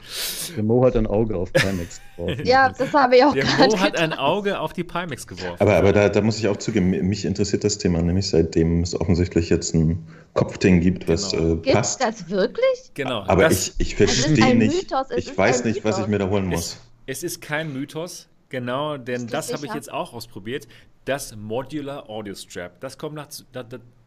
Der 0.57 0.64
Mo 0.64 0.83
hat 0.83 0.97
ein 0.97 1.07
Auge 1.07 1.37
auf 1.37 1.53
Pimax 1.53 2.01
geworfen. 2.16 2.47
ja, 2.47 2.70
das 2.70 2.95
habe 2.95 3.16
ich 3.16 3.24
auch 3.24 3.35
Der 3.35 3.45
Mo 3.45 3.79
hat 3.79 3.99
ein 3.99 4.14
Auge 4.14 4.59
auf 4.59 4.72
die 4.72 4.85
Pimax 4.85 5.27
geworfen. 5.27 5.57
Aber, 5.59 5.77
aber 5.77 5.93
da, 5.93 6.09
da 6.09 6.22
muss 6.22 6.39
ich 6.39 6.49
auch 6.49 6.57
zugeben, 6.57 6.89
mich 6.91 7.27
interessiert 7.27 7.62
das 7.62 7.77
Thema, 7.77 8.01
nämlich 8.01 8.29
seitdem 8.31 8.81
es 8.81 8.99
offensichtlich 8.99 9.51
jetzt 9.51 9.74
ein 9.74 10.07
Kopfding 10.37 10.81
gibt, 10.81 11.09
was 11.09 11.33
genau. 11.33 11.55
äh, 11.55 11.72
passt. 11.72 11.99
Gibt 11.99 12.11
das 12.11 12.31
wirklich? 12.31 12.93
Genau. 12.95 13.24
Aber 13.27 13.45
das, 13.45 13.66
ich, 13.66 13.66
ich 13.79 13.97
verstehe 13.97 14.55
nicht. 14.55 14.93
ich 15.17 15.37
weiß 15.37 15.64
nicht, 15.64 15.85
was 15.85 15.99
ich 15.99 16.07
mir 16.07 16.19
da 16.19 16.29
holen 16.29 16.47
muss. 16.47 16.81
Es, 17.07 17.19
es 17.19 17.23
ist 17.23 17.41
kein 17.41 17.73
Mythos, 17.73 18.29
genau, 18.49 18.97
denn 18.97 19.27
das 19.27 19.53
habe 19.53 19.67
ich 19.67 19.75
jetzt 19.75 19.93
auch 19.93 20.12
ausprobiert. 20.12 20.67
Das 21.05 21.37
Modular 21.37 22.11
Audio 22.11 22.35
Strap, 22.35 22.81
das 22.81 22.99
kommt, 22.99 23.14
nach, 23.14 23.29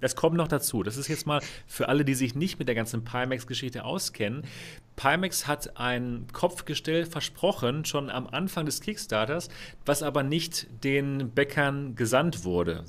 das 0.01 0.16
kommt 0.18 0.36
noch 0.36 0.49
dazu. 0.49 0.84
Das 0.84 0.97
ist 0.97 1.07
jetzt 1.07 1.26
mal 1.26 1.41
für 1.66 1.88
alle, 1.88 2.03
die 2.03 2.14
sich 2.14 2.36
nicht 2.36 2.60
mit 2.60 2.68
der 2.68 2.76
ganzen 2.76 3.05
Pimax-Geschichte 3.05 3.86
auskennen. 3.86 4.43
Pimax 4.97 5.47
hat 5.47 5.78
ein 5.78 6.28
Kopfgestell 6.34 7.05
versprochen, 7.05 7.86
schon 7.86 8.10
am 8.10 8.28
Anfang 8.28 8.66
des 8.66 8.82
Kickstarters, 8.82 9.47
was 9.86 10.03
aber 10.03 10.24
nicht 10.24 10.68
den 10.84 11.30
Bäckern 11.30 11.95
gesandt 11.95 12.43
wurde. 12.43 12.84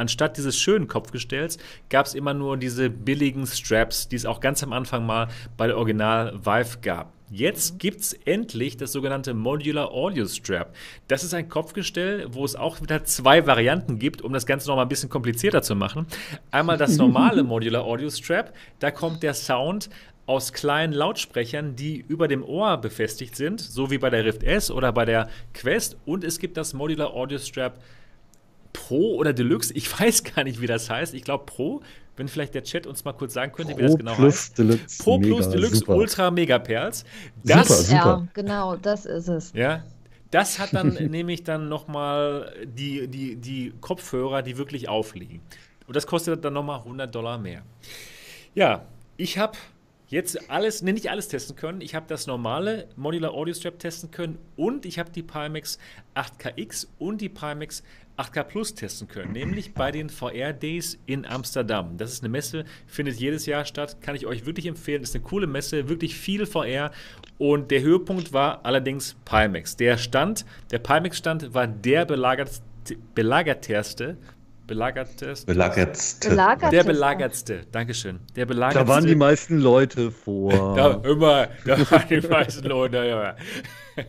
Anstatt 0.00 0.38
dieses 0.38 0.58
schönen 0.58 0.88
Kopfgestells 0.88 1.58
gab 1.90 2.06
es 2.06 2.14
immer 2.14 2.32
nur 2.32 2.56
diese 2.56 2.88
billigen 2.88 3.46
Straps, 3.46 4.08
die 4.08 4.16
es 4.16 4.24
auch 4.24 4.40
ganz 4.40 4.62
am 4.62 4.72
Anfang 4.72 5.04
mal 5.04 5.28
bei 5.58 5.66
der 5.66 5.76
Original 5.76 6.40
Vive 6.42 6.78
gab. 6.80 7.12
Jetzt 7.30 7.78
gibt 7.78 8.00
es 8.00 8.14
endlich 8.14 8.78
das 8.78 8.92
sogenannte 8.92 9.34
Modular 9.34 9.92
Audio 9.92 10.26
Strap. 10.26 10.74
Das 11.06 11.22
ist 11.22 11.34
ein 11.34 11.50
Kopfgestell, 11.50 12.28
wo 12.30 12.46
es 12.46 12.56
auch 12.56 12.80
wieder 12.80 13.04
zwei 13.04 13.46
Varianten 13.46 13.98
gibt, 13.98 14.22
um 14.22 14.32
das 14.32 14.46
Ganze 14.46 14.68
noch 14.68 14.76
mal 14.76 14.82
ein 14.82 14.88
bisschen 14.88 15.10
komplizierter 15.10 15.60
zu 15.60 15.76
machen. 15.76 16.06
Einmal 16.50 16.78
das 16.78 16.96
normale 16.96 17.42
Modular 17.44 17.84
Audio 17.84 18.08
Strap, 18.08 18.54
da 18.78 18.90
kommt 18.90 19.22
der 19.22 19.34
Sound 19.34 19.90
aus 20.24 20.54
kleinen 20.54 20.94
Lautsprechern, 20.94 21.76
die 21.76 21.98
über 22.08 22.26
dem 22.26 22.42
Ohr 22.42 22.78
befestigt 22.78 23.36
sind, 23.36 23.60
so 23.60 23.90
wie 23.90 23.98
bei 23.98 24.08
der 24.08 24.24
Rift 24.24 24.44
S 24.44 24.70
oder 24.70 24.92
bei 24.92 25.04
der 25.04 25.28
Quest. 25.52 25.98
Und 26.06 26.24
es 26.24 26.38
gibt 26.38 26.56
das 26.56 26.72
Modular 26.72 27.12
Audio 27.12 27.38
Strap 27.38 27.80
Pro 28.72 29.16
oder 29.16 29.32
Deluxe. 29.32 29.72
Ich 29.74 30.00
weiß 30.00 30.24
gar 30.24 30.44
nicht, 30.44 30.60
wie 30.60 30.66
das 30.66 30.90
heißt. 30.90 31.14
Ich 31.14 31.22
glaube 31.22 31.44
Pro. 31.46 31.82
Wenn 32.16 32.28
vielleicht 32.28 32.54
der 32.54 32.64
Chat 32.64 32.86
uns 32.86 33.04
mal 33.04 33.12
kurz 33.12 33.32
sagen 33.32 33.52
könnte, 33.52 33.72
Pro 33.72 33.78
wie 33.78 33.82
das 33.82 33.96
genau 33.96 34.14
Plus 34.14 34.34
heißt. 34.34 34.58
Deluxe, 34.58 35.02
Pro 35.02 35.18
Plus 35.18 35.46
mega, 35.46 35.50
Deluxe 35.50 35.76
super. 35.76 35.96
Ultra 35.96 36.30
Megaperls. 36.30 37.04
Das, 37.44 37.68
super, 37.68 37.80
super. 37.82 37.94
Ja, 37.94 38.28
genau, 38.34 38.76
das 38.76 39.06
ist 39.06 39.28
es. 39.28 39.52
Ja, 39.54 39.84
das 40.30 40.58
hat 40.58 40.74
dann 40.74 40.94
nämlich 41.10 41.44
dann 41.44 41.68
nochmal 41.68 42.52
die, 42.64 43.08
die, 43.08 43.36
die 43.36 43.72
Kopfhörer, 43.80 44.42
die 44.42 44.58
wirklich 44.58 44.88
aufliegen. 44.88 45.40
Und 45.86 45.96
das 45.96 46.06
kostet 46.06 46.44
dann 46.44 46.52
nochmal 46.52 46.80
100 46.80 47.12
Dollar 47.12 47.38
mehr. 47.38 47.62
Ja, 48.54 48.84
ich 49.16 49.38
habe 49.38 49.56
jetzt 50.08 50.50
alles, 50.50 50.82
nee, 50.82 50.92
nicht 50.92 51.10
alles 51.10 51.28
testen 51.28 51.56
können. 51.56 51.80
Ich 51.80 51.94
habe 51.94 52.06
das 52.08 52.26
normale 52.26 52.88
Modular 52.96 53.32
Audio 53.32 53.54
Strap 53.54 53.78
testen 53.78 54.10
können 54.10 54.38
und 54.56 54.84
ich 54.84 54.98
habe 54.98 55.10
die 55.10 55.22
Pimax 55.22 55.78
8KX 56.14 56.88
und 56.98 57.20
die 57.20 57.28
Pimax 57.28 57.82
8K 58.20 58.42
Plus 58.44 58.74
testen 58.74 59.08
können, 59.08 59.32
nämlich 59.32 59.74
bei 59.74 59.90
den 59.90 60.10
VR 60.10 60.52
Days 60.52 60.98
in 61.06 61.24
Amsterdam. 61.24 61.96
Das 61.96 62.12
ist 62.12 62.22
eine 62.22 62.28
Messe, 62.28 62.64
findet 62.86 63.16
jedes 63.16 63.46
Jahr 63.46 63.64
statt, 63.64 63.98
kann 64.00 64.14
ich 64.14 64.26
euch 64.26 64.46
wirklich 64.46 64.66
empfehlen. 64.66 65.02
Ist 65.02 65.14
eine 65.14 65.24
coole 65.24 65.46
Messe, 65.46 65.88
wirklich 65.88 66.16
viel 66.16 66.46
VR 66.46 66.90
und 67.38 67.70
der 67.70 67.80
Höhepunkt 67.80 68.32
war 68.32 68.64
allerdings 68.64 69.16
Pimax. 69.24 69.76
Der 69.76 69.98
Stand, 69.98 70.44
der 70.70 70.78
Pimax 70.78 71.18
Stand 71.18 71.54
war 71.54 71.66
der 71.66 72.04
belagert, 72.04 72.62
belagertste 73.14 74.16
belagertste. 74.70 75.34
Belagertste. 75.46 76.28
Belagertste. 76.30 76.70
Der 76.70 76.84
belagertste. 76.84 77.60
Dankeschön. 77.72 78.20
Der 78.36 78.46
belagertste. 78.46 78.84
Da 78.84 78.88
waren 78.88 79.04
die 79.04 79.16
meisten 79.16 79.58
Leute 79.58 80.12
vor. 80.12 80.50
Da, 80.76 81.00
immer, 81.08 81.48
da 81.64 81.90
waren 81.90 82.08
die 82.08 82.28
meisten 82.28 82.68
Leute. 82.68 82.98
Immer. 82.98 83.34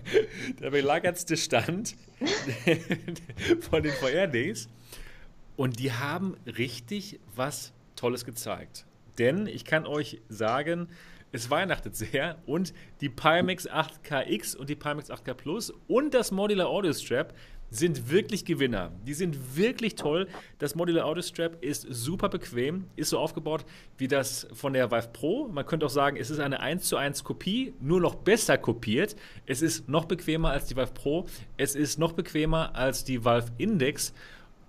Der 0.62 0.70
belagertste 0.70 1.36
Stand 1.36 1.96
von 3.62 3.84
den 3.84 3.92
VR 3.94 4.28
Days. 4.28 4.70
Und 5.56 5.80
die 5.80 5.92
haben 5.92 6.36
richtig 6.46 7.20
was 7.36 7.74
Tolles 7.96 8.26
gezeigt. 8.26 8.86
Denn 9.18 9.48
ich 9.48 9.66
kann 9.66 9.86
euch 9.86 10.22
sagen, 10.30 10.88
es 11.32 11.50
weihnachtet 11.50 11.96
sehr 11.96 12.38
und 12.46 12.74
die 13.00 13.10
Pimax 13.10 13.70
8KX 13.70 14.56
und 14.56 14.70
die 14.70 14.76
Pimax 14.76 15.10
8K 15.10 15.34
Plus 15.34 15.74
und 15.88 16.14
das 16.14 16.32
Modular 16.32 16.68
Audio 16.68 16.94
Strap 16.94 17.34
sind 17.72 18.12
wirklich 18.12 18.46
Gewinner. 18.46 18.92
Die 19.08 19.14
sind 19.14 19.56
wirklich 19.56 19.96
toll. 19.96 20.28
Das 20.60 20.76
Modular 20.76 21.06
Audio 21.06 21.24
Strap 21.24 21.64
ist 21.64 21.88
super 21.90 22.30
bequem, 22.30 22.86
ist 22.98 23.10
so 23.10 23.18
aufgebaut 23.18 23.66
wie 23.98 24.08
das 24.08 24.48
von 24.54 24.74
der 24.74 24.92
Vive 24.92 25.10
Pro. 25.14 25.48
Man 25.48 25.66
könnte 25.66 25.86
auch 25.86 25.92
sagen, 25.92 26.18
es 26.18 26.30
ist 26.30 26.40
eine 26.40 26.60
1 26.60 26.84
zu 26.84 26.98
1 26.98 27.24
Kopie, 27.24 27.74
nur 27.80 28.02
noch 28.02 28.16
besser 28.16 28.58
kopiert. 28.58 29.16
Es 29.46 29.62
ist 29.62 29.88
noch 29.88 30.06
bequemer 30.06 30.52
als 30.52 30.66
die 30.66 30.76
Vive 30.76 30.92
Pro. 30.94 31.26
Es 31.58 31.74
ist 31.74 31.98
noch 31.98 32.12
bequemer 32.12 32.76
als 32.76 33.06
die 33.06 33.24
Valve 33.24 33.52
Index. 33.58 34.14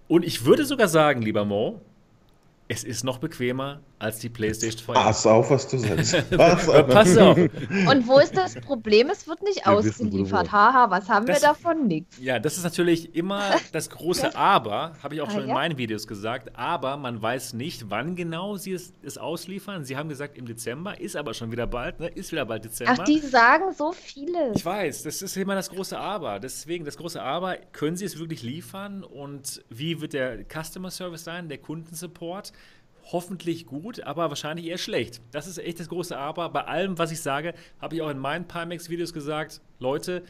Und 0.06 0.24
ich 0.24 0.44
würde 0.44 0.64
sogar 0.64 0.88
sagen, 0.88 1.22
lieber 1.22 1.44
Mo, 1.44 1.80
es 2.68 2.84
ist 2.84 3.02
noch 3.02 3.18
bequemer 3.18 3.80
als 4.02 4.18
die 4.18 4.28
PlayStation 4.28 4.84
5. 4.94 4.98
Pass 4.98 5.26
auf, 5.26 5.50
was 5.50 5.68
du 5.68 5.78
sagst. 5.78 6.30
Pass 6.36 6.68
auf. 6.68 6.86
Pass 6.88 7.16
auf. 7.16 7.36
Und 7.38 8.06
wo 8.08 8.18
ist 8.18 8.36
das 8.36 8.54
Problem? 8.56 9.08
Es 9.10 9.26
wird 9.28 9.42
nicht 9.42 9.64
Wir 9.64 9.72
ausgeliefert. 9.72 10.50
Haha, 10.50 10.90
was 10.90 11.08
haben 11.08 11.26
Das- 11.26 11.40
wir 11.40 11.48
davon? 11.48 11.86
Nix. 11.86 12.18
Ja, 12.20 12.38
das 12.38 12.56
ist 12.56 12.64
natürlich 12.64 13.14
immer 13.14 13.56
das 13.72 13.88
große 13.90 14.34
Aber, 14.36 14.92
habe 15.02 15.14
ich 15.14 15.20
auch 15.20 15.28
Ah, 15.28 15.32
schon 15.32 15.42
in 15.42 15.48
ja? 15.48 15.54
meinen 15.54 15.78
Videos 15.78 16.06
gesagt. 16.06 16.56
Aber 16.56 16.96
man 16.96 17.22
weiß 17.22 17.52
nicht, 17.54 17.90
wann 17.90 18.16
genau 18.16 18.56
sie 18.56 18.72
es, 18.72 18.92
es 19.02 19.18
ausliefern. 19.18 19.84
Sie 19.84 19.96
haben 19.96 20.08
gesagt 20.08 20.36
im 20.36 20.46
Dezember, 20.46 21.00
ist 21.00 21.16
aber 21.16 21.32
schon 21.34 21.52
wieder 21.52 21.66
bald, 21.66 22.00
ne? 22.00 22.08
ist 22.08 22.32
wieder 22.32 22.44
bald 22.44 22.64
Dezember. 22.64 22.94
Ach, 22.98 23.04
die 23.04 23.20
sagen 23.20 23.72
so 23.76 23.92
vieles. 23.92 24.56
Ich 24.56 24.64
weiß, 24.64 25.04
das 25.04 25.22
ist 25.22 25.36
immer 25.36 25.54
das 25.54 25.70
große 25.70 25.98
Aber. 25.98 26.40
Deswegen, 26.40 26.84
das 26.84 26.96
große 26.96 27.22
Aber, 27.22 27.56
können 27.72 27.96
sie 27.96 28.04
es 28.04 28.18
wirklich 28.18 28.42
liefern? 28.42 29.04
Und 29.04 29.62
wie 29.70 30.00
wird 30.00 30.12
der 30.12 30.38
Customer 30.44 30.90
Service 30.90 31.24
sein, 31.24 31.48
der 31.48 31.58
Kundensupport? 31.58 32.52
Hoffentlich 33.10 33.66
gut, 33.66 34.00
aber 34.00 34.28
wahrscheinlich 34.28 34.66
eher 34.66 34.78
schlecht. 34.78 35.20
Das 35.32 35.46
ist 35.46 35.58
echt 35.58 35.80
das 35.80 35.88
große 35.88 36.16
Aber. 36.16 36.48
Bei 36.50 36.64
allem, 36.64 36.98
was 36.98 37.10
ich 37.10 37.20
sage, 37.20 37.54
habe 37.80 37.94
ich 37.94 38.02
auch 38.02 38.10
in 38.10 38.18
meinen 38.18 38.46
Pimax-Videos 38.46 39.12
gesagt, 39.12 39.60
Leute, 39.78 40.22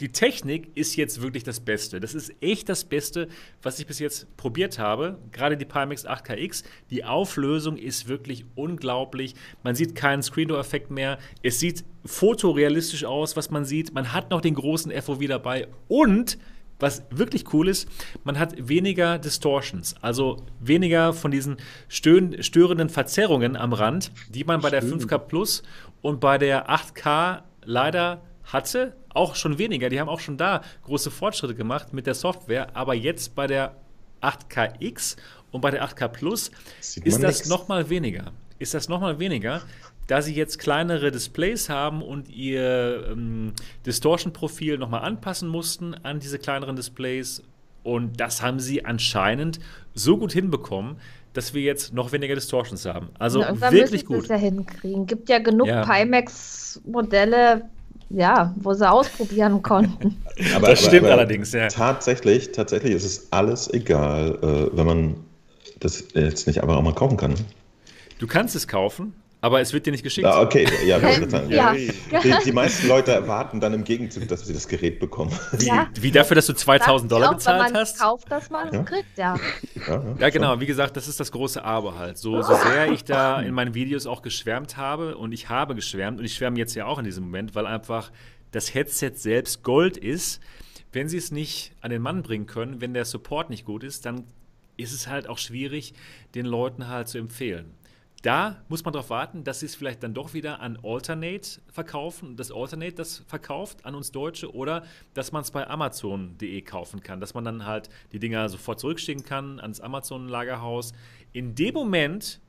die 0.00 0.12
Technik 0.12 0.70
ist 0.74 0.96
jetzt 0.96 1.22
wirklich 1.22 1.42
das 1.42 1.60
Beste. 1.60 2.00
Das 2.00 2.14
ist 2.14 2.32
echt 2.42 2.68
das 2.68 2.84
Beste, 2.84 3.28
was 3.62 3.78
ich 3.78 3.86
bis 3.86 3.98
jetzt 3.98 4.36
probiert 4.36 4.78
habe. 4.78 5.18
Gerade 5.32 5.56
die 5.56 5.64
Pimax 5.64 6.06
8KX. 6.06 6.64
Die 6.90 7.04
Auflösung 7.04 7.78
ist 7.78 8.06
wirklich 8.06 8.44
unglaublich. 8.54 9.34
Man 9.62 9.74
sieht 9.74 9.94
keinen 9.94 10.22
Screen-Door-Effekt 10.22 10.90
mehr. 10.90 11.18
Es 11.42 11.60
sieht 11.60 11.84
fotorealistisch 12.04 13.04
aus, 13.04 13.36
was 13.36 13.50
man 13.50 13.64
sieht. 13.64 13.94
Man 13.94 14.12
hat 14.12 14.30
noch 14.30 14.42
den 14.42 14.54
großen 14.54 14.92
FOV 14.92 15.26
dabei. 15.28 15.68
Und 15.88 16.38
was 16.78 17.02
wirklich 17.10 17.52
cool 17.52 17.68
ist, 17.68 17.88
man 18.24 18.38
hat 18.38 18.68
weniger 18.68 19.18
Distortions, 19.18 19.94
also 20.02 20.44
weniger 20.60 21.12
von 21.12 21.30
diesen 21.30 21.56
störenden 21.88 22.88
Verzerrungen 22.88 23.56
am 23.56 23.72
Rand, 23.72 24.12
die 24.28 24.44
man 24.44 24.60
bei 24.60 24.70
der 24.70 24.82
5K 24.82 25.18
Plus 25.18 25.62
und 26.02 26.20
bei 26.20 26.38
der 26.38 26.68
8K 26.68 27.42
leider 27.64 28.22
hatte, 28.44 28.94
auch 29.08 29.34
schon 29.34 29.58
weniger. 29.58 29.88
Die 29.88 29.98
haben 29.98 30.08
auch 30.08 30.20
schon 30.20 30.36
da 30.36 30.60
große 30.84 31.10
Fortschritte 31.10 31.54
gemacht 31.54 31.92
mit 31.92 32.06
der 32.06 32.14
Software, 32.14 32.76
aber 32.76 32.94
jetzt 32.94 33.34
bei 33.34 33.46
der 33.46 33.76
8KX 34.20 35.16
und 35.50 35.62
bei 35.62 35.70
der 35.70 35.84
8K 35.88 36.08
Plus 36.08 36.50
ist 37.02 37.22
das 37.22 37.46
nochmal 37.46 37.88
weniger. 37.88 38.32
Ist 38.58 38.74
das 38.74 38.88
nochmal 38.88 39.18
weniger, 39.18 39.62
da 40.06 40.22
sie 40.22 40.34
jetzt 40.34 40.58
kleinere 40.58 41.10
Displays 41.10 41.68
haben 41.68 42.02
und 42.02 42.28
ihr 42.28 43.08
ähm, 43.10 43.52
Distortion-Profil 43.84 44.78
nochmal 44.78 45.02
anpassen 45.02 45.48
mussten 45.48 45.94
an 45.94 46.20
diese 46.20 46.38
kleineren 46.38 46.76
Displays. 46.76 47.42
Und 47.82 48.20
das 48.20 48.42
haben 48.42 48.60
sie 48.60 48.84
anscheinend 48.84 49.60
so 49.94 50.16
gut 50.16 50.32
hinbekommen, 50.32 50.96
dass 51.32 51.54
wir 51.54 51.62
jetzt 51.62 51.92
noch 51.92 52.12
weniger 52.12 52.34
Distortions 52.34 52.84
haben. 52.86 53.08
Also 53.18 53.40
Na, 53.40 53.70
wirklich 53.70 54.06
gut. 54.06 54.22
Das 54.22 54.28
ja 54.28 54.36
hinkriegen. 54.36 55.06
Gibt 55.06 55.28
ja 55.28 55.38
genug 55.38 55.66
ja. 55.66 55.84
Pimax-Modelle, 55.84 57.68
ja, 58.10 58.54
wo 58.56 58.72
sie 58.72 58.90
ausprobieren 58.90 59.62
konnten. 59.62 60.16
aber, 60.54 60.68
das 60.68 60.80
stimmt 60.80 61.04
aber, 61.04 61.12
aber 61.12 61.20
allerdings, 61.20 61.52
ja. 61.52 61.68
Tatsächlich, 61.68 62.52
tatsächlich 62.52 62.92
ist 62.92 63.04
es 63.04 63.32
alles 63.32 63.72
egal, 63.72 64.38
äh, 64.42 64.76
wenn 64.76 64.86
man 64.86 65.16
das 65.80 66.04
jetzt 66.14 66.46
nicht 66.46 66.62
aber 66.62 66.76
auch 66.78 66.82
mal 66.82 66.94
kaufen 66.94 67.16
kann. 67.16 67.34
Du 68.18 68.26
kannst 68.26 68.56
es 68.56 68.66
kaufen, 68.66 69.12
aber 69.40 69.60
es 69.60 69.72
wird 69.72 69.86
dir 69.86 69.90
nicht 69.90 70.02
geschickt. 70.02 70.26
Ah, 70.26 70.40
okay, 70.40 70.66
ja, 70.86 70.98
ja. 70.98 71.74
Die, 71.74 72.34
die, 72.44 72.52
meisten 72.52 72.88
Leute 72.88 73.12
erwarten 73.12 73.60
dann 73.60 73.74
im 73.74 73.84
Gegenzug, 73.84 74.26
dass 74.28 74.46
sie 74.46 74.52
das 74.52 74.66
Gerät 74.66 74.98
bekommen. 74.98 75.30
Wie, 75.52 75.66
ja. 75.66 75.88
wie 76.00 76.10
dafür, 76.10 76.36
dass 76.36 76.46
du 76.46 76.54
2000 76.54 77.12
Dollar 77.12 77.30
auch, 77.30 77.34
bezahlt 77.34 77.66
wenn 77.66 77.72
man 77.72 77.80
hast? 77.82 78.00
kauft, 78.00 78.30
dass 78.30 78.50
man 78.50 78.72
ja. 78.72 78.82
kriegt, 78.82 79.18
ja. 79.18 79.36
ja. 79.86 80.02
Ja, 80.18 80.30
genau. 80.30 80.58
Wie 80.60 80.66
gesagt, 80.66 80.96
das 80.96 81.06
ist 81.06 81.20
das 81.20 81.30
große 81.30 81.62
Aber 81.62 81.98
halt. 81.98 82.18
So, 82.18 82.40
so 82.42 82.54
sehr 82.54 82.90
ich 82.90 83.04
da 83.04 83.40
in 83.40 83.52
meinen 83.52 83.74
Videos 83.74 84.06
auch 84.06 84.22
geschwärmt 84.22 84.76
habe 84.76 85.16
und 85.16 85.32
ich 85.32 85.48
habe 85.48 85.74
geschwärmt 85.74 86.18
und 86.18 86.24
ich 86.24 86.34
schwärme 86.34 86.58
jetzt 86.58 86.74
ja 86.74 86.86
auch 86.86 86.98
in 86.98 87.04
diesem 87.04 87.24
Moment, 87.24 87.54
weil 87.54 87.66
einfach 87.66 88.10
das 88.52 88.74
Headset 88.74 89.12
selbst 89.14 89.62
Gold 89.62 89.96
ist. 89.96 90.40
Wenn 90.92 91.08
sie 91.08 91.18
es 91.18 91.30
nicht 91.30 91.72
an 91.82 91.90
den 91.90 92.00
Mann 92.00 92.22
bringen 92.22 92.46
können, 92.46 92.80
wenn 92.80 92.94
der 92.94 93.04
Support 93.04 93.50
nicht 93.50 93.66
gut 93.66 93.84
ist, 93.84 94.06
dann 94.06 94.24
ist 94.76 94.92
es 94.92 95.08
halt 95.08 95.28
auch 95.28 95.38
schwierig, 95.38 95.94
den 96.34 96.46
Leuten 96.46 96.88
halt 96.88 97.08
zu 97.08 97.18
empfehlen. 97.18 97.75
Da 98.22 98.64
muss 98.68 98.84
man 98.84 98.92
darauf 98.92 99.10
warten, 99.10 99.44
dass 99.44 99.60
sie 99.60 99.66
es 99.66 99.74
vielleicht 99.74 100.02
dann 100.02 100.14
doch 100.14 100.34
wieder 100.34 100.60
an 100.60 100.78
Alternate 100.82 101.60
verkaufen, 101.70 102.36
das 102.36 102.50
Alternate 102.50 102.94
das 102.94 103.18
verkauft 103.26 103.84
an 103.84 103.94
uns 103.94 104.10
Deutsche 104.10 104.54
oder 104.54 104.84
dass 105.14 105.32
man 105.32 105.42
es 105.42 105.50
bei 105.50 105.68
Amazon.de 105.68 106.62
kaufen 106.62 107.02
kann, 107.02 107.20
dass 107.20 107.34
man 107.34 107.44
dann 107.44 107.66
halt 107.66 107.88
die 108.12 108.18
Dinger 108.18 108.48
sofort 108.48 108.80
zurückschicken 108.80 109.24
kann 109.24 109.60
ans 109.60 109.80
Amazon-Lagerhaus. 109.80 110.92
In 111.32 111.54
dem 111.54 111.74
Moment 111.74 112.40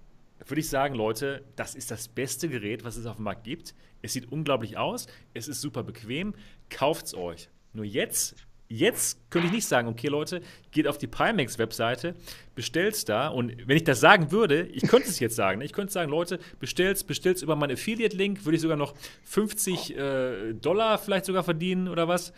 würde 0.46 0.62
ich 0.62 0.70
sagen, 0.70 0.96
Leute, 0.96 1.44
das 1.56 1.76
ist 1.76 1.92
das 1.92 2.08
beste 2.08 2.48
Gerät, 2.48 2.84
was 2.84 2.96
es 2.96 3.06
auf 3.06 3.18
dem 3.18 3.24
Markt 3.24 3.44
gibt. 3.44 3.76
Es 4.02 4.14
sieht 4.14 4.32
unglaublich 4.32 4.78
aus, 4.78 5.08
es 5.34 5.48
ist 5.48 5.62
super 5.62 5.84
bequem, 5.84 6.34
kauft 6.70 7.08
es 7.08 7.14
euch. 7.14 7.50
Nur 7.74 7.86
jetzt 7.86 8.36
Jetzt 8.70 9.30
könnte 9.30 9.48
ich 9.48 9.54
nicht 9.54 9.68
sagen, 9.68 9.88
okay, 9.88 10.08
Leute, 10.08 10.42
geht 10.72 10.88
auf 10.88 10.98
die 10.98 11.08
Pimax-Webseite, 11.08 12.16
bestellt's 12.54 13.06
da. 13.06 13.30
Und 13.30 13.66
wenn 13.66 13.78
ich 13.78 13.86
das 13.86 14.02
sagen 14.02 14.32
würde, 14.32 14.64
ich 14.68 14.84
könnte 14.84 15.08
es 15.08 15.20
jetzt 15.20 15.36
sagen. 15.36 15.60
Ne? 15.60 15.66
Ich 15.66 15.72
könnte 15.72 15.94
sagen, 15.94 16.12
Leute, 16.12 16.40
bestellt's, 16.60 17.04
bestellt's 17.06 17.42
über 17.42 17.56
meinen 17.56 17.74
Affiliate-Link, 17.74 18.44
würde 18.44 18.58
ich 18.58 18.62
sogar 18.62 18.76
noch 18.76 18.94
50 19.24 19.98
äh, 19.98 20.54
Dollar 20.54 20.98
vielleicht 20.98 21.26
sogar 21.26 21.44
verdienen 21.44 21.88
oder 21.88 22.10
was. 22.10 22.34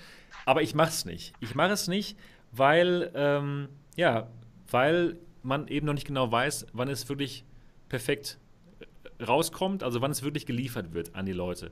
Aber 0.45 0.61
ich 0.61 0.75
mache 0.75 0.89
es 0.89 1.05
nicht. 1.05 1.33
Ich 1.39 1.55
mache 1.55 1.71
es 1.71 1.87
nicht, 1.87 2.15
weil, 2.51 3.11
ähm, 3.15 3.69
ja, 3.95 4.27
weil 4.69 5.17
man 5.41 5.67
eben 5.67 5.87
noch 5.87 5.93
nicht 5.93 6.07
genau 6.07 6.31
weiß, 6.31 6.67
wann 6.73 6.89
es 6.89 7.09
wirklich 7.09 7.43
perfekt 7.87 8.37
äh, 8.79 9.23
rauskommt, 9.23 9.81
also 9.81 10.01
wann 10.01 10.11
es 10.11 10.21
wirklich 10.21 10.45
geliefert 10.45 10.93
wird 10.93 11.15
an 11.15 11.25
die 11.25 11.33
Leute. 11.33 11.71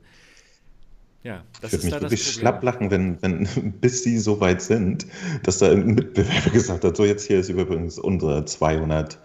Ja, 1.23 1.43
das 1.61 1.73
ich 1.73 1.79
würde 1.79 1.85
mich 1.85 1.93
da 1.93 2.01
wirklich 2.01 2.31
schlapp 2.31 2.63
lachen, 2.63 2.91
wenn, 2.91 3.21
wenn, 3.21 3.47
bis 3.81 4.03
sie 4.03 4.17
so 4.17 4.39
weit 4.39 4.61
sind, 4.61 5.07
dass 5.43 5.57
da 5.57 5.67
irgendein 5.67 5.95
Mitbewerber 5.95 6.49
gesagt 6.53 6.83
hat, 6.83 6.95
so 6.95 7.05
jetzt 7.05 7.27
hier 7.27 7.39
ist 7.39 7.49
übrigens 7.49 7.99
unser 7.99 8.45
200 8.45 9.19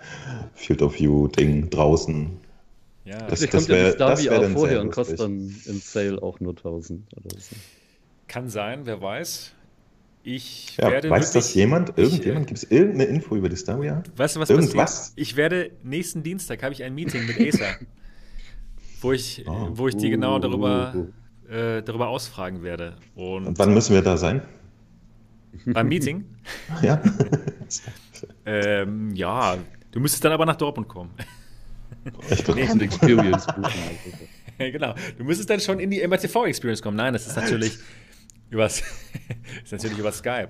Field 0.55 0.83
of 0.83 0.99
View 0.99 1.29
Ding 1.29 1.71
draußen. 1.71 2.31
Ja, 3.05 3.19
das, 3.29 3.41
das, 3.41 3.51
das 3.51 3.69
wäre 3.69 3.97
das 3.97 4.25
wär 4.25 4.41
auch 4.41 4.49
vorher 4.51 4.81
und 4.81 4.91
kostet 4.91 5.21
dann 5.21 5.55
im 5.67 5.81
Sale 5.81 6.23
auch 6.23 6.41
nur 6.41 6.53
1000 6.53 7.05
oder 7.17 7.37
so. 7.39 7.57
Kann 8.29 8.49
sein, 8.49 8.81
wer 8.85 9.01
weiß. 9.01 9.53
Ich 10.25 10.77
ja, 10.77 10.91
werde 10.91 11.11
weiß 11.11 11.33
das 11.33 11.53
jemand? 11.55 11.99
Irgendjemand? 11.99 12.47
Gibt 12.47 12.59
es 12.59 12.71
irgendeine 12.71 13.05
Info 13.05 13.35
über 13.35 13.49
die 13.49 13.57
Staria? 13.57 14.05
Weißt 14.17 14.37
du, 14.37 14.41
was 14.41 14.51
Irgendwas? 14.51 14.75
passiert? 14.75 15.19
Ich 15.19 15.37
werde 15.37 15.71
nächsten 15.83 16.23
Dienstag 16.23 16.63
habe 16.63 16.73
ich 16.73 16.83
ein 16.85 16.95
Meeting 16.95 17.27
mit 17.27 17.41
Acer, 17.41 17.77
wo 19.01 19.13
ich, 19.13 19.45
oh. 19.49 19.71
wo 19.73 19.89
ich 19.89 19.97
die 19.97 20.11
genau 20.11 20.39
darüber 20.39 20.95
uh. 20.97 21.07
Äh, 21.53 21.83
darüber 21.83 22.09
ausfragen 22.09 22.63
werde. 22.63 22.97
Und, 23.15 23.47
Und 23.47 23.59
wann 23.59 23.75
müssen 23.75 23.93
wir 23.93 24.01
da 24.01 24.17
sein? 24.17 24.41
Beim 25.67 25.87
Meeting? 25.87 26.25
ja. 26.83 27.03
ähm, 28.47 29.15
ja, 29.15 29.59
du 29.91 30.01
müsstest 30.01 30.25
dann 30.25 30.33
aber 30.33 30.47
nach 30.47 30.57
Dortmund 30.57 30.89
kommen. 30.89 31.11
Ich 32.31 32.49
nee. 32.49 32.63
ein 32.63 32.81
Experience 32.81 33.45
buchen. 33.47 33.71
genau, 34.59 34.95
du 35.19 35.25
müsstest 35.25 35.51
dann 35.51 35.61
schon 35.61 35.79
in 35.79 35.91
die 35.91 36.01
MRTV 36.07 36.47
Experience 36.47 36.81
kommen. 36.81 36.97
Nein, 36.97 37.13
das 37.13 37.27
ist 37.27 37.37
natürlich 37.37 37.79
übers, 38.49 38.83
ist 39.63 39.73
natürlich 39.73 39.99
über 39.99 40.11
Skype. 40.11 40.49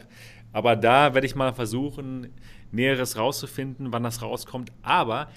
Aber 0.53 0.77
da 0.77 1.15
werde 1.15 1.27
ich 1.27 1.35
mal 1.35 1.53
versuchen, 1.53 2.29
Näheres 2.70 3.16
rauszufinden, 3.16 3.91
wann 3.91 4.05
das 4.05 4.23
rauskommt. 4.23 4.70
Aber 4.83 5.31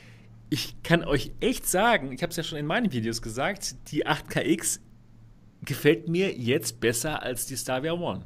ich 0.51 0.75
kann 0.83 1.03
euch 1.03 1.31
echt 1.39 1.67
sagen, 1.67 2.11
ich 2.11 2.21
habe 2.21 2.29
es 2.29 2.37
ja 2.37 2.43
schon 2.43 2.59
in 2.59 2.67
meinen 2.67 2.91
Videos 2.91 3.23
gesagt, 3.23 3.91
die 3.91 4.05
8KX 4.05 4.81
gefällt 5.65 6.07
mir 6.07 6.33
jetzt 6.33 6.79
besser 6.79 7.21
als 7.23 7.45
die 7.45 7.57
Stavia 7.57 7.93
One. 7.93 8.23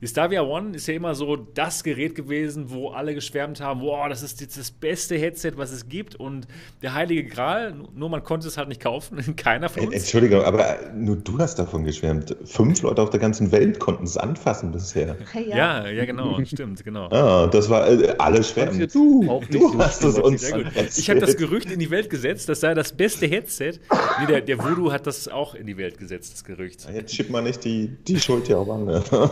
Die 0.00 0.06
Stavia 0.06 0.42
One 0.42 0.76
ist 0.76 0.86
ja 0.86 0.94
immer 0.94 1.14
so 1.14 1.36
das 1.36 1.84
Gerät 1.84 2.14
gewesen, 2.14 2.70
wo 2.70 2.88
alle 2.88 3.14
geschwärmt 3.14 3.60
haben, 3.60 3.82
wow, 3.82 4.08
das 4.08 4.22
ist 4.22 4.40
das 4.56 4.70
beste 4.70 5.16
Headset, 5.18 5.52
was 5.56 5.72
es 5.72 5.90
gibt 5.90 6.14
und 6.14 6.46
der 6.80 6.94
heilige 6.94 7.24
Gral, 7.24 7.74
nur 7.94 8.08
man 8.08 8.24
konnte 8.24 8.48
es 8.48 8.56
halt 8.56 8.68
nicht 8.68 8.80
kaufen, 8.80 9.36
keiner 9.36 9.68
von 9.68 9.84
uns. 9.84 9.94
Entschuldigung, 9.94 10.42
aber 10.42 10.78
nur 10.94 11.16
du 11.16 11.38
hast 11.38 11.58
davon 11.58 11.84
geschwärmt. 11.84 12.34
Fünf 12.44 12.80
Leute 12.80 13.02
auf 13.02 13.10
der 13.10 13.20
ganzen 13.20 13.52
Welt 13.52 13.78
konnten 13.78 14.04
es 14.04 14.16
anfassen 14.16 14.72
bisher. 14.72 15.16
Ja, 15.50 15.88
ja, 15.88 16.04
genau, 16.04 16.38
stimmt, 16.44 16.84
genau. 16.84 17.08
Ah, 17.10 17.46
das 17.46 17.68
war, 17.68 17.88
äh, 17.88 18.14
alle 18.18 18.42
schwärmen. 18.44 18.88
Du, 18.92 19.40
du 19.50 19.78
hast 19.78 20.04
es 20.04 20.18
uns 20.18 20.52
Ich 20.96 21.10
habe 21.10 21.20
das 21.20 21.36
Gerücht 21.36 21.70
in 21.70 21.78
die 21.78 21.90
Welt 21.90 22.10
gesetzt, 22.10 22.48
das 22.48 22.60
sei 22.60 22.74
das 22.74 22.92
beste 22.92 23.26
Headset. 23.26 23.80
Nee, 24.20 24.26
der, 24.26 24.40
der 24.42 24.58
Voodoo 24.62 24.92
hat 24.92 25.06
das 25.06 25.28
auch 25.28 25.54
in 25.54 25.66
die 25.66 25.76
Welt 25.76 25.98
gesetzt, 25.98 26.32
das 26.34 26.44
Gerücht. 26.44 26.86
Jetzt 26.92 27.14
schiebt 27.14 27.30
man 27.30 27.44
nicht 27.44 27.64
die, 27.64 27.88
die 28.06 28.20
Schuld 28.20 28.46
hier 28.46 28.58
auf 28.58 28.70
andere. 28.70 29.02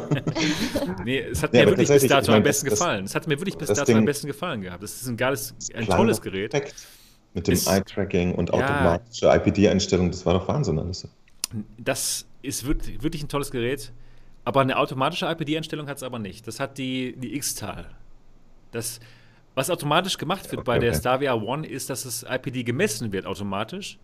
nee, 1.05 1.21
es 1.21 1.43
hat 1.43 1.55
ja, 1.55 1.61
mir 1.61 1.71
wirklich 1.71 1.89
bis 1.89 2.07
dato 2.07 2.33
am 2.33 2.43
besten 2.43 2.69
das, 2.69 2.79
gefallen. 2.79 3.05
Es 3.05 3.15
hat 3.15 3.27
mir 3.27 3.39
wirklich 3.39 3.57
bis 3.57 3.69
dato 3.69 3.93
am 3.93 4.05
besten 4.05 4.27
gefallen 4.27 4.63
gehabt. 4.63 4.83
Das 4.83 5.01
ist 5.01 5.07
ein 5.07 5.17
geiles, 5.17 5.55
ein 5.75 5.87
tolles 5.87 6.21
Gerät. 6.21 6.51
Perfekt. 6.51 6.87
Mit 7.35 7.47
dem 7.47 7.55
Eye-Tracking 7.55 8.35
und 8.35 8.53
automatische 8.53 9.27
ja, 9.27 9.37
IPD-Einstellung, 9.37 10.11
das 10.11 10.25
war 10.25 10.35
doch 10.35 10.49
Wahnsinn 10.49 10.79
alles. 10.79 11.07
Das 11.77 12.27
ist 12.43 12.67
wirklich 12.67 13.23
ein 13.23 13.29
tolles 13.29 13.51
Gerät. 13.51 13.93
Aber 14.45 14.63
eine 14.63 14.79
automatische 14.79 15.27
IPD-Einstellung 15.27 15.89
hat 15.89 15.99
es 15.99 16.03
aber 16.03 16.19
nicht. 16.19 16.47
Das 16.47 16.59
hat 16.59 16.79
die, 16.79 17.15
die 17.17 17.37
X-Tal. 17.37 17.87
Das, 18.71 18.99
was 19.55 19.69
automatisch 19.69 20.17
gemacht 20.17 20.45
wird 20.51 20.61
okay, 20.61 20.67
bei 20.67 20.79
der 20.79 20.91
okay. 20.91 21.01
Stavia 21.01 21.35
One, 21.35 21.67
ist, 21.67 21.91
dass 21.91 22.05
das 22.05 22.23
IPD 22.23 22.65
gemessen 22.65 23.13
wird 23.13 23.27
automatisch. 23.27 23.99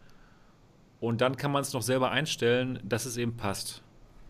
Und 1.00 1.22
dann 1.22 1.36
kann 1.36 1.50
man 1.50 1.62
es 1.62 1.72
noch 1.72 1.82
selber 1.82 2.10
einstellen, 2.10 2.78
dass 2.82 3.06
es 3.06 3.16
eben 3.16 3.36
passt 3.36 3.83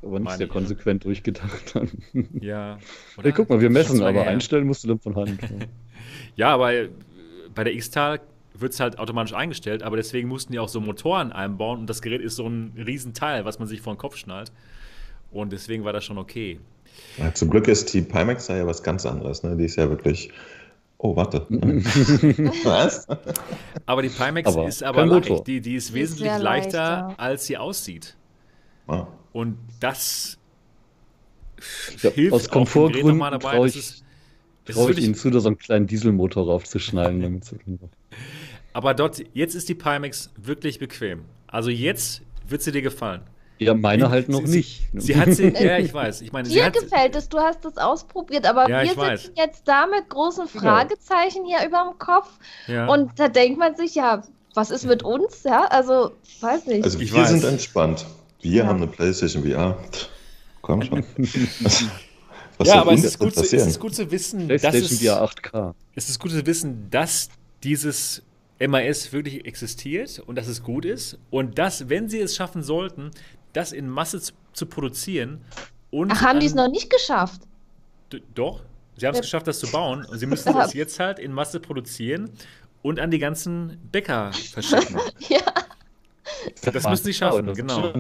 aber 0.05 0.21
nicht 0.21 0.37
sehr 0.37 0.49
konsequent 0.49 1.05
durchgedacht 1.05 1.75
haben. 1.75 1.91
Ja. 2.41 2.79
Hey, 3.21 3.33
guck 3.33 3.49
mal, 3.49 3.61
wir 3.61 3.71
messen, 3.71 4.03
aber 4.03 4.23
her. 4.23 4.29
einstellen 4.29 4.67
musst 4.67 4.85
du 4.85 4.89
dann 4.89 4.99
von 4.99 5.17
Hand. 5.17 5.41
ja, 6.37 6.49
aber 6.55 6.73
äh, 6.73 6.89
bei 7.55 7.65
der 7.65 7.75
X-Tal 7.75 8.21
wird 8.55 8.73
es 8.73 8.81
halt 8.81 8.99
automatisch 8.99 9.35
eingestellt, 9.35 9.83
aber 9.83 9.97
deswegen 9.97 10.29
mussten 10.29 10.53
die 10.53 10.59
auch 10.59 10.69
so 10.69 10.81
Motoren 10.81 11.33
einbauen 11.33 11.81
und 11.81 11.91
das 11.91 12.03
Gerät 12.03 12.21
ist 12.21 12.37
so 12.37 12.47
ein 12.47 12.73
Riesenteil, 12.77 13.45
was 13.45 13.59
man 13.59 13.67
sich 13.67 13.81
vor 13.81 13.95
den 13.95 13.99
Kopf 13.99 14.17
schnallt. 14.17 14.53
Und 15.33 15.53
deswegen 15.53 15.85
war 15.85 15.93
das 15.93 16.05
schon 16.05 16.19
okay. 16.19 16.61
Ja, 17.19 17.35
zum 17.35 17.51
Glück 17.51 17.67
ist 17.67 17.93
die 17.93 18.03
Pimax 18.03 18.49
ja 18.49 18.67
was 18.67 18.83
ganz 18.83 19.05
anderes. 19.05 19.43
Ne? 19.43 19.57
Die 19.57 19.65
ist 19.65 19.77
ja 19.77 19.89
wirklich. 19.89 20.31
Oh, 20.99 21.17
warte. 21.17 21.45
was? 21.51 23.07
Aber 23.85 24.03
die 24.03 24.09
Pimax 24.09 24.49
aber 24.49 24.69
ist 24.69 24.83
aber 24.83 25.05
leicht. 25.05 25.47
Die, 25.47 25.61
die 25.61 25.75
ist 25.75 25.93
wesentlich 25.93 26.31
ist 26.31 26.41
leichter, 26.41 27.07
leichter, 27.09 27.21
als 27.21 27.47
sie 27.47 27.57
aussieht. 27.59 28.17
Ah. 28.87 29.09
Und 29.35 29.59
das 29.81 30.39
Ja, 32.03 32.11
hilft 32.11 32.33
aus 32.33 32.49
Komfortgründen 32.49 33.19
traue 33.41 33.67
ich, 33.69 34.03
trau 34.65 34.89
ich 34.89 34.99
Ihnen 35.01 35.15
zu, 35.17 35.29
da 35.31 35.41
so 35.41 35.49
einen 35.49 35.59
kleinen 35.59 35.87
Dieselmotor 35.89 36.47
raufzuschneiden. 36.47 37.21
damit 37.21 37.45
sie- 37.45 37.59
aber 38.73 38.95
dort, 38.95 39.23
jetzt 39.35 39.55
ist 39.55 39.69
die 39.69 39.75
Pimax 39.75 40.31
wirklich 40.37 40.79
bequem. 40.79 41.25
Also 41.49 41.69
jetzt 41.71 42.23
wird 42.49 42.63
sie 42.63 42.71
dir 42.73 42.83
gefallen. 42.83 43.23
ja, 43.59 43.75
meine 43.75 44.09
halt 44.11 44.29
noch 44.29 44.45
Sie- 44.47 44.57
nicht. 44.59 44.89
Sie 44.95 45.17
hat 45.17 45.33
sie, 45.33 45.49
ja, 45.61 45.79
ich 45.79 45.93
weiß. 45.93 46.21
Ich 46.23 46.31
meine, 46.33 46.49
Dir 46.49 46.71
gefällt 46.71 47.17
es, 47.17 47.29
du 47.29 47.39
hast 47.39 47.65
es 47.65 47.77
ausprobiert, 47.77 48.47
aber 48.47 48.69
Ja, 48.69 48.83
wir 48.83 48.93
ich 48.93 48.97
weiß. 48.97 49.23
sitzen 49.23 49.35
jetzt 49.37 49.67
da 49.67 49.87
mit 49.87 50.09
großen 50.11 50.47
Fragezeichen 50.49 51.45
hier 51.45 51.67
über 51.67 51.85
dem 51.91 51.99
Kopf 51.99 52.29
ja. 52.69 52.87
und 52.87 53.19
da 53.19 53.29
denkt 53.29 53.59
man 53.59 53.75
sich, 53.77 53.95
ja, 53.97 54.23
was 54.55 54.71
ist 54.71 54.85
mit 54.87 55.03
uns? 55.03 55.43
Ja, 55.45 55.65
also, 55.65 56.13
weiß 56.41 56.67
nicht. 56.67 56.85
Also 56.85 56.99
Ich 57.01 57.13
wir 57.13 57.21
weiß. 57.23 57.31
sind 57.31 57.45
entspannt. 57.45 58.07
Wir 58.45 58.63
Ja. 58.63 58.67
haben 58.67 58.77
eine 58.77 58.87
PlayStation 58.87 59.43
VR. 59.43 59.77
Komm 60.63 60.83
schon. 60.83 61.03
Was, 62.59 62.69
ja, 62.69 62.81
aber 62.83 62.93
es 62.93 63.03
ist, 63.03 63.19
gut 63.19 63.35
zu, 63.35 63.41
es 63.43 63.53
ist 63.53 63.81
gut 63.81 63.95
zu 63.97 64.11
wissen, 64.13 64.49
dass 64.49 64.61
PlayStation 64.63 64.93
es, 64.93 65.03
VR 65.03 65.25
8K. 65.25 65.75
es 65.97 66.09
ist 66.09 66.21
gut 66.21 66.31
zu 66.31 66.47
wissen, 66.47 66.89
dass 66.91 67.29
dieses 67.65 68.23
MAS 68.61 69.13
wirklich 69.13 69.45
existiert 69.45 70.21
und 70.21 70.37
dass 70.37 70.47
es 70.47 70.63
gut 70.63 70.85
ist 70.85 71.19
und 71.31 71.59
dass, 71.59 71.89
wenn 71.89 72.09
sie 72.09 72.21
es 72.21 72.37
schaffen 72.37 72.63
sollten, 72.63 73.11
das 73.55 73.73
in 73.73 73.89
Masse 73.89 74.21
zu, 74.21 74.35
zu 74.53 74.67
produzieren 74.67 75.41
und 75.91 76.13
Ach, 76.13 76.23
haben 76.23 76.39
die 76.39 76.47
es 76.47 76.55
noch 76.55 76.69
nicht 76.71 76.91
geschafft? 76.91 77.41
Doch, 78.35 78.61
sie 78.97 79.07
haben 79.07 79.15
es 79.15 79.19
Ja. 79.19 79.23
geschafft, 79.23 79.49
das 79.49 79.59
zu 79.59 79.67
bauen. 79.73 80.05
Und 80.05 80.19
sie 80.21 80.27
müssen 80.27 80.49
Ja. 80.55 80.65
es 80.65 80.75
jetzt 80.75 81.01
halt 81.01 81.19
in 81.19 81.33
Masse 81.33 81.59
produzieren 81.59 82.31
und 82.83 83.01
an 83.01 83.11
die 83.11 83.19
ganzen 83.19 83.79
Bäcker 83.91 84.31
verschicken. 84.53 84.97
Ja, 85.29 85.41
Das 86.63 86.89
müssen 86.89 87.05
sie 87.05 87.15
schaffen, 87.15 87.47
Das 87.47 87.59
ist 87.59 87.67
genau. 87.67 87.93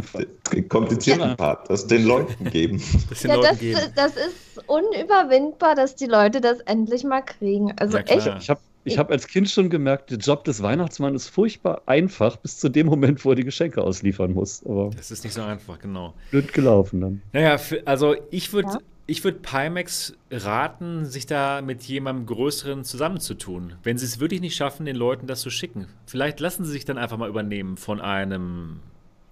Den 0.52 0.68
komplizierten 0.68 1.30
Ja. 1.30 1.34
Part, 1.36 1.70
das 1.70 1.86
den 1.86 2.04
Leuten 2.04 2.50
geben. 2.50 2.82
Das 3.08 3.20
den 3.20 3.30
ja 3.30 3.36
Leuten 3.36 3.48
das, 3.50 3.58
geben. 3.58 3.80
das 3.94 4.16
ist 4.16 4.68
unüberwindbar, 4.68 5.74
dass 5.74 5.94
die 5.96 6.06
Leute 6.06 6.40
das 6.40 6.60
endlich 6.60 7.04
mal 7.04 7.22
kriegen. 7.22 7.72
Also 7.78 7.98
Ja, 7.98 8.04
echt, 8.04 8.26
Ich 8.40 8.50
habe 8.50 8.60
ich 8.86 8.98
hab 8.98 9.10
als 9.10 9.26
Kind 9.26 9.48
schon 9.48 9.70
gemerkt, 9.70 10.10
der 10.10 10.18
Job 10.18 10.44
des 10.44 10.62
Weihnachtsmanns 10.62 11.24
ist 11.24 11.28
furchtbar 11.30 11.82
einfach 11.86 12.36
bis 12.36 12.58
zu 12.58 12.68
dem 12.68 12.86
Moment, 12.86 13.24
wo 13.24 13.30
er 13.30 13.36
die 13.36 13.44
Geschenke 13.44 13.82
ausliefern 13.82 14.34
muss. 14.34 14.62
Aber 14.66 14.90
Das 14.94 15.10
ist 15.10 15.24
nicht 15.24 15.32
so 15.32 15.42
einfach, 15.42 15.78
genau. 15.78 16.12
blöd 16.30 16.52
gelaufen 16.52 17.00
dann. 17.00 17.22
Naja, 17.32 17.56
für, 17.56 17.82
also 17.86 18.14
ich 18.30 18.52
würde 18.52 18.68
Ja. 18.68 18.78
Ich 19.06 19.22
würd 19.24 19.42
Pimax 19.42 20.14
raten, 20.30 21.04
sich 21.04 21.26
da 21.26 21.60
mit 21.62 21.82
jemandem 21.84 22.26
Größeren 22.26 22.84
zusammenzutun. 22.84 23.74
Wenn 23.82 23.98
sie 23.98 24.06
es 24.06 24.20
wirklich 24.20 24.40
nicht 24.40 24.56
schaffen, 24.56 24.86
den 24.86 24.96
Leuten 24.96 25.26
das 25.26 25.40
zu 25.42 25.50
schicken. 25.50 25.86
Vielleicht 26.06 26.40
lassen 26.40 26.64
sie 26.64 26.72
sich 26.72 26.84
dann 26.84 26.96
einfach 26.98 27.18
mal 27.18 27.28
übernehmen 27.28 27.76
von 27.76 28.00
einem 28.00 28.80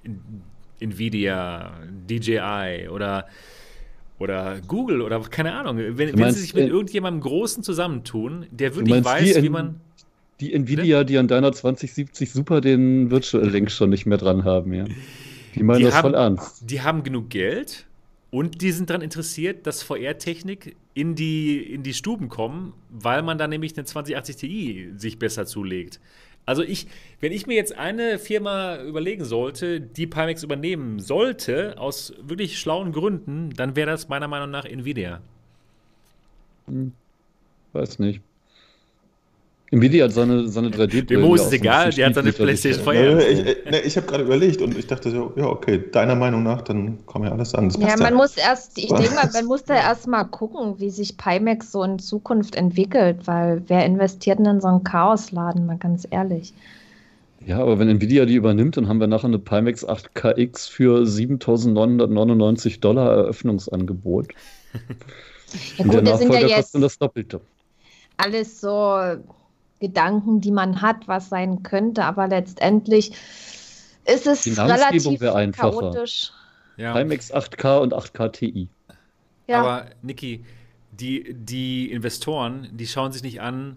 In- 0.03 0.21
Nvidia, 0.81 1.73
DJI 2.09 2.89
oder, 2.91 3.27
oder 4.19 4.61
Google 4.67 5.01
oder 5.01 5.21
keine 5.21 5.55
Ahnung. 5.55 5.77
Wenn, 5.79 6.19
wenn 6.19 6.33
sie 6.33 6.41
sich 6.41 6.55
mit 6.55 6.69
irgendjemandem 6.69 7.21
Großen 7.21 7.63
zusammentun, 7.63 8.47
der 8.51 8.75
wirklich 8.75 9.03
meinst, 9.03 9.37
weiß, 9.37 9.43
wie 9.43 9.49
man. 9.49 9.81
Die 10.41 10.53
Nvidia, 10.53 11.05
die 11.05 11.19
an 11.19 11.29
deiner 11.29 11.53
2070 11.53 12.33
Super 12.33 12.61
den 12.61 13.13
Virtual 13.13 13.49
Link 13.49 13.71
schon 13.71 13.91
nicht 13.91 14.07
mehr 14.07 14.19
dran 14.19 14.43
haben, 14.45 14.73
ja. 14.75 14.85
Die 15.55 15.63
meinen 15.63 15.79
Die 15.79 15.85
das 15.85 15.95
haben- 15.95 16.03
voll 16.11 16.15
ernst. 16.15 16.69
Die 16.69 16.81
haben 16.83 17.05
genug 17.05 17.31
Geld 17.31 17.87
und 18.33 18.63
die 18.63 18.73
sind 18.73 18.89
daran 18.89 19.03
interessiert, 19.03 19.67
dass 19.67 19.83
VR-Technik 19.83 20.75
in 20.95 21.15
die, 21.15 21.59
in 21.59 21.83
die 21.83 21.93
Stuben 21.93 22.31
kommen, 22.31 22.73
weil 22.89 23.23
man 23.23 23.37
da 23.37 23.47
nämlich 23.47 23.77
eine 23.77 23.85
2080 23.85 24.37
Ti 24.37 24.91
sich 24.97 25.19
besser 25.19 25.45
zulegt. 25.45 26.01
Also 26.47 26.63
ich, 26.63 26.87
wenn 27.21 27.31
ich 27.31 27.47
mir 27.47 27.55
jetzt 27.55 27.77
eine 27.77 28.19
Firma 28.19 28.83
überlegen 28.83 29.27
sollte, 29.27 29.83
die 29.83 30.07
Pimax 30.07 30.43
übernehmen 30.43 30.99
sollte, 30.99 31.79
aus 31.79 32.15
wirklich 32.23 32.59
schlauen 32.59 32.93
Gründen, 32.93 33.51
dann 33.51 33.77
wäre 33.77 33.91
das 33.91 34.09
meiner 34.09 34.29
Meinung 34.29 34.51
nach 34.51 34.65
Nvidia. 34.65 35.21
Weiß 37.75 37.99
nicht. 37.99 38.23
Nvidia 39.73 40.05
hat 40.05 40.13
seine, 40.13 40.49
seine 40.49 40.69
3D-Brille. 40.69 41.05
Dem 41.05 41.21
Mo 41.23 41.35
ist 41.35 41.47
es 41.47 41.53
egal, 41.53 41.91
der 41.91 42.07
hat 42.07 42.15
seine 42.15 42.31
PlayStation 42.31 42.85
ja. 42.85 42.93
VR. 42.93 43.21
Ja, 43.23 43.27
ich 43.27 43.39
äh, 43.41 43.71
ne, 43.71 43.81
ich 43.81 43.97
habe 43.97 44.07
gerade 44.07 44.25
überlegt 44.25 44.61
und 44.61 44.77
ich 44.77 44.87
dachte 44.87 45.11
so, 45.11 45.33
ja, 45.35 45.47
okay, 45.47 45.83
deiner 45.91 46.15
Meinung 46.15 46.43
nach, 46.43 46.61
dann 46.61 46.99
kommen 47.07 47.25
ja 47.25 47.33
alles 47.33 47.55
an. 47.55 47.71
Das 47.71 47.79
ja, 47.79 47.87
passt 47.87 48.03
man 48.03 48.15
muss 48.15 48.37
erst, 48.37 48.77
ich 48.77 48.89
denke 48.89 49.15
mal, 49.15 49.31
man 49.33 49.47
muss 49.47 49.65
da 49.65 49.75
erst 49.75 50.07
mal 50.07 50.25
gucken, 50.25 50.79
wie 50.79 50.91
sich 50.91 51.17
Pimax 51.17 51.73
so 51.73 51.83
in 51.85 51.99
Zukunft 51.99 52.55
entwickelt, 52.55 53.21
weil 53.25 53.63
wer 53.69 53.87
investiert 53.87 54.39
denn 54.39 54.45
in 54.45 54.61
so 54.61 54.69
einen 54.69 54.85
Chaosladen, 54.85 55.65
mal 55.65 55.79
ganz 55.79 56.07
ehrlich. 56.11 56.53
Ja, 57.47 57.59
aber 57.59 57.79
wenn 57.79 57.89
Nvidia 57.89 58.27
die 58.27 58.35
übernimmt, 58.35 58.77
dann 58.77 58.89
haben 58.89 59.01
wir 59.01 59.07
nachher 59.07 59.29
eine 59.29 59.39
Pimax 59.39 59.89
8KX 59.89 60.69
für 60.69 61.03
7.999 61.03 62.79
Dollar 62.81 63.11
Eröffnungsangebot. 63.11 64.29
Ja 65.77 65.85
Und 65.85 65.93
der 65.93 66.01
gut, 66.01 66.09
das 66.09 66.19
sind 66.19 66.29
ja 66.33 66.41
Nachfolger 66.41 66.57
jetzt 66.57 66.65
kostet 66.73 66.83
das 66.83 66.99
Doppelte. 66.99 67.41
alles 68.17 68.59
so 68.63 69.19
Gedanken, 69.83 70.41
die 70.41 70.53
man 70.53 70.81
hat, 70.81 71.09
was 71.09 71.29
sein 71.29 71.63
könnte, 71.65 72.05
aber 72.05 72.29
letztendlich 72.29 73.13
ist 74.05 74.27
es 74.27 74.43
Die 74.43 74.53
Namensgebung 74.53 75.17
relativ 75.17 75.57
chaotisch. 75.57 76.33
Ja. 76.77 76.95
Pimax 76.95 77.35
8K 77.35 77.79
und 77.81 77.93
8K 77.93 78.29
Ti. 78.31 78.69
Ja. 79.49 79.61
Aber 79.61 79.91
Niki, 80.03 80.45
die, 80.93 81.35
die 81.35 81.91
Investoren, 81.91 82.69
die 82.73 82.87
schauen 82.87 83.13
sich 83.13 83.23
nicht 83.23 83.41
an, 83.41 83.77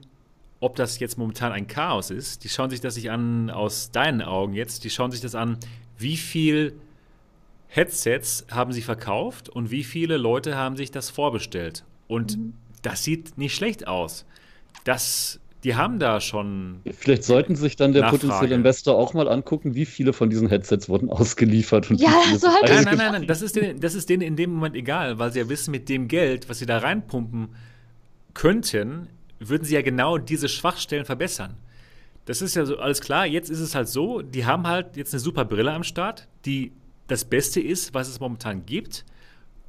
ob 0.60 0.76
das 0.76 1.00
jetzt 1.00 1.18
momentan 1.18 1.52
ein 1.52 1.68
Chaos 1.68 2.12
ist. 2.12 2.44
Die 2.44 2.50
schauen 2.50 2.70
sich 2.70 2.82
das 2.82 2.96
nicht 2.96 3.10
an 3.10 3.50
aus 3.50 3.92
deinen 3.92 4.22
Augen 4.22 4.54
jetzt. 4.54 4.84
Die 4.84 4.90
schauen 4.90 5.12
sich 5.12 5.22
das 5.22 5.36
an, 5.36 5.58
wie 5.98 6.18
viel 6.18 6.74
Headsets 7.68 8.46
haben 8.52 8.72
sie 8.72 8.82
verkauft 8.82 9.50
und 9.50 9.72
wie 9.72 9.84
viele 9.84 10.18
Leute 10.18 10.56
haben 10.56 10.78
sich 10.78 10.92
das 10.92 11.10
vorbestellt. 11.10 11.84
Und 12.08 12.38
das 12.84 13.04
sieht 13.04 13.38
nicht 13.38 13.56
schlecht 13.56 13.88
aus. 13.88 14.26
Das, 14.84 15.40
die 15.66 15.74
haben 15.74 15.98
da 15.98 16.22
schon. 16.22 16.82
Vielleicht 16.92 17.24
sollten 17.24 17.56
sich 17.56 17.76
dann 17.76 17.92
der 17.92 18.04
Nachfrage. 18.04 18.28
potenzielle 18.28 18.56
Investor 18.56 18.96
auch 18.96 19.16
mal 19.16 19.28
angucken, 19.28 19.74
wie 19.74 19.86
viele 19.86 20.14
von 20.14 20.30
diesen 20.30 20.48
Headsets 20.48 20.88
wurden 20.88 21.10
ausgeliefert. 21.10 21.90
Und 21.90 22.00
Ja, 22.00 22.10
wie 22.10 22.28
viele 22.28 22.40
so 22.40 22.48
hatte 22.50 22.72
Nein, 22.72 22.84
nein, 22.84 22.98
nein, 22.98 23.12
nein, 23.14 23.28
das 23.28 23.42
ist, 23.42 23.56
denen, 23.56 23.80
das 23.80 23.96
ist 23.96 24.08
denen 24.08 24.22
in 24.22 24.36
dem 24.36 24.52
Moment 24.52 24.76
egal, 24.76 25.18
weil 25.18 25.34
sie 25.34 25.40
ja 25.40 25.50
wissen, 25.50 25.72
mit 25.72 25.90
dem 25.90 26.08
Geld, 26.08 26.48
was 26.50 26.60
sie 26.60 26.68
da 26.68 26.78
reinpumpen 26.78 27.50
könnten, 28.36 29.08
würden 29.40 29.64
sie 29.64 29.74
ja 29.74 29.82
genau 29.82 30.20
diese 30.20 30.50
Schwachstellen 30.50 31.06
verbessern. 31.06 31.58
Das 32.26 32.44
ist 32.44 32.56
ja 32.56 32.66
so 32.66 32.78
alles 32.78 33.02
klar. 33.02 33.26
Jetzt 33.26 33.50
ist 33.50 33.60
es 33.60 33.74
halt 33.74 33.88
so, 33.88 34.22
die 34.22 34.46
haben 34.46 34.68
halt 34.68 34.96
jetzt 34.98 35.14
eine 35.14 35.20
super 35.20 35.46
Brille 35.46 35.74
am 35.74 35.84
Start, 35.84 36.28
die 36.46 36.74
das 37.08 37.26
Beste 37.26 37.60
ist, 37.60 37.96
was 37.96 38.08
es 38.08 38.20
momentan 38.20 38.68
gibt. 38.68 39.04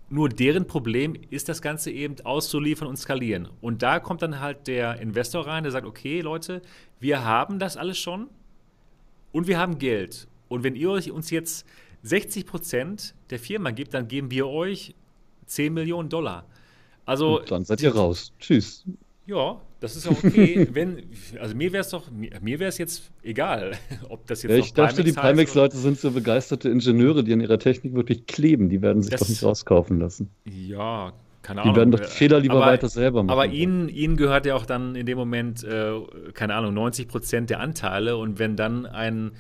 Nur 0.09 0.29
deren 0.29 0.67
Problem 0.67 1.17
ist 1.31 1.49
das 1.49 1.61
Ganze 1.61 1.91
eben 1.91 2.15
auszuliefern 2.25 2.87
und 2.87 2.97
skalieren. 2.97 3.49
Und 3.61 3.83
da 3.83 3.99
kommt 3.99 4.23
dann 4.23 4.41
halt 4.41 4.69
der 4.69 5.01
Investor 5.01 5.47
rein, 5.47 5.65
der 5.65 5.73
sagt, 5.73 5.87
okay 5.87 6.21
Leute, 6.21 6.63
wir 7.01 7.25
haben 7.25 7.59
das 7.59 7.77
alles 7.77 7.99
schon 7.99 8.29
und 9.33 9.49
wir 9.49 9.59
haben 9.59 9.79
Geld. 9.79 10.29
Und 10.49 10.63
wenn 10.63 10.77
ihr 10.77 10.91
euch 10.91 11.11
uns 11.11 11.31
jetzt 11.31 11.67
60 12.03 12.47
Prozent 12.47 13.15
der 13.31 13.41
Firma 13.41 13.73
gibt, 13.73 13.95
dann 13.95 14.07
geben 14.07 14.31
wir 14.31 14.47
euch 14.47 14.95
10 15.47 15.75
Millionen 15.75 16.09
Dollar. 16.09 16.47
Also, 17.05 17.41
Und 17.41 17.51
dann 17.51 17.65
seid 17.65 17.83
ihr 17.83 17.95
raus. 17.95 18.33
Tschüss. 18.39 18.85
Ja, 19.27 19.61
das 19.81 19.97
ist 19.97 20.07
ja 20.07 20.13
okay. 20.13 20.69
wenn, 20.73 21.03
also 21.41 21.55
mir 21.55 21.73
wäre 21.73 21.81
es 21.83 21.91
doch, 21.91 22.11
mir, 22.11 22.59
wäre 22.59 22.69
es 22.69 22.79
jetzt 22.79 23.11
egal, 23.23 23.73
ob 24.09 24.27
das 24.27 24.43
jetzt 24.43 24.53
Ja, 24.53 24.57
ich 24.59 24.73
dachte, 24.73 25.05
die 25.05 25.13
Pimax-Leute 25.13 25.77
sind 25.77 25.99
so 25.99 26.11
begeisterte 26.13 26.69
Ingenieure, 26.69 27.23
die 27.25 27.33
an 27.33 27.41
ihrer 27.41 27.59
Technik 27.59 27.95
wirklich 27.95 28.27
kleben. 28.27 28.69
Die 28.69 28.81
werden 28.83 29.03
sich 29.03 29.11
Das- 29.11 29.21
doch 29.21 29.29
nicht 29.29 29.43
rauskaufen 29.43 29.99
lassen. 30.01 30.31
Ja, 30.45 31.13
keine 31.43 31.61
Die 31.61 31.65
Ahnung. 31.65 31.77
werden 31.77 31.91
doch 31.93 32.01
die 32.01 32.07
Fehler 32.07 32.41
lieber 32.41 32.55
Aber- 32.57 32.67
weiter 32.67 32.89
selber 32.89 33.23
machen. 33.23 33.33
Aber 33.33 33.47
ihnen, 33.47 33.89
ihnen 33.89 34.17
gehört 34.17 34.47
ja 34.47 34.55
auch 34.57 34.67
dann 34.67 34.95
in 34.97 35.07
dem 35.07 35.19
Moment, 35.19 35.63
äh, 35.65 35.93
keine 36.35 36.55
Ahnung, 36.55 36.75
90 36.75 37.07
Prozent 37.09 37.51
der 37.51 37.61
Anteile. 37.61 38.17
Und 38.17 38.39
wenn 38.39 38.57
dann 38.57 38.87
ein 38.87 39.33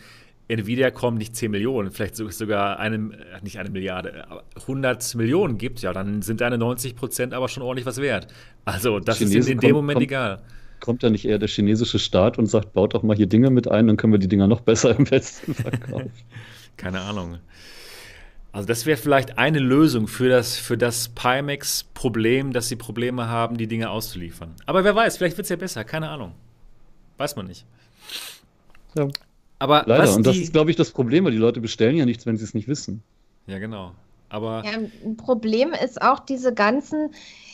Nvidia 0.49 0.91
kommt, 0.93 1.19
nicht 1.19 1.35
10 1.35 1.51
Millionen, 1.51 1.91
vielleicht 1.91 2.15
so- 2.17 2.29
sogar 2.31 2.79
eine, 2.79 2.99
nicht 3.43 3.59
eine 3.59 3.71
Milliarde, 3.71 4.25
aber 4.31 4.45
100 4.67 5.15
Millionen 5.17 5.59
gibt, 5.59 5.81
ja, 5.83 5.93
dann 5.93 6.23
sind 6.23 6.41
deine 6.41 6.57
90 6.59 6.95
Prozent 6.95 7.35
aber 7.35 7.49
schon 7.49 7.63
ordentlich 7.65 7.87
was 7.87 8.01
wert. 8.01 8.29
Also, 8.65 9.01
das 9.01 9.21
ist 9.21 9.29
Chinesen 9.31 9.53
in, 9.53 9.57
in 9.57 9.61
dem 9.61 9.71
kommt- 9.71 9.75
Moment 9.75 9.97
kommt- 9.97 10.05
egal. 10.05 10.43
Kommt 10.79 11.03
da 11.03 11.09
nicht 11.11 11.25
eher 11.25 11.39
der 11.39 11.49
chinesische 11.49 11.99
Staat 11.99 12.39
und 12.39 12.47
sagt, 12.47 12.75
baut 12.75 12.93
doch 12.95 13.03
mal 13.03 13.17
hier 13.17 13.27
Dinge 13.27 13.49
mit 13.51 13.67
ein, 13.67 13.87
dann 13.87 13.97
können 13.97 14.13
wir 14.13 14.19
die 14.21 14.29
Dinger 14.29 14.47
noch 14.47 14.61
besser 14.61 14.97
im 14.97 15.11
Westen 15.11 15.55
verkaufen. 15.55 16.11
Keine 16.77 17.01
Ahnung. 17.01 17.39
Also 18.53 18.69
das 18.69 18.87
wäre 18.87 18.97
vielleicht 18.99 19.39
eine 19.39 19.59
Lösung 19.59 20.07
für 20.07 20.29
das, 20.29 20.57
für 20.59 20.77
das 20.79 21.09
Pimax-Problem, 21.11 22.53
dass 22.53 22.69
sie 22.69 22.77
Probleme 22.77 23.29
haben, 23.29 23.57
die 23.59 23.67
Dinge 23.67 23.91
auszuliefern. 23.91 24.55
Aber 24.67 24.85
wer 24.85 24.95
weiß, 24.95 25.17
vielleicht 25.17 25.37
wird 25.39 25.47
es 25.47 25.49
ja 25.51 25.57
besser, 25.57 25.85
keine 25.85 26.09
Ahnung. 26.11 26.33
Weiß 27.19 27.37
man 27.37 27.47
nicht. 27.47 27.65
Ja, 28.95 29.09
Aber 29.59 29.85
leider. 29.87 30.05
was 30.05 30.17
Und 30.17 30.27
das 30.27 30.35
die, 30.35 30.43
ist, 30.43 30.53
glaube 30.53 30.71
ich, 30.71 30.77
das 30.77 30.91
Problem, 30.91 31.25
weil 31.25 31.33
die 31.33 31.39
Leute 31.39 31.61
bestellen 31.61 31.97
ja 31.97 32.05
nichts, 32.05 32.27
wenn 32.27 32.37
sie 32.37 32.45
es 32.45 32.55
nicht 32.55 32.69
wissen. 32.69 33.03
Ja, 33.47 33.59
genau. 33.59 33.93
Aber 34.29 34.63
Ja, 34.65 34.73
ein 34.73 35.17
Problem 35.17 35.73
ist 35.73 36.03
auch 36.03 36.21
diese 36.21 36.53
ganzen 36.53 37.11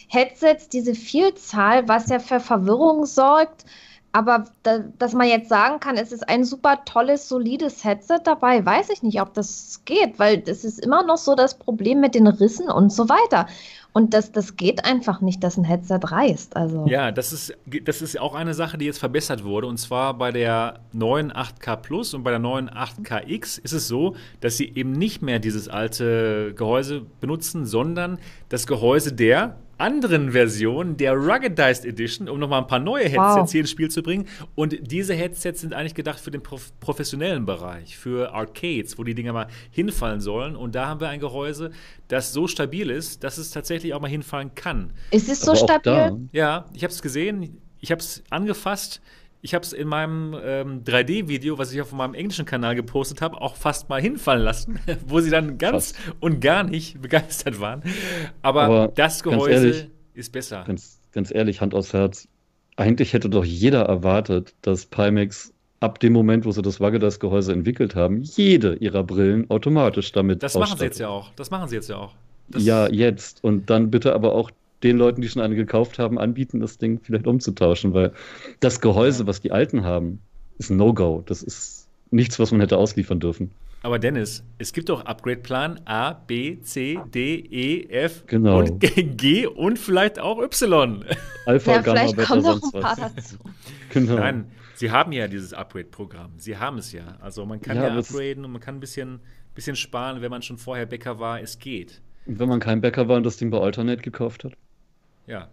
Headsets, 0.09 0.69
diese 0.69 0.95
Vielzahl, 0.95 1.89
was 1.89 2.09
ja 2.09 2.19
für 2.19 2.41
Verwirrung 2.41 3.07
sorgt. 3.07 3.65
Aber 4.13 4.45
da, 4.63 4.81
dass 4.99 5.15
man 5.15 5.27
jetzt 5.27 5.49
sagen 5.49 5.81
kann, 5.81 5.97
es 5.97 6.13
ist 6.13 6.29
ein 6.29 6.45
super 6.45 6.85
tolles, 6.85 7.29
solides 7.29 7.83
Headset 7.83 8.21
dabei, 8.25 8.65
weiß 8.65 8.91
ich 8.91 9.03
nicht, 9.03 9.21
ob 9.23 9.33
das 9.33 9.81
geht, 9.87 10.19
weil 10.19 10.39
das 10.39 10.65
ist 10.65 10.79
immer 10.79 11.03
noch 11.03 11.17
so 11.17 11.35
das 11.35 11.57
Problem 11.57 12.01
mit 12.01 12.15
den 12.15 12.27
Rissen 12.27 12.69
und 12.71 12.93
so 12.93 13.09
weiter. 13.09 13.47
Und 13.95 14.15
das, 14.15 14.33
das 14.33 14.57
geht 14.57 14.85
einfach 14.87 15.21
nicht, 15.21 15.45
dass 15.45 15.59
ein 15.59 15.65
Headset 15.65 16.01
reißt. 16.03 16.57
Also. 16.57 16.87
Ja, 16.89 17.11
das 17.11 17.33
ist, 17.33 17.55
das 17.85 18.01
ist 18.01 18.19
auch 18.19 18.35
eine 18.35 18.55
Sache, 18.55 18.79
die 18.79 18.87
jetzt 18.87 18.99
verbessert 18.99 19.45
wurde. 19.45 19.67
Und 19.67 19.77
zwar 19.77 20.15
bei 20.15 20.31
der 20.31 20.81
neuen 20.93 21.31
8K 21.31 21.77
Plus 21.77 22.15
und 22.15 22.23
bei 22.23 22.31
der 22.31 22.39
neuen 22.39 22.71
8KX 22.71 23.61
ist 23.63 23.73
es 23.73 23.89
so, 23.89 24.17
dass 24.41 24.57
sie 24.57 24.73
eben 24.75 24.93
nicht 24.93 25.21
mehr 25.21 25.39
dieses 25.39 25.69
alte 25.69 26.55
Gehäuse 26.55 27.03
benutzen, 27.21 27.67
sondern 27.67 28.19
das 28.49 28.67
Gehäuse 28.67 29.13
der 29.13 29.57
anderen 29.83 30.31
Version 30.31 30.97
der 30.97 31.15
Ruggedized 31.15 31.85
Edition, 31.85 32.29
um 32.29 32.39
nochmal 32.39 32.61
ein 32.61 32.69
paar 32.69 32.79
neue 32.79 33.05
Headsets 33.05 33.37
wow. 33.37 33.51
hier 33.51 33.61
ins 33.63 33.71
Spiel 33.71 33.91
zu 33.91 34.03
bringen. 34.03 34.29
Und 34.55 34.79
diese 34.81 35.13
Headsets 35.13 35.61
sind 35.61 35.75
eigentlich 35.75 35.95
gedacht 35.95 36.21
für 36.21 36.31
den 36.31 36.43
prof 36.43 36.73
professionellen 36.79 37.45
Bereich, 37.45 37.99
für 37.99 38.33
Arcades, 38.33 38.97
wo 38.97 39.05
die 39.05 39.15
Dinger 39.15 39.33
mal 39.33 39.49
hinfallen 39.71 40.21
sollen. 40.21 40.55
Und 40.55 40.77
da 40.77 40.87
haben 40.87 41.01
wir 41.01 41.09
ein 41.09 41.19
Gehäuse, 41.21 41.73
das 42.07 42.33
so 42.33 42.47
stabil 42.47 42.91
ist, 42.91 43.25
dass 43.25 43.39
es 43.39 43.51
tatsächlich 43.51 43.93
auch 43.93 44.01
mal 44.01 44.09
hinfallen 44.09 44.55
kann. 44.55 44.93
Ist 45.11 45.29
es 45.29 45.41
so 45.41 45.57
stabil? 45.57 46.29
Ja, 46.31 46.67
ich 46.73 46.85
habe 46.85 46.93
es 46.93 47.03
gesehen, 47.03 47.61
ich 47.81 47.91
habe 47.91 48.01
es 48.01 48.23
angefasst. 48.31 49.01
Ich 49.45 49.55
habe 49.55 49.65
es 49.65 49.73
in 49.73 49.89
meinem 49.89 50.37
ähm, 50.41 50.85
3D-Video, 50.85 51.59
was 51.59 51.73
ich 51.73 51.81
auf 51.81 51.91
meinem 51.93 52.15
englischen 52.15 52.45
Kanal 52.45 52.77
gepostet 52.77 53.21
habe, 53.21 53.41
auch 53.41 53.57
fast 53.57 53.89
mal 53.89 54.01
hinfallen 54.01 54.45
lassen, 54.45 54.79
wo 55.07 55.19
sie 55.19 55.31
dann 55.31 55.59
ganz 55.59 55.93
Fast. 55.93 56.17
und 56.21 56.41
gar 56.41 56.63
nicht 56.63 57.03
begeistert 57.03 57.61
waren. 57.61 57.83
Aber, 58.41 58.63
Aber 58.63 58.89
das 58.95 59.25
Gehäuse 59.25 59.51
ehrlich, 59.53 59.89
ist 60.15 60.31
besser. 60.31 60.63
Ganz, 60.65 61.01
ganz 61.11 61.35
ehrlich, 61.35 61.61
Hand 61.61 61.75
aufs 61.75 61.93
Herz. 61.93 62.29
Eigentlich 62.77 63.15
hätte 63.15 63.29
doch 63.29 63.45
jeder 63.45 63.83
erwartet, 63.83 64.55
dass 64.63 64.87
Pimax 64.87 65.53
ab 65.81 65.99
dem 65.99 66.13
Moment, 66.13 66.45
wo 66.45 66.53
sie 66.53 66.63
das 66.63 66.81
Waggedas-Gehäuse 66.81 67.53
entwickelt 67.53 67.97
haben, 67.97 68.23
jede 68.23 68.77
ihrer 68.77 69.03
Brillen 69.03 69.51
automatisch 69.51 70.13
damit 70.13 70.45
Das 70.45 70.55
machen 70.55 70.79
sie 70.79 70.85
jetzt 70.85 71.01
ja 71.01 71.09
auch. 71.09 71.33
Das 71.35 71.51
machen 71.51 71.69
sie 71.69 71.75
jetzt 71.75 71.89
ja 71.89 71.97
auch. 71.97 72.15
Das 72.47 72.65
ja, 72.65 72.89
jetzt. 72.89 73.43
Und 73.43 73.71
dann 73.71 73.91
bitte 73.91 74.15
aber 74.15 74.35
auch 74.35 74.53
den 74.83 74.99
Leuten, 74.99 75.21
die 75.21 75.29
schon 75.29 75.43
eine 75.43 75.55
gekauft 75.55 75.99
haben, 75.99 76.19
anbieten, 76.19 76.61
das 76.61 76.79
Ding 76.79 77.01
vielleicht 77.03 77.27
umzutauschen, 77.27 77.95
weil 77.95 78.13
das 78.61 78.81
Gehäuse, 78.81 79.27
was 79.27 79.41
die 79.41 79.53
Alten 79.53 79.85
haben, 79.85 80.21
ist 80.59 80.71
ein 80.71 80.77
No-Go. 80.77 81.23
Das 81.27 81.43
ist 81.43 81.89
nichts, 82.11 82.39
was 82.39 82.51
man 82.51 82.61
hätte 82.61 82.77
ausliefern 82.77 83.21
dürfen. 83.21 83.51
Aber 83.85 83.99
Dennis, 83.99 84.45
es 84.59 84.73
gibt 84.73 84.89
doch 84.89 85.05
Upgrade-Plan 85.05 85.81
A, 85.87 86.13
B, 86.13 86.61
C, 86.61 87.01
D, 87.13 87.35
E, 87.35 87.89
F 87.89 88.25
genau. 88.27 88.61
und 88.61 88.79
G 88.81 89.47
und 89.47 89.79
vielleicht 89.79 90.21
auch 90.21 90.41
Y. 90.41 91.05
Alpha, 91.47 91.73
ja, 91.73 91.81
Gamma, 91.81 91.99
vielleicht 91.99 92.17
Beta, 92.17 92.29
kommen 92.29 92.43
noch 92.43 92.63
ein 92.63 92.81
paar 92.81 92.97
dazu. 92.97 93.37
genau. 93.91 94.15
Nein, 94.15 94.47
sie 94.75 94.93
haben 94.93 95.11
ja 95.11 95.27
dieses 95.27 95.53
Upgrade-Programm. 95.53 96.31
Sie 96.37 96.57
haben 96.57 96.79
es 96.79 96.93
ja. 96.93 97.17
Also 97.21 97.45
man 97.45 97.61
kann 97.61 97.77
ja, 97.77 97.89
ja 97.89 97.99
upgraden 97.99 98.45
und 98.45 98.53
man 98.53 98.61
kann 98.61 98.77
ein 98.77 98.81
bisschen, 98.81 99.19
bisschen 99.57 99.75
sparen, 99.75 100.23
wenn 100.23 100.31
man 100.31 100.43
schon 100.43 100.59
vorher 100.59 100.87
Bäcker 100.87 101.19
war. 101.19 101.41
Es 101.41 101.59
geht. 101.59 102.01
Und 102.27 102.39
wenn 102.39 102.49
man 102.49 102.61
kein 102.61 102.81
Bäcker 102.81 103.09
war 103.09 103.17
und 103.17 103.25
das 103.25 103.37
Ding 103.37 103.51
bei 103.51 103.59
Alternate 103.59 104.01
gekauft 104.01 104.45
hat? 104.45 104.53
Ja. 105.27 105.49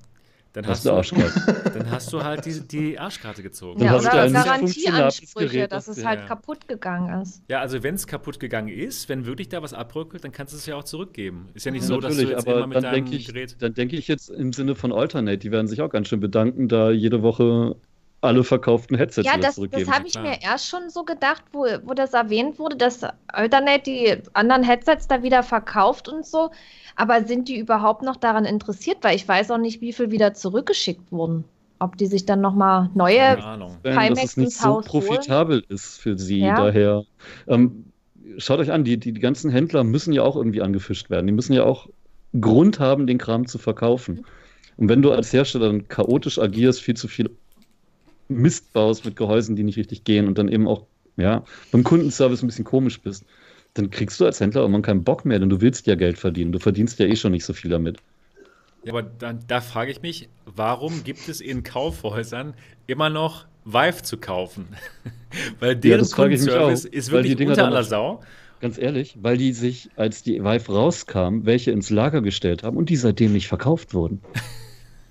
Dann 0.53 0.65
hast, 0.65 0.83
du, 0.83 0.89
dann 1.73 1.91
hast 1.91 2.11
du 2.11 2.23
halt 2.23 2.43
die, 2.43 2.59
die 2.67 2.97
Arschkarte 2.97 3.43
gezogen. 3.43 3.83
Ja, 3.83 3.97
oder 3.97 4.29
Garantieansprüche, 4.31 5.67
dass 5.67 5.87
es 5.87 6.03
halt 6.03 6.21
ja. 6.21 6.25
kaputt 6.25 6.67
gegangen 6.67 7.21
ist. 7.21 7.43
Ja, 7.49 7.59
also 7.59 7.83
wenn 7.83 7.93
es 7.93 8.07
kaputt 8.07 8.39
gegangen 8.39 8.69
ist, 8.69 9.09
wenn 9.09 9.27
wirklich 9.27 9.49
da 9.49 9.61
was 9.61 9.75
abbröckelt, 9.75 10.23
dann 10.23 10.31
kannst 10.31 10.53
du 10.53 10.57
es 10.57 10.65
ja 10.65 10.75
auch 10.75 10.83
zurückgeben. 10.83 11.49
Ist 11.53 11.67
ja 11.67 11.71
nicht 11.71 11.83
ja, 11.83 11.87
so, 11.87 11.99
dass 11.99 12.17
du 12.17 12.23
jetzt 12.23 12.47
immer 12.47 12.65
mit 12.65 12.83
deinem 12.83 13.05
ich, 13.13 13.27
Gerät... 13.27 13.57
Dann 13.59 13.75
denke 13.75 13.95
ich 13.95 14.07
jetzt 14.07 14.29
im 14.29 14.51
Sinne 14.51 14.73
von 14.73 14.91
Alternate, 14.91 15.37
die 15.37 15.51
werden 15.51 15.67
sich 15.67 15.81
auch 15.83 15.89
ganz 15.89 16.07
schön 16.07 16.19
bedanken, 16.19 16.67
da 16.67 16.89
jede 16.89 17.21
Woche 17.21 17.75
alle 18.21 18.43
verkauften 18.43 18.97
Headsets 18.97 19.27
ja, 19.27 19.37
das, 19.37 19.55
zurückgeben. 19.55 19.81
Ja, 19.81 19.87
das 19.87 19.95
habe 19.95 20.07
ich 20.07 20.19
mir 20.19 20.41
erst 20.41 20.67
schon 20.67 20.89
so 20.89 21.03
gedacht, 21.03 21.43
wo, 21.51 21.65
wo 21.83 21.93
das 21.93 22.13
erwähnt 22.13 22.59
wurde, 22.59 22.75
dass 22.75 23.01
Alternate 23.27 23.83
die 23.83 24.17
anderen 24.33 24.63
Headsets 24.63 25.07
da 25.07 25.23
wieder 25.23 25.43
verkauft 25.43 26.09
und 26.09 26.25
so. 26.25 26.51
Aber 26.95 27.23
sind 27.23 27.47
die 27.47 27.57
überhaupt 27.57 28.01
noch 28.01 28.17
daran 28.17 28.45
interessiert? 28.45 28.97
Weil 29.01 29.15
ich 29.15 29.27
weiß 29.27 29.51
auch 29.51 29.57
nicht, 29.57 29.79
wie 29.81 29.93
viel 29.93 30.11
wieder 30.11 30.33
zurückgeschickt 30.33 31.11
wurden. 31.11 31.45
Ob 31.79 31.97
die 31.97 32.07
sich 32.07 32.25
dann 32.25 32.41
nochmal 32.41 32.89
neue 32.93 33.37
Pimax 33.83 34.09
dass 34.09 34.23
es 34.23 34.37
nicht 34.37 34.51
so 34.51 34.81
profitabel 34.81 35.59
holen? 35.59 35.65
ist 35.69 36.01
für 36.01 36.17
sie. 36.17 36.39
Ja. 36.39 36.57
Daher 36.57 37.03
ähm, 37.47 37.85
schaut 38.37 38.59
euch 38.59 38.71
an, 38.71 38.83
die, 38.83 38.97
die, 38.97 39.13
die 39.13 39.21
ganzen 39.21 39.49
Händler 39.49 39.85
müssen 39.85 40.11
ja 40.11 40.23
auch 40.23 40.35
irgendwie 40.35 40.61
angefischt 40.61 41.09
werden. 41.09 41.27
Die 41.27 41.33
müssen 41.33 41.53
ja 41.53 41.63
auch 41.63 41.87
Grund 42.39 42.81
haben, 42.81 43.07
den 43.07 43.17
Kram 43.17 43.47
zu 43.47 43.57
verkaufen. 43.57 44.25
Und 44.75 44.89
wenn 44.89 45.01
du 45.01 45.11
als 45.11 45.31
Hersteller 45.31 45.67
dann 45.67 45.87
chaotisch 45.87 46.37
agierst, 46.37 46.81
viel 46.81 46.95
zu 46.95 47.07
viel 47.07 47.29
Mist 48.29 48.73
baust 48.73 49.05
mit 49.05 49.15
Gehäusen, 49.15 49.55
die 49.55 49.63
nicht 49.63 49.77
richtig 49.77 50.03
gehen 50.03 50.27
und 50.27 50.37
dann 50.37 50.47
eben 50.47 50.67
auch 50.67 50.85
ja, 51.19 51.43
beim 51.71 51.83
Kundenservice 51.83 52.41
ein 52.41 52.47
bisschen 52.47 52.65
komisch 52.65 53.01
bist, 53.01 53.25
dann 53.73 53.91
kriegst 53.91 54.19
du 54.19 54.25
als 54.25 54.39
Händler 54.39 54.61
irgendwann 54.61 54.81
keinen 54.81 55.03
Bock 55.03 55.25
mehr, 55.25 55.39
denn 55.39 55.49
du 55.49 55.61
willst 55.61 55.85
ja 55.87 55.95
Geld 55.95 56.17
verdienen. 56.17 56.51
Du 56.51 56.59
verdienst 56.59 56.99
ja 56.99 57.05
eh 57.05 57.15
schon 57.15 57.31
nicht 57.31 57.45
so 57.45 57.53
viel 57.53 57.69
damit. 57.69 57.97
Ja, 58.83 58.93
aber 58.93 59.03
dann, 59.03 59.39
da 59.47 59.61
frage 59.61 59.91
ich 59.91 60.01
mich, 60.01 60.29
warum 60.45 61.03
gibt 61.03 61.27
es 61.27 61.41
in 61.41 61.63
Kaufhäusern 61.63 62.53
immer 62.87 63.09
noch 63.09 63.45
Vive 63.65 64.01
zu 64.01 64.17
kaufen? 64.17 64.69
weil 65.59 65.75
deren 65.75 66.05
ja, 66.05 66.15
Kundenservice 66.15 66.87
auch, 66.87 66.91
ist 66.91 67.11
wirklich 67.11 67.39
unter 67.47 67.65
aller 67.65 67.83
Sau. 67.83 68.21
Ganz 68.61 68.77
ehrlich, 68.77 69.17
weil 69.21 69.37
die 69.37 69.53
sich, 69.53 69.89
als 69.95 70.23
die 70.23 70.43
Vive 70.43 70.71
rauskam, 70.71 71.45
welche 71.45 71.71
ins 71.71 71.89
Lager 71.89 72.21
gestellt 72.21 72.63
haben 72.63 72.77
und 72.77 72.89
die 72.89 72.97
seitdem 72.97 73.33
nicht 73.33 73.47
verkauft 73.47 73.93
wurden. 73.93 74.21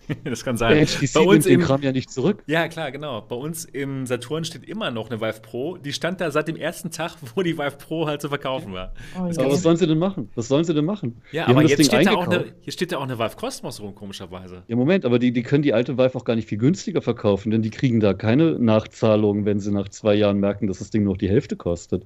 das 0.24 0.44
kann 0.44 0.56
sein. 0.56 0.86
HTC 0.86 1.12
Bei 1.14 1.20
uns 1.20 1.47
nimmt 1.47 1.60
den 1.62 1.66
Kram 1.66 1.82
ja 1.82 1.93
nicht 1.93 2.10
zurück. 2.10 2.43
Ja, 2.47 2.68
klar, 2.68 2.90
genau. 2.90 3.20
Bei 3.20 3.36
uns 3.36 3.64
im 3.64 4.06
Saturn 4.06 4.44
steht 4.44 4.64
immer 4.64 4.90
noch 4.90 5.10
eine 5.10 5.20
Vive 5.20 5.40
Pro. 5.40 5.76
Die 5.76 5.93
stand 5.93 6.20
da 6.20 6.30
seit 6.30 6.48
dem 6.48 6.56
ersten 6.56 6.90
Tag, 6.90 7.16
wo 7.35 7.43
die 7.43 7.59
Vive 7.59 7.76
Pro 7.76 8.06
halt 8.06 8.20
zu 8.20 8.28
verkaufen 8.28 8.72
war. 8.72 8.93
Oh, 9.16 9.20
aber 9.20 9.52
was 9.52 9.62
sollen 9.62 9.76
sie 9.76 9.86
denn 9.86 9.98
machen? 9.98 10.30
Was 10.35 10.48
sollen 10.48 10.64
sie 10.64 10.74
denn 10.74 10.85
machen? 10.85 11.20
Ja, 11.32 11.47
die 11.47 11.51
aber 11.51 11.62
jetzt 11.62 11.85
steht 11.85 12.06
da 12.06 12.12
auch 12.12 12.26
eine, 12.26 12.47
hier 12.60 12.72
steht 12.72 12.93
da 12.93 12.98
auch 12.98 13.02
eine 13.02 13.18
Vive 13.18 13.36
Cosmos 13.36 13.80
rum, 13.80 13.94
komischerweise. 13.94 14.62
Ja, 14.68 14.76
Moment, 14.76 15.05
aber 15.05 15.18
die, 15.18 15.32
die 15.32 15.43
können 15.43 15.62
die 15.62 15.72
alte 15.72 15.98
Vive 15.98 16.16
auch 16.16 16.24
gar 16.24 16.36
nicht 16.36 16.48
viel 16.48 16.59
günstiger 16.59 17.02
verkaufen, 17.02 17.51
denn 17.51 17.62
die 17.62 17.70
kriegen 17.70 18.01
da 18.01 18.14
keine 18.14 18.59
Nachzahlung, 18.59 19.44
wenn 19.44 19.60
sie 19.60 19.72
nach 19.72 19.89
zwei 19.89 20.14
Jahren 20.14 20.39
merken, 20.39 20.66
dass 20.66 20.78
das 20.78 20.90
Ding 20.90 21.05
nur 21.05 21.16
die 21.16 21.28
Hälfte 21.28 21.56
kostet. 21.56 22.05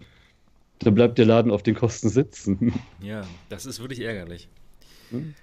Da 0.80 0.90
bleibt 0.90 1.18
der 1.18 1.26
Laden 1.26 1.52
auf 1.52 1.62
den 1.62 1.74
Kosten 1.74 2.08
sitzen. 2.08 2.74
Ja, 3.00 3.22
das 3.48 3.66
ist 3.66 3.80
wirklich 3.80 4.00
ärgerlich. 4.00 4.48
Hm? 5.10 5.34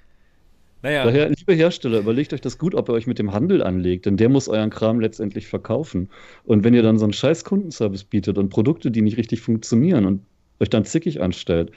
Naja. 0.82 1.04
Daher, 1.04 1.30
liebe 1.30 1.54
Hersteller, 1.54 2.00
überlegt 2.00 2.34
euch 2.34 2.42
das 2.42 2.58
gut, 2.58 2.74
ob 2.74 2.88
ihr 2.90 2.94
euch 2.94 3.06
mit 3.06 3.20
dem 3.20 3.34
Handel 3.34 3.62
anlegt, 3.62 4.06
denn 4.06 4.16
der 4.16 4.30
muss 4.30 4.48
euren 4.48 4.70
Kram 4.70 5.00
letztendlich 5.00 5.48
verkaufen. 5.48 6.10
Und 6.46 6.64
wenn 6.64 6.74
ihr 6.74 6.84
dann 6.84 6.98
so 6.98 7.06
einen 7.06 7.14
scheiß 7.14 7.44
Kundenservice 7.44 8.06
bietet 8.06 8.38
und 8.38 8.50
Produkte, 8.50 8.90
die 8.90 9.02
nicht 9.02 9.18
richtig 9.18 9.42
funktionieren 9.42 10.06
und 10.06 10.22
euch 10.60 10.70
dann 10.70 10.86
zickig 10.86 11.22
anstellt, 11.22 11.72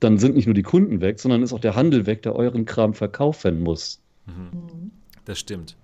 dann 0.00 0.18
sind 0.18 0.36
nicht 0.36 0.46
nur 0.46 0.54
die 0.54 0.62
Kunden 0.62 1.00
weg, 1.00 1.18
sondern 1.18 1.42
ist 1.42 1.52
auch 1.52 1.60
der 1.60 1.74
Handel 1.74 2.06
weg, 2.06 2.22
der 2.22 2.36
euren 2.36 2.64
Kram 2.64 2.94
verkaufen 2.94 3.60
muss. 3.60 4.00
Mhm. 4.26 4.92
Das 5.24 5.40
stimmt. 5.40 5.76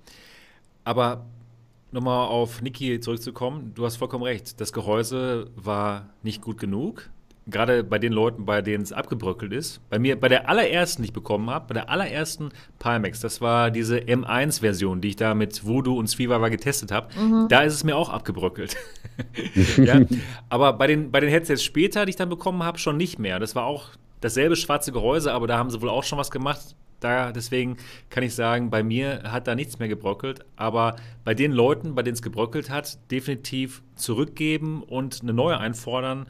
Aber 0.85 1.27
nochmal 1.91 2.29
auf 2.29 2.63
Niki 2.63 3.01
zurückzukommen, 3.01 3.73
du 3.75 3.85
hast 3.85 3.97
vollkommen 3.97 4.25
recht. 4.25 4.61
Das 4.61 4.73
Gehäuse 4.73 5.51
war 5.57 6.11
nicht 6.23 6.41
gut 6.41 6.59
genug 6.59 7.11
gerade 7.47 7.85
bei 7.85 7.99
den 7.99 8.13
Leuten, 8.13 8.47
bei 8.47 8.63
denen 8.63 8.83
es 8.83 8.93
abgebröckelt 8.93 9.53
ist, 9.53 9.81
bei 9.91 9.99
mir, 9.99 10.19
bei 10.19 10.29
der 10.29 10.49
allerersten, 10.49 11.03
die 11.03 11.09
ich 11.09 11.13
bekommen 11.13 11.51
habe, 11.51 11.67
bei 11.69 11.75
der 11.75 11.91
allerersten 11.91 12.51
Pimax, 12.79 13.21
das 13.21 13.41
war 13.41 13.71
diese 13.71 13.99
M1-Version, 13.99 15.01
die 15.01 15.09
ich 15.09 15.17
da 15.17 15.35
mit 15.35 15.65
Voodoo 15.67 15.99
und 15.99 16.07
Sviva 16.07 16.49
getestet 16.49 16.91
habe, 16.91 17.09
mhm. 17.19 17.49
da 17.49 17.63
ist 17.63 17.75
es 17.75 17.85
mir 17.85 17.97
auch 17.97 18.09
abgebröckelt. 18.09 18.77
ja, 19.77 20.01
aber 20.49 20.73
bei 20.73 20.87
den, 20.87 21.11
bei 21.11 21.21
den 21.21 21.31
Headsets 21.31 21.63
später, 21.63 22.07
die 22.07 22.11
ich 22.11 22.17
dann 22.17 22.31
bekommen 22.31 22.63
habe, 22.63 22.79
schon 22.79 22.97
nicht 22.97 23.19
mehr. 23.19 23.39
Das 23.39 23.55
war 23.55 23.65
auch 23.67 23.91
dasselbe 24.21 24.57
schwarze 24.57 24.93
Gehäuse, 24.93 25.33
aber 25.33 25.47
da 25.47 25.59
haben 25.59 25.71
sie 25.71 25.81
wohl 25.83 25.91
auch 25.91 26.05
schon 26.05 26.19
was 26.19 26.31
gemacht. 26.31 26.75
Da, 27.01 27.33
deswegen 27.33 27.77
kann 28.09 28.25
ich 28.25 28.35
sagen, 28.35 28.71
bei 28.71 28.83
mir 28.83 29.25
hat 29.25 29.47
da 29.47 29.55
nichts 29.55 29.79
mehr 29.79 29.89
gebröckelt. 29.89 30.41
Aber 30.57 30.97
bei 31.23 31.35
den 31.35 31.53
Leuten, 31.53 31.95
bei 31.95 32.03
denen 32.03 32.15
es 32.15 32.23
gebröckelt 32.23 32.71
hat, 32.71 32.99
definitiv 33.11 33.83
zurückgeben 33.95 34.83
und 34.83 35.21
eine 35.21 35.35
neue 35.35 35.59
einfordern 35.59 36.27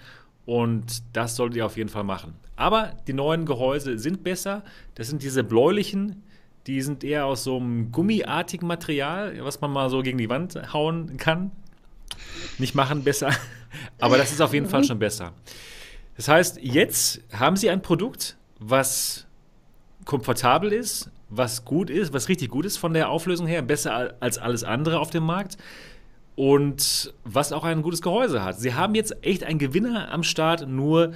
und 0.47 1.03
das 1.13 1.37
solltet 1.37 1.57
ihr 1.57 1.67
auf 1.67 1.77
jeden 1.77 1.89
Fall 1.89 2.05
machen. 2.05 2.35
Aber 2.57 2.93
die 3.07 3.13
neuen 3.13 3.47
Gehäuse 3.47 3.99
sind 3.99 4.23
besser. 4.23 4.63
Das 4.95 5.09
sind 5.09 5.23
diese 5.23 5.43
bläulichen, 5.43 6.23
die 6.67 6.81
sind 6.83 7.05
eher 7.05 7.27
aus 7.27 7.45
so 7.45 7.57
einem 7.57 7.93
gummiartigen 7.93 8.67
Material, 8.67 9.37
was 9.45 9.61
man 9.61 9.71
mal 9.71 9.91
so 9.91 10.03
gegen 10.03 10.19
die 10.19 10.29
Wand 10.29 10.73
hauen 10.73 11.17
kann. 11.17 11.51
Nicht 12.59 12.75
machen 12.75 13.05
besser, 13.05 13.31
aber 14.01 14.17
das 14.17 14.33
ist 14.33 14.41
auf 14.41 14.55
jeden 14.55 14.67
Fall 14.67 14.85
schon 14.85 14.99
besser. 14.99 15.33
Das 16.17 16.29
heißt, 16.29 16.59
jetzt 16.63 17.21
haben 17.33 17.57
sie 17.57 17.71
ein 17.71 17.83
Produkt, 17.83 18.37
was 18.61 19.27
komfortabel 20.05 20.73
ist, 20.73 21.11
was 21.29 21.65
gut 21.65 21.91
ist, 21.91 22.13
was 22.13 22.29
richtig 22.29 22.51
gut 22.51 22.65
ist 22.65 22.77
von 22.77 22.95
der 22.95 23.11
Auflösung 23.11 23.47
her, 23.47 23.63
besser 23.63 24.15
als 24.21 24.39
alles 24.39 24.63
andere 24.63 25.01
auf 25.01 25.11
dem 25.11 25.25
Markt 25.25 25.59
und 26.37 27.15
was 27.25 27.53
auch 27.53 27.65
ein 27.65 27.83
gutes 27.83 28.03
Gehäuse 28.03 28.43
hat. 28.43 28.59
Sie 28.59 28.75
haben 28.75 28.95
jetzt 28.95 29.25
echt 29.25 29.45
einen 29.45 29.59
Gewinner 29.59 30.11
am 30.11 30.23
Start, 30.23 30.69
nur 30.69 31.13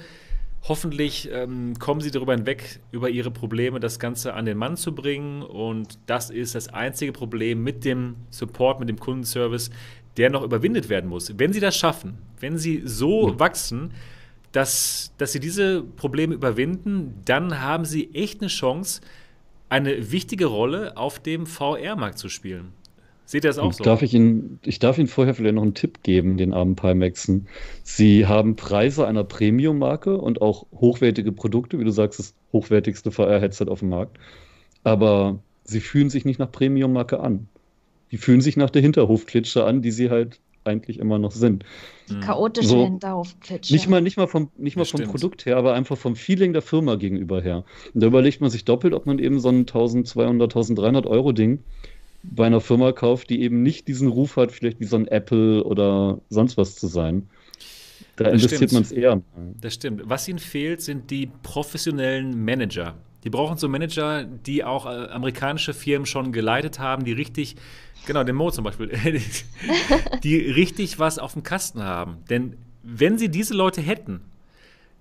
hoffentlich 0.67 1.29
ähm, 1.31 1.73
kommen 1.79 2.01
sie 2.01 2.11
darüber 2.11 2.33
hinweg, 2.33 2.79
über 2.91 3.09
ihre 3.09 3.31
Probleme 3.31 3.79
das 3.79 3.99
Ganze 3.99 4.33
an 4.33 4.45
den 4.45 4.57
Mann 4.57 4.77
zu 4.77 4.93
bringen. 4.93 5.41
Und 5.41 5.99
das 6.05 6.29
ist 6.29 6.55
das 6.55 6.69
einzige 6.69 7.11
Problem 7.11 7.63
mit 7.63 7.85
dem 7.85 8.15
Support, 8.29 8.79
mit 8.79 8.89
dem 8.89 8.99
Kundenservice, 8.99 9.71
der 10.17 10.29
noch 10.29 10.43
überwindet 10.43 10.89
werden 10.89 11.09
muss. 11.09 11.37
Wenn 11.37 11.53
sie 11.53 11.59
das 11.59 11.77
schaffen, 11.77 12.17
wenn 12.39 12.57
sie 12.57 12.81
so 12.85 13.27
mhm. 13.27 13.39
wachsen, 13.39 13.93
dass, 14.51 15.13
dass 15.17 15.31
sie 15.31 15.39
diese 15.39 15.83
Probleme 15.83 16.33
überwinden, 16.33 17.21
dann 17.25 17.61
haben 17.61 17.85
sie 17.85 18.13
echt 18.13 18.41
eine 18.41 18.49
Chance, 18.49 19.01
eine 19.69 20.11
wichtige 20.11 20.47
Rolle 20.47 20.97
auf 20.97 21.19
dem 21.19 21.45
VR-Markt 21.45 22.17
zu 22.17 22.29
spielen. 22.29 22.73
Seht 23.29 23.43
ihr 23.43 23.49
das 23.49 23.59
auch 23.59 23.71
so? 23.73 23.83
Darf 23.83 24.01
ich, 24.01 24.15
Ihnen, 24.15 24.57
ich 24.65 24.79
darf 24.79 24.97
Ihnen 24.97 25.07
vorher 25.07 25.35
vielleicht 25.35 25.53
noch 25.53 25.61
einen 25.61 25.75
Tipp 25.75 26.01
geben, 26.01 26.37
den 26.37 26.51
armen 26.51 26.75
Pimaxen. 26.75 27.47
Sie 27.83 28.25
haben 28.25 28.55
Preise 28.55 29.05
einer 29.05 29.23
Premium-Marke 29.23 30.17
und 30.17 30.41
auch 30.41 30.65
hochwertige 30.73 31.31
Produkte, 31.31 31.77
wie 31.77 31.83
du 31.83 31.91
sagst, 31.91 32.17
das 32.17 32.33
hochwertigste 32.53 33.11
VR-Headset 33.11 33.65
auf 33.67 33.81
dem 33.81 33.89
Markt. 33.89 34.17
Aber 34.83 35.37
sie 35.63 35.79
fühlen 35.79 36.09
sich 36.09 36.25
nicht 36.25 36.39
nach 36.39 36.51
Premium-Marke 36.51 37.19
an. 37.19 37.47
Die 38.09 38.17
fühlen 38.17 38.41
sich 38.41 38.57
nach 38.57 38.71
der 38.71 38.81
Hinterhofklitsche 38.81 39.63
an, 39.63 39.83
die 39.83 39.91
sie 39.91 40.09
halt 40.09 40.39
eigentlich 40.63 40.97
immer 40.97 41.19
noch 41.19 41.31
sind. 41.31 41.65
Die 42.09 42.15
hm. 42.15 42.21
chaotische 42.21 42.67
so, 42.67 42.83
Hinterhofklitsche. 42.83 43.71
Nicht 43.71 43.87
mal, 43.87 44.01
nicht 44.01 44.17
mal 44.17 44.25
vom, 44.25 44.49
nicht 44.57 44.75
mal 44.75 44.85
vom 44.85 45.03
Produkt 45.03 45.45
her, 45.45 45.57
aber 45.57 45.75
einfach 45.75 45.99
vom 45.99 46.15
Feeling 46.15 46.53
der 46.53 46.63
Firma 46.63 46.95
gegenüber 46.95 47.43
her. 47.43 47.63
Und 47.93 48.01
da 48.01 48.07
überlegt 48.07 48.41
man 48.41 48.49
sich 48.49 48.65
doppelt, 48.65 48.95
ob 48.95 49.05
man 49.05 49.19
eben 49.19 49.39
so 49.39 49.49
ein 49.49 49.59
1200, 49.59 50.49
1300 50.49 51.05
Euro 51.05 51.31
Ding 51.31 51.59
bei 52.23 52.45
einer 52.45 52.61
Firma 52.61 52.91
kauft, 52.91 53.29
die 53.29 53.41
eben 53.41 53.63
nicht 53.63 53.87
diesen 53.87 54.07
Ruf 54.07 54.35
hat, 54.35 54.51
vielleicht 54.51 54.79
wie 54.79 54.85
so 54.85 54.97
ein 54.97 55.07
Apple 55.07 55.63
oder 55.63 56.19
sonst 56.29 56.57
was 56.57 56.75
zu 56.75 56.87
sein. 56.87 57.29
Da 58.15 58.25
das 58.25 58.33
investiert 58.33 58.71
man 58.73 58.81
es 58.81 58.91
eher. 58.91 59.21
Das 59.61 59.75
stimmt. 59.75 60.01
Was 60.05 60.27
ihnen 60.27 60.39
fehlt, 60.39 60.81
sind 60.81 61.09
die 61.09 61.29
professionellen 61.43 62.43
Manager. 62.43 62.95
Die 63.23 63.29
brauchen 63.29 63.57
so 63.57 63.67
Manager, 63.67 64.23
die 64.23 64.63
auch 64.63 64.85
äh, 64.85 65.09
amerikanische 65.09 65.73
Firmen 65.73 66.05
schon 66.05 66.31
geleitet 66.31 66.79
haben, 66.79 67.03
die 67.03 67.11
richtig, 67.11 67.55
genau, 68.05 68.23
den 68.23 68.35
Mo 68.35 68.51
zum 68.51 68.63
Beispiel, 68.63 68.91
die 70.23 70.37
richtig 70.37 70.99
was 70.99 71.19
auf 71.19 71.33
dem 71.33 71.43
Kasten 71.43 71.83
haben. 71.83 72.17
Denn 72.29 72.55
wenn 72.83 73.17
sie 73.17 73.29
diese 73.29 73.53
Leute 73.53 73.81
hätten, 73.81 74.21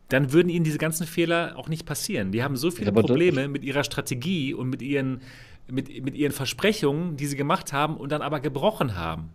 dann 0.09 0.33
würden 0.33 0.49
ihnen 0.49 0.65
diese 0.65 0.79
ganzen 0.79 1.07
Fehler 1.07 1.55
auch 1.57 1.69
nicht 1.69 1.87
passieren. 1.87 2.33
Die 2.33 2.43
haben 2.43 2.57
so 2.57 2.71
viele 2.71 2.93
ja, 2.93 2.93
Probleme 2.93 3.47
mit 3.47 3.63
ihrer 3.63 3.85
Strategie 3.85 4.55
und 4.55 4.69
mit 4.71 4.83
ihren 4.83 5.21
mit, 5.71 6.05
mit 6.05 6.15
ihren 6.15 6.33
Versprechungen, 6.33 7.17
die 7.17 7.27
sie 7.27 7.37
gemacht 7.37 7.73
haben 7.73 7.97
und 7.97 8.11
dann 8.13 8.23
aber 8.23 8.41
gebrochen 8.41 8.97
haben. 8.97 9.31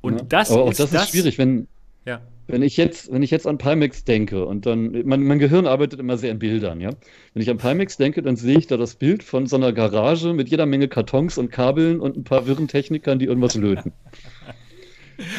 Und 0.00 0.20
ja, 0.20 0.26
das, 0.28 0.50
aber 0.50 0.64
auch 0.64 0.70
ist, 0.70 0.80
das 0.80 0.92
ist 0.92 1.10
schwierig, 1.10 1.38
wenn, 1.38 1.68
ja. 2.04 2.20
wenn, 2.48 2.62
ich 2.62 2.76
jetzt, 2.76 3.12
wenn 3.12 3.22
ich 3.22 3.30
jetzt 3.30 3.46
an 3.46 3.58
Pimax 3.58 4.04
denke 4.04 4.44
und 4.44 4.66
dann, 4.66 5.02
mein, 5.06 5.22
mein 5.22 5.38
Gehirn 5.38 5.66
arbeitet 5.66 6.00
immer 6.00 6.18
sehr 6.18 6.32
in 6.32 6.38
Bildern, 6.38 6.80
ja. 6.80 6.90
Wenn 7.34 7.42
ich 7.42 7.50
an 7.50 7.58
Pimax 7.58 7.96
denke, 7.96 8.22
dann 8.22 8.36
sehe 8.36 8.58
ich 8.58 8.66
da 8.66 8.76
das 8.76 8.96
Bild 8.96 9.22
von 9.22 9.46
so 9.46 9.56
einer 9.56 9.72
Garage 9.72 10.32
mit 10.32 10.48
jeder 10.48 10.66
Menge 10.66 10.88
Kartons 10.88 11.38
und 11.38 11.50
Kabeln 11.50 12.00
und 12.00 12.16
ein 12.16 12.24
paar 12.24 12.46
wirren 12.46 12.68
Technikern, 12.68 13.18
die 13.18 13.26
irgendwas 13.26 13.54
löten. 13.54 13.92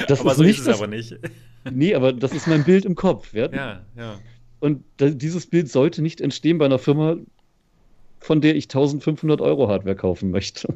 Das 0.07 0.21
aber 0.21 0.31
ist 0.31 0.37
so 0.37 0.43
nicht 0.43 0.51
ist 0.51 0.59
es 0.59 0.65
das, 0.65 0.77
aber 0.77 0.87
nicht. 0.87 1.17
Nee, 1.71 1.95
aber 1.95 2.13
das 2.13 2.33
ist 2.33 2.47
mein 2.47 2.63
Bild 2.63 2.85
im 2.85 2.95
Kopf. 2.95 3.33
Ja, 3.33 3.51
ja. 3.51 3.81
ja. 3.97 4.19
Und 4.59 4.83
da, 4.97 5.09
dieses 5.09 5.47
Bild 5.47 5.69
sollte 5.69 6.01
nicht 6.01 6.21
entstehen 6.21 6.57
bei 6.57 6.65
einer 6.65 6.79
Firma, 6.79 7.17
von 8.23 8.39
der 8.39 8.55
ich 8.55 8.65
1500 8.65 9.41
Euro 9.41 9.67
Hardware 9.67 9.95
kaufen 9.95 10.31
möchte. 10.31 10.75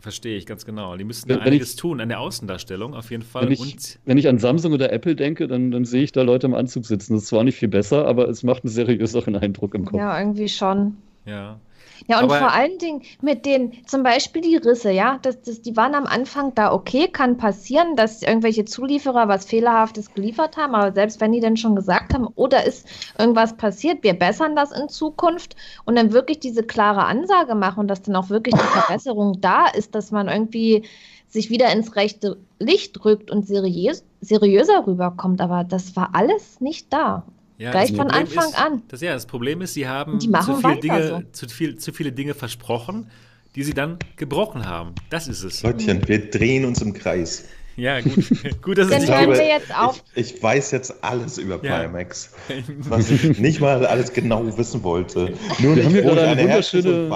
Verstehe 0.00 0.36
ich 0.36 0.44
ganz 0.44 0.66
genau. 0.66 0.96
Die 0.96 1.04
müssten 1.04 1.30
wenn, 1.30 1.38
einiges 1.38 1.70
ich, 1.70 1.76
tun 1.76 2.00
an 2.00 2.10
der 2.10 2.20
Außendarstellung 2.20 2.94
auf 2.94 3.10
jeden 3.10 3.22
Fall. 3.22 3.44
Wenn 3.44 3.52
ich, 3.52 3.98
wenn 4.04 4.18
ich, 4.18 4.28
an 4.28 4.38
Samsung 4.38 4.72
oder 4.72 4.92
Apple 4.92 5.16
denke, 5.16 5.46
dann, 5.46 5.70
dann 5.70 5.84
sehe 5.84 6.02
ich 6.02 6.12
da 6.12 6.22
Leute 6.22 6.46
im 6.46 6.52
Anzug 6.52 6.84
sitzen. 6.84 7.14
Das 7.14 7.22
ist 7.22 7.28
zwar 7.28 7.44
nicht 7.44 7.56
viel 7.56 7.68
besser, 7.68 8.06
aber 8.06 8.28
es 8.28 8.42
macht 8.42 8.64
einen 8.64 8.70
seriöseren 8.70 9.36
Eindruck 9.36 9.74
im 9.74 9.86
Kopf. 9.86 9.98
Ja, 9.98 10.18
irgendwie 10.18 10.48
schon. 10.48 10.96
Ja. 11.24 11.58
Ja, 12.06 12.18
und 12.18 12.24
Aber 12.24 12.38
vor 12.38 12.52
allen 12.52 12.78
Dingen 12.78 13.02
mit 13.22 13.46
den, 13.46 13.72
zum 13.86 14.02
Beispiel 14.02 14.42
die 14.42 14.56
Risse, 14.56 14.90
ja, 14.90 15.18
das, 15.22 15.40
das, 15.42 15.62
die 15.62 15.76
waren 15.76 15.94
am 15.94 16.06
Anfang 16.06 16.54
da 16.54 16.72
okay, 16.72 17.08
kann 17.08 17.36
passieren, 17.36 17.96
dass 17.96 18.22
irgendwelche 18.22 18.64
Zulieferer 18.64 19.28
was 19.28 19.44
Fehlerhaftes 19.44 20.12
geliefert 20.14 20.56
haben, 20.56 20.74
aber 20.74 20.92
selbst 20.92 21.20
wenn 21.20 21.32
die 21.32 21.40
dann 21.40 21.56
schon 21.56 21.76
gesagt 21.76 22.14
haben, 22.14 22.26
oder 22.34 22.62
oh, 22.64 22.68
ist 22.68 22.86
irgendwas 23.18 23.56
passiert, 23.56 24.02
wir 24.02 24.14
bessern 24.14 24.56
das 24.56 24.72
in 24.72 24.88
Zukunft 24.88 25.56
und 25.84 25.96
dann 25.96 26.12
wirklich 26.12 26.40
diese 26.40 26.62
klare 26.62 27.04
Ansage 27.04 27.54
machen 27.54 27.80
und 27.80 27.88
dass 27.88 28.02
dann 28.02 28.16
auch 28.16 28.30
wirklich 28.30 28.54
die 28.54 28.60
Verbesserung 28.80 29.40
da 29.40 29.66
ist, 29.66 29.94
dass 29.94 30.10
man 30.10 30.28
irgendwie 30.28 30.84
sich 31.28 31.50
wieder 31.50 31.72
ins 31.72 31.96
rechte 31.96 32.38
Licht 32.58 33.04
rückt 33.04 33.30
und 33.30 33.46
seriös, 33.46 34.04
seriöser 34.20 34.86
rüberkommt, 34.86 35.40
aber 35.40 35.64
das 35.64 35.96
war 35.96 36.10
alles 36.12 36.60
nicht 36.60 36.92
da. 36.92 37.24
Ja, 37.56 37.70
Gleich 37.70 37.94
von 37.94 38.10
Anfang 38.10 38.48
ist, 38.48 38.58
an. 38.58 38.82
Das, 38.88 39.00
ja, 39.00 39.12
das 39.14 39.26
Problem 39.26 39.60
ist, 39.60 39.74
sie 39.74 39.86
haben 39.86 40.18
zu 40.20 40.56
viele, 40.56 40.76
Dinge, 40.80 41.08
so. 41.08 41.46
zu, 41.46 41.48
viel, 41.48 41.78
zu 41.78 41.92
viele 41.92 42.10
Dinge 42.10 42.34
versprochen, 42.34 43.10
die 43.54 43.62
sie 43.62 43.74
dann 43.74 43.98
gebrochen 44.16 44.66
haben. 44.66 44.94
Das 45.10 45.28
ist 45.28 45.44
es. 45.44 45.62
Leutchen, 45.62 46.06
wir 46.08 46.30
drehen 46.30 46.64
uns 46.64 46.82
im 46.82 46.92
Kreis. 46.92 47.44
Ja, 47.76 48.00
gut. 48.00 48.14
gut 48.62 48.78
dass 48.78 48.90
es 48.90 49.04
glaube, 49.04 49.38
wir 49.38 49.46
jetzt 49.46 49.74
auf. 49.76 50.02
Ich, 50.14 50.34
ich, 50.34 50.42
weiß 50.42 50.72
jetzt 50.72 51.02
alles 51.02 51.38
über 51.38 51.64
ja. 51.64 51.80
Pimax, 51.80 52.32
was 52.78 53.10
ich 53.10 53.38
nicht 53.38 53.60
mal 53.60 53.86
alles 53.86 54.12
genau 54.12 54.44
wissen 54.56 54.82
wollte. 54.82 55.34
Nur 55.58 55.76
wir 55.76 55.76
nicht, 55.76 55.84
haben 55.84 55.92
hier 55.92 56.02
gerade 56.02 56.22
eine 56.22 56.42
wunderschöne, 56.42 57.08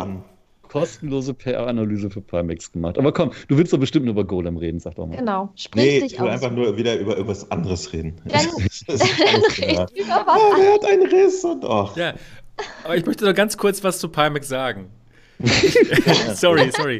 kostenlose 0.69 1.35
PR-Analyse 1.35 2.11
für 2.11 2.21
Primex 2.21 2.71
gemacht. 2.73 2.99
Aber 2.99 3.13
komm, 3.13 3.33
du 3.49 3.57
willst 3.57 3.73
doch 3.73 3.79
bestimmt 3.79 4.05
nur 4.07 4.13
über 4.13 4.25
Golem 4.25 4.57
reden, 4.57 4.79
sag 4.79 4.95
doch 4.95 5.07
mal. 5.07 5.17
Genau, 5.17 5.51
sprich 5.55 5.85
nee, 5.85 6.01
dich 6.01 6.13
ich 6.13 6.21
will 6.21 6.29
aus. 6.29 6.35
einfach 6.35 6.51
nur 6.51 6.77
wieder 6.77 6.99
über 6.99 7.13
irgendwas 7.17 7.51
anderes 7.51 7.93
reden. 7.93 8.21
Dann, 8.25 8.47
dann 8.87 9.89
über 9.95 10.27
was 10.27 10.41
oh, 10.41 10.61
er 10.61 10.75
hat 10.75 10.85
einen 10.85 11.07
Riss 11.07 11.45
und 11.45 11.65
och. 11.65 11.97
Ja, 11.97 12.15
aber 12.85 12.97
ich 12.97 13.07
möchte 13.07 13.25
noch 13.25 13.35
ganz 13.35 13.57
kurz 13.57 13.83
was 13.83 13.99
zu 13.99 14.09
Primex 14.09 14.49
sagen. 14.49 14.91
sorry, 16.35 16.71
sorry. 16.77 16.99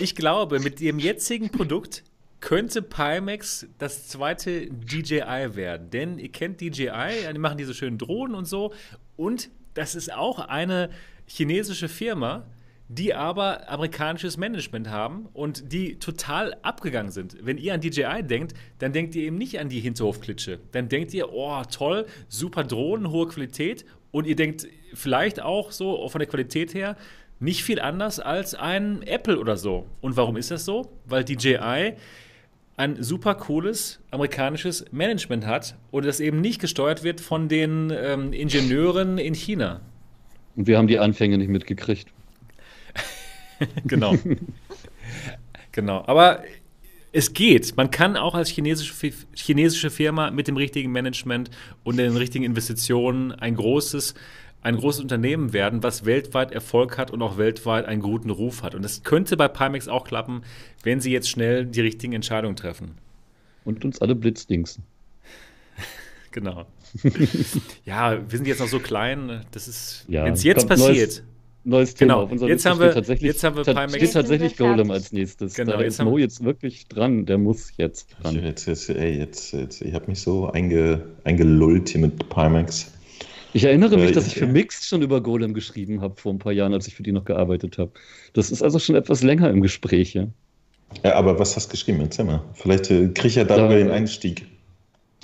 Ich 0.00 0.14
glaube, 0.14 0.60
mit 0.60 0.80
dem 0.80 0.98
jetzigen 0.98 1.50
Produkt 1.50 2.04
könnte 2.40 2.82
Pimax 2.82 3.66
das 3.78 4.08
zweite 4.08 4.66
DJI 4.66 5.54
werden. 5.54 5.90
Denn 5.90 6.18
ihr 6.18 6.30
kennt 6.30 6.60
DJI, 6.60 7.32
die 7.32 7.38
machen 7.38 7.56
diese 7.56 7.72
schönen 7.72 7.98
Drohnen 7.98 8.34
und 8.34 8.44
so. 8.44 8.72
Und 9.16 9.50
das 9.74 9.94
ist 9.94 10.12
auch 10.12 10.38
eine 10.38 10.90
chinesische 11.34 11.88
Firma, 11.88 12.46
die 12.88 13.14
aber 13.14 13.70
amerikanisches 13.70 14.36
Management 14.36 14.90
haben 14.90 15.26
und 15.32 15.72
die 15.72 15.98
total 15.98 16.54
abgegangen 16.62 17.10
sind. 17.10 17.36
Wenn 17.40 17.56
ihr 17.56 17.72
an 17.72 17.80
DJI 17.80 18.22
denkt, 18.22 18.54
dann 18.78 18.92
denkt 18.92 19.14
ihr 19.14 19.22
eben 19.22 19.38
nicht 19.38 19.58
an 19.58 19.70
die 19.70 19.80
Hinterhofklitsche. 19.80 20.60
Dann 20.72 20.88
denkt 20.88 21.14
ihr, 21.14 21.32
oh 21.32 21.62
toll, 21.70 22.06
super 22.28 22.64
Drohnen, 22.64 23.10
hohe 23.10 23.28
Qualität 23.28 23.86
und 24.10 24.26
ihr 24.26 24.36
denkt 24.36 24.66
vielleicht 24.92 25.40
auch 25.40 25.72
so 25.72 26.06
von 26.08 26.18
der 26.18 26.28
Qualität 26.28 26.74
her 26.74 26.96
nicht 27.40 27.64
viel 27.64 27.80
anders 27.80 28.20
als 28.20 28.54
ein 28.54 29.02
Apple 29.02 29.38
oder 29.38 29.56
so. 29.56 29.86
Und 30.00 30.16
warum 30.16 30.36
ist 30.36 30.50
das 30.50 30.64
so? 30.64 30.92
Weil 31.06 31.24
DJI 31.24 31.94
ein 32.76 33.02
super 33.02 33.34
cooles 33.34 34.00
amerikanisches 34.10 34.84
Management 34.92 35.46
hat 35.46 35.76
und 35.90 36.04
das 36.04 36.20
eben 36.20 36.40
nicht 36.40 36.60
gesteuert 36.60 37.04
wird 37.04 37.20
von 37.20 37.48
den 37.48 37.92
ähm, 37.94 38.32
Ingenieuren 38.32 39.18
in 39.18 39.34
China. 39.34 39.80
Und 40.56 40.66
wir 40.66 40.78
haben 40.78 40.88
die 40.88 40.98
Anfänge 40.98 41.38
nicht 41.38 41.48
mitgekriegt. 41.48 42.08
genau. 43.84 44.16
genau. 45.72 46.04
Aber 46.06 46.42
es 47.12 47.34
geht. 47.34 47.76
Man 47.76 47.90
kann 47.90 48.16
auch 48.16 48.34
als 48.34 48.48
chinesische, 48.48 49.12
chinesische 49.34 49.90
Firma 49.90 50.30
mit 50.30 50.48
dem 50.48 50.56
richtigen 50.56 50.90
Management 50.92 51.50
und 51.84 51.98
den 51.98 52.16
richtigen 52.16 52.44
Investitionen 52.44 53.32
ein 53.32 53.54
großes, 53.54 54.14
ein 54.62 54.76
großes 54.76 55.02
Unternehmen 55.02 55.52
werden, 55.52 55.82
was 55.82 56.04
weltweit 56.04 56.52
Erfolg 56.52 56.96
hat 56.96 57.10
und 57.10 57.20
auch 57.22 57.36
weltweit 57.36 57.84
einen 57.84 58.00
guten 58.00 58.30
Ruf 58.30 58.62
hat. 58.62 58.74
Und 58.74 58.82
das 58.82 59.02
könnte 59.02 59.36
bei 59.36 59.48
Pimax 59.48 59.88
auch 59.88 60.04
klappen, 60.04 60.42
wenn 60.82 61.00
sie 61.00 61.12
jetzt 61.12 61.28
schnell 61.28 61.66
die 61.66 61.80
richtigen 61.80 62.14
Entscheidungen 62.14 62.56
treffen. 62.56 62.92
Und 63.64 63.84
uns 63.84 64.00
alle 64.00 64.14
blitzdingsen. 64.14 64.84
genau. 66.30 66.66
ja, 67.84 68.18
wir 68.28 68.36
sind 68.36 68.46
jetzt 68.46 68.60
noch 68.60 68.68
so 68.68 68.78
klein. 68.78 69.44
Das 69.50 69.68
ist, 69.68 70.04
ja, 70.08 70.24
wenn 70.24 70.34
es 70.34 70.44
jetzt 70.44 70.68
passiert. 70.68 71.22
Neues, 71.64 71.94
neues 71.94 71.94
Thema. 71.94 72.26
Genau. 72.26 72.46
jetzt 72.46 72.66
haben, 72.66 72.80
wir, 72.80 72.92
tatsächlich, 72.92 73.32
jetzt 73.32 73.44
haben 73.44 73.56
wir 73.56 73.64
Pimax. 73.64 73.94
steht 73.94 74.12
tatsächlich 74.12 74.56
Golem 74.56 74.90
als 74.90 75.12
nächstes. 75.12 75.54
Genau, 75.54 75.72
da 75.72 75.80
ist 75.80 76.02
Mo 76.02 76.18
jetzt 76.18 76.44
wirklich 76.44 76.88
dran. 76.88 77.26
Der 77.26 77.38
muss 77.38 77.72
jetzt 77.76 78.08
dran. 78.20 78.42
Jetzt, 78.42 78.66
jetzt, 78.66 78.88
ey, 78.90 79.18
jetzt, 79.18 79.52
jetzt, 79.52 79.80
ich 79.82 79.94
habe 79.94 80.06
mich 80.08 80.20
so 80.20 80.50
einge, 80.50 81.02
eingelullt 81.24 81.88
hier 81.88 82.00
mit 82.00 82.28
Pimax. 82.28 82.92
Ich 83.54 83.64
erinnere 83.64 83.98
mich, 83.98 84.12
dass 84.12 84.26
ich 84.26 84.34
für 84.34 84.46
Mix 84.46 84.88
schon 84.88 85.02
über 85.02 85.20
Golem 85.20 85.52
geschrieben 85.52 86.00
habe 86.00 86.16
vor 86.16 86.32
ein 86.32 86.38
paar 86.38 86.52
Jahren, 86.52 86.72
als 86.72 86.86
ich 86.86 86.94
für 86.94 87.02
die 87.02 87.12
noch 87.12 87.24
gearbeitet 87.24 87.76
habe. 87.76 87.92
Das 88.32 88.50
ist 88.50 88.62
also 88.62 88.78
schon 88.78 88.96
etwas 88.96 89.22
länger 89.22 89.50
im 89.50 89.60
Gespräch. 89.60 90.14
Ja, 90.14 90.26
ja 91.02 91.14
aber 91.14 91.38
was 91.38 91.54
hast 91.54 91.68
du 91.68 91.72
geschrieben? 91.72 92.00
Erzähl 92.00 92.24
mal. 92.24 92.42
Vielleicht 92.54 92.90
äh, 92.90 93.08
kriege 93.08 93.28
ich 93.28 93.34
ja 93.34 93.44
darüber 93.44 93.74
da, 93.74 93.76
den 93.76 93.90
Einstieg. 93.90 94.46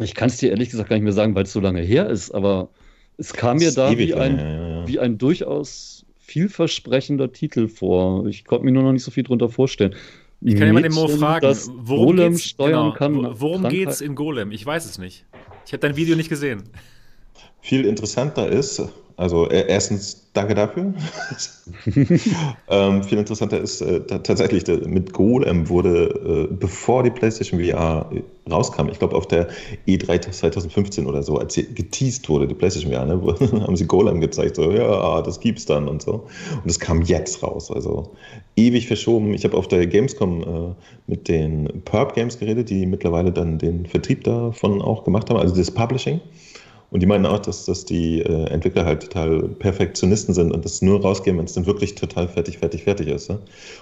Ich 0.01 0.15
kann 0.15 0.29
es 0.29 0.37
dir 0.39 0.51
ehrlich 0.51 0.71
gesagt 0.71 0.89
gar 0.89 0.97
nicht 0.97 1.05
mehr 1.05 1.13
sagen, 1.13 1.35
weil 1.35 1.45
es 1.45 1.53
so 1.53 1.61
lange 1.61 1.81
her 1.81 2.09
ist, 2.09 2.31
aber 2.31 2.69
es 3.17 3.33
kam 3.33 3.59
mir 3.59 3.73
da 3.73 3.97
wie 3.97 4.15
ein, 4.15 4.39
ja, 4.39 4.81
ja. 4.81 4.89
wie 4.89 4.99
ein 4.99 5.19
durchaus 5.19 6.05
vielversprechender 6.19 7.33
Titel 7.33 7.69
vor. 7.69 8.27
Ich 8.27 8.45
konnte 8.45 8.65
mir 8.65 8.73
nur 8.73 8.83
noch 8.83 8.93
nicht 8.93 9.03
so 9.03 9.11
viel 9.11 9.25
drunter 9.25 9.49
vorstellen. 9.49 9.95
Ich 10.41 10.55
kann 10.55 10.69
ja 10.69 10.73
mal 10.73 11.09
fragen, 11.09 11.57
worum 11.79 12.17
Golem 12.17 12.33
geht's, 12.33 12.45
steuern 12.45 12.93
genau, 12.93 12.93
kann. 12.93 13.41
Worum 13.41 13.69
geht 13.69 13.89
es 13.89 14.01
in 14.01 14.15
Golem? 14.15 14.53
Ich 14.53 14.65
weiß 14.65 14.85
es 14.85 14.99
nicht. 14.99 15.25
Ich 15.67 15.73
habe 15.73 15.81
dein 15.81 15.97
Video 15.97 16.15
nicht 16.15 16.29
gesehen. 16.29 16.63
Viel 17.61 17.85
interessanter 17.85 18.49
ist, 18.49 18.81
Also 19.19 19.49
äh, 19.49 19.65
erstens 19.67 20.29
danke 20.33 20.55
dafür. 20.55 20.95
ähm, 22.71 23.03
viel 23.03 23.19
interessanter 23.19 23.61
ist 23.61 23.81
äh, 23.81 24.01
tatsächlich, 24.07 24.65
mit 24.87 25.13
Golem 25.13 25.69
wurde, 25.69 26.49
äh, 26.49 26.55
bevor 26.55 27.03
die 27.03 27.11
PlayStation 27.11 27.61
VR 27.61 28.09
rauskam, 28.49 28.89
ich 28.89 29.01
glaube 29.01 29.17
auf 29.17 29.27
der 29.27 29.49
E3 29.89 30.31
2015 30.31 31.05
oder 31.05 31.25
so, 31.25 31.37
als 31.37 31.55
sie 31.55 31.65
geteased 31.65 32.29
wurde, 32.29 32.47
die 32.47 32.55
PlayStation 32.55 32.93
VR, 32.93 33.07
ne, 33.07 33.21
haben 33.67 33.75
sie 33.75 33.89
Golem 33.89 34.21
gezeigt, 34.21 34.55
so, 34.55 34.71
ja, 34.71 35.21
das 35.21 35.41
gibt's 35.41 35.67
dann 35.67 35.89
und 35.89 36.01
so. 36.01 36.29
Und 36.63 36.71
es 36.71 36.79
kam 36.79 37.03
jetzt 37.03 37.43
raus, 37.43 37.73
also 37.73 38.13
ewig 38.55 38.87
verschoben. 38.87 39.35
Ich 39.35 39.43
habe 39.43 39.57
auf 39.57 39.67
der 39.67 39.85
Gamescom 39.89 40.43
äh, 40.43 40.75
mit 41.09 41.27
den 41.27 41.83
Perp 41.85 42.15
Games 42.15 42.39
geredet, 42.39 42.71
die 42.71 42.87
mittlerweile 42.87 43.33
dann 43.33 43.59
den 43.59 43.85
Vertrieb 43.85 44.23
davon 44.23 44.81
auch 44.81 45.03
gemacht 45.03 45.29
haben, 45.29 45.41
also 45.41 45.57
das 45.57 45.73
Publishing. 45.73 46.21
Und 46.91 47.01
die 47.01 47.07
meinen 47.07 47.27
auch, 47.27 47.41
dass, 47.41 47.67
dass 47.67 47.85
die 47.85 48.21
äh, 48.21 48.45
Entwickler 48.47 48.85
halt 48.87 49.03
total 49.03 49.43
Perfektionisten 49.43 50.35
sind 50.35 50.53
und 50.53 50.65
das 50.65 50.81
nur 50.81 51.03
rausgeben, 51.03 51.39
wenn 51.39 51.45
es 51.45 51.53
dann 51.53 51.67
wirklich 51.67 51.95
total 51.95 52.29
fertig, 52.29 52.59
fertig, 52.59 52.85
fertig 52.85 53.09
ist. 53.09 53.29
Ja? 53.29 53.39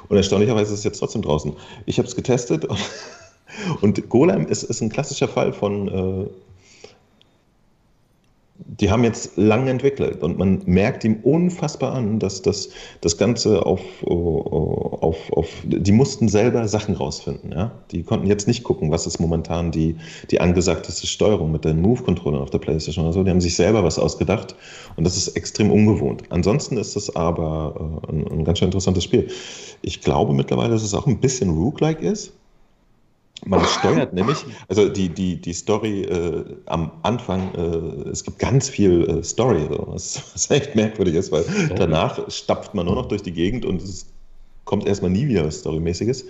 Und 0.09 0.17
erstaunlicherweise 0.17 0.73
ist 0.73 0.81
es 0.81 0.85
jetzt 0.85 0.99
trotzdem 0.99 1.23
draußen. 1.23 1.53
Ich 1.87 1.99
habe 1.99 2.09
es 2.09 2.17
getestet 2.17 2.65
und, 2.65 2.79
und 3.83 4.09
Golem 4.09 4.47
ist, 4.47 4.65
ist 4.65 4.81
ein 4.81 4.89
klassischer 4.89 5.29
Fall 5.29 5.53
von 5.53 5.89
äh, 5.89 6.27
die 8.69 8.91
haben 8.91 9.05
jetzt 9.05 9.37
lange 9.37 9.71
entwickelt 9.71 10.23
und 10.23 10.39
man 10.39 10.63
merkt 10.67 11.05
ihm 11.05 11.21
unfassbar 11.23 11.95
an, 11.95 12.19
dass 12.19 12.43
das, 12.43 12.71
das 13.01 13.17
Ganze 13.17 13.65
auf, 13.65 13.81
auf, 14.05 15.33
auf, 15.33 15.49
die 15.65 15.93
mussten 15.93 16.29
selber 16.29 16.67
Sachen 16.67 16.95
rausfinden. 16.95 17.53
Ja? 17.53 17.71
Die 17.93 18.03
konnten 18.03 18.27
jetzt 18.27 18.49
nicht 18.49 18.65
gucken, 18.65 18.91
was 18.91 19.07
ist 19.07 19.21
momentan 19.21 19.71
die, 19.71 19.97
die 20.31 20.41
angesagteste 20.41 21.07
Steuerung 21.07 21.53
mit 21.53 21.65
den 21.65 21.81
Move-Controllern 21.81 22.43
auf 22.43 22.51
der 22.51 22.59
Playstation 22.59 23.05
oder 23.05 23.15
so. 23.15 23.23
Die 23.23 23.31
haben 23.31 23.41
sich 23.41 23.55
selber 23.55 23.85
was 23.85 23.99
ausgedacht 23.99 24.57
und 24.97 25.05
das 25.05 25.17
ist 25.17 25.29
extrem 25.29 25.71
ungewohnt. 25.71 26.25
Ansonsten 26.31 26.77
ist 26.77 26.97
es 26.97 27.15
aber 27.15 28.01
äh, 28.09 28.13
ein, 28.13 28.27
ein 28.27 28.45
ganz 28.45 28.59
schön 28.59 28.69
interessantes 28.69 29.05
Spiel. 29.05 29.29
Ich 29.83 30.01
glaube 30.01 30.33
mittlerweile, 30.35 30.71
dass 30.71 30.83
es 30.83 30.95
auch 30.95 31.07
ein 31.07 31.21
bisschen 31.21 31.51
Rook-like 31.51 32.03
ist. 32.03 32.33
Man 33.45 33.65
steuert 33.65 34.13
nämlich, 34.13 34.39
also 34.69 34.89
die, 34.89 35.09
die, 35.09 35.41
die 35.41 35.53
Story 35.53 36.03
äh, 36.03 36.45
am 36.67 36.91
Anfang, 37.03 37.55
äh, 37.55 38.09
es 38.09 38.25
gibt 38.25 38.39
ganz 38.39 38.69
viel 38.69 39.05
äh, 39.09 39.23
Story, 39.23 39.67
so, 39.69 39.85
was, 39.89 40.23
was, 40.33 40.51
echt 40.51 40.75
merkwürdig 40.75 41.15
ist, 41.15 41.31
weil 41.31 41.43
Story. 41.43 41.75
danach 41.77 42.31
stapft 42.31 42.75
man 42.75 42.87
nur 42.87 42.95
noch 42.95 43.07
durch 43.07 43.23
die 43.23 43.33
Gegend 43.33 43.65
und 43.65 43.83
es 43.83 44.07
kommt 44.65 44.87
erstmal 44.87 45.11
nie 45.11 45.29
wieder 45.29 45.47
was 45.47 45.61
Storymäßiges. 45.61 46.25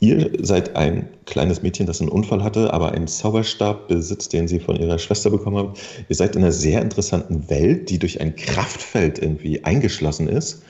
Ihr 0.00 0.30
seid 0.42 0.76
ein 0.76 1.08
kleines 1.24 1.62
Mädchen, 1.62 1.86
das 1.86 2.00
einen 2.00 2.10
Unfall 2.10 2.44
hatte, 2.44 2.74
aber 2.74 2.92
einen 2.92 3.06
Zauberstab 3.06 3.88
besitzt, 3.88 4.32
den 4.34 4.46
sie 4.46 4.60
von 4.60 4.76
ihrer 4.76 4.98
Schwester 4.98 5.30
bekommen 5.30 5.56
hat. 5.56 5.78
Ihr 6.08 6.16
seid 6.16 6.36
in 6.36 6.42
einer 6.42 6.52
sehr 6.52 6.82
interessanten 6.82 7.48
Welt, 7.48 7.88
die 7.88 7.98
durch 7.98 8.20
ein 8.20 8.36
Kraftfeld 8.36 9.18
irgendwie 9.18 9.64
eingeschlossen 9.64 10.28
ist. 10.28 10.62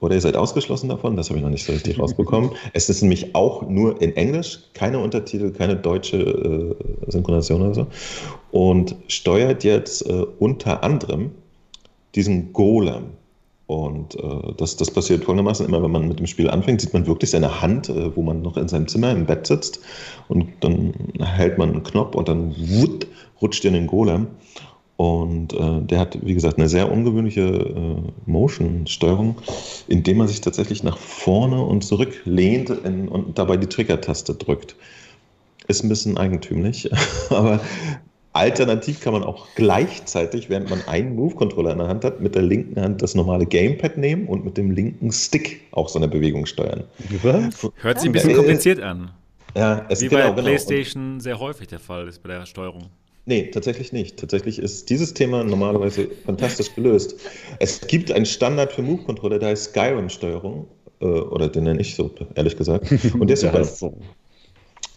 Oder 0.00 0.14
ihr 0.14 0.20
seid 0.20 0.36
ausgeschlossen 0.36 0.88
davon, 0.90 1.16
das 1.16 1.30
habe 1.30 1.38
ich 1.38 1.44
noch 1.44 1.50
nicht 1.50 1.64
so 1.64 1.72
richtig 1.72 1.98
rausbekommen. 1.98 2.50
Es 2.74 2.88
ist 2.88 3.00
nämlich 3.02 3.34
auch 3.34 3.66
nur 3.68 4.00
in 4.02 4.14
Englisch, 4.16 4.60
keine 4.74 4.98
Untertitel, 4.98 5.52
keine 5.52 5.76
deutsche 5.76 6.18
äh, 6.18 7.10
Synchronisation 7.10 7.62
oder 7.62 7.74
so. 7.74 7.86
Und 8.50 8.96
steuert 9.08 9.64
jetzt 9.64 10.06
äh, 10.06 10.26
unter 10.38 10.82
anderem 10.82 11.30
diesen 12.14 12.52
Golem. 12.52 13.04
Und 13.66 14.14
äh, 14.16 14.52
das, 14.56 14.76
das 14.76 14.90
passiert 14.90 15.24
folgendermaßen, 15.24 15.66
immer 15.66 15.82
wenn 15.82 15.90
man 15.90 16.06
mit 16.06 16.20
dem 16.20 16.26
Spiel 16.26 16.48
anfängt, 16.48 16.80
sieht 16.80 16.92
man 16.92 17.06
wirklich 17.06 17.30
seine 17.30 17.60
Hand, 17.62 17.88
äh, 17.88 18.14
wo 18.14 18.22
man 18.22 18.42
noch 18.42 18.56
in 18.56 18.68
seinem 18.68 18.86
Zimmer 18.86 19.10
im 19.10 19.26
Bett 19.26 19.46
sitzt. 19.46 19.80
Und 20.28 20.46
dann 20.60 20.94
hält 21.20 21.58
man 21.58 21.70
einen 21.70 21.82
Knopf 21.82 22.14
und 22.14 22.28
dann 22.28 22.54
wutt, 22.56 23.06
rutscht 23.40 23.64
in 23.64 23.72
den 23.72 23.86
Golem. 23.86 24.28
Und 24.96 25.52
äh, 25.52 25.82
der 25.82 25.98
hat, 25.98 26.18
wie 26.24 26.32
gesagt, 26.32 26.58
eine 26.58 26.68
sehr 26.68 26.90
ungewöhnliche 26.90 27.42
äh, 27.42 27.96
Motion-Steuerung, 28.24 29.36
indem 29.88 30.18
man 30.18 30.28
sich 30.28 30.40
tatsächlich 30.40 30.82
nach 30.82 30.96
vorne 30.96 31.62
und 31.62 31.84
zurück 31.84 32.22
lehnt 32.24 32.70
in, 32.70 33.08
und 33.08 33.38
dabei 33.38 33.58
die 33.58 33.66
Trigger-Taste 33.66 34.34
drückt. 34.34 34.74
Ist 35.68 35.84
ein 35.84 35.90
bisschen 35.90 36.16
eigentümlich, 36.16 36.90
aber 37.30 37.60
alternativ 38.32 39.00
kann 39.00 39.12
man 39.12 39.22
auch 39.22 39.48
gleichzeitig, 39.54 40.48
während 40.48 40.70
man 40.70 40.80
einen 40.86 41.14
Move-Controller 41.14 41.72
in 41.72 41.78
der 41.78 41.88
Hand 41.88 42.04
hat, 42.04 42.22
mit 42.22 42.34
der 42.34 42.42
linken 42.42 42.80
Hand 42.80 43.02
das 43.02 43.14
normale 43.14 43.44
Gamepad 43.44 43.98
nehmen 43.98 44.26
und 44.28 44.46
mit 44.46 44.56
dem 44.56 44.70
linken 44.70 45.12
Stick 45.12 45.60
auch 45.72 45.90
so 45.90 45.98
eine 45.98 46.08
Bewegung 46.08 46.46
steuern. 46.46 46.84
Was? 47.22 47.70
Hört 47.76 48.00
sich 48.00 48.08
ein 48.08 48.12
bisschen 48.12 48.34
kompliziert 48.34 48.80
an. 48.80 49.10
Ja, 49.54 49.84
es 49.88 50.00
Wie 50.00 50.08
genau, 50.08 50.28
bei 50.28 50.30
genau. 50.30 50.42
PlayStation 50.42 51.20
sehr 51.20 51.38
häufig 51.38 51.68
der 51.68 51.80
Fall 51.80 52.08
ist 52.08 52.22
bei 52.22 52.30
der 52.30 52.46
Steuerung. 52.46 52.90
Nee, 53.28 53.50
tatsächlich 53.50 53.92
nicht. 53.92 54.18
Tatsächlich 54.18 54.60
ist 54.60 54.88
dieses 54.88 55.12
Thema 55.12 55.42
normalerweise 55.42 56.08
fantastisch 56.24 56.72
gelöst. 56.76 57.16
Es 57.58 57.80
gibt 57.80 58.12
einen 58.12 58.24
Standard 58.24 58.72
für 58.72 58.82
Move-Controller, 58.82 59.40
der 59.40 59.48
heißt 59.48 59.70
Skyrim-Steuerung, 59.70 60.68
äh, 61.00 61.04
oder 61.06 61.48
den 61.48 61.64
nenne 61.64 61.80
ich 61.80 61.96
so, 61.96 62.08
ehrlich 62.36 62.56
gesagt. 62.56 62.90
Und 63.18 63.26
der 63.26 63.34
ist 63.34 63.40
super. 63.40 63.64
So. 63.64 63.98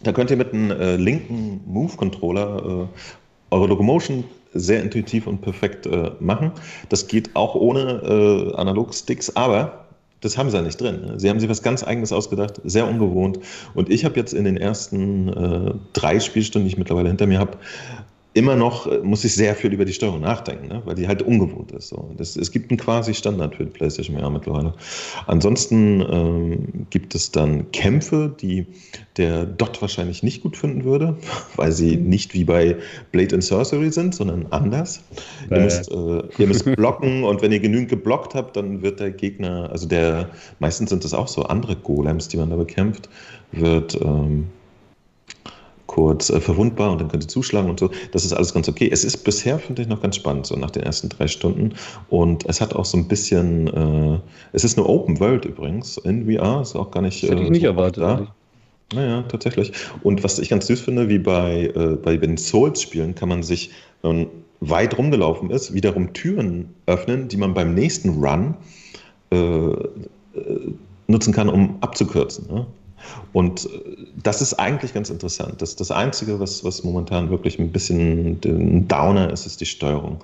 Da 0.04 0.12
könnt 0.12 0.30
ihr 0.30 0.36
mit 0.36 0.52
einem 0.52 0.70
äh, 0.70 0.96
linken 0.96 1.60
Move-Controller 1.66 2.88
äh, 2.88 3.54
eure 3.54 3.66
Locomotion 3.66 4.24
sehr 4.54 4.82
intuitiv 4.82 5.26
und 5.26 5.42
perfekt 5.42 5.86
äh, 5.86 6.12
machen. 6.20 6.52
Das 6.88 7.06
geht 7.06 7.34
auch 7.34 7.54
ohne 7.54 8.52
äh, 8.54 8.56
Analog-Sticks, 8.56 9.36
aber 9.36 9.86
das 10.20 10.36
haben 10.38 10.50
sie 10.50 10.56
ja 10.56 10.62
nicht 10.62 10.80
drin. 10.80 11.14
Sie 11.16 11.30
haben 11.30 11.40
sich 11.40 11.48
was 11.48 11.62
ganz 11.62 11.82
Eigenes 11.82 12.12
ausgedacht, 12.12 12.60
sehr 12.64 12.86
ungewohnt. 12.86 13.40
Und 13.74 13.90
ich 13.90 14.04
habe 14.04 14.16
jetzt 14.16 14.34
in 14.34 14.44
den 14.44 14.56
ersten 14.56 15.28
äh, 15.28 15.74
drei 15.92 16.20
Spielstunden, 16.20 16.66
die 16.66 16.72
ich 16.72 16.78
mittlerweile 16.78 17.08
hinter 17.08 17.26
mir 17.26 17.38
habe, 17.38 17.58
immer 18.32 18.54
noch 18.54 18.86
äh, 18.86 18.98
muss 18.98 19.24
ich 19.24 19.34
sehr 19.34 19.54
viel 19.54 19.72
über 19.72 19.84
die 19.84 19.92
Steuerung 19.92 20.20
nachdenken, 20.20 20.68
ne? 20.68 20.82
weil 20.84 20.94
die 20.94 21.08
halt 21.08 21.22
ungewohnt 21.22 21.72
ist. 21.72 21.88
So. 21.88 22.10
Das, 22.16 22.36
es 22.36 22.52
gibt 22.52 22.70
einen 22.70 22.78
quasi 22.78 23.12
Standard 23.12 23.56
für 23.56 23.64
die 23.64 23.70
PlayStation 23.70 24.16
VR 24.16 24.30
mittlerweile. 24.30 24.74
Ansonsten 25.26 26.00
ähm, 26.00 26.86
gibt 26.90 27.14
es 27.14 27.32
dann 27.32 27.70
Kämpfe, 27.72 28.34
die 28.40 28.66
der 29.16 29.46
Dot 29.46 29.82
wahrscheinlich 29.82 30.22
nicht 30.22 30.42
gut 30.42 30.56
finden 30.56 30.84
würde, 30.84 31.16
weil 31.56 31.72
sie 31.72 31.96
mhm. 31.96 32.08
nicht 32.08 32.34
wie 32.34 32.44
bei 32.44 32.76
Blade 33.10 33.34
and 33.34 33.44
Sorcery 33.44 33.90
sind, 33.90 34.14
sondern 34.14 34.46
anders. 34.50 35.02
Äh. 35.50 35.54
Ihr, 35.56 35.60
müsst, 35.62 35.90
äh, 35.90 36.22
ihr 36.38 36.46
müsst 36.46 36.64
blocken 36.76 37.24
und 37.24 37.42
wenn 37.42 37.50
ihr 37.50 37.60
genügend 37.60 37.88
geblockt 37.88 38.34
habt, 38.34 38.56
dann 38.56 38.82
wird 38.82 39.00
der 39.00 39.10
Gegner, 39.10 39.70
also 39.72 39.88
der, 39.88 40.30
meistens 40.60 40.90
sind 40.90 41.04
es 41.04 41.14
auch 41.14 41.28
so 41.28 41.42
andere 41.44 41.74
Golems, 41.74 42.28
die 42.28 42.36
man 42.36 42.50
da 42.50 42.56
bekämpft, 42.56 43.08
wird 43.52 44.00
ähm, 44.00 44.46
kurz 45.90 46.30
äh, 46.30 46.40
verwundbar 46.40 46.92
und 46.92 47.00
dann 47.00 47.08
könnt 47.08 47.24
ihr 47.24 47.28
zuschlagen 47.28 47.68
und 47.68 47.80
so. 47.80 47.90
Das 48.12 48.24
ist 48.24 48.32
alles 48.32 48.54
ganz 48.54 48.68
okay. 48.68 48.88
Es 48.92 49.02
ist 49.02 49.24
bisher, 49.24 49.58
finde 49.58 49.82
ich, 49.82 49.88
noch 49.88 50.00
ganz 50.00 50.14
spannend, 50.14 50.46
so 50.46 50.54
nach 50.54 50.70
den 50.70 50.84
ersten 50.84 51.08
drei 51.08 51.26
Stunden. 51.26 51.74
Und 52.08 52.48
es 52.48 52.60
hat 52.60 52.76
auch 52.76 52.84
so 52.84 52.96
ein 52.96 53.08
bisschen, 53.08 53.66
äh, 53.66 54.20
es 54.52 54.62
ist 54.62 54.78
eine 54.78 54.86
Open 54.86 55.18
World 55.18 55.44
übrigens 55.44 55.96
in 55.96 56.32
VR, 56.32 56.62
ist 56.62 56.76
auch 56.76 56.92
gar 56.92 57.02
nicht. 57.02 57.24
Das 57.24 57.30
hätte 57.30 57.42
ich 57.42 57.48
äh, 57.48 57.50
nicht 57.50 57.64
erwartet. 57.64 58.04
Da. 58.04 58.26
Naja, 58.94 59.22
tatsächlich. 59.22 59.72
Und 60.04 60.22
was 60.22 60.38
ich 60.38 60.48
ganz 60.48 60.68
süß 60.68 60.80
finde, 60.80 61.08
wie 61.08 61.18
bei, 61.18 61.72
äh, 61.74 61.96
bei 61.96 62.16
den 62.16 62.36
Souls-Spielen 62.36 63.16
kann 63.16 63.28
man 63.28 63.42
sich, 63.42 63.72
wenn 64.02 64.16
man 64.16 64.26
weit 64.60 64.96
rumgelaufen 64.96 65.50
ist, 65.50 65.74
wiederum 65.74 66.12
Türen 66.12 66.72
öffnen, 66.86 67.26
die 67.26 67.36
man 67.36 67.52
beim 67.52 67.74
nächsten 67.74 68.22
Run 68.24 68.54
äh, 69.32 69.36
äh 69.36 69.74
nutzen 71.08 71.32
kann, 71.32 71.48
um 71.48 71.78
abzukürzen. 71.80 72.46
Ne? 72.48 72.66
Und 73.32 73.66
äh, 73.66 73.96
das 74.22 74.42
ist 74.42 74.54
eigentlich 74.54 74.94
ganz 74.94 75.10
interessant. 75.10 75.62
Das, 75.62 75.76
das 75.76 75.90
Einzige, 75.90 76.40
was, 76.40 76.64
was 76.64 76.84
momentan 76.84 77.30
wirklich 77.30 77.58
ein 77.58 77.72
bisschen 77.72 78.40
ein 78.44 78.88
Downer 78.88 79.32
ist, 79.32 79.46
ist 79.46 79.60
die 79.60 79.66
Steuerung. 79.66 80.18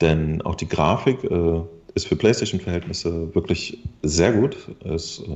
Denn 0.00 0.42
auch 0.42 0.54
die 0.54 0.68
Grafik 0.68 1.24
äh, 1.24 1.60
ist 1.94 2.06
für 2.06 2.16
PlayStation-Verhältnisse 2.16 3.34
wirklich 3.34 3.78
sehr 4.02 4.32
gut. 4.32 4.56
Ist 4.84 5.20
äh, 5.20 5.32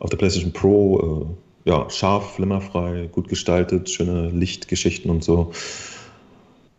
auf 0.00 0.10
der 0.10 0.16
PlayStation 0.16 0.52
Pro 0.52 1.36
äh, 1.64 1.70
ja, 1.70 1.88
scharf, 1.90 2.34
flimmerfrei, 2.34 3.08
gut 3.10 3.28
gestaltet, 3.28 3.90
schöne 3.90 4.30
Lichtgeschichten 4.30 5.10
und 5.10 5.24
so. 5.24 5.52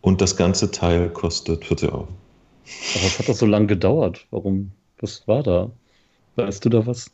Und 0.02 0.22
das 0.22 0.38
ganze 0.38 0.72
Teil 0.72 1.10
kostet 1.10 1.66
40 1.66 1.92
Euro. 1.92 2.08
Aber 2.96 3.04
was 3.04 3.20
hat 3.20 3.30
das 3.30 3.40
so 3.40 3.46
lange 3.46 3.68
gedauert? 3.68 4.26
Warum? 4.32 4.72
Was 5.00 5.28
war 5.28 5.44
da? 5.44 5.72
Weißt 6.36 6.64
du 6.64 6.70
da 6.70 6.86
was? 6.86 7.12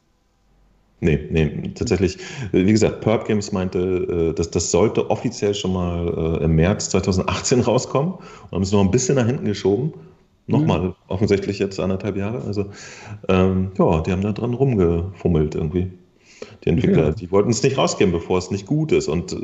Nee, 1.04 1.20
nee, 1.30 1.72
tatsächlich. 1.76 2.18
Wie 2.54 2.72
gesagt, 2.72 3.02
Perp 3.02 3.28
Games 3.28 3.52
meinte, 3.52 4.30
äh, 4.30 4.34
dass 4.34 4.50
das 4.50 4.72
sollte 4.72 5.10
offiziell 5.10 5.54
schon 5.54 5.74
mal 5.74 6.40
äh, 6.40 6.46
im 6.46 6.56
März 6.56 6.90
2018 6.92 7.60
rauskommen 7.60 8.14
und 8.14 8.52
haben 8.52 8.62
es 8.62 8.72
noch 8.72 8.80
ein 8.80 8.92
bisschen 8.92 9.16
nach 9.16 9.26
hinten 9.26 9.46
geschoben. 9.46 9.94
Nochmal, 10.48 10.82
mhm. 10.82 10.94
offensichtlich 11.08 11.60
jetzt 11.60 11.80
anderthalb 11.80 12.16
Jahre. 12.16 12.42
Also, 12.46 12.66
ähm, 13.28 13.72
ja, 13.78 14.02
die 14.02 14.12
haben 14.12 14.22
da 14.22 14.32
dran 14.32 14.54
rumgefummelt 14.54 15.56
irgendwie. 15.56 15.92
Die 16.64 16.70
Entwickler, 16.70 17.08
ja. 17.08 17.12
die 17.12 17.32
wollten 17.32 17.50
es 17.50 17.64
nicht 17.64 17.78
rausgeben, 17.78 18.14
bevor 18.14 18.38
es 18.38 18.50
nicht 18.50 18.66
gut 18.66 18.94
ist. 18.94 19.10
Und 19.10 19.34
äh, 19.34 19.38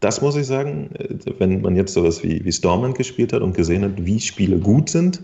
das 0.00 0.20
muss 0.20 0.34
ich 0.36 0.46
sagen, 0.46 0.90
wenn 1.38 1.60
man 1.62 1.76
jetzt 1.76 1.94
sowas 1.94 2.24
wie, 2.24 2.44
wie 2.44 2.52
Stormland 2.52 2.96
gespielt 2.96 3.32
hat 3.32 3.42
und 3.42 3.54
gesehen 3.54 3.82
hat, 3.84 3.92
wie 4.04 4.20
Spiele 4.20 4.58
gut 4.58 4.90
sind, 4.90 5.22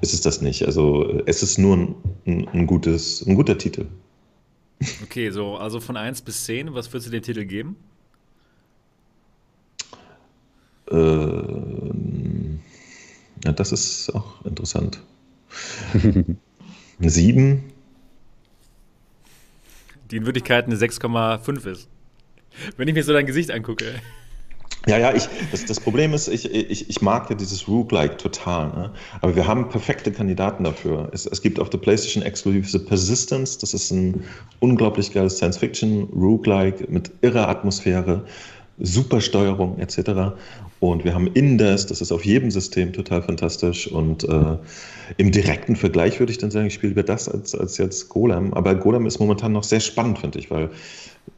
ist 0.00 0.14
es 0.14 0.20
das 0.20 0.40
nicht. 0.42 0.64
Also, 0.64 1.20
es 1.26 1.42
ist 1.42 1.58
nur 1.58 1.76
ein, 1.76 2.46
ein, 2.52 2.66
gutes, 2.66 3.24
ein 3.26 3.34
guter 3.34 3.58
Titel. 3.58 3.86
Okay, 5.02 5.30
so, 5.30 5.56
also 5.56 5.80
von 5.80 5.96
1 5.96 6.22
bis 6.22 6.44
10, 6.44 6.74
was 6.74 6.92
würdest 6.92 7.08
du 7.08 7.10
den 7.10 7.22
Titel 7.22 7.44
geben? 7.44 7.76
Äh, 10.90 10.96
Ja, 13.44 13.52
das 13.52 13.72
ist 13.72 14.14
auch 14.14 14.44
interessant. 14.44 15.00
Eine 16.02 17.10
7. 17.10 17.62
Die 20.10 20.16
in 20.16 20.26
Wirklichkeit 20.26 20.66
eine 20.66 20.76
6,5 20.76 21.66
ist. 21.70 21.88
Wenn 22.76 22.88
ich 22.88 22.94
mir 22.94 23.04
so 23.04 23.12
dein 23.12 23.26
Gesicht 23.26 23.50
angucke. 23.50 24.00
Ja, 24.88 24.98
ja, 24.98 25.12
ich, 25.12 25.28
das, 25.50 25.64
das 25.64 25.80
Problem 25.80 26.14
ist, 26.14 26.28
ich, 26.28 26.48
ich, 26.54 26.88
ich 26.88 27.02
mag 27.02 27.28
ja 27.28 27.34
dieses 27.34 27.66
Roguelike 27.66 28.18
total. 28.18 28.68
Ne? 28.68 28.92
Aber 29.20 29.34
wir 29.34 29.48
haben 29.48 29.68
perfekte 29.68 30.12
Kandidaten 30.12 30.62
dafür. 30.62 31.10
Es, 31.12 31.26
es 31.26 31.42
gibt 31.42 31.58
auf 31.58 31.70
der 31.70 31.78
PlayStation 31.78 32.22
exklusiv 32.22 32.70
The 32.70 32.78
Persistence. 32.78 33.58
Das 33.58 33.74
ist 33.74 33.90
ein 33.90 34.22
unglaublich 34.60 35.12
geiles 35.12 35.38
Science-Fiction-Roguelike 35.38 36.86
mit 36.88 37.10
irrer 37.20 37.48
Atmosphäre, 37.48 38.24
super 38.78 39.20
Steuerung 39.20 39.78
etc. 39.78 40.34
Und 40.80 41.04
wir 41.04 41.14
haben 41.14 41.28
Indes, 41.28 41.86
das 41.86 42.00
ist 42.00 42.12
auf 42.12 42.24
jedem 42.24 42.50
System 42.50 42.92
total 42.92 43.22
fantastisch. 43.22 43.90
Und 43.90 44.24
äh, 44.24 44.56
im 45.16 45.32
direkten 45.32 45.76
Vergleich 45.76 46.18
würde 46.20 46.32
ich 46.32 46.38
dann 46.38 46.50
sagen, 46.50 46.66
ich 46.66 46.74
spiele 46.74 46.90
lieber 46.90 47.02
das 47.02 47.28
als, 47.28 47.54
als 47.54 47.78
jetzt 47.78 48.08
Golem. 48.08 48.52
Aber 48.54 48.74
Golem 48.74 49.06
ist 49.06 49.18
momentan 49.18 49.52
noch 49.52 49.64
sehr 49.64 49.80
spannend, 49.80 50.18
finde 50.18 50.38
ich, 50.38 50.50
weil 50.50 50.70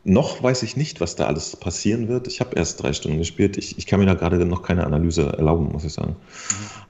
noch 0.04 0.42
weiß 0.42 0.62
ich 0.64 0.76
nicht, 0.76 1.00
was 1.00 1.16
da 1.16 1.26
alles 1.26 1.56
passieren 1.56 2.08
wird. 2.08 2.26
Ich 2.26 2.40
habe 2.40 2.56
erst 2.56 2.82
drei 2.82 2.92
Stunden 2.92 3.18
gespielt. 3.18 3.56
Ich, 3.56 3.78
ich 3.78 3.86
kann 3.86 4.00
mir 4.00 4.06
da 4.06 4.14
gerade 4.14 4.44
noch 4.44 4.62
keine 4.62 4.84
Analyse 4.84 5.32
erlauben, 5.36 5.70
muss 5.72 5.84
ich 5.84 5.92
sagen. 5.92 6.16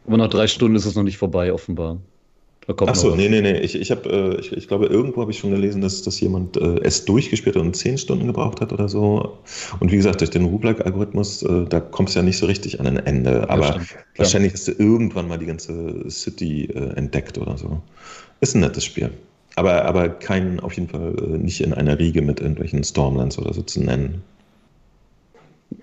Aber 0.07 0.17
nach 0.17 0.31
drei 0.31 0.47
Stunden 0.47 0.77
ist 0.77 0.87
es 0.87 0.95
noch 0.95 1.03
nicht 1.03 1.19
vorbei, 1.19 1.53
offenbar. 1.53 1.99
Achso, 2.77 3.17
nee, 3.17 3.29
nee, 3.29 3.41
nee. 3.41 3.59
Ich, 3.61 3.75
ich, 3.75 3.91
hab, 3.91 4.05
äh, 4.07 4.37
ich, 4.37 4.53
ich 4.53 4.69
glaube, 4.69 4.87
irgendwo 4.87 5.23
habe 5.23 5.31
ich 5.31 5.39
schon 5.39 5.51
gelesen, 5.51 5.81
dass, 5.81 6.03
dass 6.03 6.21
jemand 6.21 6.57
äh, 6.59 6.81
es 6.83 7.05
durchgespielt 7.07 7.57
hat 7.57 7.63
und 7.63 7.75
zehn 7.75 7.97
Stunden 7.97 8.27
gebraucht 8.27 8.61
hat 8.61 8.73
oder 8.73 8.89
so. 8.89 9.39
Und 9.81 9.91
wie 9.91 9.97
gesagt, 9.97 10.21
durch 10.21 10.31
den 10.31 10.45
Roguelike-Algorithmus, 10.45 11.43
äh, 11.45 11.65
da 11.67 11.81
kommst 11.81 12.15
du 12.15 12.19
ja 12.19 12.25
nicht 12.25 12.37
so 12.37 12.45
richtig 12.45 12.79
an 12.79 12.87
ein 12.87 12.99
Ende. 12.99 13.49
Aber 13.49 13.77
ja, 13.77 13.81
wahrscheinlich 14.17 14.53
hast 14.53 14.69
du 14.69 14.73
irgendwann 14.73 15.29
mal 15.29 15.39
die 15.39 15.47
ganze 15.47 16.11
City 16.11 16.67
äh, 16.67 16.95
entdeckt 16.97 17.39
oder 17.39 17.57
so. 17.57 17.81
Ist 18.41 18.55
ein 18.55 18.61
nettes 18.61 18.85
Spiel. 18.85 19.11
Aber, 19.57 19.85
aber 19.87 20.11
kein, 20.11 20.61
auf 20.61 20.75
jeden 20.75 20.89
Fall 20.89 21.15
äh, 21.19 21.39
nicht 21.39 21.61
in 21.63 21.73
einer 21.73 21.99
Riege 21.99 22.21
mit 22.21 22.41
irgendwelchen 22.41 22.85
Stormlands 22.85 23.39
oder 23.39 23.55
so 23.55 23.63
zu 23.63 23.83
nennen. 23.83 24.23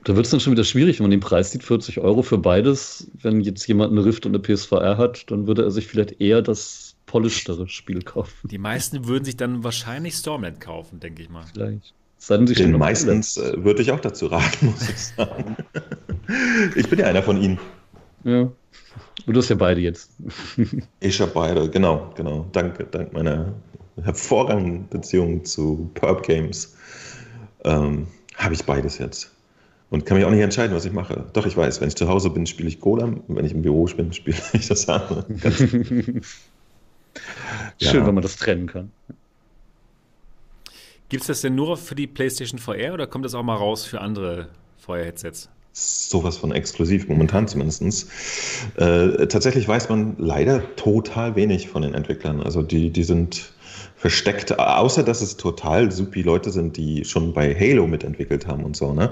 Da 0.03 0.15
wird 0.15 0.25
es 0.25 0.31
dann 0.31 0.39
schon 0.39 0.53
wieder 0.53 0.63
schwierig, 0.63 0.99
wenn 0.99 1.05
man 1.05 1.11
den 1.11 1.19
Preis 1.19 1.51
sieht, 1.51 1.63
40 1.63 1.99
Euro 1.99 2.21
für 2.21 2.37
beides. 2.37 3.09
Wenn 3.21 3.41
jetzt 3.41 3.67
jemand 3.67 3.91
eine 3.91 4.03
Rift 4.03 4.25
und 4.25 4.35
eine 4.35 4.41
PSVR 4.41 4.97
hat, 4.97 5.29
dann 5.29 5.47
würde 5.47 5.63
er 5.63 5.71
sich 5.71 5.87
vielleicht 5.87 6.19
eher 6.19 6.41
das 6.41 6.95
polischtere 7.05 7.67
Spiel 7.67 8.01
kaufen. 8.01 8.47
Die 8.47 8.57
meisten 8.57 9.07
würden 9.07 9.25
sich 9.25 9.37
dann 9.37 9.63
wahrscheinlich 9.63 10.15
Stormland 10.15 10.59
kaufen, 10.59 10.99
denke 10.99 11.21
ich 11.21 11.29
mal. 11.29 11.45
Vielleicht. 11.53 11.93
Seien 12.17 12.47
Sie 12.47 12.55
Den 12.55 12.71
meistens 12.71 13.37
äh, 13.37 13.63
würde 13.63 13.83
ich 13.83 13.91
auch 13.91 13.99
dazu 13.99 14.27
raten, 14.27 14.67
muss 14.67 14.89
ich 14.89 14.97
sagen. 14.97 15.55
ich 16.75 16.89
bin 16.89 16.97
ja 16.97 17.05
einer 17.05 17.21
von 17.21 17.41
Ihnen. 17.41 17.59
Ja. 18.23 18.41
Und 19.27 19.33
du 19.33 19.39
hast 19.39 19.49
ja 19.49 19.55
beide 19.55 19.81
jetzt. 19.81 20.11
ich 20.99 21.21
habe 21.21 21.31
beide, 21.31 21.69
genau, 21.69 22.11
genau. 22.15 22.47
Dank, 22.51 22.91
dank 22.91 23.13
meiner 23.13 23.53
hervorragenden 24.01 24.87
Beziehung 24.89 25.45
zu 25.45 25.89
Perp 25.93 26.23
Games 26.23 26.75
ähm, 27.63 28.07
habe 28.35 28.53
ich 28.53 28.63
beides 28.65 28.97
jetzt. 28.97 29.34
Und 29.89 30.05
kann 30.05 30.17
mich 30.17 30.25
auch 30.25 30.31
nicht 30.31 30.41
entscheiden, 30.41 30.75
was 30.75 30.85
ich 30.85 30.93
mache. 30.93 31.25
Doch, 31.33 31.45
ich 31.45 31.55
weiß, 31.55 31.79
wenn 31.79 31.87
ich 31.87 31.95
zu 31.95 32.07
Hause 32.07 32.29
bin, 32.31 32.47
spiele 32.47 32.67
ich 32.67 32.79
Golem. 32.79 33.21
Wenn 33.27 33.45
ich 33.45 33.51
im 33.51 33.61
Büro 33.61 33.85
bin, 33.85 34.13
spiele 34.13 34.37
ich 34.53 34.67
das 34.67 34.89
andere. 34.89 35.25
Schön, 37.79 38.01
ja. 38.01 38.07
wenn 38.07 38.15
man 38.15 38.23
das 38.23 38.35
trennen 38.37 38.67
kann. 38.67 38.91
Gibt 41.07 41.21
es 41.21 41.27
das 41.27 41.41
denn 41.41 41.55
nur 41.55 41.77
für 41.77 41.95
die 41.95 42.07
PlayStation 42.07 42.59
VR 42.59 42.93
oder 42.93 43.05
kommt 43.07 43.25
das 43.25 43.35
auch 43.35 43.43
mal 43.43 43.55
raus 43.55 43.85
für 43.85 44.01
andere 44.01 44.49
VR-Headsets? 44.79 45.49
sowas 45.75 46.37
von 46.37 46.53
exklusiv, 46.53 47.09
momentan 47.09 47.47
zumindest. 47.47 48.07
Äh, 48.77 49.27
tatsächlich 49.27 49.67
weiß 49.67 49.89
man 49.89 50.15
leider 50.17 50.63
total 50.77 51.35
wenig 51.35 51.67
von 51.67 51.81
den 51.81 51.93
Entwicklern. 51.93 52.41
Also 52.41 52.61
die, 52.61 52.91
die 52.91 53.03
sind 53.03 53.53
versteckt, 54.05 54.59
außer 54.59 55.01
dass 55.01 55.23
es 55.23 55.35
total 55.35 55.91
supi 55.91 56.21
Leute 56.21 56.51
sind, 56.51 56.77
die 56.77 57.03
schon 57.05 57.33
bei 57.33 57.55
Halo 57.59 57.87
mitentwickelt 57.87 58.45
haben 58.45 58.63
und 58.63 58.75
so. 58.75 58.93
Ne? 58.93 59.09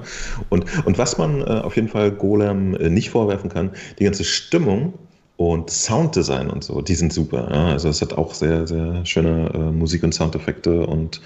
Und, 0.50 0.66
und 0.86 1.00
was 1.00 1.18
man 1.18 1.42
äh, 1.42 1.46
auf 1.46 1.76
jeden 1.78 1.88
Fall 1.88 2.12
Golem 2.12 2.76
äh, 2.76 2.92
nicht 2.92 3.10
vorwerfen 3.10 3.50
kann, 3.50 3.72
die 3.98 4.04
ganze 4.04 4.24
Stimmung 4.24 4.94
und 5.36 5.72
Sounddesign 5.72 6.52
und 6.52 6.64
so, 6.64 6.84
die 6.84 6.94
sind 6.94 7.12
super. 7.12 7.50
Ja? 7.52 7.70
Also 7.70 7.90
es 7.90 8.04
hat 8.04 8.14
auch 8.14 8.36
sehr, 8.36 8.68
sehr 8.68 9.04
schöne 9.04 9.50
äh, 9.56 9.58
Musik- 9.72 10.04
und 10.04 10.14
Soundeffekte 10.14 10.86
und 10.86 11.22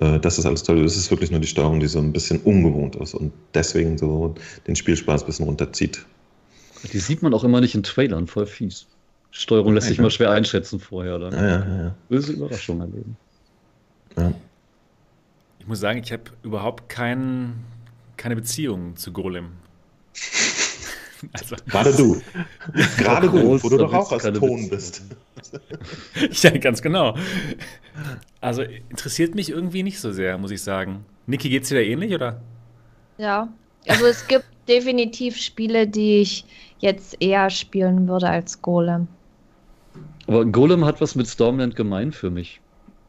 äh, 0.00 0.20
das 0.20 0.38
ist 0.38 0.44
alles 0.44 0.62
toll. 0.62 0.84
Es 0.84 0.98
ist 0.98 1.10
wirklich 1.10 1.30
nur 1.30 1.40
die 1.40 1.46
Steuerung, 1.46 1.80
die 1.80 1.86
so 1.86 2.00
ein 2.00 2.12
bisschen 2.12 2.40
ungewohnt 2.40 2.96
ist 2.96 3.14
und 3.14 3.32
deswegen 3.54 3.96
so 3.96 4.34
den 4.66 4.76
Spielspaß 4.76 5.22
ein 5.22 5.26
bisschen 5.26 5.46
runterzieht. 5.46 6.04
Die 6.92 6.98
sieht 6.98 7.22
man 7.22 7.32
auch 7.32 7.42
immer 7.42 7.62
nicht 7.62 7.74
in 7.74 7.82
Trailern, 7.82 8.26
voll 8.26 8.44
fies. 8.44 8.86
Steuerung 9.30 9.74
lässt 9.74 9.88
sich 9.88 9.98
mal 9.98 10.10
schwer 10.10 10.30
einschätzen 10.30 10.80
vorher. 10.80 11.18
Dann. 11.18 11.32
Ja, 11.32 11.46
ja, 11.46 11.82
ja. 11.82 11.94
Böse 12.08 12.32
Überraschung 12.32 12.80
erleben. 12.80 13.16
Ja. 14.16 14.32
Ich 15.58 15.66
muss 15.66 15.80
sagen, 15.80 16.00
ich 16.02 16.12
habe 16.12 16.24
überhaupt 16.42 16.88
kein, 16.88 17.54
keine 18.16 18.36
Beziehung 18.36 18.96
zu 18.96 19.12
Golem. 19.12 19.52
Also, 21.32 21.56
Gerade 21.66 21.92
du. 21.96 22.20
Gerade 22.96 23.28
du, 23.28 23.62
wo 23.62 23.68
du 23.68 23.76
doch 23.76 23.92
auch 23.92 24.12
aus 24.12 24.22
Ton 24.22 24.68
bist. 24.68 25.02
ja, 26.30 26.50
ganz 26.58 26.82
genau. 26.82 27.16
Also 28.40 28.62
interessiert 28.62 29.34
mich 29.34 29.50
irgendwie 29.50 29.82
nicht 29.82 30.00
so 30.00 30.12
sehr, 30.12 30.38
muss 30.38 30.50
ich 30.50 30.62
sagen. 30.62 31.04
Niki, 31.26 31.48
geht's 31.48 31.68
dir 31.68 31.76
da 31.76 31.80
ähnlich, 31.80 32.14
oder? 32.14 32.40
Ja, 33.18 33.52
also 33.88 34.06
es 34.06 34.26
gibt 34.28 34.46
definitiv 34.68 35.36
Spiele, 35.36 35.86
die 35.86 36.20
ich 36.20 36.44
jetzt 36.78 37.16
eher 37.20 37.50
spielen 37.50 38.06
würde 38.06 38.28
als 38.28 38.62
Golem. 38.62 39.08
Aber 40.28 40.44
Golem 40.44 40.84
hat 40.84 41.00
was 41.00 41.14
mit 41.14 41.26
Stormland 41.26 41.74
gemein 41.74 42.12
für 42.12 42.30
mich. 42.30 42.60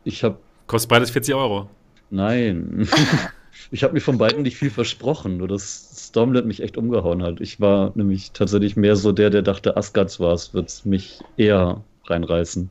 Ich 0.05 0.23
habe. 0.23 0.37
Kostet 0.67 0.89
beides 0.89 1.11
40 1.11 1.35
Euro. 1.35 1.69
Nein. 2.09 2.87
ich 3.71 3.83
habe 3.83 3.93
mir 3.93 3.99
von 3.99 4.17
beiden 4.17 4.43
nicht 4.43 4.55
viel 4.55 4.69
versprochen, 4.69 5.37
nur 5.37 5.49
dass 5.49 6.07
Stormland 6.09 6.47
mich 6.47 6.63
echt 6.63 6.77
umgehauen 6.77 7.21
hat. 7.21 7.41
Ich 7.41 7.59
war 7.59 7.91
nämlich 7.95 8.31
tatsächlich 8.31 8.77
mehr 8.77 8.95
so 8.95 9.11
der, 9.11 9.29
der 9.29 9.41
dachte, 9.41 9.75
Asgards 9.75 10.19
war 10.21 10.33
es, 10.33 10.53
wird 10.53 10.69
es 10.69 10.85
mich 10.85 11.19
eher 11.35 11.83
reinreißen. 12.05 12.69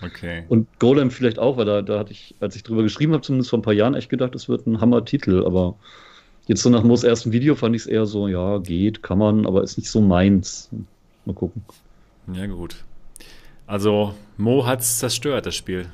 Okay. 0.00 0.44
Und 0.48 0.68
Golem 0.78 1.10
vielleicht 1.10 1.40
auch, 1.40 1.56
weil 1.56 1.64
da, 1.64 1.82
da 1.82 1.98
hatte 1.98 2.12
ich, 2.12 2.36
als 2.38 2.54
ich 2.54 2.62
drüber 2.62 2.84
geschrieben 2.84 3.14
habe, 3.14 3.22
zumindest 3.22 3.50
vor 3.50 3.58
ein 3.58 3.62
paar 3.62 3.72
Jahren 3.72 3.94
echt 3.94 4.10
gedacht, 4.10 4.34
es 4.36 4.48
wird 4.48 4.64
ein 4.68 4.80
Hammer-Titel, 4.80 5.44
aber 5.44 5.74
jetzt 6.46 6.62
so 6.62 6.70
nach 6.70 6.84
Moos 6.84 7.02
ersten 7.02 7.32
Video 7.32 7.56
fand 7.56 7.74
ich 7.74 7.82
es 7.82 7.88
eher 7.88 8.06
so, 8.06 8.28
ja, 8.28 8.58
geht, 8.58 9.02
kann 9.02 9.18
man, 9.18 9.44
aber 9.44 9.64
ist 9.64 9.76
nicht 9.76 9.90
so 9.90 10.00
meins. 10.00 10.70
Mal 11.24 11.34
gucken. 11.34 11.64
Ja, 12.32 12.46
gut. 12.46 12.76
Also, 13.68 14.14
Mo 14.38 14.66
hat 14.66 14.80
es 14.80 14.98
zerstört, 14.98 15.44
das 15.44 15.54
Spiel. 15.54 15.86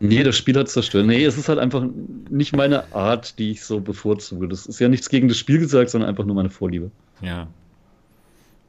Nee, 0.00 0.24
das 0.24 0.34
Spiel 0.34 0.56
hat 0.56 0.66
es 0.66 0.72
zerstört. 0.72 1.06
Nee, 1.06 1.24
es 1.24 1.36
ist 1.36 1.48
halt 1.48 1.58
einfach 1.58 1.84
nicht 2.30 2.56
meine 2.56 2.92
Art, 2.94 3.38
die 3.38 3.52
ich 3.52 3.62
so 3.62 3.80
bevorzuge. 3.80 4.48
Das 4.48 4.66
ist 4.66 4.80
ja 4.80 4.88
nichts 4.88 5.10
gegen 5.10 5.28
das 5.28 5.36
Spiel 5.36 5.58
gesagt, 5.58 5.90
sondern 5.90 6.08
einfach 6.08 6.24
nur 6.24 6.34
meine 6.34 6.48
Vorliebe. 6.48 6.90
Ja. 7.20 7.46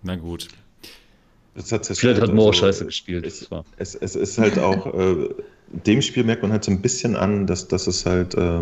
Na 0.03 0.18
gut. 0.18 0.49
Das 1.56 1.72
hat 1.72 1.86
Vielleicht 1.88 2.22
hat 2.22 2.34
Mo 2.34 2.48
also, 2.48 2.60
scheiße 2.60 2.86
gespielt. 2.86 3.26
Es, 3.26 3.48
es, 3.78 3.95
es, 3.95 4.15
ist 4.15 4.38
halt 4.38 4.60
auch, 4.60 4.94
äh, 4.94 5.30
dem 5.72 6.02
Spiel 6.02 6.26
merkt 6.26 6.41
man 6.41 6.52
halt 6.52 6.65
so 6.65 6.72
ein 6.72 6.82
bisschen 6.82 7.15
an, 7.15 7.48
dass, 7.48 7.70
dass 7.70 7.88
es 7.88 8.06
halt 8.06 8.36
äh, 8.36 8.60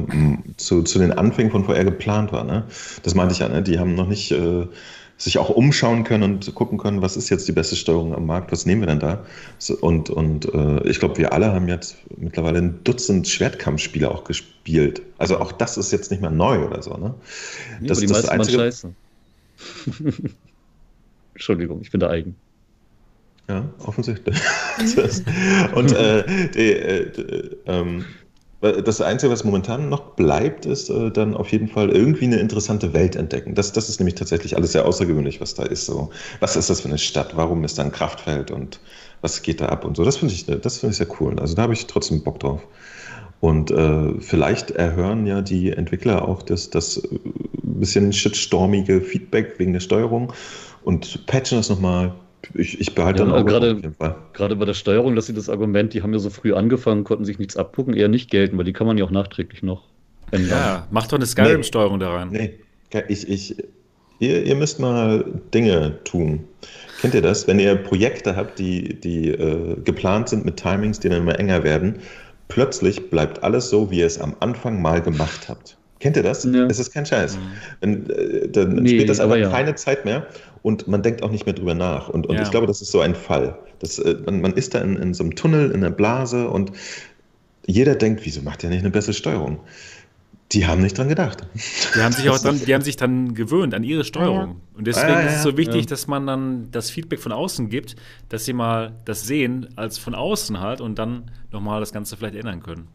zu, 0.57 0.83
zu 0.83 0.99
den 0.99 1.11
Anfängen 1.11 1.51
von 1.51 1.65
VR 1.65 1.85
geplant 1.85 2.31
war. 2.31 2.43
Ne? 2.43 2.65
Das 3.01 3.15
meinte 3.15 3.33
ich 3.33 3.39
ja, 3.39 3.49
ne? 3.49 3.63
die 3.63 3.79
haben 3.79 3.95
noch 3.95 4.07
nicht 4.07 4.31
äh, 4.31 4.67
sich 5.23 5.37
auch 5.37 5.49
umschauen 5.49 6.03
können 6.03 6.23
und 6.23 6.55
gucken 6.55 6.79
können, 6.79 7.03
was 7.03 7.15
ist 7.15 7.29
jetzt 7.29 7.47
die 7.47 7.51
beste 7.51 7.75
Steuerung 7.75 8.15
am 8.15 8.25
Markt, 8.25 8.51
was 8.51 8.65
nehmen 8.65 8.81
wir 8.81 8.87
denn 8.87 8.99
da? 8.99 9.23
Und 9.81 10.09
und 10.09 10.51
äh, 10.51 10.87
ich 10.89 10.99
glaube, 10.99 11.17
wir 11.17 11.31
alle 11.31 11.53
haben 11.53 11.67
jetzt 11.67 11.97
mittlerweile 12.17 12.57
ein 12.57 12.83
Dutzend 12.83 13.27
Schwertkampfspiele 13.27 14.09
auch 14.09 14.23
gespielt. 14.23 15.03
Also 15.19 15.37
auch 15.37 15.51
das 15.51 15.77
ist 15.77 15.91
jetzt 15.91 16.09
nicht 16.09 16.21
mehr 16.21 16.31
neu 16.31 16.65
oder 16.65 16.81
so. 16.81 16.97
Ne? 16.97 17.13
Nee, 17.79 17.87
das, 17.87 17.99
die 17.99 18.07
das 18.07 18.17
meisten 18.17 18.31
einzige... 18.31 18.57
scheiße. 18.57 18.93
Entschuldigung, 21.35 21.81
ich 21.81 21.91
bin 21.91 21.99
da 21.99 22.09
eigen. 22.09 22.35
Ja, 23.47 23.69
offensichtlich. 23.85 24.39
und 25.75 25.91
äh, 25.91 26.23
die, 26.55 26.71
äh, 26.71 27.11
die, 27.11 27.57
ähm, 27.67 28.05
das 28.61 29.01
Einzige, 29.01 29.31
was 29.31 29.43
momentan 29.43 29.89
noch 29.89 30.11
bleibt, 30.11 30.67
ist 30.67 30.89
äh, 30.89 31.09
dann 31.09 31.35
auf 31.35 31.51
jeden 31.51 31.67
Fall 31.67 31.89
irgendwie 31.89 32.25
eine 32.25 32.37
interessante 32.37 32.93
Welt 32.93 33.15
entdecken. 33.15 33.55
Das, 33.55 33.73
das 33.73 33.89
ist 33.89 33.99
nämlich 33.99 34.15
tatsächlich 34.15 34.55
alles 34.55 34.71
sehr 34.71 34.85
außergewöhnlich, 34.85 35.41
was 35.41 35.55
da 35.55 35.63
ist. 35.63 35.87
So, 35.87 36.11
was 36.39 36.55
ist 36.55 36.69
das 36.69 36.81
für 36.81 36.87
eine 36.87 36.99
Stadt? 36.99 37.35
Warum 37.35 37.63
ist 37.63 37.79
da 37.79 37.83
ein 37.83 37.91
Kraftfeld 37.91 38.51
und 38.51 38.79
was 39.21 39.41
geht 39.41 39.61
da 39.61 39.67
ab 39.67 39.83
und 39.83 39.97
so? 39.97 40.03
Das 40.03 40.17
finde 40.17 40.35
ich, 40.35 40.45
das 40.45 40.83
ich 40.83 40.95
sehr 40.95 41.07
cool. 41.19 41.39
Also 41.39 41.55
da 41.55 41.63
habe 41.63 41.73
ich 41.73 41.87
trotzdem 41.87 42.23
Bock 42.23 42.39
drauf. 42.39 42.61
Und 43.39 43.71
äh, 43.71 44.13
vielleicht 44.19 44.69
erhören 44.69 45.25
ja 45.25 45.41
die 45.41 45.71
Entwickler 45.71 46.27
auch 46.27 46.43
das, 46.43 46.69
das 46.69 46.97
äh, 46.97 47.09
bisschen 47.63 48.13
shitstormige 48.13 49.01
Feedback 49.01 49.55
wegen 49.57 49.73
der 49.73 49.79
Steuerung 49.79 50.33
und 50.83 51.25
patchen 51.25 51.57
das 51.57 51.69
nochmal 51.69 52.13
ich, 52.53 52.79
ich 52.79 52.95
behalte 52.95 53.23
ja, 53.23 53.29
dann 53.29 53.35
auch 53.35 53.45
gerade, 53.45 53.71
auf 53.71 53.77
jeden 53.77 53.93
Fall. 53.93 54.15
Gerade 54.33 54.55
bei 54.55 54.65
der 54.65 54.73
Steuerung, 54.73 55.15
dass 55.15 55.27
sie 55.27 55.33
das 55.33 55.49
Argument, 55.49 55.93
die 55.93 56.01
haben 56.01 56.13
ja 56.13 56.19
so 56.19 56.29
früh 56.29 56.53
angefangen, 56.53 57.03
konnten 57.03 57.25
sich 57.25 57.39
nichts 57.39 57.57
abgucken, 57.57 57.93
eher 57.93 58.07
nicht 58.07 58.29
gelten, 58.29 58.57
weil 58.57 58.65
die 58.65 58.73
kann 58.73 58.87
man 58.87 58.97
ja 58.97 59.05
auch 59.05 59.11
nachträglich 59.11 59.63
noch 59.63 59.83
ändern. 60.31 60.49
Ja, 60.49 60.87
mach 60.91 61.07
doch 61.07 61.17
eine 61.17 61.25
Skyrim-Steuerung 61.25 61.97
nee, 61.97 62.03
da 62.03 62.13
rein. 62.13 62.29
Nee, 62.31 62.53
ich, 63.07 63.29
ich, 63.29 63.55
Ihr, 64.21 64.45
ihr 64.45 64.55
müsst 64.55 64.79
mal 64.79 65.25
Dinge 65.51 65.97
tun. 66.03 66.47
Kennt 67.01 67.15
ihr 67.15 67.23
das? 67.23 67.47
Wenn 67.47 67.57
ihr 67.57 67.75
Projekte 67.75 68.35
habt, 68.35 68.59
die, 68.59 68.93
die 68.93 69.29
äh, 69.29 69.75
geplant 69.83 70.29
sind 70.29 70.45
mit 70.45 70.57
Timings, 70.57 70.99
die 70.99 71.09
dann 71.09 71.23
immer 71.23 71.39
enger 71.39 71.63
werden, 71.63 71.95
plötzlich 72.47 73.09
bleibt 73.09 73.43
alles 73.43 73.71
so, 73.71 73.89
wie 73.89 73.97
ihr 73.97 74.05
es 74.05 74.19
am 74.19 74.35
Anfang 74.39 74.79
mal 74.79 75.01
gemacht 75.01 75.49
habt. 75.49 75.75
Kennt 76.01 76.17
ihr 76.17 76.23
das? 76.23 76.43
Ja. 76.43 76.65
Es 76.65 76.79
ist 76.79 76.91
kein 76.91 77.05
Scheiß. 77.05 77.37
Wenn, 77.79 78.09
äh, 78.09 78.49
dann 78.49 78.73
nee, 78.73 78.89
spielt 78.89 79.09
das 79.09 79.19
aber, 79.19 79.37
ja. 79.37 79.49
keine 79.49 79.75
Zeit 79.75 80.03
mehr 80.03 80.25
und 80.63 80.87
man 80.87 81.03
denkt 81.03 81.21
auch 81.21 81.29
nicht 81.29 81.45
mehr 81.45 81.53
drüber 81.53 81.75
nach. 81.75 82.09
Und, 82.09 82.25
und 82.25 82.35
ja. 82.35 82.41
ich 82.41 82.49
glaube, 82.49 82.65
das 82.65 82.81
ist 82.81 82.91
so 82.91 83.01
ein 83.01 83.13
Fall. 83.13 83.57
Das, 83.79 83.99
äh, 83.99 84.17
man, 84.25 84.41
man, 84.41 84.53
ist 84.53 84.73
da 84.73 84.79
in, 84.79 84.97
in 84.97 85.13
so 85.13 85.23
einem 85.23 85.35
Tunnel, 85.35 85.69
in 85.69 85.77
einer 85.77 85.91
Blase 85.91 86.49
und 86.49 86.71
jeder 87.67 87.95
denkt, 87.95 88.25
wieso 88.25 88.41
macht 88.41 88.63
der 88.63 88.71
nicht 88.71 88.79
eine 88.79 88.89
bessere 88.89 89.13
Steuerung? 89.13 89.59
Die 90.51 90.65
haben 90.65 90.81
nicht 90.81 90.97
dran 90.97 91.07
gedacht. 91.07 91.47
Die 91.95 92.01
haben 92.01 92.11
sich 92.11 92.27
auch 92.29 92.39
dran, 92.41 92.59
die 92.65 92.73
haben 92.73 92.81
sich 92.81 92.97
dann 92.97 93.35
gewöhnt 93.35 93.75
an 93.75 93.83
ihre 93.83 94.03
Steuerung. 94.03 94.35
Ja, 94.35 94.45
ja. 94.45 94.77
Und 94.77 94.87
deswegen 94.87 95.07
ja, 95.07 95.19
ist 95.21 95.35
es 95.35 95.43
so 95.43 95.55
wichtig, 95.55 95.85
dass 95.85 96.07
man 96.07 96.25
dann 96.25 96.71
das 96.71 96.89
Feedback 96.89 97.19
von 97.19 97.31
außen 97.31 97.69
gibt, 97.69 97.95
dass 98.27 98.45
sie 98.45 98.53
mal 98.53 98.93
das 99.05 99.27
sehen 99.27 99.69
als 99.75 99.99
von 99.99 100.15
außen 100.15 100.59
halt 100.59 100.81
und 100.81 100.97
dann 100.97 101.29
nochmal 101.51 101.79
das 101.79 101.93
Ganze 101.93 102.17
vielleicht 102.17 102.35
ändern 102.35 102.63
können. 102.63 102.87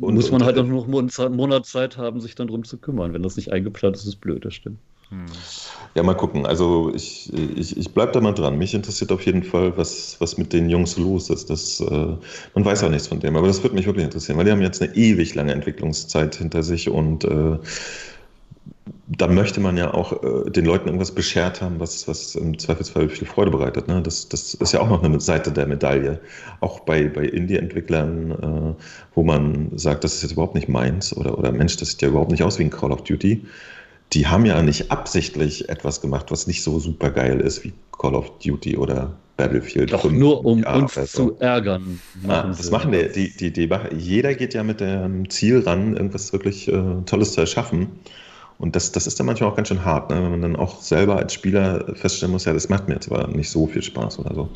Und, 0.00 0.14
Muss 0.14 0.30
man 0.30 0.42
und, 0.42 0.46
halt 0.46 0.58
auch 0.58 0.64
noch 0.64 0.86
einen 0.86 1.36
Monat 1.36 1.66
Zeit 1.66 1.96
haben, 1.96 2.20
sich 2.20 2.34
dann 2.34 2.46
drum 2.46 2.64
zu 2.64 2.78
kümmern. 2.78 3.12
Wenn 3.12 3.22
das 3.22 3.36
nicht 3.36 3.52
eingeplant 3.52 3.96
ist, 3.96 4.02
ist 4.02 4.08
es 4.08 4.16
blöd, 4.16 4.44
das 4.44 4.54
stimmt. 4.54 4.78
Hm. 5.10 5.24
Ja, 5.94 6.02
mal 6.02 6.14
gucken. 6.14 6.46
Also 6.46 6.92
ich, 6.94 7.32
ich, 7.32 7.76
ich 7.76 7.90
bleibe 7.94 8.12
da 8.12 8.20
mal 8.20 8.32
dran. 8.32 8.58
Mich 8.58 8.74
interessiert 8.74 9.10
auf 9.10 9.24
jeden 9.24 9.42
Fall, 9.42 9.76
was, 9.76 10.16
was 10.20 10.36
mit 10.38 10.52
den 10.52 10.68
Jungs 10.68 10.98
los 10.98 11.30
ist. 11.30 11.50
Das, 11.50 11.80
äh, 11.80 12.16
man 12.54 12.64
weiß 12.64 12.84
auch 12.84 12.90
nichts 12.90 13.08
von 13.08 13.18
dem, 13.20 13.36
aber 13.36 13.46
das 13.46 13.62
würde 13.62 13.74
mich 13.74 13.86
wirklich 13.86 14.04
interessieren, 14.04 14.36
weil 14.38 14.44
die 14.44 14.52
haben 14.52 14.60
jetzt 14.60 14.82
eine 14.82 14.94
ewig 14.94 15.34
lange 15.34 15.52
Entwicklungszeit 15.52 16.36
hinter 16.36 16.62
sich 16.62 16.90
und 16.90 17.24
äh, 17.24 17.58
da 19.08 19.26
möchte 19.26 19.60
man 19.60 19.76
ja 19.76 19.94
auch 19.94 20.22
äh, 20.22 20.50
den 20.50 20.64
Leuten 20.64 20.86
irgendwas 20.86 21.12
beschert 21.12 21.60
haben, 21.60 21.80
was, 21.80 22.08
was 22.08 22.34
im 22.34 22.58
Zweifelsfall 22.58 23.08
viel 23.08 23.26
Freude 23.26 23.50
bereitet. 23.50 23.88
Ne? 23.88 24.02
Das, 24.02 24.28
das 24.28 24.54
ist 24.54 24.72
ja 24.72 24.80
auch 24.80 24.88
noch 24.88 25.02
eine 25.02 25.20
Seite 25.20 25.52
der 25.52 25.66
Medaille. 25.66 26.20
Auch 26.60 26.80
bei, 26.80 27.08
bei 27.08 27.24
Indie-Entwicklern, 27.24 28.76
äh, 28.76 28.82
wo 29.14 29.22
man 29.22 29.70
sagt, 29.76 30.04
das 30.04 30.14
ist 30.14 30.22
jetzt 30.22 30.32
überhaupt 30.32 30.54
nicht 30.54 30.68
meins 30.68 31.16
oder, 31.16 31.38
oder 31.38 31.52
Mensch, 31.52 31.76
das 31.76 31.90
sieht 31.90 32.02
ja 32.02 32.08
überhaupt 32.08 32.30
nicht 32.30 32.42
aus 32.42 32.58
wie 32.58 32.64
ein 32.64 32.70
Call 32.70 32.92
of 32.92 33.04
Duty 33.04 33.44
die 34.12 34.26
haben 34.26 34.46
ja 34.46 34.62
nicht 34.62 34.90
absichtlich 34.90 35.68
etwas 35.68 36.00
gemacht, 36.00 36.30
was 36.30 36.46
nicht 36.46 36.62
so 36.62 36.78
super 36.78 37.10
geil 37.10 37.40
ist 37.40 37.64
wie 37.64 37.72
Call 37.92 38.14
of 38.14 38.38
Duty 38.38 38.76
oder 38.76 39.14
Battlefield. 39.36 39.92
Doch 39.92 40.10
nur 40.10 40.44
um 40.44 40.64
uns 40.64 40.96
also. 40.96 41.30
zu 41.30 41.40
ärgern. 41.40 42.00
Machen 42.22 42.30
ja, 42.30 42.42
das 42.56 42.70
machen 42.70 42.92
die, 42.92 43.08
die, 43.12 43.52
die, 43.52 43.52
die, 43.52 43.70
Jeder 43.96 44.34
geht 44.34 44.54
ja 44.54 44.62
mit 44.62 44.80
dem 44.80 45.28
Ziel 45.30 45.60
ran, 45.60 45.96
irgendwas 45.96 46.32
wirklich 46.32 46.68
äh, 46.68 46.82
Tolles 47.04 47.32
zu 47.32 47.40
erschaffen. 47.40 47.88
Und 48.58 48.74
das, 48.74 48.90
das 48.90 49.06
ist 49.06 49.18
dann 49.20 49.26
manchmal 49.26 49.50
auch 49.50 49.56
ganz 49.56 49.68
schön 49.68 49.84
hart, 49.84 50.10
ne? 50.10 50.16
wenn 50.16 50.30
man 50.30 50.42
dann 50.42 50.56
auch 50.56 50.80
selber 50.80 51.16
als 51.16 51.32
Spieler 51.32 51.94
feststellen 51.94 52.32
muss, 52.32 52.44
ja, 52.44 52.52
das 52.52 52.68
macht 52.68 52.88
mir 52.88 52.94
jetzt 52.94 53.10
aber 53.10 53.28
nicht 53.28 53.50
so 53.50 53.66
viel 53.68 53.82
Spaß 53.82 54.18
oder 54.18 54.34
so. 54.34 54.48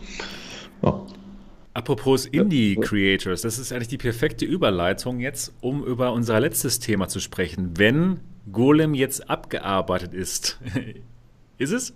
Ja. 0.82 1.06
Apropos 1.74 2.26
Indie-Creators, 2.26 3.42
das 3.42 3.58
ist 3.58 3.72
eigentlich 3.72 3.88
die 3.88 3.98
perfekte 3.98 4.44
Überleitung 4.44 5.20
jetzt, 5.20 5.54
um 5.60 5.84
über 5.84 6.12
unser 6.12 6.40
letztes 6.40 6.80
Thema 6.80 7.08
zu 7.08 7.20
sprechen. 7.20 7.78
Wenn 7.78 8.20
Golem 8.50 8.94
jetzt 8.94 9.30
abgearbeitet 9.30 10.12
ist. 10.12 10.58
ist 11.58 11.72
es? 11.72 11.94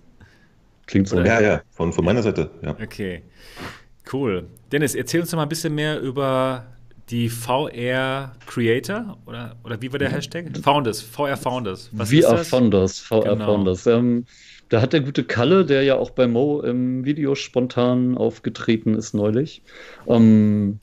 Klingt 0.86 1.08
so. 1.08 1.20
Ja, 1.20 1.40
ja, 1.40 1.62
von, 1.70 1.92
von 1.92 2.04
meiner 2.04 2.22
Seite, 2.22 2.50
ja. 2.62 2.70
Okay, 2.80 3.22
cool. 4.12 4.46
Dennis, 4.70 4.94
erzähl 4.94 5.20
uns 5.20 5.30
doch 5.30 5.36
mal 5.36 5.42
ein 5.42 5.48
bisschen 5.48 5.74
mehr 5.74 6.00
über 6.00 6.66
die 7.10 7.28
VR 7.28 8.32
Creator 8.46 9.18
oder, 9.26 9.56
oder 9.64 9.80
wie 9.80 9.92
war 9.92 9.98
der 9.98 10.10
Hashtag? 10.10 10.46
Founders, 10.62 11.00
VR 11.00 11.36
Founders. 11.36 11.88
Was 11.92 12.10
VR 12.10 12.38
Founders, 12.38 12.98
VR 12.98 13.34
genau. 13.34 13.46
Founders. 13.46 13.86
Ähm, 13.86 14.26
da 14.68 14.80
hat 14.80 14.92
der 14.92 15.00
gute 15.00 15.22
Kalle, 15.22 15.64
der 15.64 15.84
ja 15.84 15.96
auch 15.96 16.10
bei 16.10 16.26
Mo 16.26 16.60
im 16.60 17.04
Video 17.04 17.36
spontan 17.36 18.18
aufgetreten 18.18 18.94
ist 18.94 19.14
neulich, 19.14 19.62
ähm, 20.08 20.80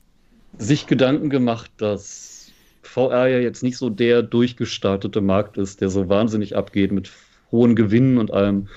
sich 0.56 0.86
Gedanken 0.86 1.28
gemacht, 1.28 1.70
dass 1.76 2.52
VR 2.82 3.26
ja 3.26 3.38
jetzt 3.38 3.62
nicht 3.62 3.76
so 3.76 3.90
der 3.90 4.22
durchgestartete 4.22 5.20
Markt 5.20 5.58
ist, 5.58 5.82
der 5.82 5.90
so 5.90 6.08
wahnsinnig 6.08 6.56
abgeht 6.56 6.92
mit 6.92 7.10
hohen 7.50 7.76
Gewinnen 7.76 8.16
und 8.16 8.32
allem. 8.32 8.68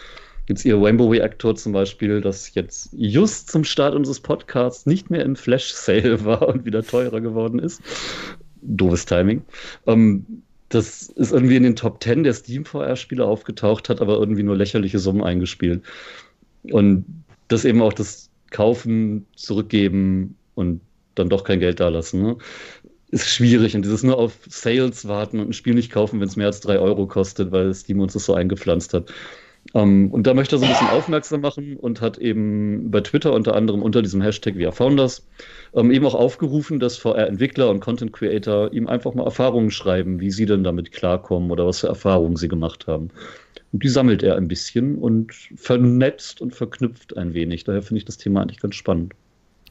Jetzt 0.47 0.63
ihr 0.63 0.81
Rainbow 0.81 1.09
Reactor 1.09 1.55
zum 1.55 1.73
Beispiel, 1.73 2.21
das 2.21 2.53
jetzt 2.53 2.89
just 2.93 3.51
zum 3.51 3.63
Start 3.63 3.95
unseres 3.95 4.19
Podcasts 4.21 4.85
nicht 4.85 5.09
mehr 5.09 5.23
im 5.23 5.35
Flash-Sale 5.35 6.23
war 6.25 6.47
und 6.47 6.65
wieder 6.65 6.83
teurer 6.83 7.21
geworden 7.21 7.59
ist. 7.59 7.81
Doofes 8.61 9.05
Timing. 9.05 9.43
Ähm, 9.85 10.25
das 10.69 11.09
ist 11.09 11.31
irgendwie 11.31 11.55
in 11.55 11.63
den 11.63 11.75
Top 11.75 12.03
10 12.03 12.23
der 12.23 12.33
Steam 12.33 12.65
VR-Spiele 12.65 13.25
aufgetaucht, 13.25 13.89
hat 13.89 14.01
aber 14.01 14.17
irgendwie 14.17 14.43
nur 14.43 14.55
lächerliche 14.55 14.99
Summen 14.99 15.23
eingespielt. 15.23 15.83
Und 16.71 17.05
das 17.47 17.63
eben 17.63 17.81
auch 17.81 17.93
das 17.93 18.29
Kaufen, 18.49 19.25
Zurückgeben 19.35 20.35
und 20.55 20.81
dann 21.15 21.29
doch 21.29 21.43
kein 21.43 21.59
Geld 21.59 21.79
dalassen. 21.79 22.21
Ne? 22.21 22.37
ist 23.09 23.29
schwierig 23.29 23.75
und 23.75 23.83
dieses 23.83 24.03
nur 24.03 24.17
auf 24.17 24.33
Sales 24.49 25.07
warten 25.07 25.39
und 25.39 25.49
ein 25.49 25.53
Spiel 25.53 25.73
nicht 25.73 25.91
kaufen, 25.91 26.19
wenn 26.19 26.27
es 26.27 26.35
mehr 26.35 26.47
als 26.47 26.59
drei 26.59 26.77
Euro 26.77 27.07
kostet, 27.07 27.51
weil 27.51 27.73
Steam 27.73 28.01
uns 28.01 28.13
das 28.13 28.25
so 28.25 28.33
eingepflanzt 28.33 28.93
hat. 28.93 29.13
Um, 29.77 29.83
ähm, 29.83 30.11
und 30.11 30.25
da 30.25 30.33
möchte 30.33 30.55
er 30.55 30.59
so 30.59 30.65
ein 30.65 30.71
bisschen 30.71 30.89
aufmerksam 30.89 31.41
machen 31.41 31.77
und 31.77 32.01
hat 32.01 32.17
eben 32.17 32.89
bei 32.89 33.01
Twitter 33.01 33.33
unter 33.33 33.55
anderem 33.55 33.83
unter 33.83 34.01
diesem 34.01 34.21
Hashtag 34.21 34.55
VR 34.55 34.71
Founders 34.71 35.27
um, 35.71 35.85
ähm, 35.85 35.91
eben 35.91 36.05
auch 36.05 36.15
aufgerufen, 36.15 36.79
dass 36.79 36.97
VR-Entwickler 36.97 37.69
und 37.69 37.79
Content 37.79 38.11
Creator 38.11 38.73
ihm 38.73 38.87
einfach 38.87 39.13
mal 39.13 39.25
Erfahrungen 39.25 39.69
schreiben, 39.69 40.19
wie 40.19 40.31
sie 40.31 40.47
denn 40.47 40.63
damit 40.63 40.91
klarkommen 40.91 41.51
oder 41.51 41.67
was 41.67 41.81
für 41.81 41.87
Erfahrungen 41.87 42.37
sie 42.37 42.47
gemacht 42.47 42.87
haben. 42.87 43.09
Und 43.71 43.83
die 43.83 43.89
sammelt 43.89 44.23
er 44.23 44.35
ein 44.35 44.47
bisschen 44.47 44.97
und 44.97 45.31
vernetzt 45.55 46.41
und 46.41 46.55
verknüpft 46.55 47.15
ein 47.15 47.35
wenig. 47.35 47.63
Daher 47.65 47.83
finde 47.83 47.99
ich 47.99 48.05
das 48.05 48.17
Thema 48.17 48.41
eigentlich 48.41 48.59
ganz 48.59 48.73
spannend. 48.73 49.13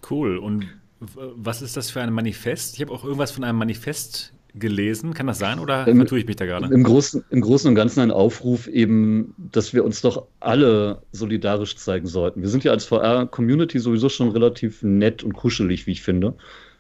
Cool. 0.09 0.39
Und 0.39 0.69
was 1.01 1.63
ist 1.63 1.77
das 1.77 1.91
für 1.91 2.01
ein 2.01 2.13
Manifest? 2.13 2.77
Ich 2.77 2.81
habe 2.81 2.93
auch 2.93 3.03
irgendwas 3.03 3.33
von 3.33 3.43
einem 3.43 3.59
Manifest 3.59 4.36
gelesen. 4.59 5.15
Kann 5.15 5.27
das 5.27 5.39
sein 5.39 5.59
oder 5.59 5.87
ähm, 5.87 5.97
vertue 5.97 6.19
ich 6.19 6.27
mich 6.27 6.37
da 6.37 6.47
gerade? 6.47 6.73
Im 6.73 6.83
Großen, 6.83 7.25
Im 7.31 7.41
Großen 7.41 7.69
und 7.69 7.75
Ganzen 7.75 8.01
ein 8.01 8.11
Aufruf 8.11 8.67
eben, 8.67 9.35
dass 9.37 9.73
wir 9.73 9.85
uns 9.85 10.01
doch 10.01 10.27
alle 10.41 11.03
solidarisch 11.13 11.77
zeigen 11.77 12.07
sollten. 12.07 12.43
Wir 12.43 12.49
sind 12.49 12.65
ja 12.65 12.73
als 12.73 12.85
VR-Community 12.85 13.79
sowieso 13.79 14.09
schon 14.09 14.31
relativ 14.31 14.83
nett 14.83 15.23
und 15.23 15.33
kuschelig, 15.33 15.87
wie 15.87 15.93
ich 15.93 16.03
finde. 16.03 16.35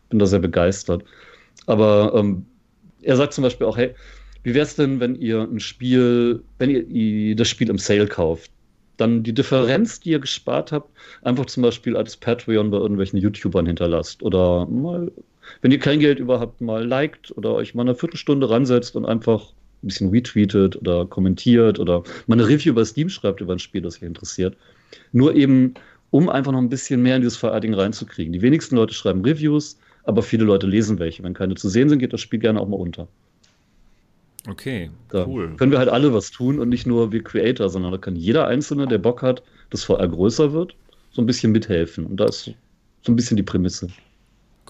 Bin 0.08 0.18
da 0.18 0.26
sehr 0.26 0.40
begeistert. 0.40 1.04
Aber 1.66 2.12
ähm, 2.14 2.46
er 3.02 3.16
sagt 3.16 3.32
zum 3.32 3.42
Beispiel 3.42 3.66
auch, 3.66 3.76
hey, 3.76 3.94
wie 4.42 4.54
wäre 4.54 4.64
es 4.64 4.76
denn, 4.76 5.00
wenn 5.00 5.16
ihr 5.16 5.42
ein 5.42 5.60
Spiel, 5.60 6.42
wenn 6.58 6.70
ihr 6.70 7.36
das 7.36 7.48
Spiel 7.48 7.68
im 7.68 7.78
Sale 7.78 8.06
kauft? 8.06 8.50
dann 8.96 9.22
die 9.22 9.34
Differenz, 9.34 10.00
die 10.00 10.10
ihr 10.10 10.18
gespart 10.18 10.72
habt, 10.72 10.90
einfach 11.22 11.46
zum 11.46 11.62
Beispiel 11.62 11.96
als 11.96 12.16
Patreon 12.16 12.70
bei 12.70 12.78
irgendwelchen 12.78 13.18
YouTubern 13.18 13.66
hinterlasst. 13.66 14.22
Oder 14.22 14.66
mal, 14.66 15.12
wenn 15.62 15.70
ihr 15.70 15.78
kein 15.78 16.00
Geld 16.00 16.18
überhaupt 16.18 16.60
mal 16.60 16.84
liked 16.84 17.36
oder 17.36 17.54
euch 17.54 17.74
mal 17.74 17.82
eine 17.82 17.94
Viertelstunde 17.94 18.48
ransetzt 18.48 18.96
und 18.96 19.06
einfach 19.06 19.52
ein 19.82 19.88
bisschen 19.88 20.10
retweetet 20.10 20.76
oder 20.76 21.06
kommentiert 21.06 21.78
oder 21.78 22.02
mal 22.26 22.34
eine 22.34 22.48
Review 22.48 22.72
über 22.72 22.84
Steam 22.84 23.08
schreibt 23.08 23.40
über 23.40 23.52
ein 23.52 23.58
Spiel, 23.58 23.82
das 23.82 23.96
euch 23.96 24.02
interessiert. 24.02 24.56
Nur 25.12 25.34
eben, 25.34 25.74
um 26.10 26.28
einfach 26.28 26.52
noch 26.52 26.60
ein 26.60 26.68
bisschen 26.68 27.02
mehr 27.02 27.16
in 27.16 27.22
dieses 27.22 27.36
VR-Ding 27.36 27.74
reinzukriegen. 27.74 28.32
Die 28.32 28.42
wenigsten 28.42 28.76
Leute 28.76 28.94
schreiben 28.94 29.22
Reviews, 29.24 29.78
aber 30.04 30.22
viele 30.22 30.44
Leute 30.44 30.66
lesen 30.66 30.98
welche. 30.98 31.22
Wenn 31.22 31.34
keine 31.34 31.54
zu 31.54 31.68
sehen 31.68 31.88
sind, 31.88 31.98
geht 31.98 32.12
das 32.12 32.20
Spiel 32.20 32.38
gerne 32.38 32.60
auch 32.60 32.68
mal 32.68 32.76
unter. 32.76 33.08
Okay, 34.48 34.90
da 35.08 35.26
cool. 35.26 35.54
Können 35.56 35.72
wir 35.72 35.78
halt 35.78 35.88
alle 35.88 36.12
was 36.14 36.30
tun 36.30 36.60
und 36.60 36.68
nicht 36.68 36.86
nur 36.86 37.10
wir 37.10 37.22
Creator, 37.22 37.68
sondern 37.68 37.90
da 37.92 37.98
kann 37.98 38.14
jeder 38.14 38.46
Einzelne, 38.46 38.86
der 38.86 38.98
Bock 38.98 39.22
hat, 39.22 39.42
dass 39.70 39.84
VR 39.84 40.06
größer 40.08 40.52
wird, 40.52 40.74
so 41.10 41.20
ein 41.20 41.26
bisschen 41.26 41.50
mithelfen. 41.52 42.06
Und 42.06 42.18
da 42.18 42.26
ist 42.26 42.44
so 43.02 43.12
ein 43.12 43.16
bisschen 43.16 43.36
die 43.36 43.42
Prämisse. 43.42 43.88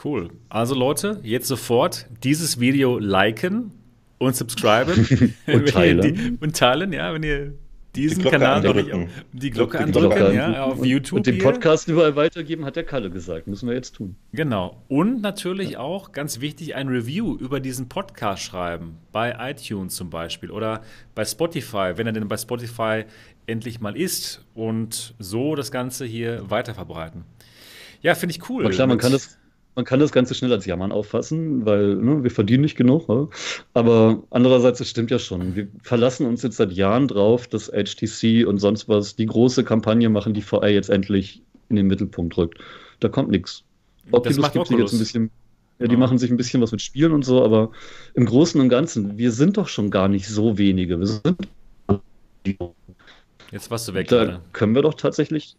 Cool. 0.02 0.30
Also 0.48 0.74
Leute, 0.74 1.20
jetzt 1.22 1.48
sofort 1.48 2.06
dieses 2.22 2.60
Video 2.60 2.98
liken 2.98 3.72
und 4.18 4.36
subscriben. 4.36 5.34
und 5.46 5.68
teilen. 5.68 6.38
und 6.40 6.56
teilen, 6.56 6.92
ja, 6.92 7.12
wenn 7.14 7.22
ihr 7.22 7.54
diesen 7.96 8.22
die 8.22 8.28
Kanal 8.28 8.66
andrücken. 8.66 9.08
die 9.32 9.50
Glocke 9.50 9.78
andrücken, 9.78 10.10
Glocke 10.10 10.34
ja, 10.34 10.64
auf 10.64 10.84
YouTube. 10.84 11.16
Und 11.16 11.26
den 11.26 11.38
Podcast 11.38 11.88
überall 11.88 12.14
weitergeben, 12.14 12.64
hat 12.64 12.76
der 12.76 12.84
Kalle 12.84 13.10
gesagt. 13.10 13.46
Müssen 13.46 13.68
wir 13.68 13.74
jetzt 13.74 13.94
tun. 13.94 14.16
Genau. 14.32 14.82
Und 14.88 15.22
natürlich 15.22 15.70
ja. 15.70 15.80
auch, 15.80 16.12
ganz 16.12 16.40
wichtig, 16.40 16.74
ein 16.74 16.88
Review 16.88 17.36
über 17.36 17.58
diesen 17.58 17.88
Podcast 17.88 18.42
schreiben. 18.42 18.98
Bei 19.12 19.50
iTunes 19.50 19.94
zum 19.94 20.10
Beispiel 20.10 20.50
oder 20.50 20.82
bei 21.14 21.24
Spotify, 21.24 21.92
wenn 21.96 22.06
er 22.06 22.12
denn 22.12 22.28
bei 22.28 22.36
Spotify 22.36 23.04
endlich 23.46 23.80
mal 23.80 23.96
ist. 23.96 24.44
Und 24.54 25.14
so 25.18 25.54
das 25.54 25.70
Ganze 25.70 26.04
hier 26.04 26.50
weiter 26.50 26.74
verbreiten. 26.74 27.24
Ja, 28.02 28.14
finde 28.14 28.34
ich 28.36 28.48
cool. 28.50 28.64
Aber 28.64 28.74
klar, 28.74 28.86
man 28.86 28.98
kann 28.98 29.12
das 29.12 29.38
man 29.76 29.84
kann 29.84 30.00
das 30.00 30.10
Ganze 30.10 30.34
schnell 30.34 30.52
als 30.52 30.64
Jammern 30.64 30.90
auffassen, 30.90 31.66
weil 31.66 31.96
ne, 31.96 32.22
wir 32.24 32.30
verdienen 32.30 32.62
nicht 32.62 32.76
genug. 32.76 33.08
Ne? 33.08 33.28
Aber 33.74 34.22
andererseits, 34.30 34.80
es 34.80 34.88
stimmt 34.88 35.10
ja 35.10 35.18
schon. 35.18 35.54
Wir 35.54 35.68
verlassen 35.82 36.26
uns 36.26 36.42
jetzt 36.42 36.56
seit 36.56 36.72
Jahren 36.72 37.06
drauf, 37.06 37.46
dass 37.46 37.70
HTC 37.70 38.46
und 38.46 38.58
sonst 38.58 38.88
was 38.88 39.16
die 39.16 39.26
große 39.26 39.64
Kampagne 39.64 40.08
machen, 40.08 40.32
die 40.32 40.40
VR 40.40 40.70
jetzt 40.70 40.88
endlich 40.88 41.42
in 41.68 41.76
den 41.76 41.86
Mittelpunkt 41.86 42.36
rückt. 42.38 42.58
Da 43.00 43.10
kommt 43.10 43.30
nichts. 43.30 43.64
Oculus 44.10 44.52
gibt 44.52 44.66
sich 44.66 44.78
jetzt 44.78 44.94
ein 44.94 44.98
bisschen. 44.98 45.30
Ja, 45.78 45.88
die 45.88 45.92
ja. 45.92 45.98
machen 45.98 46.16
sich 46.16 46.30
ein 46.30 46.38
bisschen 46.38 46.62
was 46.62 46.72
mit 46.72 46.80
Spielen 46.80 47.12
und 47.12 47.26
so, 47.26 47.44
aber 47.44 47.70
im 48.14 48.24
Großen 48.24 48.58
und 48.58 48.70
Ganzen, 48.70 49.18
wir 49.18 49.30
sind 49.30 49.58
doch 49.58 49.68
schon 49.68 49.90
gar 49.90 50.08
nicht 50.08 50.26
so 50.26 50.56
wenige. 50.56 50.98
Wir 50.98 51.06
sind 51.06 51.36
Jetzt 53.52 53.70
warst 53.70 53.86
du 53.86 53.92
weg. 53.92 54.08
Da 54.08 54.24
gerade. 54.24 54.40
können 54.54 54.74
wir 54.74 54.80
doch 54.80 54.94
tatsächlich. 54.94 55.54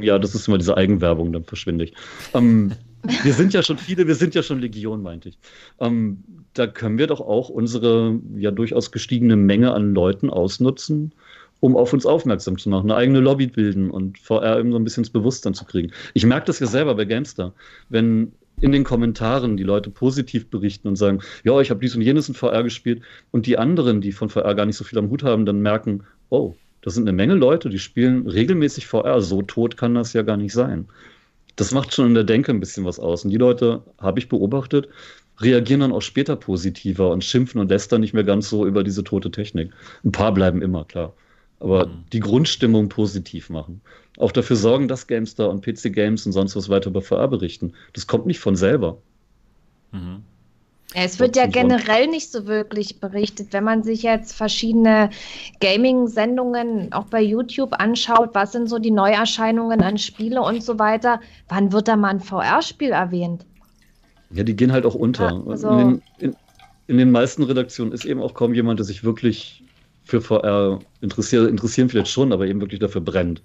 Ja, 0.00 0.18
das 0.18 0.34
ist 0.34 0.48
immer 0.48 0.56
diese 0.56 0.78
Eigenwerbung, 0.78 1.30
dann 1.30 1.44
verschwinde 1.44 1.84
ich. 1.84 1.92
Ähm, 2.32 2.72
wir 3.22 3.32
sind 3.32 3.52
ja 3.52 3.62
schon 3.62 3.78
viele, 3.78 4.06
wir 4.06 4.14
sind 4.14 4.34
ja 4.34 4.42
schon 4.42 4.60
Legion, 4.60 5.02
meinte 5.02 5.30
ich. 5.30 5.38
Ähm, 5.80 6.24
da 6.54 6.66
können 6.66 6.98
wir 6.98 7.06
doch 7.06 7.20
auch 7.20 7.48
unsere 7.48 8.18
ja 8.36 8.50
durchaus 8.50 8.92
gestiegene 8.92 9.36
Menge 9.36 9.72
an 9.72 9.94
Leuten 9.94 10.30
ausnutzen, 10.30 11.12
um 11.60 11.76
auf 11.76 11.92
uns 11.92 12.06
aufmerksam 12.06 12.58
zu 12.58 12.68
machen, 12.68 12.90
eine 12.90 12.98
eigene 12.98 13.20
Lobby 13.20 13.46
bilden 13.46 13.90
und 13.90 14.18
VR 14.18 14.58
eben 14.58 14.72
so 14.72 14.78
ein 14.78 14.84
bisschen 14.84 15.02
ins 15.02 15.10
Bewusstsein 15.10 15.54
zu 15.54 15.64
kriegen. 15.64 15.92
Ich 16.14 16.24
merke 16.24 16.46
das 16.46 16.60
ja 16.60 16.66
selber 16.66 16.94
bei 16.94 17.04
Gamestar. 17.04 17.52
Wenn 17.88 18.32
in 18.60 18.72
den 18.72 18.84
Kommentaren 18.84 19.56
die 19.56 19.64
Leute 19.64 19.90
positiv 19.90 20.48
berichten 20.48 20.88
und 20.88 20.96
sagen, 20.96 21.20
ja, 21.42 21.60
ich 21.60 21.70
habe 21.70 21.80
dies 21.80 21.96
und 21.96 22.02
jenes 22.02 22.28
in 22.28 22.34
VR 22.34 22.62
gespielt 22.62 23.02
und 23.32 23.46
die 23.46 23.58
anderen, 23.58 24.00
die 24.00 24.12
von 24.12 24.28
VR 24.28 24.54
gar 24.54 24.66
nicht 24.66 24.76
so 24.76 24.84
viel 24.84 24.98
am 24.98 25.10
Hut 25.10 25.22
haben, 25.24 25.44
dann 25.44 25.60
merken, 25.60 26.04
oh, 26.30 26.54
das 26.82 26.94
sind 26.94 27.08
eine 27.08 27.16
Menge 27.16 27.34
Leute, 27.34 27.70
die 27.70 27.78
spielen 27.78 28.26
regelmäßig 28.28 28.86
VR. 28.86 29.20
So 29.22 29.42
tot 29.42 29.76
kann 29.76 29.94
das 29.94 30.12
ja 30.12 30.22
gar 30.22 30.36
nicht 30.36 30.52
sein. 30.52 30.86
Das 31.56 31.72
macht 31.72 31.94
schon 31.94 32.08
in 32.08 32.14
der 32.14 32.24
Denke 32.24 32.52
ein 32.52 32.60
bisschen 32.60 32.84
was 32.84 32.98
aus. 32.98 33.24
Und 33.24 33.30
die 33.30 33.36
Leute, 33.36 33.82
habe 33.98 34.18
ich 34.18 34.28
beobachtet, 34.28 34.88
reagieren 35.40 35.80
dann 35.80 35.92
auch 35.92 36.02
später 36.02 36.36
positiver 36.36 37.10
und 37.10 37.24
schimpfen 37.24 37.60
und 37.60 37.68
lästern 37.70 38.00
nicht 38.00 38.14
mehr 38.14 38.24
ganz 38.24 38.48
so 38.48 38.66
über 38.66 38.84
diese 38.84 39.04
tote 39.04 39.30
Technik. 39.30 39.72
Ein 40.04 40.12
paar 40.12 40.32
bleiben 40.34 40.62
immer, 40.62 40.84
klar. 40.84 41.14
Aber 41.60 41.86
Mhm. 41.86 42.04
die 42.12 42.20
Grundstimmung 42.20 42.88
positiv 42.88 43.50
machen. 43.50 43.80
Auch 44.18 44.32
dafür 44.32 44.56
sorgen, 44.56 44.88
dass 44.88 45.06
GameStar 45.06 45.48
und 45.50 45.64
PC 45.64 45.90
Games 45.92 46.26
und 46.26 46.32
sonst 46.32 46.56
was 46.56 46.68
weiter 46.68 46.90
über 46.90 47.02
VR 47.02 47.28
berichten. 47.28 47.74
Das 47.92 48.06
kommt 48.06 48.26
nicht 48.26 48.40
von 48.40 48.56
selber. 48.56 48.98
Mhm. 49.92 50.24
Es 50.96 51.18
wird 51.18 51.34
ja 51.34 51.46
generell 51.46 52.06
nicht 52.06 52.30
so 52.30 52.46
wirklich 52.46 53.00
berichtet. 53.00 53.48
Wenn 53.52 53.64
man 53.64 53.82
sich 53.82 54.02
jetzt 54.02 54.32
verschiedene 54.32 55.10
Gaming-Sendungen 55.60 56.92
auch 56.92 57.06
bei 57.06 57.20
YouTube 57.20 57.74
anschaut, 57.80 58.30
was 58.32 58.52
sind 58.52 58.68
so 58.68 58.78
die 58.78 58.92
Neuerscheinungen 58.92 59.82
an 59.82 59.98
Spiele 59.98 60.40
und 60.40 60.62
so 60.62 60.78
weiter, 60.78 61.20
wann 61.48 61.72
wird 61.72 61.88
da 61.88 61.96
mal 61.96 62.10
ein 62.10 62.20
VR-Spiel 62.20 62.90
erwähnt? 62.90 63.44
Ja, 64.30 64.44
die 64.44 64.54
gehen 64.54 64.70
halt 64.72 64.86
auch 64.86 64.94
unter. 64.94 65.30
Ja, 65.30 65.50
also- 65.50 65.68
in, 65.70 65.78
den, 65.78 66.02
in, 66.18 66.36
in 66.86 66.98
den 66.98 67.10
meisten 67.10 67.42
Redaktionen 67.42 67.92
ist 67.92 68.04
eben 68.04 68.22
auch 68.22 68.34
kaum 68.34 68.54
jemand, 68.54 68.78
der 68.78 68.86
sich 68.86 69.02
wirklich 69.02 69.64
für 70.04 70.20
VR 70.20 70.78
interessiert. 71.00 71.48
Interessieren 71.48 71.88
vielleicht 71.88 72.10
schon, 72.10 72.32
aber 72.32 72.46
eben 72.46 72.60
wirklich 72.60 72.80
dafür 72.80 73.00
brennt. 73.00 73.42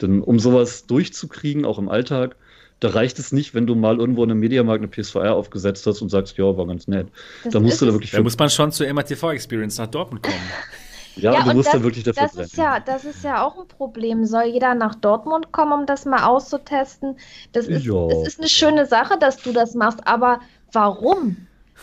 Denn 0.00 0.20
um 0.20 0.38
sowas 0.38 0.86
durchzukriegen, 0.86 1.64
auch 1.64 1.78
im 1.78 1.88
Alltag, 1.88 2.36
da 2.80 2.88
reicht 2.90 3.18
es 3.18 3.32
nicht, 3.32 3.54
wenn 3.54 3.66
du 3.66 3.74
mal 3.74 3.98
irgendwo 3.98 4.24
in 4.24 4.30
einem 4.30 4.40
Mediamarkt 4.40 4.80
eine 4.82 4.88
PSVR 4.88 5.34
aufgesetzt 5.34 5.86
hast 5.86 6.02
und 6.02 6.10
sagst, 6.10 6.36
ja, 6.36 6.44
war 6.56 6.66
ganz 6.66 6.86
nett. 6.88 7.08
Das 7.44 7.52
Da 7.54 7.60
musst 7.60 7.80
du 7.80 7.86
da 7.86 7.92
wirklich 7.92 8.10
Da 8.10 8.22
muss 8.22 8.36
man 8.38 8.50
schon 8.50 8.72
zur 8.72 8.92
MATV 8.92 9.30
Experience 9.30 9.78
nach 9.78 9.86
Dortmund 9.86 10.22
kommen. 10.22 10.36
ja, 11.16 11.32
Ja, 11.32 11.42
du 11.44 11.54
musst 11.54 11.68
das- 11.68 11.74
da 11.74 11.82
wirklich 11.82 12.04
dafür 12.04 12.22
Das 12.24 12.32
brennen. 12.32 12.46
ist 12.46 12.56
ja, 12.56 12.80
das 12.80 13.04
ist 13.04 13.24
ja 13.24 13.42
auch 13.46 13.58
ein 13.58 13.68
Problem. 13.68 14.26
Soll 14.26 14.44
jeder 14.44 14.74
nach 14.74 14.94
Dortmund 14.96 15.52
kommen, 15.52 15.72
um 15.72 15.86
das 15.86 16.04
mal 16.04 16.24
auszutesten? 16.24 17.16
Das 17.52 17.66
ist, 17.68 17.84
Ja. 17.86 18.06
es 18.08 18.28
ist 18.28 18.40
eine 18.40 18.48
schöne 18.48 18.84
Sache, 18.86 19.18
dass 19.18 19.38
du 19.38 19.52
das 19.52 19.74
machst, 19.74 20.06
aber 20.06 20.40
warum 20.72 21.36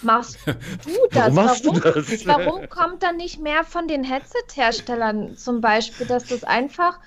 machst 0.03 0.37
du 0.45 0.51
das? 1.11 1.35
Warum 1.35 1.35
machst 1.35 1.65
du 1.65 1.71
das? 1.71 2.25
warum 2.27 2.69
kommt 2.69 3.01
dann 3.01 3.17
nicht 3.17 3.39
mehr 3.41 3.63
von 3.63 3.87
den 3.87 4.03
Headset-Herstellern 4.03 5.35
zum 5.37 5.61
Beispiel, 5.61 6.05
dass 6.05 6.25
das 6.27 6.43
einfach 6.43 6.99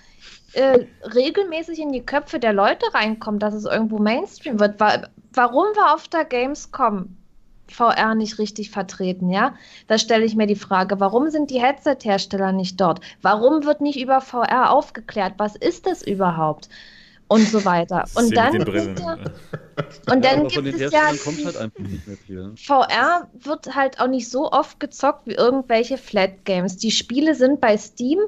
äh, 0.55 0.87
regelmäßig 1.03 1.79
in 1.81 1.93
die 1.93 2.05
Köpfe 2.05 2.39
der 2.39 2.53
Leute 2.53 2.87
reinkommt, 2.95 3.43
dass 3.43 3.55
es 3.55 3.65
irgendwo 3.65 3.99
Mainstream 3.99 4.61
wird? 4.61 4.81
Wa 4.81 5.09
warum 5.33 5.67
war 5.77 5.95
auf 5.95 6.09
der 6.09 6.25
Gamescom 6.25 7.17
VR 7.69 8.15
nicht 8.15 8.39
richtig 8.39 8.71
vertreten, 8.71 9.31
ja? 9.31 9.55
Da 9.89 9.99
stelle 9.99 10.25
ich 10.25 10.37
mir 10.37 10.47
die 10.47 10.55
Frage, 10.55 11.01
warum 11.01 11.31
sind 11.31 11.51
die 11.51 11.61
Headset-Hersteller 11.61 12.53
nicht 12.53 12.81
dort? 12.81 13.01
Warum 13.23 13.65
wird 13.65 13.81
nicht 13.81 14.01
über 14.01 14.21
VR 14.21 14.71
aufgeklärt? 14.71 15.35
Was 15.39 15.57
ist 15.57 15.87
das 15.87 16.03
überhaupt? 16.03 16.69
Und 17.27 17.49
so 17.49 17.65
weiter. 17.65 18.05
Und 18.17 18.37
dann, 18.37 18.59
Brillen. 18.59 18.97
ist 18.97 19.03
ja, 19.03 19.17
und 20.13 20.25
ja, 20.25 20.31
dann 20.31 20.51
von 20.51 20.65
gibt 20.65 20.81
es 20.81 20.93
ja 20.93 21.07
halt 21.07 21.27
einfach 21.59 21.83
nicht 21.83 22.07
mehr 22.07 22.17
viel. 22.19 22.53
VR 22.57 23.29
wird 23.33 23.75
halt 23.75 23.99
auch 23.99 24.09
nicht 24.09 24.29
so 24.29 24.53
oft 24.53 24.79
gezockt 24.79 25.27
wie 25.27 25.35
irgendwelche 25.35 25.97
Flat 25.97 26.45
Games. 26.45 26.77
Die 26.77 26.91
Spiele 26.91 27.35
sind 27.35 27.61
bei 27.63 27.79
Steam 27.79 28.21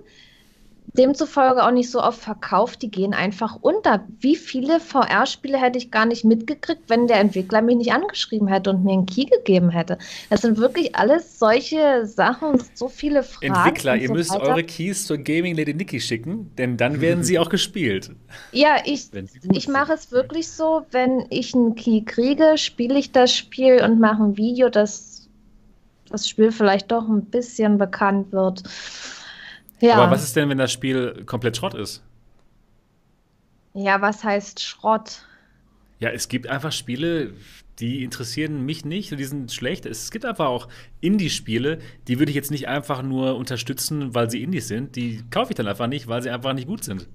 demzufolge 0.96 1.64
auch 1.64 1.70
nicht 1.70 1.90
so 1.90 2.02
oft 2.02 2.20
verkauft, 2.20 2.82
die 2.82 2.90
gehen 2.90 3.14
einfach 3.14 3.58
unter. 3.60 4.04
Wie 4.20 4.36
viele 4.36 4.80
VR-Spiele 4.80 5.60
hätte 5.60 5.78
ich 5.78 5.90
gar 5.90 6.06
nicht 6.06 6.24
mitgekriegt, 6.24 6.88
wenn 6.88 7.06
der 7.06 7.20
Entwickler 7.20 7.62
mich 7.62 7.76
nicht 7.76 7.92
angeschrieben 7.92 8.48
hätte 8.48 8.70
und 8.70 8.84
mir 8.84 8.92
einen 8.92 9.06
Key 9.06 9.24
gegeben 9.24 9.70
hätte? 9.70 9.98
Das 10.30 10.42
sind 10.42 10.58
wirklich 10.58 10.96
alles 10.96 11.38
solche 11.38 12.06
Sachen, 12.06 12.62
so 12.74 12.88
viele 12.88 13.22
Fragen. 13.22 13.54
Entwickler, 13.54 13.96
ihr 13.96 14.08
so 14.08 14.14
müsst 14.14 14.30
weiter. 14.32 14.42
eure 14.42 14.64
Keys 14.64 15.06
zur 15.06 15.18
Gaming 15.18 15.56
Lady 15.56 15.74
Nikki 15.74 16.00
schicken, 16.00 16.50
denn 16.56 16.76
dann 16.76 17.00
werden 17.00 17.24
sie 17.24 17.38
auch 17.38 17.48
gespielt. 17.48 18.10
Ja, 18.52 18.76
ich, 18.84 19.10
ich 19.52 19.68
mache 19.68 19.92
es 19.92 20.12
wirklich 20.12 20.48
so, 20.48 20.86
wenn 20.90 21.26
ich 21.30 21.54
einen 21.54 21.74
Key 21.74 22.02
kriege, 22.02 22.56
spiele 22.56 22.98
ich 22.98 23.12
das 23.12 23.32
Spiel 23.32 23.82
und 23.82 24.00
mache 24.00 24.22
ein 24.22 24.36
Video, 24.36 24.68
dass 24.68 25.28
das 26.10 26.28
Spiel 26.28 26.52
vielleicht 26.52 26.90
doch 26.90 27.08
ein 27.08 27.24
bisschen 27.26 27.78
bekannt 27.78 28.32
wird. 28.32 28.62
Ja, 29.80 29.94
Aber 29.96 30.10
was 30.10 30.22
ist 30.24 30.36
denn, 30.36 30.48
wenn 30.48 30.58
das 30.58 30.72
Spiel 30.72 31.24
komplett 31.26 31.56
Schrott 31.56 31.74
ist? 31.74 32.02
ja, 33.74 34.00
was 34.00 34.24
heißt 34.24 34.62
Schrott? 34.62 35.26
Ja, 35.98 36.10
es 36.10 36.28
gibt 36.28 36.46
einfach 36.48 36.72
Spiele, 36.72 37.34
die 37.78 38.02
interessieren 38.02 38.64
mich 38.64 38.84
nicht 38.84 39.10
die 39.18 39.24
sind 39.24 39.52
schlecht. 39.52 39.86
Es 39.86 40.10
gibt 40.10 40.24
einfach 40.24 40.46
auch 40.46 40.68
Indie-Spiele, 41.00 41.78
die 42.08 42.18
würde 42.18 42.30
ich 42.30 42.36
jetzt 42.36 42.50
nicht 42.50 42.68
einfach 42.68 43.02
nur 43.02 43.36
unterstützen, 43.36 44.14
weil 44.14 44.30
sie 44.30 44.42
Indies 44.42 44.68
sind. 44.68 44.96
Die 44.96 45.22
kaufe 45.30 45.50
ich 45.52 45.56
dann 45.56 45.68
einfach 45.68 45.86
nicht, 45.86 46.08
weil 46.08 46.22
sie 46.22 46.30
einfach 46.30 46.54
nicht 46.54 46.68
gut 46.68 46.84
sind. 46.84 47.08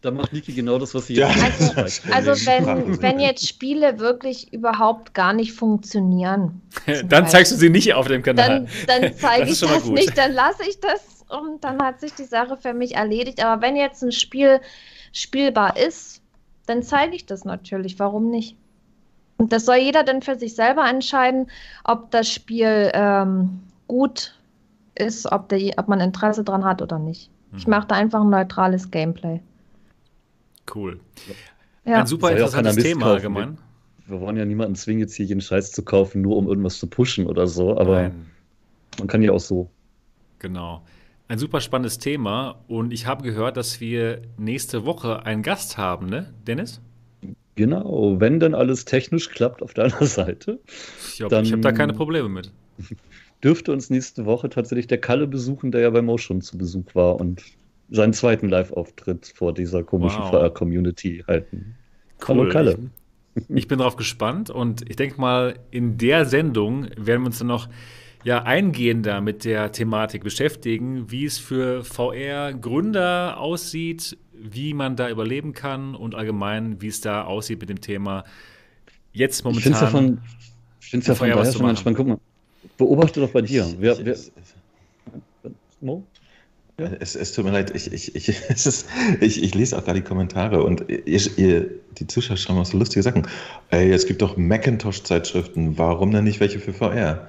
Da 0.00 0.10
macht 0.10 0.32
Niki 0.32 0.52
genau 0.54 0.78
das, 0.78 0.94
was 0.94 1.06
sie 1.08 1.14
Ja. 1.16 1.28
jetzt 1.28 1.76
Also, 1.78 2.02
also 2.12 2.46
wenn, 2.46 3.02
wenn 3.02 3.20
jetzt 3.20 3.46
Spiele 3.46 3.98
wirklich 3.98 4.52
überhaupt 4.52 5.12
gar 5.14 5.32
nicht 5.34 5.52
funktionieren, 5.52 6.62
dann 7.08 7.26
zeigst 7.28 7.52
du 7.52 7.56
sie 7.56 7.68
nicht 7.68 7.92
auf 7.94 8.08
dem 8.08 8.22
Kanal. 8.22 8.66
dann, 8.86 9.02
dann 9.02 9.14
zeige 9.14 9.50
ich 9.50 9.60
das 9.60 9.84
nicht, 9.84 10.16
dann 10.16 10.32
lasse 10.32 10.62
ich 10.68 10.80
das 10.80 11.24
und 11.28 11.62
dann 11.64 11.82
hat 11.82 12.00
sich 12.00 12.14
die 12.14 12.24
Sache 12.24 12.56
für 12.56 12.72
mich 12.72 12.94
erledigt. 12.96 13.44
Aber 13.44 13.60
wenn 13.60 13.76
jetzt 13.76 14.02
ein 14.02 14.12
Spiel 14.12 14.60
spielbar 15.12 15.76
ist, 15.76 16.22
dann 16.66 16.82
zeige 16.82 17.14
ich 17.16 17.26
das 17.26 17.44
natürlich. 17.44 17.98
Warum 17.98 18.30
nicht? 18.30 18.56
Und 19.36 19.52
das 19.52 19.66
soll 19.66 19.76
jeder 19.76 20.02
dann 20.02 20.22
für 20.22 20.36
sich 20.38 20.54
selber 20.54 20.88
entscheiden, 20.88 21.50
ob 21.84 22.10
das 22.10 22.32
Spiel 22.32 22.90
ähm, 22.94 23.60
gut 23.86 24.34
ist, 24.94 25.30
ob, 25.30 25.48
der, 25.50 25.78
ob 25.78 25.88
man 25.88 26.00
Interesse 26.00 26.42
dran 26.42 26.64
hat 26.64 26.80
oder 26.82 26.98
nicht. 26.98 27.30
Ich 27.56 27.66
Mhm. 27.66 27.70
mache 27.70 27.86
da 27.88 27.94
einfach 27.96 28.20
ein 28.22 28.30
neutrales 28.30 28.90
Gameplay. 28.90 29.40
Cool. 30.74 31.00
Ja. 31.84 32.00
Ein 32.00 32.06
super 32.06 32.30
interessantes 32.32 32.76
Thema 32.76 33.06
allgemein. 33.12 33.58
Wir 34.06 34.20
wollen 34.20 34.36
ja 34.36 34.44
niemanden 34.44 34.74
zwingen, 34.74 35.00
jetzt 35.00 35.14
hier 35.14 35.26
jeden 35.26 35.40
Scheiß 35.40 35.72
zu 35.72 35.82
kaufen, 35.82 36.22
nur 36.22 36.36
um 36.36 36.48
irgendwas 36.48 36.78
zu 36.78 36.86
pushen 36.86 37.26
oder 37.26 37.46
so, 37.46 37.78
aber 37.78 38.02
Nein, 38.02 38.26
man 38.98 39.06
kann 39.08 39.22
ja 39.22 39.32
auch 39.32 39.40
so. 39.40 39.70
genau. 40.38 40.82
Ein 41.30 41.38
super 41.38 41.60
spannendes 41.60 41.98
Thema 41.98 42.56
und 42.68 42.90
ich 42.90 43.06
habe 43.06 43.22
gehört, 43.22 43.58
dass 43.58 43.80
wir 43.80 44.22
nächste 44.38 44.86
Woche 44.86 45.26
einen 45.26 45.42
Gast 45.42 45.76
haben, 45.76 46.06
ne, 46.08 46.32
Dennis? 46.46 46.80
Genau, 47.54 48.18
wenn 48.18 48.40
dann 48.40 48.54
alles 48.54 48.86
technisch 48.86 49.28
klappt 49.28 49.62
auf 49.62 49.74
deiner 49.74 50.02
Seite, 50.06 50.58
Ich, 51.12 51.20
hab- 51.20 51.28
Dann- 51.28 51.44
ich 51.44 51.52
habe 51.52 51.60
da 51.60 51.72
keine 51.72 51.92
Probleme 51.92 52.30
mit. 52.30 52.50
dürfte 53.44 53.72
uns 53.72 53.90
nächste 53.90 54.24
Woche 54.24 54.48
tatsächlich 54.48 54.86
der 54.86 54.98
Kalle 55.02 55.26
besuchen, 55.26 55.70
der 55.70 55.82
ja 55.82 55.90
bei 55.90 56.00
Motion 56.02 56.40
zu 56.40 56.56
Besuch 56.56 56.94
war 56.94 57.20
und 57.20 57.42
seinen 57.90 58.12
zweiten 58.12 58.48
Live-Auftritt 58.48 59.32
vor 59.34 59.52
dieser 59.54 59.82
komischen 59.82 60.20
Wow. 60.20 60.30
VR-Community 60.30 61.24
halten. 61.26 61.74
Hallo 62.26 62.48
Kalle. 62.48 62.78
Ich, 63.54 63.68
bin 63.68 63.78
darauf 63.78 63.96
gespannt 63.96 64.50
und 64.50 64.88
ich 64.90 64.96
denke 64.96 65.20
mal, 65.20 65.54
in 65.70 65.96
der 65.96 66.24
Sendung 66.26 66.88
werden 66.96 67.22
wir 67.22 67.26
uns 67.26 67.38
dann 67.38 67.46
noch 67.46 67.68
ja, 68.24 68.42
eingehender 68.42 69.20
mit 69.20 69.44
der 69.44 69.70
Thematik 69.70 70.24
beschäftigen, 70.24 71.08
wie 71.10 71.24
es 71.24 71.38
für 71.38 71.84
VR-Gründer 71.84 73.38
aussieht, 73.38 74.18
wie 74.32 74.74
man 74.74 74.96
da 74.96 75.08
überleben 75.08 75.52
kann 75.52 75.94
und 75.94 76.16
allgemein, 76.16 76.82
wie 76.82 76.88
es 76.88 77.00
da 77.00 77.22
aussieht 77.24 77.60
mit 77.60 77.68
dem 77.68 77.80
Thema 77.80 78.24
jetzt 79.12 79.44
Ich 79.46 79.60
finde 79.62 79.78
es 79.78 79.80
ja 79.80 79.90
momentan. 79.90 80.20
von, 80.80 81.00
ja 81.00 81.14
von 81.14 81.28
daher 81.28 81.52
schon 81.52 81.76
spannend. 81.76 81.96
Guck 81.96 82.06
mal, 82.08 82.18
beobachte 82.76 83.20
doch 83.20 83.30
bei 83.30 83.42
dir. 83.42 83.64
Ich- 83.66 83.76
Wer, 83.80 83.98
ich- 84.00 84.32
es-? 86.78 87.16
Es, 87.16 87.32
tut 87.32 87.44
mir 87.44 87.52
leid, 87.52 87.74
ich, 87.74 87.92
ich, 87.92 88.14
ich, 88.14 88.28
ist, 88.48 88.86
ich, 89.20 89.42
ich 89.42 89.54
lese 89.54 89.76
auch 89.76 89.84
gerade 89.84 90.00
die 90.00 90.06
Kommentare 90.06 90.62
und 90.62 90.84
ihr, 90.88 91.20
ihr, 91.36 91.70
die 91.98 92.06
Zuschauer 92.06 92.36
schreiben 92.36 92.58
auch 92.58 92.66
so 92.66 92.78
lustige 92.78 93.02
Sachen. 93.02 93.26
Ey, 93.70 93.90
es 93.90 94.06
gibt 94.06 94.22
doch 94.22 94.36
Macintosh-Zeitschriften, 94.36 95.78
warum 95.78 96.12
denn 96.12 96.24
nicht 96.24 96.40
welche 96.40 96.58
für 96.58 96.72
VR? 96.72 97.28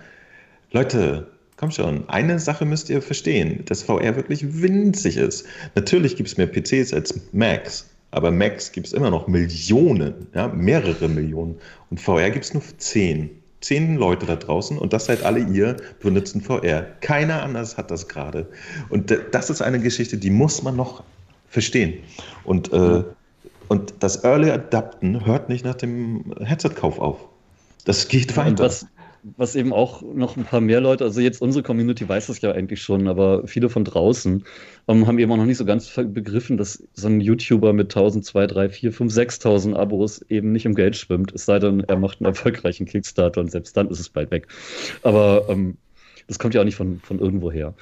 Leute, 0.71 1.27
komm 1.57 1.71
schon, 1.71 2.07
eine 2.09 2.39
Sache 2.39 2.65
müsst 2.65 2.89
ihr 2.89 3.01
verstehen, 3.01 3.63
dass 3.65 3.84
VR 3.84 4.15
wirklich 4.15 4.61
winzig 4.61 5.17
ist. 5.17 5.45
Natürlich 5.76 6.15
gibt 6.15 6.30
es 6.30 6.38
mehr 6.38 6.47
PCs 6.47 6.93
als 6.93 7.19
Macs, 7.34 7.89
aber 8.11 8.31
Macs 8.31 8.71
gibt 8.71 8.88
es 8.88 8.93
immer 8.93 9.09
noch 9.09 9.27
Millionen, 9.27 10.27
ja, 10.34 10.47
mehrere 10.47 11.09
Millionen. 11.09 11.55
Und 11.89 11.99
VR 11.99 12.30
gibt 12.31 12.45
es 12.45 12.53
nur 12.53 12.63
10. 12.77 13.30
zehn 13.61 13.98
Leute 13.98 14.26
da 14.26 14.36
draußen 14.36 14.77
und 14.77 14.94
das 14.94 15.06
seid 15.06 15.23
alle 15.23 15.40
ihr, 15.40 15.77
benutzen 15.99 16.41
VR. 16.41 16.84
Keiner 17.02 17.44
anders 17.44 17.77
hat 17.77 17.91
das 17.91 18.07
gerade. 18.07 18.48
Und 18.90 19.14
das 19.31 19.49
ist 19.49 19.61
eine 19.61 19.80
Geschichte, 19.80 20.18
die 20.18 20.30
muss 20.30 20.64
man 20.64 20.76
noch 20.76 21.03
verstehen. 21.48 21.99
Und, 22.44 22.72
äh, 22.72 23.03
und 23.68 23.94
das 23.99 24.23
Early 24.23 24.52
Adapten 24.52 25.26
hört 25.26 25.49
nicht 25.49 25.65
nach 25.65 25.76
dem 25.76 26.34
Headset-Kauf 26.40 26.99
auf. 26.99 27.18
Das 27.86 28.07
geht 28.07 28.38
weiter. 28.38 28.65
Was, 28.65 28.86
was 29.23 29.55
eben 29.55 29.73
auch 29.73 30.01
noch 30.01 30.37
ein 30.37 30.45
paar 30.45 30.61
mehr 30.61 30.81
Leute, 30.81 31.03
also 31.03 31.21
jetzt 31.21 31.41
unsere 31.41 31.63
Community 31.63 32.07
weiß 32.07 32.27
das 32.27 32.41
ja 32.41 32.51
eigentlich 32.51 32.81
schon, 32.81 33.07
aber 33.07 33.47
viele 33.47 33.69
von 33.69 33.83
draußen 33.83 34.43
ähm, 34.87 35.07
haben 35.07 35.19
eben 35.19 35.31
auch 35.31 35.37
noch 35.37 35.45
nicht 35.45 35.57
so 35.57 35.65
ganz 35.65 35.89
begriffen, 35.93 36.57
dass 36.57 36.83
so 36.93 37.07
ein 37.07 37.21
YouTuber 37.21 37.73
mit 37.73 37.87
1000, 37.87 38.25
2, 38.25 38.47
3, 38.47 38.69
4, 38.69 38.93
5, 38.93 39.13
6000 39.13 39.75
Abos 39.75 40.21
eben 40.29 40.51
nicht 40.51 40.65
im 40.65 40.75
Geld 40.75 40.95
schwimmt, 40.95 41.33
es 41.33 41.45
sei 41.45 41.59
denn, 41.59 41.81
er 41.81 41.97
macht 41.97 42.19
einen 42.19 42.27
erfolgreichen 42.27 42.85
Kickstarter 42.85 43.41
und 43.41 43.51
selbst 43.51 43.75
dann 43.75 43.89
ist 43.89 43.99
es 43.99 44.09
bald 44.09 44.31
weg. 44.31 44.47
Aber 45.03 45.45
ähm, 45.49 45.77
das 46.27 46.39
kommt 46.39 46.53
ja 46.53 46.61
auch 46.61 46.65
nicht 46.65 46.75
von, 46.75 46.99
von 46.99 47.19
irgendwo 47.19 47.51
her. 47.51 47.73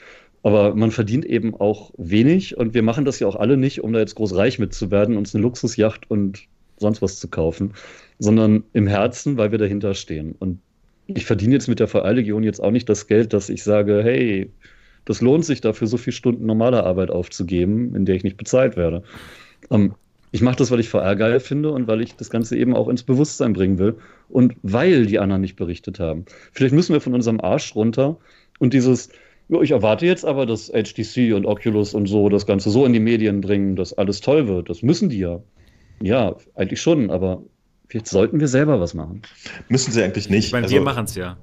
Aber 0.43 0.75
man 0.75 0.91
verdient 0.91 1.25
eben 1.25 1.55
auch 1.55 1.91
wenig 1.97 2.57
und 2.57 2.73
wir 2.73 2.83
machen 2.83 3.05
das 3.05 3.19
ja 3.19 3.27
auch 3.27 3.35
alle 3.35 3.57
nicht, 3.57 3.83
um 3.83 3.91
da 3.93 3.99
jetzt 3.99 4.15
groß 4.15 4.35
reich 4.35 4.59
mitzuwerden, 4.59 5.17
uns 5.17 5.35
eine 5.35 5.41
Luxusjacht 5.41 6.09
und 6.09 6.47
sonst 6.77 7.01
was 7.01 7.19
zu 7.19 7.27
kaufen, 7.27 7.73
sondern 8.19 8.63
im 8.73 8.87
Herzen, 8.87 9.37
weil 9.37 9.51
wir 9.51 9.57
dahinter 9.57 9.93
stehen. 9.93 10.35
Und 10.37 10.59
ich 11.07 11.25
verdiene 11.25 11.53
jetzt 11.53 11.67
mit 11.67 11.79
der 11.79 11.87
VR-Legion 11.87 12.43
jetzt 12.43 12.61
auch 12.61 12.71
nicht 12.71 12.89
das 12.89 13.07
Geld, 13.07 13.33
dass 13.33 13.49
ich 13.49 13.63
sage, 13.63 14.01
hey, 14.03 14.51
das 15.05 15.21
lohnt 15.21 15.45
sich 15.45 15.61
dafür, 15.61 15.87
so 15.87 15.97
viele 15.97 16.13
Stunden 16.13 16.45
normale 16.45 16.83
Arbeit 16.83 17.11
aufzugeben, 17.11 17.95
in 17.95 18.05
der 18.05 18.15
ich 18.15 18.23
nicht 18.23 18.37
bezahlt 18.37 18.75
werde. 18.75 19.03
Ähm, 19.71 19.95
ich 20.31 20.41
mache 20.41 20.57
das, 20.57 20.71
weil 20.71 20.81
ich 20.81 20.89
VR 20.89 21.15
geil 21.15 21.39
finde 21.39 21.71
und 21.71 21.87
weil 21.87 22.01
ich 22.01 22.15
das 22.15 22.29
Ganze 22.29 22.57
eben 22.57 22.75
auch 22.75 22.89
ins 22.89 23.03
Bewusstsein 23.03 23.53
bringen 23.53 23.79
will 23.79 23.95
und 24.27 24.55
weil 24.61 25.05
die 25.05 25.19
anderen 25.19 25.41
nicht 25.41 25.55
berichtet 25.55 25.99
haben. 25.99 26.25
Vielleicht 26.51 26.75
müssen 26.75 26.93
wir 26.93 26.99
von 26.99 27.13
unserem 27.13 27.39
Arsch 27.39 27.73
runter 27.73 28.17
und 28.59 28.73
dieses, 28.73 29.09
ja, 29.47 29.61
ich 29.61 29.71
erwarte 29.71 30.05
jetzt 30.05 30.25
aber, 30.25 30.45
dass 30.45 30.69
HTC 30.69 31.33
und 31.33 31.45
Oculus 31.45 31.93
und 31.93 32.07
so 32.07 32.27
das 32.27 32.45
Ganze 32.45 32.69
so 32.69 32.85
in 32.85 32.91
die 32.91 32.99
Medien 32.99 33.39
bringen, 33.39 33.77
dass 33.77 33.93
alles 33.93 34.19
toll 34.19 34.49
wird. 34.49 34.69
Das 34.69 34.81
müssen 34.81 35.07
die 35.09 35.19
ja. 35.19 35.41
Ja, 36.01 36.35
eigentlich 36.53 36.81
schon, 36.81 37.09
aber 37.09 37.41
Vielleicht 37.87 38.07
sollten 38.07 38.39
wir 38.39 38.47
selber 38.47 38.79
was 38.79 38.93
machen. 38.93 39.21
Müssen 39.69 39.91
sie 39.91 40.03
eigentlich 40.03 40.29
nicht. 40.29 40.47
Ich 40.47 40.51
meine, 40.51 40.65
also, 40.65 40.75
wir 40.75 40.81
machen 40.81 41.05
es 41.05 41.15
ja. 41.15 41.37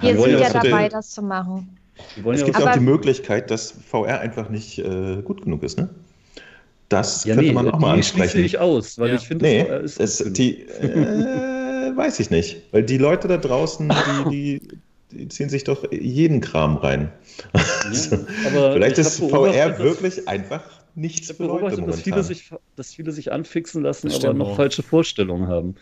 Wir 0.00 0.18
sind 0.18 0.38
ja 0.38 0.50
dabei, 0.50 0.88
das 0.88 1.10
zu 1.10 1.22
machen. 1.22 1.78
Es 2.32 2.44
gibt 2.44 2.58
ja 2.58 2.70
auch 2.70 2.72
die 2.72 2.80
Möglichkeit, 2.80 3.50
dass 3.50 3.72
VR 3.72 4.20
einfach 4.20 4.48
nicht 4.48 4.78
äh, 4.78 5.20
gut 5.22 5.42
genug 5.42 5.62
ist, 5.62 5.78
ne? 5.78 5.90
Das 6.88 7.24
ja, 7.24 7.34
könnte 7.34 7.48
nee, 7.48 7.54
man 7.54 7.70
auch 7.70 7.78
mal 7.78 7.94
ansprechen. 7.94 8.42
nicht 8.42 8.58
aus, 8.58 8.98
weil 8.98 9.10
ja. 9.10 9.14
ich 9.14 9.26
finde, 9.26 9.44
nee, 9.44 9.60
es, 9.60 9.98
es 9.98 10.22
die, 10.32 10.62
äh, 10.62 11.96
weiß 11.96 12.20
ich 12.20 12.30
nicht, 12.30 12.62
weil 12.70 12.82
die 12.82 12.98
Leute 12.98 13.28
da 13.28 13.38
draußen, 13.38 13.90
die, 14.30 14.60
die, 15.10 15.16
die 15.16 15.28
ziehen 15.28 15.48
sich 15.48 15.64
doch 15.64 15.90
jeden 15.90 16.40
Kram 16.42 16.76
rein. 16.76 17.10
Ja, 17.54 17.62
also, 17.86 18.16
vielleicht 18.72 18.98
ist 18.98 19.20
VR 19.20 19.78
wirklich 19.78 20.28
einfach 20.28 20.62
nichts 20.94 21.30
ich 21.30 21.36
für 21.36 21.44
Leute 21.44 21.82
dass 21.82 22.00
viele, 22.00 22.22
sich, 22.22 22.50
dass 22.76 22.94
viele 22.94 23.12
sich 23.12 23.32
anfixen 23.32 23.82
lassen, 23.82 24.08
das 24.08 24.24
aber 24.24 24.34
noch 24.34 24.50
auch. 24.50 24.56
falsche 24.56 24.82
Vorstellungen 24.82 25.48
haben. 25.48 25.76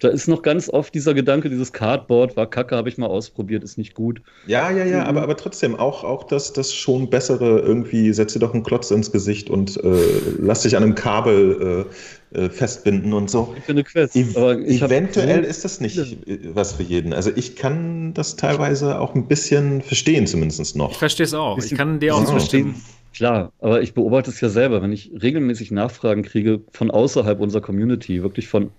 Da 0.00 0.08
ist 0.08 0.28
noch 0.28 0.40
ganz 0.40 0.70
oft 0.70 0.94
dieser 0.94 1.12
Gedanke, 1.12 1.50
dieses 1.50 1.74
Cardboard 1.74 2.34
war 2.34 2.48
kacke, 2.48 2.74
habe 2.74 2.88
ich 2.88 2.96
mal 2.96 3.06
ausprobiert, 3.06 3.62
ist 3.62 3.76
nicht 3.76 3.94
gut. 3.94 4.22
Ja, 4.46 4.70
ja, 4.70 4.86
ja, 4.86 5.02
mhm. 5.02 5.06
aber, 5.08 5.22
aber 5.22 5.36
trotzdem 5.36 5.76
auch, 5.76 6.04
auch 6.04 6.24
das, 6.24 6.54
das 6.54 6.74
schon 6.74 7.10
bessere, 7.10 7.60
irgendwie 7.60 8.10
setz 8.14 8.32
dir 8.32 8.38
doch 8.38 8.54
einen 8.54 8.62
Klotz 8.62 8.90
ins 8.90 9.12
Gesicht 9.12 9.50
und 9.50 9.76
äh, 9.84 9.90
lass 10.38 10.62
dich 10.62 10.74
an 10.74 10.84
einem 10.84 10.94
Kabel 10.94 11.86
äh, 12.32 12.44
äh 12.44 12.48
festbinden 12.48 13.12
und 13.12 13.30
so. 13.30 13.54
Ich 13.58 13.64
finde 13.64 13.84
Quest. 13.84 14.16
E 14.16 14.22
eventuell 14.22 15.44
ist 15.44 15.66
das 15.66 15.80
nicht 15.80 16.16
was 16.54 16.72
für 16.72 16.82
jeden. 16.82 17.12
Also 17.12 17.30
ich 17.36 17.54
kann 17.56 18.14
das 18.14 18.36
teilweise 18.36 18.98
auch 18.98 19.14
ein 19.14 19.26
bisschen 19.26 19.82
verstehen, 19.82 20.26
zumindest 20.26 20.76
noch. 20.76 20.92
Ich 20.92 20.96
verstehe 20.96 21.24
es 21.24 21.34
auch. 21.34 21.58
Ich 21.58 21.74
kann 21.74 22.00
dir 22.00 22.14
auch 22.14 22.22
oh. 22.22 22.26
verstehen. 22.26 22.74
Klar, 23.12 23.52
aber 23.58 23.82
ich 23.82 23.92
beobachte 23.94 24.30
es 24.30 24.40
ja 24.40 24.48
selber, 24.48 24.82
wenn 24.82 24.92
ich 24.92 25.10
regelmäßig 25.20 25.72
Nachfragen 25.72 26.22
kriege 26.22 26.60
von 26.70 26.90
außerhalb 26.90 27.40
unserer 27.40 27.62
Community, 27.62 28.22
wirklich 28.22 28.48
von 28.48 28.70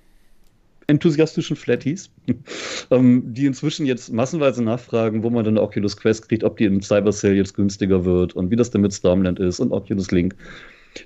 enthusiastischen 0.88 1.56
Flatties, 1.56 2.10
ähm, 2.92 3.24
die 3.34 3.46
inzwischen 3.46 3.86
jetzt 3.86 4.12
massenweise 4.12 4.64
nachfragen, 4.64 5.24
wo 5.24 5.30
man 5.30 5.44
denn 5.44 5.58
Oculus 5.58 5.98
Quest 5.98 6.28
kriegt, 6.28 6.44
ob 6.44 6.58
die 6.58 6.66
im 6.66 6.82
Cyber 6.82 7.12
Sale 7.12 7.36
jetzt 7.36 7.56
günstiger 7.56 8.06
wird 8.06 8.34
und 8.34 8.52
wie 8.52 8.56
das 8.56 8.72
denn 8.72 8.82
mit 8.82 8.94
Stormland 8.94 9.40
ist 9.40 9.60
und 9.60 9.72
Oculus 9.72 10.12
Link. 10.12 10.36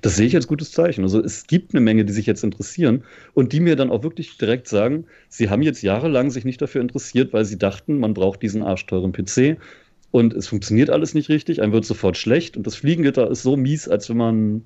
Das 0.02 0.16
sehe 0.16 0.26
ich 0.26 0.34
als 0.34 0.48
gutes 0.48 0.72
Zeichen. 0.72 1.04
Also 1.04 1.22
es 1.22 1.46
gibt 1.46 1.72
eine 1.72 1.80
Menge, 1.80 2.04
die 2.04 2.12
sich 2.12 2.26
jetzt 2.26 2.42
interessieren 2.42 3.04
und 3.34 3.52
die 3.52 3.60
mir 3.60 3.76
dann 3.76 3.90
auch 3.90 4.02
wirklich 4.02 4.36
direkt 4.36 4.66
sagen, 4.66 5.06
sie 5.28 5.48
haben 5.48 5.62
jetzt 5.62 5.82
jahrelang 5.82 6.30
sich 6.30 6.44
nicht 6.44 6.60
dafür 6.60 6.80
interessiert, 6.80 7.32
weil 7.32 7.44
sie 7.44 7.58
dachten, 7.58 8.00
man 8.00 8.12
braucht 8.12 8.42
diesen 8.42 8.62
arschteuren 8.62 9.12
PC 9.12 9.58
und 10.16 10.32
es 10.32 10.48
funktioniert 10.48 10.88
alles 10.88 11.12
nicht 11.12 11.28
richtig, 11.28 11.60
einem 11.60 11.74
wird 11.74 11.84
sofort 11.84 12.16
schlecht 12.16 12.56
und 12.56 12.66
das 12.66 12.74
Fliegengitter 12.74 13.30
ist 13.30 13.42
so 13.42 13.54
mies, 13.54 13.86
als 13.86 14.08
wenn 14.08 14.16
man 14.16 14.64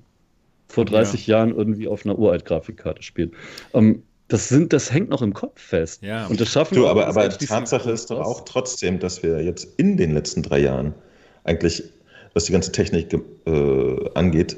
vor 0.69 0.85
30 0.85 1.27
ja. 1.27 1.39
Jahren 1.39 1.53
irgendwie 1.53 1.89
auf 1.89 2.05
einer 2.05 2.17
Uralt-Grafikkarte 2.17 3.03
spielt. 3.03 3.33
Ähm, 3.73 4.03
das, 4.29 4.47
sind, 4.47 4.71
das 4.71 4.93
hängt 4.93 5.09
noch 5.09 5.21
im 5.21 5.33
Kopf 5.33 5.59
fest. 5.59 6.03
Ja. 6.03 6.27
Und 6.27 6.39
das 6.39 6.49
schaffen 6.49 6.75
du, 6.75 6.87
aber, 6.87 7.05
aber 7.05 7.27
die 7.27 7.45
Tatsache 7.45 7.91
ist 7.91 8.11
doch 8.11 8.21
auch 8.21 8.45
trotzdem, 8.45 8.99
dass 8.99 9.23
wir 9.23 9.43
jetzt 9.43 9.67
in 9.75 9.97
den 9.97 10.13
letzten 10.13 10.41
drei 10.41 10.59
Jahren 10.59 10.93
eigentlich, 11.43 11.83
was 12.33 12.45
die 12.45 12.53
ganze 12.53 12.71
Technik 12.71 13.13
äh, 13.45 14.09
angeht, 14.13 14.55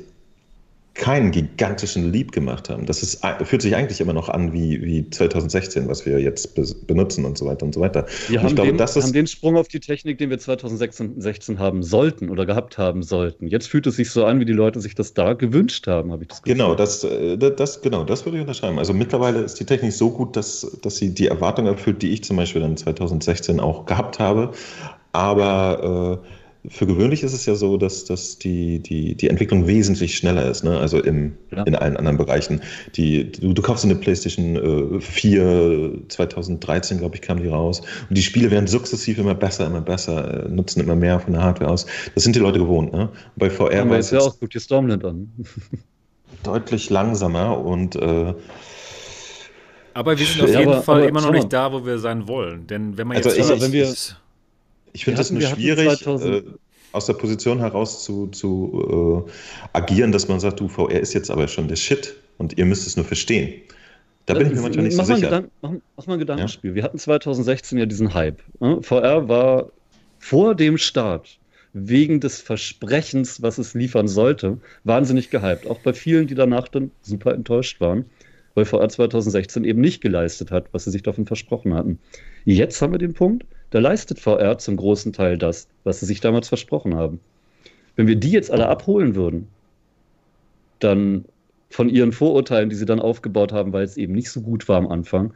keinen 0.94 1.32
gigantischen 1.32 2.12
Leap 2.12 2.32
gemacht 2.32 2.70
haben. 2.70 2.86
Das 2.86 3.02
ist, 3.02 3.22
fühlt 3.46 3.64
sich 3.64 3.76
eigentlich 3.76 4.00
immer 4.00 4.14
noch 4.14 4.30
an 4.30 4.54
wie, 4.54 4.80
wie 4.84 5.10
2016, 5.10 5.88
was 5.88 6.06
wir 6.06 6.20
jetzt 6.20 6.54
be 6.54 6.64
benutzen 6.86 7.26
und 7.26 7.38
so 7.38 7.46
weiter 7.46 7.66
und 7.66 7.74
so 7.74 7.82
weiter. 7.82 8.06
Wir 8.28 8.44
haben, 8.44 8.54
glaube, 8.54 8.74
den, 8.74 8.80
haben 8.80 9.14
den 9.14 9.28
Sprung 9.28 9.58
auf 9.58 9.68
die 9.68 9.80
Technik, 9.80 10.20
den 10.20 10.30
wir 10.30 10.38
2016 10.38 11.58
haben 11.58 11.82
sollten 11.82 12.30
oder 12.30 12.46
gehabt 12.46 12.78
haben 12.78 13.02
sollten. 13.02 13.48
Jetzt 13.48 13.68
fühlt 13.68 13.88
es 13.88 13.96
sich 13.96 14.12
so 14.12 14.26
an, 14.26 14.40
wie 14.40 14.46
die 14.46 14.54
Leute 14.54 14.80
sich 14.82 14.94
das 14.94 15.16
da 15.16 15.34
gewünscht 15.34 15.88
haben, 15.88 16.12
habe 16.12 16.24
ich 16.24 16.30
das 16.30 16.44
Gefühl. 16.44 16.58
Genau, 16.58 16.76
das, 16.76 17.04
äh, 17.04 17.38
das, 17.38 17.82
genau, 17.82 18.04
das 18.04 18.26
würde 18.26 18.38
ich 18.38 18.42
unterschreiben. 18.42 18.78
Also 18.78 18.94
mittlerweile 18.94 19.40
ist 19.40 19.60
die 19.60 19.66
Technik 19.66 19.94
so 19.94 20.12
gut, 20.12 20.36
dass, 20.36 20.78
dass 20.84 20.98
sie 20.98 21.14
die 21.14 21.28
Erwartung 21.28 21.66
erfüllt, 21.66 22.04
die 22.04 22.12
ich 22.12 22.24
zum 22.24 22.38
Beispiel 22.38 22.62
dann 22.62 22.78
2016 22.78 23.60
auch 23.60 23.86
gehabt 23.86 24.20
habe. 24.20 24.52
Aber 25.12 26.22
äh, 26.24 26.43
für 26.70 26.88
gewöhnlich 26.88 27.24
ist 27.24 27.34
es 27.34 27.46
ja 27.46 27.56
so, 27.56 27.76
dass, 27.78 28.06
dass 28.06 28.38
die, 28.38 28.80
die, 28.80 29.16
die 29.16 29.30
Entwicklung 29.30 29.68
wesentlich 29.68 30.16
schneller 30.16 30.50
ist, 30.50 30.64
ne? 30.64 30.80
also 30.80 31.02
im, 31.02 31.34
ja. 31.52 31.64
in 31.64 31.76
allen 31.76 31.98
anderen 31.98 32.18
Bereichen. 32.18 32.62
Die, 32.96 33.32
du, 33.32 33.54
du 33.54 33.62
kaufst 33.62 33.84
eine 33.84 33.96
PlayStation 33.96 34.96
äh, 34.96 35.00
4, 35.02 35.92
2013, 36.08 37.00
glaube 37.00 37.16
ich, 37.16 37.22
kam 37.22 37.42
die 37.42 37.50
raus. 37.50 37.82
Und 38.08 38.18
die 38.18 38.22
Spiele 38.22 38.50
werden 38.50 38.68
sukzessiv 38.68 39.18
immer 39.18 39.36
besser, 39.36 39.68
immer 39.68 39.82
besser, 39.82 40.46
äh, 40.46 40.50
nutzen 40.50 40.80
immer 40.80 40.96
mehr 40.96 41.20
von 41.20 41.34
der 41.34 41.44
Hardware 41.44 41.70
aus. 41.70 41.86
Das 42.16 42.24
sind 42.24 42.36
die 42.36 42.40
Leute 42.40 42.60
gewohnt. 42.60 42.94
Ne? 42.94 43.10
Bei 43.36 43.50
VR 43.50 43.74
ja, 43.74 43.90
war 43.90 43.98
es 43.98 44.12
ja 44.12 44.20
auch 44.20 44.40
gut, 44.40 44.54
die 44.54 44.60
Stormland 44.60 45.04
an. 45.06 45.32
deutlich 46.44 46.90
langsamer 46.90 47.58
und 47.58 47.96
äh, 47.96 48.34
aber 49.96 50.18
wir 50.18 50.26
sind 50.26 50.42
auf 50.42 50.50
jeden 50.50 50.72
aber, 50.72 50.82
Fall 50.82 51.00
aber, 51.02 51.08
immer 51.08 51.22
noch 51.22 51.32
nicht 51.32 51.54
da, 51.54 51.72
wo 51.72 51.86
wir 51.86 52.00
sein 52.00 52.28
wollen. 52.28 52.66
Denn 52.66 52.98
wenn 52.98 53.08
man 53.08 53.18
also 53.18 53.30
jetzt. 53.30 53.50
Ich, 53.50 53.62
wenn 53.62 53.72
wir, 53.72 53.94
ich 54.94 55.06
finde 55.06 55.22
es 55.22 55.32
nur 55.32 55.42
schwierig, 55.42 56.06
äh, 56.08 56.44
aus 56.92 57.08
der 57.08 57.14
Position 57.14 57.60
heraus 57.60 58.04
zu, 58.04 58.28
zu 58.28 59.26
äh, 59.28 59.32
agieren, 59.74 60.12
dass 60.12 60.28
man 60.28 60.40
sagt, 60.40 60.60
du, 60.60 60.68
VR 60.68 61.00
ist 61.00 61.14
jetzt 61.14 61.32
aber 61.32 61.48
schon 61.48 61.68
der 61.68 61.76
Shit 61.76 62.16
und 62.38 62.58
ihr 62.58 62.66
müsst 62.66 62.88
es 62.88 62.96
nur 62.96 63.06
verstehen. 63.06 63.62
Da 64.26 64.36
bin 64.36 64.48
ich 64.48 64.54
mir 64.54 64.62
manchmal 64.62 64.86
nicht 64.86 64.96
mach 64.96 65.06
so 65.06 65.16
sicher. 65.16 65.28
Gedank, 65.28 65.52
mach, 65.62 65.72
mach, 65.98 66.08
mal 66.08 66.14
ein 66.14 66.20
Gedankenspiel. 66.20 66.72
Ja? 66.72 66.76
Wir 66.76 66.84
hatten 66.84 66.98
2016 66.98 67.78
ja 67.78 67.86
diesen 67.86 68.14
Hype. 68.14 68.42
Ne? 68.60 68.82
VR 68.82 69.28
war 69.28 69.70
vor 70.20 70.56
dem 70.56 70.78
Start 70.78 71.40
wegen 71.74 72.20
des 72.20 72.40
Versprechens, 72.40 73.42
was 73.42 73.58
es 73.58 73.74
liefern 73.74 74.08
sollte, 74.08 74.60
wahnsinnig 74.84 75.30
gehypt. 75.32 75.68
Auch 75.68 75.80
bei 75.80 75.94
vielen, 75.94 76.28
die 76.28 76.36
danach 76.36 76.68
dann 76.68 76.92
super 77.02 77.34
enttäuscht 77.34 77.82
waren, 77.82 78.06
weil 78.54 78.66
VR 78.66 78.88
2016 78.88 79.66
eben 79.66 79.82
nicht 79.82 80.00
geleistet 80.00 80.52
hat, 80.52 80.68
was 80.72 80.86
sie 80.86 80.92
sich 80.92 81.02
davon 81.02 81.26
versprochen 81.26 81.74
hatten. 81.74 82.00
Jetzt 82.46 82.82
haben 82.82 82.94
wir 82.94 83.00
den 83.00 83.14
Punkt, 83.14 83.46
da 83.74 83.80
leistet 83.80 84.20
VR 84.20 84.60
zum 84.60 84.78
großen 84.78 85.14
Teil 85.14 85.40
das, 85.40 85.68
was 85.84 86.00
sie 86.00 86.06
sich 86.06 86.22
damals 86.22 86.48
versprochen 86.48 86.94
haben. 86.94 87.20
Wenn 87.96 88.06
wir 88.06 88.16
die 88.16 88.30
jetzt 88.30 88.52
alle 88.52 88.68
abholen 88.68 89.16
würden, 89.16 89.48
dann 90.78 91.26
von 91.72 91.90
ihren 91.90 92.12
Vorurteilen, 92.12 92.70
die 92.70 92.76
sie 92.76 92.86
dann 92.86 93.00
aufgebaut 93.00 93.52
haben, 93.52 93.74
weil 93.74 93.84
es 93.84 93.98
eben 93.98 94.14
nicht 94.14 94.30
so 94.30 94.42
gut 94.42 94.70
war 94.70 94.78
am 94.78 94.88
Anfang, 94.88 95.34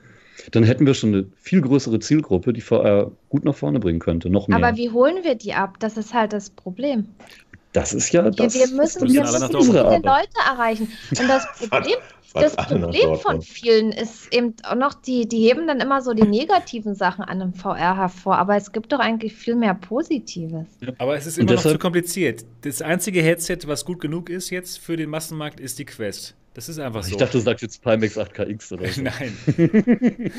dann 0.51 0.63
hätten 0.63 0.85
wir 0.85 0.93
schon 0.93 1.15
eine 1.15 1.25
viel 1.37 1.61
größere 1.61 1.99
Zielgruppe, 1.99 2.53
die 2.53 2.61
VR 2.61 3.09
gut 3.29 3.43
nach 3.43 3.55
vorne 3.55 3.79
bringen 3.79 3.97
könnte, 3.97 4.29
noch 4.29 4.47
mehr. 4.47 4.57
Aber 4.57 4.77
wie 4.77 4.91
holen 4.91 5.23
wir 5.23 5.33
die 5.33 5.53
ab? 5.53 5.77
Das 5.79 5.97
ist 5.97 6.13
halt 6.13 6.31
das 6.31 6.51
Problem. 6.51 7.07
Das 7.73 7.91
ist 7.91 8.11
ja 8.11 8.29
das. 8.29 8.53
Ja, 8.53 8.67
wir 8.67 8.75
müssen, 8.75 9.11
wir 9.11 9.21
müssen 9.21 9.47
viele 9.47 9.81
Leute 9.81 10.37
erreichen. 10.47 10.91
Und 11.09 11.27
das 11.27 11.47
Problem, 11.69 11.97
das 12.33 12.55
Problem 12.55 13.15
von 13.17 13.41
vielen 13.41 13.91
ist 13.91 14.33
eben 14.33 14.55
auch 14.63 14.75
noch, 14.75 14.93
die, 14.93 15.27
die 15.27 15.47
heben 15.47 15.67
dann 15.67 15.79
immer 15.79 16.01
so 16.01 16.13
die 16.13 16.27
negativen 16.27 16.95
Sachen 16.95 17.23
an 17.23 17.39
dem 17.39 17.53
VR 17.53 17.97
hervor, 17.97 18.37
aber 18.37 18.55
es 18.55 18.71
gibt 18.71 18.91
doch 18.91 18.99
eigentlich 18.99 19.33
viel 19.33 19.55
mehr 19.55 19.73
Positives. 19.73 20.67
Aber 20.97 21.15
es 21.15 21.25
ist 21.25 21.37
immer 21.37 21.53
noch 21.53 21.61
zu 21.61 21.77
kompliziert. 21.77 22.45
Das 22.61 22.81
einzige 22.81 23.21
Headset, 23.21 23.59
was 23.65 23.85
gut 23.85 23.99
genug 23.99 24.29
ist 24.29 24.49
jetzt 24.49 24.79
für 24.79 24.97
den 24.97 25.09
Massenmarkt, 25.09 25.59
ist 25.59 25.79
die 25.79 25.85
Quest. 25.85 26.35
Das 26.57 26.67
ist 26.69 26.79
einfach 26.79 27.03
so. 27.03 27.11
Ich 27.11 27.17
dachte, 27.17 27.33
du 27.37 27.39
sagst 27.43 27.61
jetzt 27.61 27.83
Pimax 27.83 28.17
8KX 28.17 28.73
oder 28.73 28.87
so. 28.91 29.01
Nein. 29.03 29.37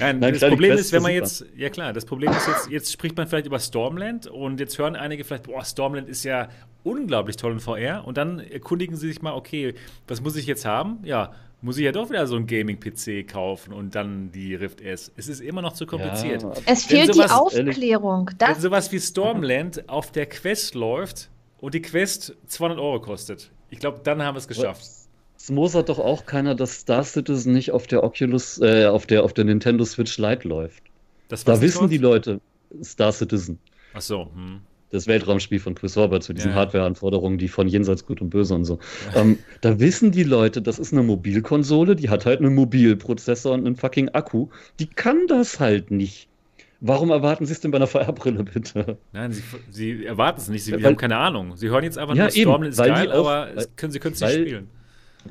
Nein, 0.00 0.18
Nein, 0.18 0.20
das 0.32 0.38
klar, 0.38 0.50
die 0.50 0.56
Problem 0.56 0.72
ist, 0.78 0.92
wenn 0.92 1.02
man 1.02 1.12
jetzt, 1.12 1.44
ja 1.54 1.68
klar, 1.68 1.92
das 1.92 2.06
Problem 2.06 2.30
ist 2.32 2.46
jetzt, 2.48 2.70
jetzt 2.70 2.90
spricht 2.92 3.18
man 3.18 3.26
vielleicht 3.26 3.46
über 3.46 3.58
Stormland 3.58 4.26
und 4.28 4.60
jetzt 4.60 4.78
hören 4.78 4.96
einige 4.96 5.24
vielleicht, 5.24 5.42
boah, 5.44 5.62
Stormland 5.62 6.08
ist 6.08 6.24
ja 6.24 6.48
unglaublich 6.84 7.36
toll 7.36 7.52
in 7.52 7.60
VR 7.60 8.04
und 8.06 8.16
dann 8.16 8.38
erkundigen 8.40 8.96
sie 8.96 9.08
sich 9.08 9.20
mal, 9.20 9.34
okay, 9.34 9.74
was 10.08 10.22
muss 10.22 10.36
ich 10.36 10.46
jetzt 10.46 10.64
haben? 10.64 11.00
Ja, 11.04 11.32
muss 11.60 11.76
ich 11.76 11.84
ja 11.84 11.92
doch 11.92 12.08
wieder 12.08 12.26
so 12.26 12.36
ein 12.36 12.46
Gaming-PC 12.46 13.28
kaufen 13.30 13.74
und 13.74 13.94
dann 13.94 14.32
die 14.32 14.54
Rift 14.54 14.80
S. 14.80 15.12
Es 15.16 15.28
ist 15.28 15.40
immer 15.42 15.60
noch 15.60 15.74
zu 15.74 15.84
kompliziert. 15.84 16.44
Ja, 16.44 16.52
Es 16.64 16.88
Wenn 16.90 16.96
fehlt 16.98 17.08
die 17.10 17.18
sowas- 17.18 17.32
Aufklärung. 17.32 18.30
Wenn 18.30 18.38
Das, 18.38 18.62
sowas 18.62 18.90
wie 18.90 19.00
Stormland 19.00 19.86
auf 19.88 20.12
der 20.12 20.24
Quest 20.26 20.74
läuft 20.74 21.28
und 21.58 21.74
die 21.74 21.82
Quest 21.82 22.34
200 22.46 22.78
Euro 22.78 23.00
kostet, 23.02 23.50
ich 23.68 23.80
glaube, 23.80 24.00
dann 24.02 24.22
haben 24.22 24.34
wir 24.34 24.38
es 24.38 24.48
geschafft. 24.48 24.82
Es 25.38 25.50
mosert 25.50 25.88
doch 25.88 25.98
auch 25.98 26.26
keiner, 26.26 26.54
dass 26.54 26.80
Star 26.80 27.04
Citizen 27.04 27.52
nicht 27.52 27.70
auf 27.72 27.86
der 27.86 28.02
Oculus, 28.02 28.60
äh, 28.60 28.86
auf 28.86 29.06
der, 29.06 29.22
auf 29.24 29.32
der 29.32 29.44
Nintendo 29.44 29.84
Switch 29.84 30.18
Lite 30.18 30.48
läuft. 30.48 30.82
Das 31.28 31.44
Da 31.44 31.60
wissen 31.60 31.88
die 31.88 31.98
läuft? 31.98 32.26
Leute, 32.26 32.40
Star 32.82 33.12
Citizen, 33.12 33.58
Ach 33.94 34.00
so, 34.00 34.30
hm. 34.34 34.60
das 34.90 35.06
Weltraumspiel 35.06 35.58
von 35.60 35.74
Chris 35.74 35.96
Roberts 35.96 36.28
mit 36.28 36.38
diesen 36.38 36.50
Ja, 36.50 36.54
ja. 36.56 36.60
Hardware-Anforderungen, 36.62 37.38
die 37.38 37.48
von 37.48 37.68
jenseits 37.68 38.06
gut 38.06 38.20
und 38.20 38.30
böse 38.30 38.54
und 38.54 38.64
so. 38.64 38.78
Ähm, 39.14 39.38
da 39.60 39.78
wissen 39.78 40.10
die 40.10 40.22
Leute, 40.24 40.62
das 40.62 40.78
ist 40.78 40.92
eine 40.92 41.02
Mobilkonsole, 41.02 41.96
die 41.96 42.08
hat 42.10 42.26
halt 42.26 42.40
einen 42.40 42.54
Mobilprozessor 42.54 43.52
und 43.54 43.66
einen 43.66 43.76
fucking 43.76 44.08
Akku. 44.10 44.48
Die 44.80 44.86
kann 44.86 45.26
das 45.28 45.60
halt 45.60 45.90
nicht. 45.90 46.28
Warum 46.80 47.10
erwarten 47.10 47.46
Sie 47.46 47.52
es 47.52 47.60
denn 47.60 47.70
bei 47.70 47.76
einer 47.78 47.86
VR-Brille, 47.86 48.44
bitte? 48.44 48.98
Nein, 49.12 49.32
sie, 49.32 49.42
sie 49.70 50.04
erwarten 50.04 50.40
es 50.40 50.48
nicht, 50.48 50.62
sie 50.64 50.72
Weil- 50.72 50.84
haben 50.84 50.96
keine 50.98 51.16
Ahnung. 51.16 51.56
Sie 51.56 51.68
hören 51.70 51.84
jetzt 51.84 51.96
einfach 51.98 52.14
Ja, 52.14 52.24
nur 52.24 52.30
Stormland 52.30 52.70
ist 52.72 52.78
die 52.80 52.88
geil, 52.88 53.10
auch- 53.12 53.26
aber 53.26 53.56
weil- 53.56 53.66
können, 53.76 53.92
sie 53.92 53.98
können 53.98 54.14
es 54.14 54.20
nicht 54.20 54.32
spielen. 54.32 54.68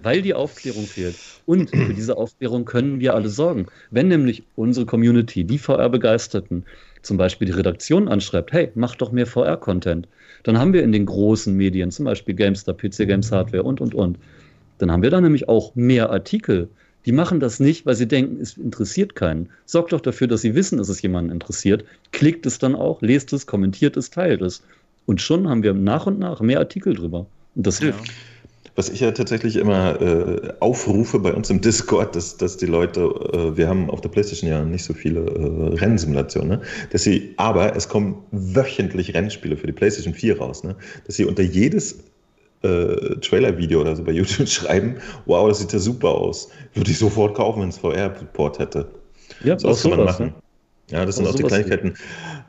Weil 0.04 0.22
die 0.22 0.34
Aufklärung 0.34 0.86
fehlt. 0.86 1.16
Und 1.46 1.70
für 1.70 1.94
diese 1.94 2.18
Aufklärung 2.18 2.66
können 2.66 3.00
wir 3.00 3.14
alle 3.14 3.30
sorgen. 3.30 3.68
Wenn 3.92 4.08
nämlich 4.08 4.44
unsere 4.56 4.86
Community, 4.86 5.44
die 5.44 5.58
VR-Begeisterten, 5.58 6.66
zum 7.02 7.18
Beispiel 7.18 7.46
die 7.46 7.54
Redaktion 7.54 8.08
anschreibt, 8.08 8.52
hey, 8.52 8.72
mach 8.76 8.96
doch 8.96 9.12
mehr 9.12 9.28
VR-Content, 9.28 10.08
dann 10.44 10.58
haben 10.58 10.74
wir 10.74 10.84
in 10.84 10.92
den 10.92 11.06
großen 11.06 11.56
Medien, 11.56 11.92
zum 11.92 12.06
Beispiel 12.06 12.36
GameStar, 12.36 12.76
PC 12.76 13.08
Games 13.08 13.32
Hardware 13.32 13.64
und, 13.64 13.82
und, 13.82 13.94
und, 13.96 14.18
dann 14.78 14.92
haben 14.92 15.04
wir 15.04 15.10
da 15.10 15.22
nämlich 15.22 15.48
auch 15.48 15.76
mehr 15.76 16.10
Artikel. 16.10 16.70
Die 17.06 17.12
machen 17.12 17.40
das 17.40 17.60
nicht, 17.60 17.86
weil 17.86 17.96
sie 17.96 18.08
denken, 18.08 18.42
es 18.42 18.58
interessiert 18.58 19.16
keinen. 19.16 19.50
Sorgt 19.66 19.94
doch 19.94 20.02
dafür, 20.02 20.28
dass 20.28 20.42
sie 20.42 20.56
wissen, 20.56 20.80
dass 20.80 20.90
es 20.90 21.02
jemanden 21.02 21.32
interessiert. 21.32 21.86
Klickt 22.12 22.46
es 22.46 22.58
dann 22.58 22.76
auch, 22.76 23.02
lest 23.02 23.32
es, 23.34 23.46
kommentiert 23.46 23.96
es, 23.96 24.10
teilt 24.10 24.42
es. 24.42 24.64
Und 25.06 25.22
schon 25.22 25.48
haben 25.48 25.62
wir 25.62 25.74
nach 25.74 26.08
und 26.08 26.18
nach 26.18 26.42
mehr 26.42 26.60
Artikel 26.60 26.96
drüber. 26.96 27.28
Und 27.54 27.68
das 27.68 27.80
Ja. 27.80 27.94
Was 28.76 28.90
ich 28.90 29.00
ja 29.00 29.12
tatsächlich 29.12 29.56
immer 29.56 30.02
äh, 30.02 30.54
aufrufe 30.60 31.20
bei 31.20 31.34
uns 31.34 31.50
im 31.50 31.62
Discord, 31.62 32.14
dass, 32.16 32.36
dass 32.36 32.58
die 32.58 32.66
Leute, 32.66 33.02
äh, 33.34 33.56
wir 33.56 33.70
haben 33.70 33.90
auf 33.90 34.02
der 34.02 34.10
PlayStation 34.10 34.50
ja 34.50 34.64
nicht 34.66 34.84
so 34.84 34.94
viele 34.94 35.22
äh, 35.22 35.76
Rennsimulationen, 35.78 36.60
ne? 36.60 36.62
dass 36.92 37.04
sie, 37.04 37.34
aber 37.38 37.74
es 37.76 37.88
kommen 37.88 38.18
wöchentlich 38.32 39.14
Rennspiele 39.14 39.56
für 39.56 39.68
die 39.68 39.74
PlayStation 39.74 40.14
4 40.14 40.40
raus, 40.40 40.64
ne? 40.66 40.76
dass 41.06 41.16
sie 41.16 41.24
unter 41.24 41.44
jedes 41.44 42.04
äh, 42.64 43.16
Trailer-Video 43.22 43.80
oder 43.80 43.96
so 43.96 44.04
bei 44.04 44.12
YouTube 44.12 44.48
schreiben, 44.50 44.98
wow, 45.26 45.48
das 45.48 45.60
sieht 45.60 45.72
ja 45.72 45.80
super 45.80 46.10
aus. 46.10 46.50
Würde 46.74 46.92
ich 46.92 46.98
sofort 46.98 47.36
kaufen, 47.36 47.62
wenn 47.62 47.70
es 47.70 47.78
VR-Port 47.78 48.60
hätte. 48.60 48.88
Ja, 49.44 49.58
So 49.58 49.70
was 49.70 49.84
kann 49.84 49.92
man 49.92 50.00
sowas, 50.00 50.20
machen. 50.20 50.26
ne? 50.28 50.34
Ja, 50.92 51.06
das 51.06 51.16
sind 51.16 51.26
Auch 51.26 51.32
auch 51.32 51.36
die 51.36 51.44
Kleinigkeiten. 51.44 51.94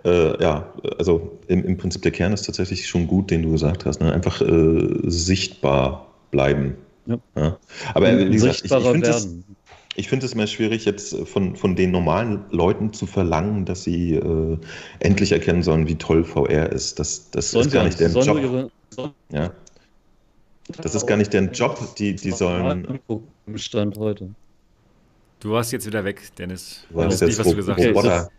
Äh, 0.04 0.42
ja, 0.42 0.72
also 0.98 1.38
im, 1.46 1.64
im 1.64 1.76
Prinzip 1.76 2.02
der 2.02 2.12
Kern 2.12 2.32
ist 2.32 2.42
tatsächlich 2.42 2.86
schon 2.86 3.06
gut, 3.06 3.30
den 3.30 3.42
du 3.42 3.52
gesagt 3.52 3.86
hast. 3.86 4.00
Ne? 4.00 4.12
Einfach 4.12 4.42
äh, 4.42 4.88
sichtbar 5.04 6.05
bleiben. 6.30 6.76
Ja. 7.06 7.58
Aber 7.94 8.08
äh, 8.08 8.28
wie 8.28 8.32
gesagt, 8.32 8.62
ich, 8.64 8.72
ich 8.72 8.82
finde 8.82 9.08
es 9.08 9.28
ich 9.96 10.08
find 10.08 10.22
es 10.22 10.34
mal 10.34 10.46
schwierig, 10.46 10.84
jetzt 10.84 11.16
von, 11.26 11.56
von 11.56 11.74
den 11.74 11.90
normalen 11.90 12.44
Leuten 12.50 12.92
zu 12.92 13.06
verlangen, 13.06 13.64
dass 13.64 13.82
sie 13.84 14.14
äh, 14.14 14.58
endlich 15.00 15.32
erkennen 15.32 15.62
sollen, 15.62 15.88
wie 15.88 15.96
toll 15.96 16.22
VR 16.22 16.70
ist. 16.70 16.98
Das, 16.98 17.30
das 17.30 17.50
Sollen 17.50 17.66
ist 17.66 17.72
gar 17.72 17.84
nicht 17.84 17.98
deren 17.98 18.12
sollen 18.12 18.26
Job. 18.26 18.38
ihre, 18.42 19.10
Ja. 19.30 19.52
Das 20.82 20.94
ist 20.94 21.06
gar 21.06 21.16
nicht 21.16 21.32
deren 21.32 21.52
Job. 21.52 21.78
Die, 21.96 22.14
die 22.14 22.30
sollen. 22.30 22.86
angucken 22.86 23.28
im 23.46 23.56
Stand 23.56 23.96
heute. 23.96 24.28
Du 25.40 25.50
warst 25.52 25.72
jetzt 25.72 25.86
wieder 25.86 26.04
weg, 26.04 26.22
Dennis. 26.36 26.84
Du 26.90 26.96
warst 26.96 27.22
weiß 27.22 27.28
nicht, 27.28 27.38
jetzt 27.38 27.46
was 27.46 27.52
du 27.52 27.56
gesagt 27.56 27.78
Okay, 27.78 27.88
hast. 27.88 27.96
Roboter. 27.96 28.30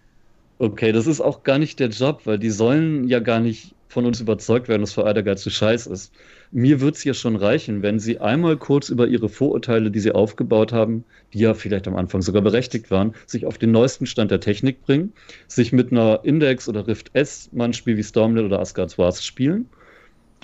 Okay, 0.60 0.92
das 0.92 1.08
ist 1.08 1.22
auch 1.22 1.44
gar 1.44 1.58
nicht 1.58 1.80
der 1.80 1.90
Job, 1.90 2.22
weil 2.26 2.38
die 2.38 2.50
sollen 2.50 3.08
ja 3.08 3.20
gar 3.20 3.40
nicht 3.40 3.74
von 3.98 4.06
uns 4.06 4.22
überzeugt 4.22 4.68
werden, 4.68 4.84
dass 4.84 4.94
VR 4.94 5.16
der 5.16 5.24
geilste 5.24 5.50
Scheiß 5.50 5.88
ist. 5.88 6.14
Mir 6.52 6.82
wird 6.82 6.98
es 6.98 7.04
ja 7.04 7.16
schon 7.16 7.36
reichen, 7.36 7.82
wenn 7.82 7.98
sie 7.98 8.20
einmal 8.20 8.56
kurz 8.56 8.90
über 8.90 9.08
ihre 9.08 9.28
Vorurteile, 9.28 9.90
die 9.90 10.00
sie 10.00 10.12
aufgebaut 10.12 10.72
haben, 10.72 11.04
die 11.34 11.40
ja 11.40 11.56
vielleicht 11.56 11.88
am 11.88 11.96
Anfang 11.96 12.22
sogar 12.22 12.44
berechtigt 12.44 12.92
waren, 12.92 13.16
sich 13.26 13.48
auf 13.48 13.58
den 13.58 13.72
neuesten 13.72 14.06
Stand 14.06 14.30
der 14.30 14.40
Technik 14.40 14.84
bringen, 14.84 15.14
sich 15.48 15.74
mit 15.74 15.92
einer 15.92 16.20
Index 16.22 16.70
oder 16.70 16.86
Rift 16.86 17.10
S 17.14 17.50
mal 17.54 17.66
ein 17.66 17.74
Spiel 17.74 17.98
wie 17.98 18.04
Stormland 18.04 18.46
oder 18.46 18.60
Asgard's 18.60 19.00
Wars 19.00 19.26
spielen 19.26 19.68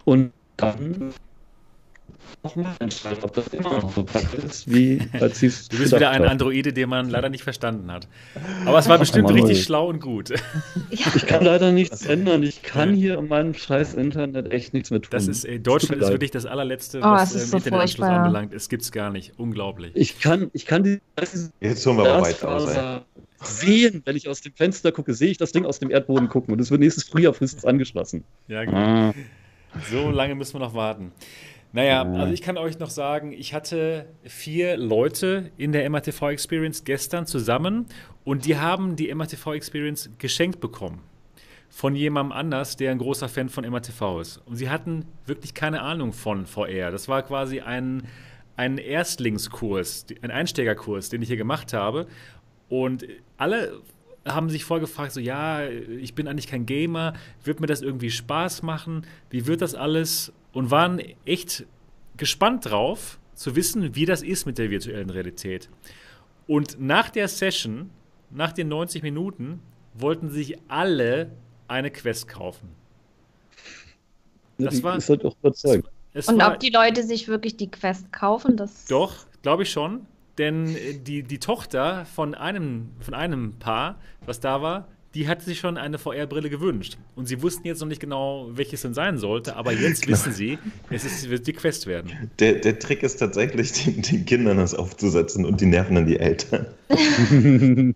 und 0.04 0.32
dann 0.58 1.14
nochmal 2.44 2.76
entscheiden, 2.80 3.24
ob 3.24 3.34
das 3.34 3.48
immer 3.50 3.74
noch 3.82 3.94
so 3.94 4.04
kacke 4.04 4.38
ist, 4.38 4.72
wie 4.72 5.00
als 5.20 5.40
sie 5.40 5.48
es 5.48 5.68
Du 5.70 5.78
bist 5.78 5.94
wieder 5.96 6.10
ein. 6.10 6.24
Androide, 6.24 6.74
den 6.74 6.90
man 6.90 7.10
leider 7.10 7.30
nicht 7.30 7.44
verstanden 7.44 7.92
hat. 7.92 8.08
Aber 8.66 8.80
es 8.80 8.88
war 8.90 8.98
bestimmt 8.98 9.32
richtig 9.34 9.64
schlau 9.64 9.88
und 9.90 10.00
gut. 10.02 10.34
Ich 10.92 11.26
kann 11.28 11.44
leider 11.44 11.72
nichts 11.72 12.06
ändern. 12.06 12.44
Ich 12.44 12.62
kann 12.64 12.94
hier 12.94 13.18
in 13.20 13.28
meinem 13.28 13.54
scheiß 13.54 13.94
Internet 13.94 14.52
echt 14.52 14.74
nichts 14.74 14.90
mehr 14.92 15.02
tun. 15.02 15.10
Das 15.12 15.28
ist, 15.28 15.46
Es 15.46 15.56
tut 15.56 15.68
Deutschland 15.68 16.02
ist 16.02 16.10
wirklich 16.10 16.32
das 16.32 16.46
allerletzte, 16.46 17.00
Oh, 17.00 17.04
was 17.04 17.34
es 17.36 17.44
ähm, 17.44 17.50
so 17.50 17.58
Internetanschluss 17.58 17.98
furchtbar. 18.08 18.26
anbelangt. 18.26 18.54
Es 18.54 18.70
gibt's 18.70 18.92
gar 18.92 19.10
nicht. 19.10 19.34
Unglaublich. 19.38 19.92
Ich 19.96 20.20
kann, 20.20 20.50
ich 20.54 20.66
kann 20.66 20.84
die 20.84 21.00
Jetzt 21.60 21.86
holen 21.86 21.98
wir 21.98 22.12
aber 22.12 22.24
weit 22.24 22.44
aus. 22.44 22.64
Ey. 22.68 22.74
Glasfaser 22.74 23.06
sehen, 23.42 24.02
wenn 24.06 24.16
ich 24.16 24.30
aus 24.30 24.40
dem 24.42 24.54
Fenster 24.54 24.92
gucke, 24.94 25.14
sehe 25.14 25.30
ich 25.30 25.38
das 25.38 25.52
Ding 25.52 25.66
aus 25.66 25.80
dem 25.80 25.92
Erdboden 25.92 26.30
gucken 26.30 26.54
und 26.54 26.60
es 26.62 26.72
wird 26.72 26.80
nächstes 26.80 27.04
Frühjahr 27.04 27.34
frühestens 27.34 27.66
angeschlossen. 27.66 28.24
Ja, 28.48 28.64
gut. 28.64 28.74
Ah, 28.74 29.14
So 29.92 30.10
lange 30.12 30.36
müssen 30.36 30.54
wir 30.54 30.60
noch 30.60 30.74
warten. 30.74 31.12
Naja, 31.74 32.04
Ja. 32.06 32.14
also 32.22 32.32
ich 32.34 32.42
kann 32.44 32.58
euch 32.58 32.78
noch 32.80 32.92
sagen, 32.92 33.34
ich 33.34 33.54
hatte 33.54 34.06
vier 34.24 34.78
Leute 34.78 35.52
in 35.58 35.72
der 35.72 35.90
MATV 35.90 36.30
Experience 36.30 36.84
gestern 36.84 37.26
zusammen 37.26 37.88
und 38.24 38.46
die 38.46 38.58
haben 38.58 38.96
die 38.96 39.14
MATV 39.14 39.54
Experience 39.54 40.10
geschenkt 40.20 40.60
bekommen. 40.60 41.02
Von 41.70 41.96
jemandem 41.96 42.32
anders, 42.32 42.78
der 42.78 42.92
ein 42.92 43.00
großer 43.00 43.28
Fan 43.28 43.50
von 43.50 43.68
MATV 43.68 44.22
ist. 44.22 44.38
Und 44.46 44.58
sie 44.58 44.70
hatten 44.70 45.06
wirklich 45.26 45.56
keine 45.56 45.82
Ahnung 45.82 46.14
von 46.14 46.46
VR. 46.46 46.92
Das 46.92 47.08
war 47.08 47.24
quasi 47.24 47.62
ein, 47.62 48.04
ein 48.56 48.78
Erstlingskurs, 48.78 50.06
ein 50.22 50.30
Einsteigerkurs, 50.30 51.10
den 51.10 51.24
ich 51.24 51.30
hier 51.30 51.38
gemacht 51.38 51.74
habe. 51.74 52.06
Und 52.70 53.08
alle 53.38 53.82
haben 54.26 54.50
sich 54.50 54.64
vorgefragt, 54.66 55.12
so 55.12 55.20
ja, 55.20 55.68
ich 55.68 56.16
bin 56.16 56.28
eigentlich 56.28 56.48
kein 56.48 56.66
Gamer, 56.66 57.14
wird 57.44 57.60
mir 57.60 57.68
das 57.68 57.82
irgendwie 57.82 58.10
Spaß 58.12 58.62
machen? 58.64 59.06
Wie 59.30 59.48
wird 59.48 59.62
das 59.62 59.76
alles? 59.76 60.32
Und 60.54 60.72
waren 60.72 61.02
echt 61.26 61.66
gespannt 62.18 62.66
drauf, 62.70 63.20
zu 63.34 63.56
wissen, 63.56 63.96
wie 63.96 64.06
das 64.06 64.22
ist 64.22 64.46
mit 64.46 64.58
der 64.58 64.70
virtuellen 64.70 65.10
Realität. 65.10 65.70
Und 66.48 66.80
nach 66.80 67.10
der 67.10 67.28
Session, 67.28 67.90
nach 68.30 68.54
den 68.54 68.68
90 68.68 69.02
Minuten, 69.04 69.60
wollten 69.96 70.30
sich 70.30 70.58
alle 70.68 71.32
eine 71.68 71.90
Quest 71.92 72.28
kaufen. 72.28 72.70
Das 74.58 74.82
war- 74.84 74.98
ist 74.98 75.10
halt 75.10 75.26
auch 75.26 75.36
überzeugt. 75.40 75.90
Es 76.14 76.28
Und 76.28 76.38
war, 76.40 76.54
ob 76.54 76.60
die 76.60 76.70
Leute 76.70 77.04
sich 77.04 77.28
wirklich 77.28 77.58
die 77.58 77.72
Quest 77.72 78.12
kaufen, 78.14 78.56
das. 78.56 78.86
Doch, 78.86 79.26
glaube 79.42 79.64
ich 79.64 79.72
schon. 79.72 80.06
Denn 80.38 80.76
äh, 80.76 80.94
die, 80.96 81.24
die 81.24 81.40
Tochter 81.40 82.06
von 82.06 82.36
einem, 82.36 82.90
von 83.00 83.14
einem 83.14 83.54
Paar, 83.60 84.00
was 84.26 84.40
da 84.40 84.62
war, 84.62 84.88
die 85.14 85.28
hatte 85.28 85.46
sich 85.46 85.60
schon 85.60 85.78
eine 85.78 86.00
VR-Brille 86.00 86.50
gewünscht. 86.50 86.98
Und 87.16 87.28
sie 87.28 87.44
wussten 87.44 87.68
jetzt 87.68 87.82
noch 87.82 87.88
nicht 87.88 88.00
genau, 88.00 88.50
welches 88.54 88.82
denn 88.82 88.96
sein 88.96 89.18
sollte, 89.18 89.56
aber 89.56 89.72
jetzt 89.82 90.08
wissen 90.08 90.34
sie, 90.34 90.58
es 90.90 91.06
ist, 91.06 91.30
wird 91.30 91.46
die 91.46 91.54
Quest 91.54 91.86
werden. 91.86 92.32
Der, 92.40 92.54
der 92.54 92.80
Trick 92.80 93.04
ist 93.04 93.18
tatsächlich, 93.18 93.72
den, 93.74 94.02
den 94.02 94.26
Kindern 94.26 94.58
das 94.58 94.74
aufzusetzen 94.74 95.46
und 95.46 95.62
die 95.62 95.68
nerven 95.68 95.96
dann 95.96 96.08
die 96.08 96.20
Eltern. 96.20 96.68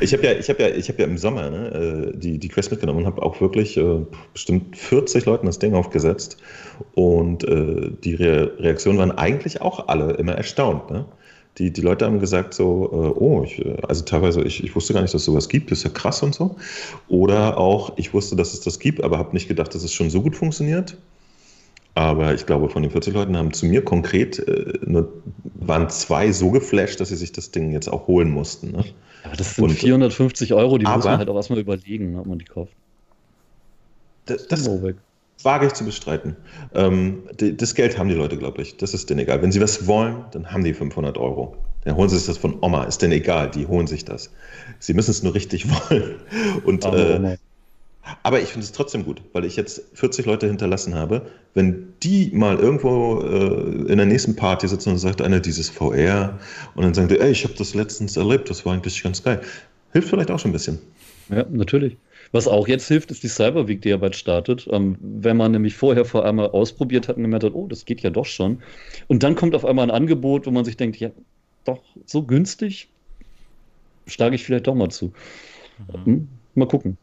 Ich 0.00 0.12
habe 0.12 0.24
ja, 0.24 0.32
ich 0.32 0.48
hab 0.50 0.58
ja, 0.58 0.68
ich 0.68 0.88
hab 0.88 0.98
ja 0.98 1.04
im 1.04 1.18
Sommer 1.18 1.50
ne, 1.50 2.12
äh, 2.14 2.18
die, 2.18 2.38
die 2.38 2.48
Quest 2.48 2.70
mitgenommen 2.70 3.00
und 3.00 3.06
habe 3.06 3.22
auch 3.22 3.40
wirklich 3.40 3.76
äh, 3.76 4.00
bestimmt 4.32 4.76
40 4.76 5.24
Leuten 5.24 5.46
das 5.46 5.58
Ding 5.58 5.74
aufgesetzt. 5.74 6.38
Und 6.94 7.44
äh, 7.44 7.90
die 8.02 8.14
Re 8.14 8.52
Reaktionen 8.58 8.98
waren 8.98 9.12
eigentlich 9.12 9.60
auch 9.60 9.88
alle 9.88 10.14
immer 10.14 10.32
erstaunt. 10.32 10.90
Ne? 10.90 11.06
Die, 11.58 11.70
die 11.72 11.80
Leute 11.82 12.04
haben 12.04 12.18
gesagt 12.18 12.52
so, 12.54 12.84
äh, 12.92 13.18
oh, 13.20 13.42
ich, 13.44 13.64
äh, 13.64 13.76
also 13.86 14.04
teilweise, 14.04 14.42
ich, 14.42 14.64
ich 14.64 14.74
wusste 14.74 14.92
gar 14.92 15.02
nicht, 15.02 15.14
dass 15.14 15.22
es 15.22 15.26
sowas 15.26 15.48
gibt, 15.48 15.70
das 15.70 15.78
ist 15.78 15.84
ja 15.84 15.90
krass 15.90 16.22
und 16.22 16.34
so. 16.34 16.56
Oder 17.08 17.58
auch, 17.58 17.92
ich 17.96 18.12
wusste, 18.12 18.34
dass 18.34 18.52
es 18.54 18.60
das 18.60 18.78
gibt, 18.80 19.02
aber 19.04 19.18
habe 19.18 19.32
nicht 19.32 19.46
gedacht, 19.46 19.74
dass 19.74 19.84
es 19.84 19.92
schon 19.92 20.10
so 20.10 20.20
gut 20.22 20.34
funktioniert. 20.34 20.96
Aber 21.96 22.34
ich 22.34 22.44
glaube, 22.46 22.68
von 22.68 22.82
den 22.82 22.90
40 22.90 23.14
Leuten 23.14 23.36
haben 23.36 23.52
zu 23.52 23.66
mir 23.66 23.84
konkret 23.84 24.40
äh, 24.40 24.78
nur, 24.84 25.12
waren 25.54 25.88
zwei 25.90 26.32
so 26.32 26.50
geflasht, 26.50 26.98
dass 26.98 27.10
sie 27.10 27.16
sich 27.16 27.30
das 27.30 27.52
Ding 27.52 27.70
jetzt 27.70 27.86
auch 27.88 28.08
holen 28.08 28.30
mussten. 28.30 28.72
Ne? 28.72 28.84
Ja, 29.24 29.30
das 29.36 29.54
sind 29.54 29.64
Und- 29.64 29.74
450 29.74 30.54
Euro, 30.54 30.76
die 30.78 30.84
muss 30.84 30.92
aber- 30.94 31.10
man 31.10 31.18
halt 31.18 31.28
auch 31.28 31.36
erstmal 31.36 31.60
überlegen, 31.60 32.18
ob 32.18 32.26
man 32.26 32.38
die 32.40 32.44
kauft. 32.46 32.72
Das, 34.26 34.48
das, 34.48 34.66
weg. 34.82 34.96
Wage 35.44 35.66
ich 35.66 35.72
zu 35.74 35.84
bestreiten. 35.84 36.36
Ähm, 36.74 37.24
die, 37.38 37.56
das 37.56 37.74
Geld 37.74 37.98
haben 37.98 38.08
die 38.08 38.14
Leute, 38.14 38.36
glaube 38.36 38.62
ich. 38.62 38.76
Das 38.76 38.94
ist 38.94 39.10
denen 39.10 39.20
egal. 39.20 39.42
Wenn 39.42 39.52
sie 39.52 39.60
was 39.60 39.86
wollen, 39.86 40.24
dann 40.32 40.50
haben 40.50 40.64
die 40.64 40.74
500 40.74 41.18
Euro. 41.18 41.56
Dann 41.84 41.96
holen 41.96 42.08
sie 42.08 42.16
sich 42.16 42.26
das 42.26 42.38
von 42.38 42.58
Oma. 42.62 42.84
Ist 42.84 43.02
denen 43.02 43.12
egal. 43.12 43.50
Die 43.50 43.66
holen 43.66 43.86
sich 43.86 44.04
das. 44.04 44.30
Sie 44.78 44.94
müssen 44.94 45.10
es 45.10 45.22
nur 45.22 45.34
richtig 45.34 45.68
wollen. 45.90 46.16
Und, 46.64 46.84
äh, 46.84 47.36
aber 48.22 48.40
ich 48.40 48.50
finde 48.50 48.64
es 48.64 48.72
trotzdem 48.72 49.04
gut, 49.04 49.22
weil 49.32 49.44
ich 49.44 49.56
jetzt 49.56 49.82
40 49.94 50.26
Leute 50.26 50.46
hinterlassen 50.46 50.94
habe. 50.94 51.22
Wenn 51.54 51.94
die 52.02 52.30
mal 52.34 52.58
irgendwo 52.58 53.20
äh, 53.22 53.90
in 53.90 53.96
der 53.96 54.06
nächsten 54.06 54.36
Party 54.36 54.68
sitzen 54.68 54.90
und 54.90 54.98
sagt 54.98 55.22
einer 55.22 55.40
dieses 55.40 55.70
VR 55.70 56.38
und 56.74 56.84
dann 56.84 56.94
sagen 56.94 57.08
die, 57.08 57.18
ey, 57.18 57.30
ich 57.30 57.44
habe 57.44 57.54
das 57.54 57.74
letztens 57.74 58.16
erlebt, 58.16 58.50
das 58.50 58.66
war 58.66 58.74
eigentlich 58.74 59.02
ganz 59.02 59.22
geil. 59.22 59.40
Hilft 59.92 60.08
vielleicht 60.08 60.30
auch 60.30 60.38
schon 60.38 60.50
ein 60.50 60.52
bisschen. 60.52 60.78
Ja, 61.30 61.44
natürlich. 61.50 61.96
Was 62.34 62.48
auch 62.48 62.66
jetzt 62.66 62.88
hilft, 62.88 63.12
ist 63.12 63.22
die 63.22 63.28
Cyber 63.28 63.68
Week, 63.68 63.80
die 63.80 63.90
ja 63.90 63.96
bald 63.96 64.16
startet. 64.16 64.66
Ähm, 64.72 64.96
wenn 65.00 65.36
man 65.36 65.52
nämlich 65.52 65.76
vorher 65.76 66.04
vor 66.04 66.24
einmal 66.24 66.48
ausprobiert 66.48 67.06
hat 67.06 67.16
und 67.16 67.22
gemerkt 67.22 67.44
hat, 67.44 67.54
oh, 67.54 67.68
das 67.68 67.84
geht 67.84 68.00
ja 68.00 68.10
doch 68.10 68.26
schon. 68.26 68.60
Und 69.06 69.22
dann 69.22 69.36
kommt 69.36 69.54
auf 69.54 69.64
einmal 69.64 69.88
ein 69.88 69.94
Angebot, 69.94 70.44
wo 70.44 70.50
man 70.50 70.64
sich 70.64 70.76
denkt, 70.76 70.96
ja, 70.96 71.12
doch, 71.64 71.80
so 72.06 72.24
günstig, 72.24 72.88
schlage 74.08 74.34
ich 74.34 74.42
vielleicht 74.42 74.66
doch 74.66 74.74
mal 74.74 74.88
zu. 74.88 75.12
Mhm. 75.92 76.06
Hm? 76.06 76.28
Mal 76.56 76.66
gucken. 76.66 76.98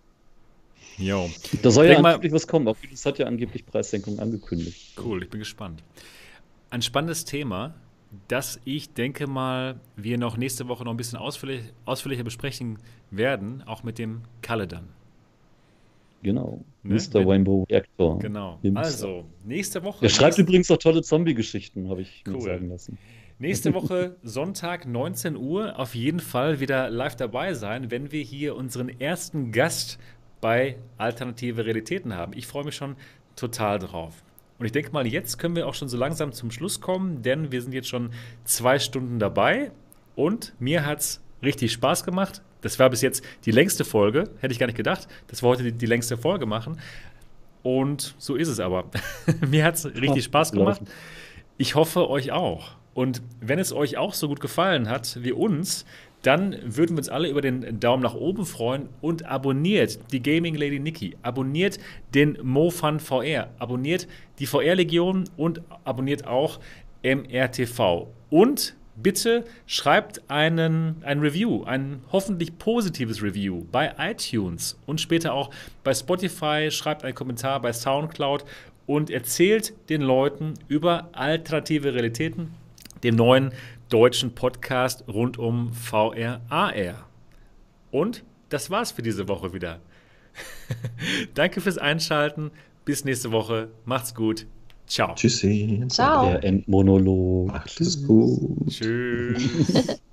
Jo. 0.97 1.29
Da 1.61 1.71
soll 1.71 1.85
ja 1.85 1.97
angeblich 1.97 2.33
was 2.33 2.45
kommen. 2.45 2.67
Auch 2.67 2.75
das 2.91 3.05
hat 3.05 3.17
ja 3.17 3.25
angeblich 3.25 3.65
Preissenkung 3.65 4.19
angekündigt. 4.19 4.99
Cool, 5.01 5.23
ich 5.23 5.29
bin 5.29 5.39
gespannt. 5.39 5.81
Ein 6.71 6.81
spannendes 6.81 7.23
Thema, 7.23 7.73
das 8.27 8.59
ich 8.65 8.93
denke 8.95 9.27
mal, 9.27 9.79
wir 9.95 10.17
noch 10.17 10.35
nächste 10.35 10.67
Woche 10.67 10.83
noch 10.83 10.91
ein 10.91 10.97
bisschen 10.97 11.17
ausführlich, 11.17 11.61
ausführlicher 11.85 12.25
besprechen 12.25 12.79
werden, 13.11 13.63
auch 13.65 13.83
mit 13.83 13.97
dem 13.97 14.23
Kalle 14.41 14.67
dann. 14.67 14.89
Genau. 16.23 16.63
Ne? 16.83 16.95
Mr. 16.95 17.27
Rainbow 17.27 17.65
Reactor. 17.69 18.19
Genau. 18.19 18.59
Also, 18.75 19.25
nächste 19.43 19.83
Woche. 19.83 20.05
Er 20.05 20.09
schreibt 20.09 20.37
übrigens 20.37 20.69
auch 20.71 20.77
tolle 20.77 21.01
Zombie-Geschichten, 21.01 21.89
habe 21.89 22.01
ich 22.01 22.23
cool. 22.27 22.33
mir 22.33 22.41
sagen 22.41 22.69
lassen. 22.69 22.97
Nächste 23.39 23.73
Woche 23.75 24.15
Sonntag 24.23 24.87
19 24.87 25.35
Uhr 25.35 25.79
auf 25.79 25.95
jeden 25.95 26.19
Fall 26.19 26.59
wieder 26.59 26.89
live 26.89 27.15
dabei 27.15 27.53
sein, 27.53 27.91
wenn 27.91 28.11
wir 28.11 28.23
hier 28.23 28.55
unseren 28.55 28.89
ersten 28.89 29.51
Gast 29.51 29.99
bei 30.41 30.77
Alternative 30.97 31.65
Realitäten 31.65 32.15
haben. 32.15 32.33
Ich 32.35 32.47
freue 32.47 32.65
mich 32.65 32.75
schon 32.75 32.95
total 33.35 33.79
drauf. 33.79 34.23
Und 34.59 34.65
ich 34.65 34.71
denke 34.71 34.91
mal, 34.91 35.07
jetzt 35.07 35.39
können 35.39 35.55
wir 35.55 35.67
auch 35.67 35.73
schon 35.73 35.89
so 35.89 35.97
langsam 35.97 36.33
zum 36.33 36.51
Schluss 36.51 36.81
kommen, 36.81 37.23
denn 37.23 37.51
wir 37.51 37.63
sind 37.63 37.73
jetzt 37.73 37.87
schon 37.87 38.11
zwei 38.43 38.77
Stunden 38.77 39.17
dabei 39.17 39.71
und 40.15 40.53
mir 40.59 40.85
hat 40.85 40.99
es 40.99 41.23
richtig 41.41 41.71
Spaß 41.71 42.03
gemacht. 42.03 42.43
Das 42.61 42.79
war 42.79 42.89
bis 42.89 43.01
jetzt 43.01 43.23
die 43.45 43.51
längste 43.51 43.83
Folge, 43.83 44.29
hätte 44.39 44.53
ich 44.53 44.59
gar 44.59 44.67
nicht 44.67 44.77
gedacht, 44.77 45.07
dass 45.27 45.43
wir 45.43 45.49
heute 45.49 45.63
die, 45.63 45.71
die 45.71 45.85
längste 45.85 46.17
Folge 46.17 46.45
machen. 46.45 46.79
Und 47.63 48.15
so 48.17 48.35
ist 48.35 48.47
es 48.47 48.59
aber. 48.59 48.85
mir 49.49 49.65
hat 49.65 49.75
es 49.75 49.85
richtig 49.85 50.23
Spaß 50.25 50.51
gemacht. 50.51 50.81
Ich 51.57 51.75
hoffe, 51.75 52.09
euch 52.09 52.31
auch. 52.31 52.71
Und 52.93 53.21
wenn 53.39 53.59
es 53.59 53.71
euch 53.71 53.97
auch 53.97 54.13
so 54.13 54.27
gut 54.27 54.39
gefallen 54.39 54.89
hat 54.89 55.19
wie 55.21 55.31
uns, 55.31 55.85
dann 56.23 56.55
würden 56.63 56.95
wir 56.95 56.99
uns 56.99 57.09
alle 57.09 57.29
über 57.29 57.41
den 57.41 57.79
Daumen 57.79 58.03
nach 58.03 58.13
oben 58.13 58.45
freuen 58.45 58.89
und 59.01 59.25
abonniert 59.25 59.99
die 60.11 60.21
Gaming 60.21 60.55
Lady 60.55 60.79
Nikki, 60.79 61.15
abonniert 61.23 61.79
den 62.13 62.37
MoFun 62.43 62.99
VR, 62.99 63.49
abonniert 63.57 64.07
die 64.39 64.45
VR 64.45 64.75
Legion 64.75 65.23
und 65.37 65.61
abonniert 65.83 66.27
auch 66.27 66.59
MRTV. 67.03 68.07
Und 68.29 68.75
bitte 68.95 69.45
schreibt 69.65 70.29
einen, 70.29 71.01
ein 71.03 71.19
Review, 71.19 71.63
ein 71.63 72.01
hoffentlich 72.11 72.57
positives 72.57 73.21
Review 73.21 73.65
bei 73.71 73.93
iTunes 73.97 74.77
und 74.85 75.01
später 75.01 75.33
auch 75.33 75.49
bei 75.83 75.93
Spotify, 75.93 76.69
schreibt 76.71 77.03
einen 77.03 77.15
Kommentar 77.15 77.61
bei 77.61 77.73
Soundcloud 77.73 78.45
und 78.85 79.09
erzählt 79.09 79.73
den 79.89 80.01
Leuten 80.01 80.55
über 80.67 81.09
alternative 81.13 81.93
Realitäten, 81.93 82.53
dem 83.03 83.15
neuen 83.15 83.53
deutschen 83.89 84.33
Podcast 84.35 85.03
rund 85.07 85.37
um 85.37 85.73
VR, 85.73 86.41
AR. 86.49 87.05
Und 87.91 88.23
das 88.49 88.69
war's 88.69 88.91
für 88.91 89.01
diese 89.01 89.27
Woche 89.27 89.53
wieder. 89.53 89.79
Danke 91.33 91.61
fürs 91.61 91.77
Einschalten. 91.77 92.51
Bis 92.85 93.05
nächste 93.05 93.31
Woche. 93.31 93.69
Macht's 93.85 94.15
gut. 94.15 94.47
Ciao. 94.91 95.15
Tschüssi. 95.15 95.85
Ciao. 95.87 96.25
Der 96.25 96.43
Endmonolog. 96.43 97.47
Macht 97.47 97.79
es 97.79 98.05
gut. 98.05 98.67
Tschüss. 98.67 100.01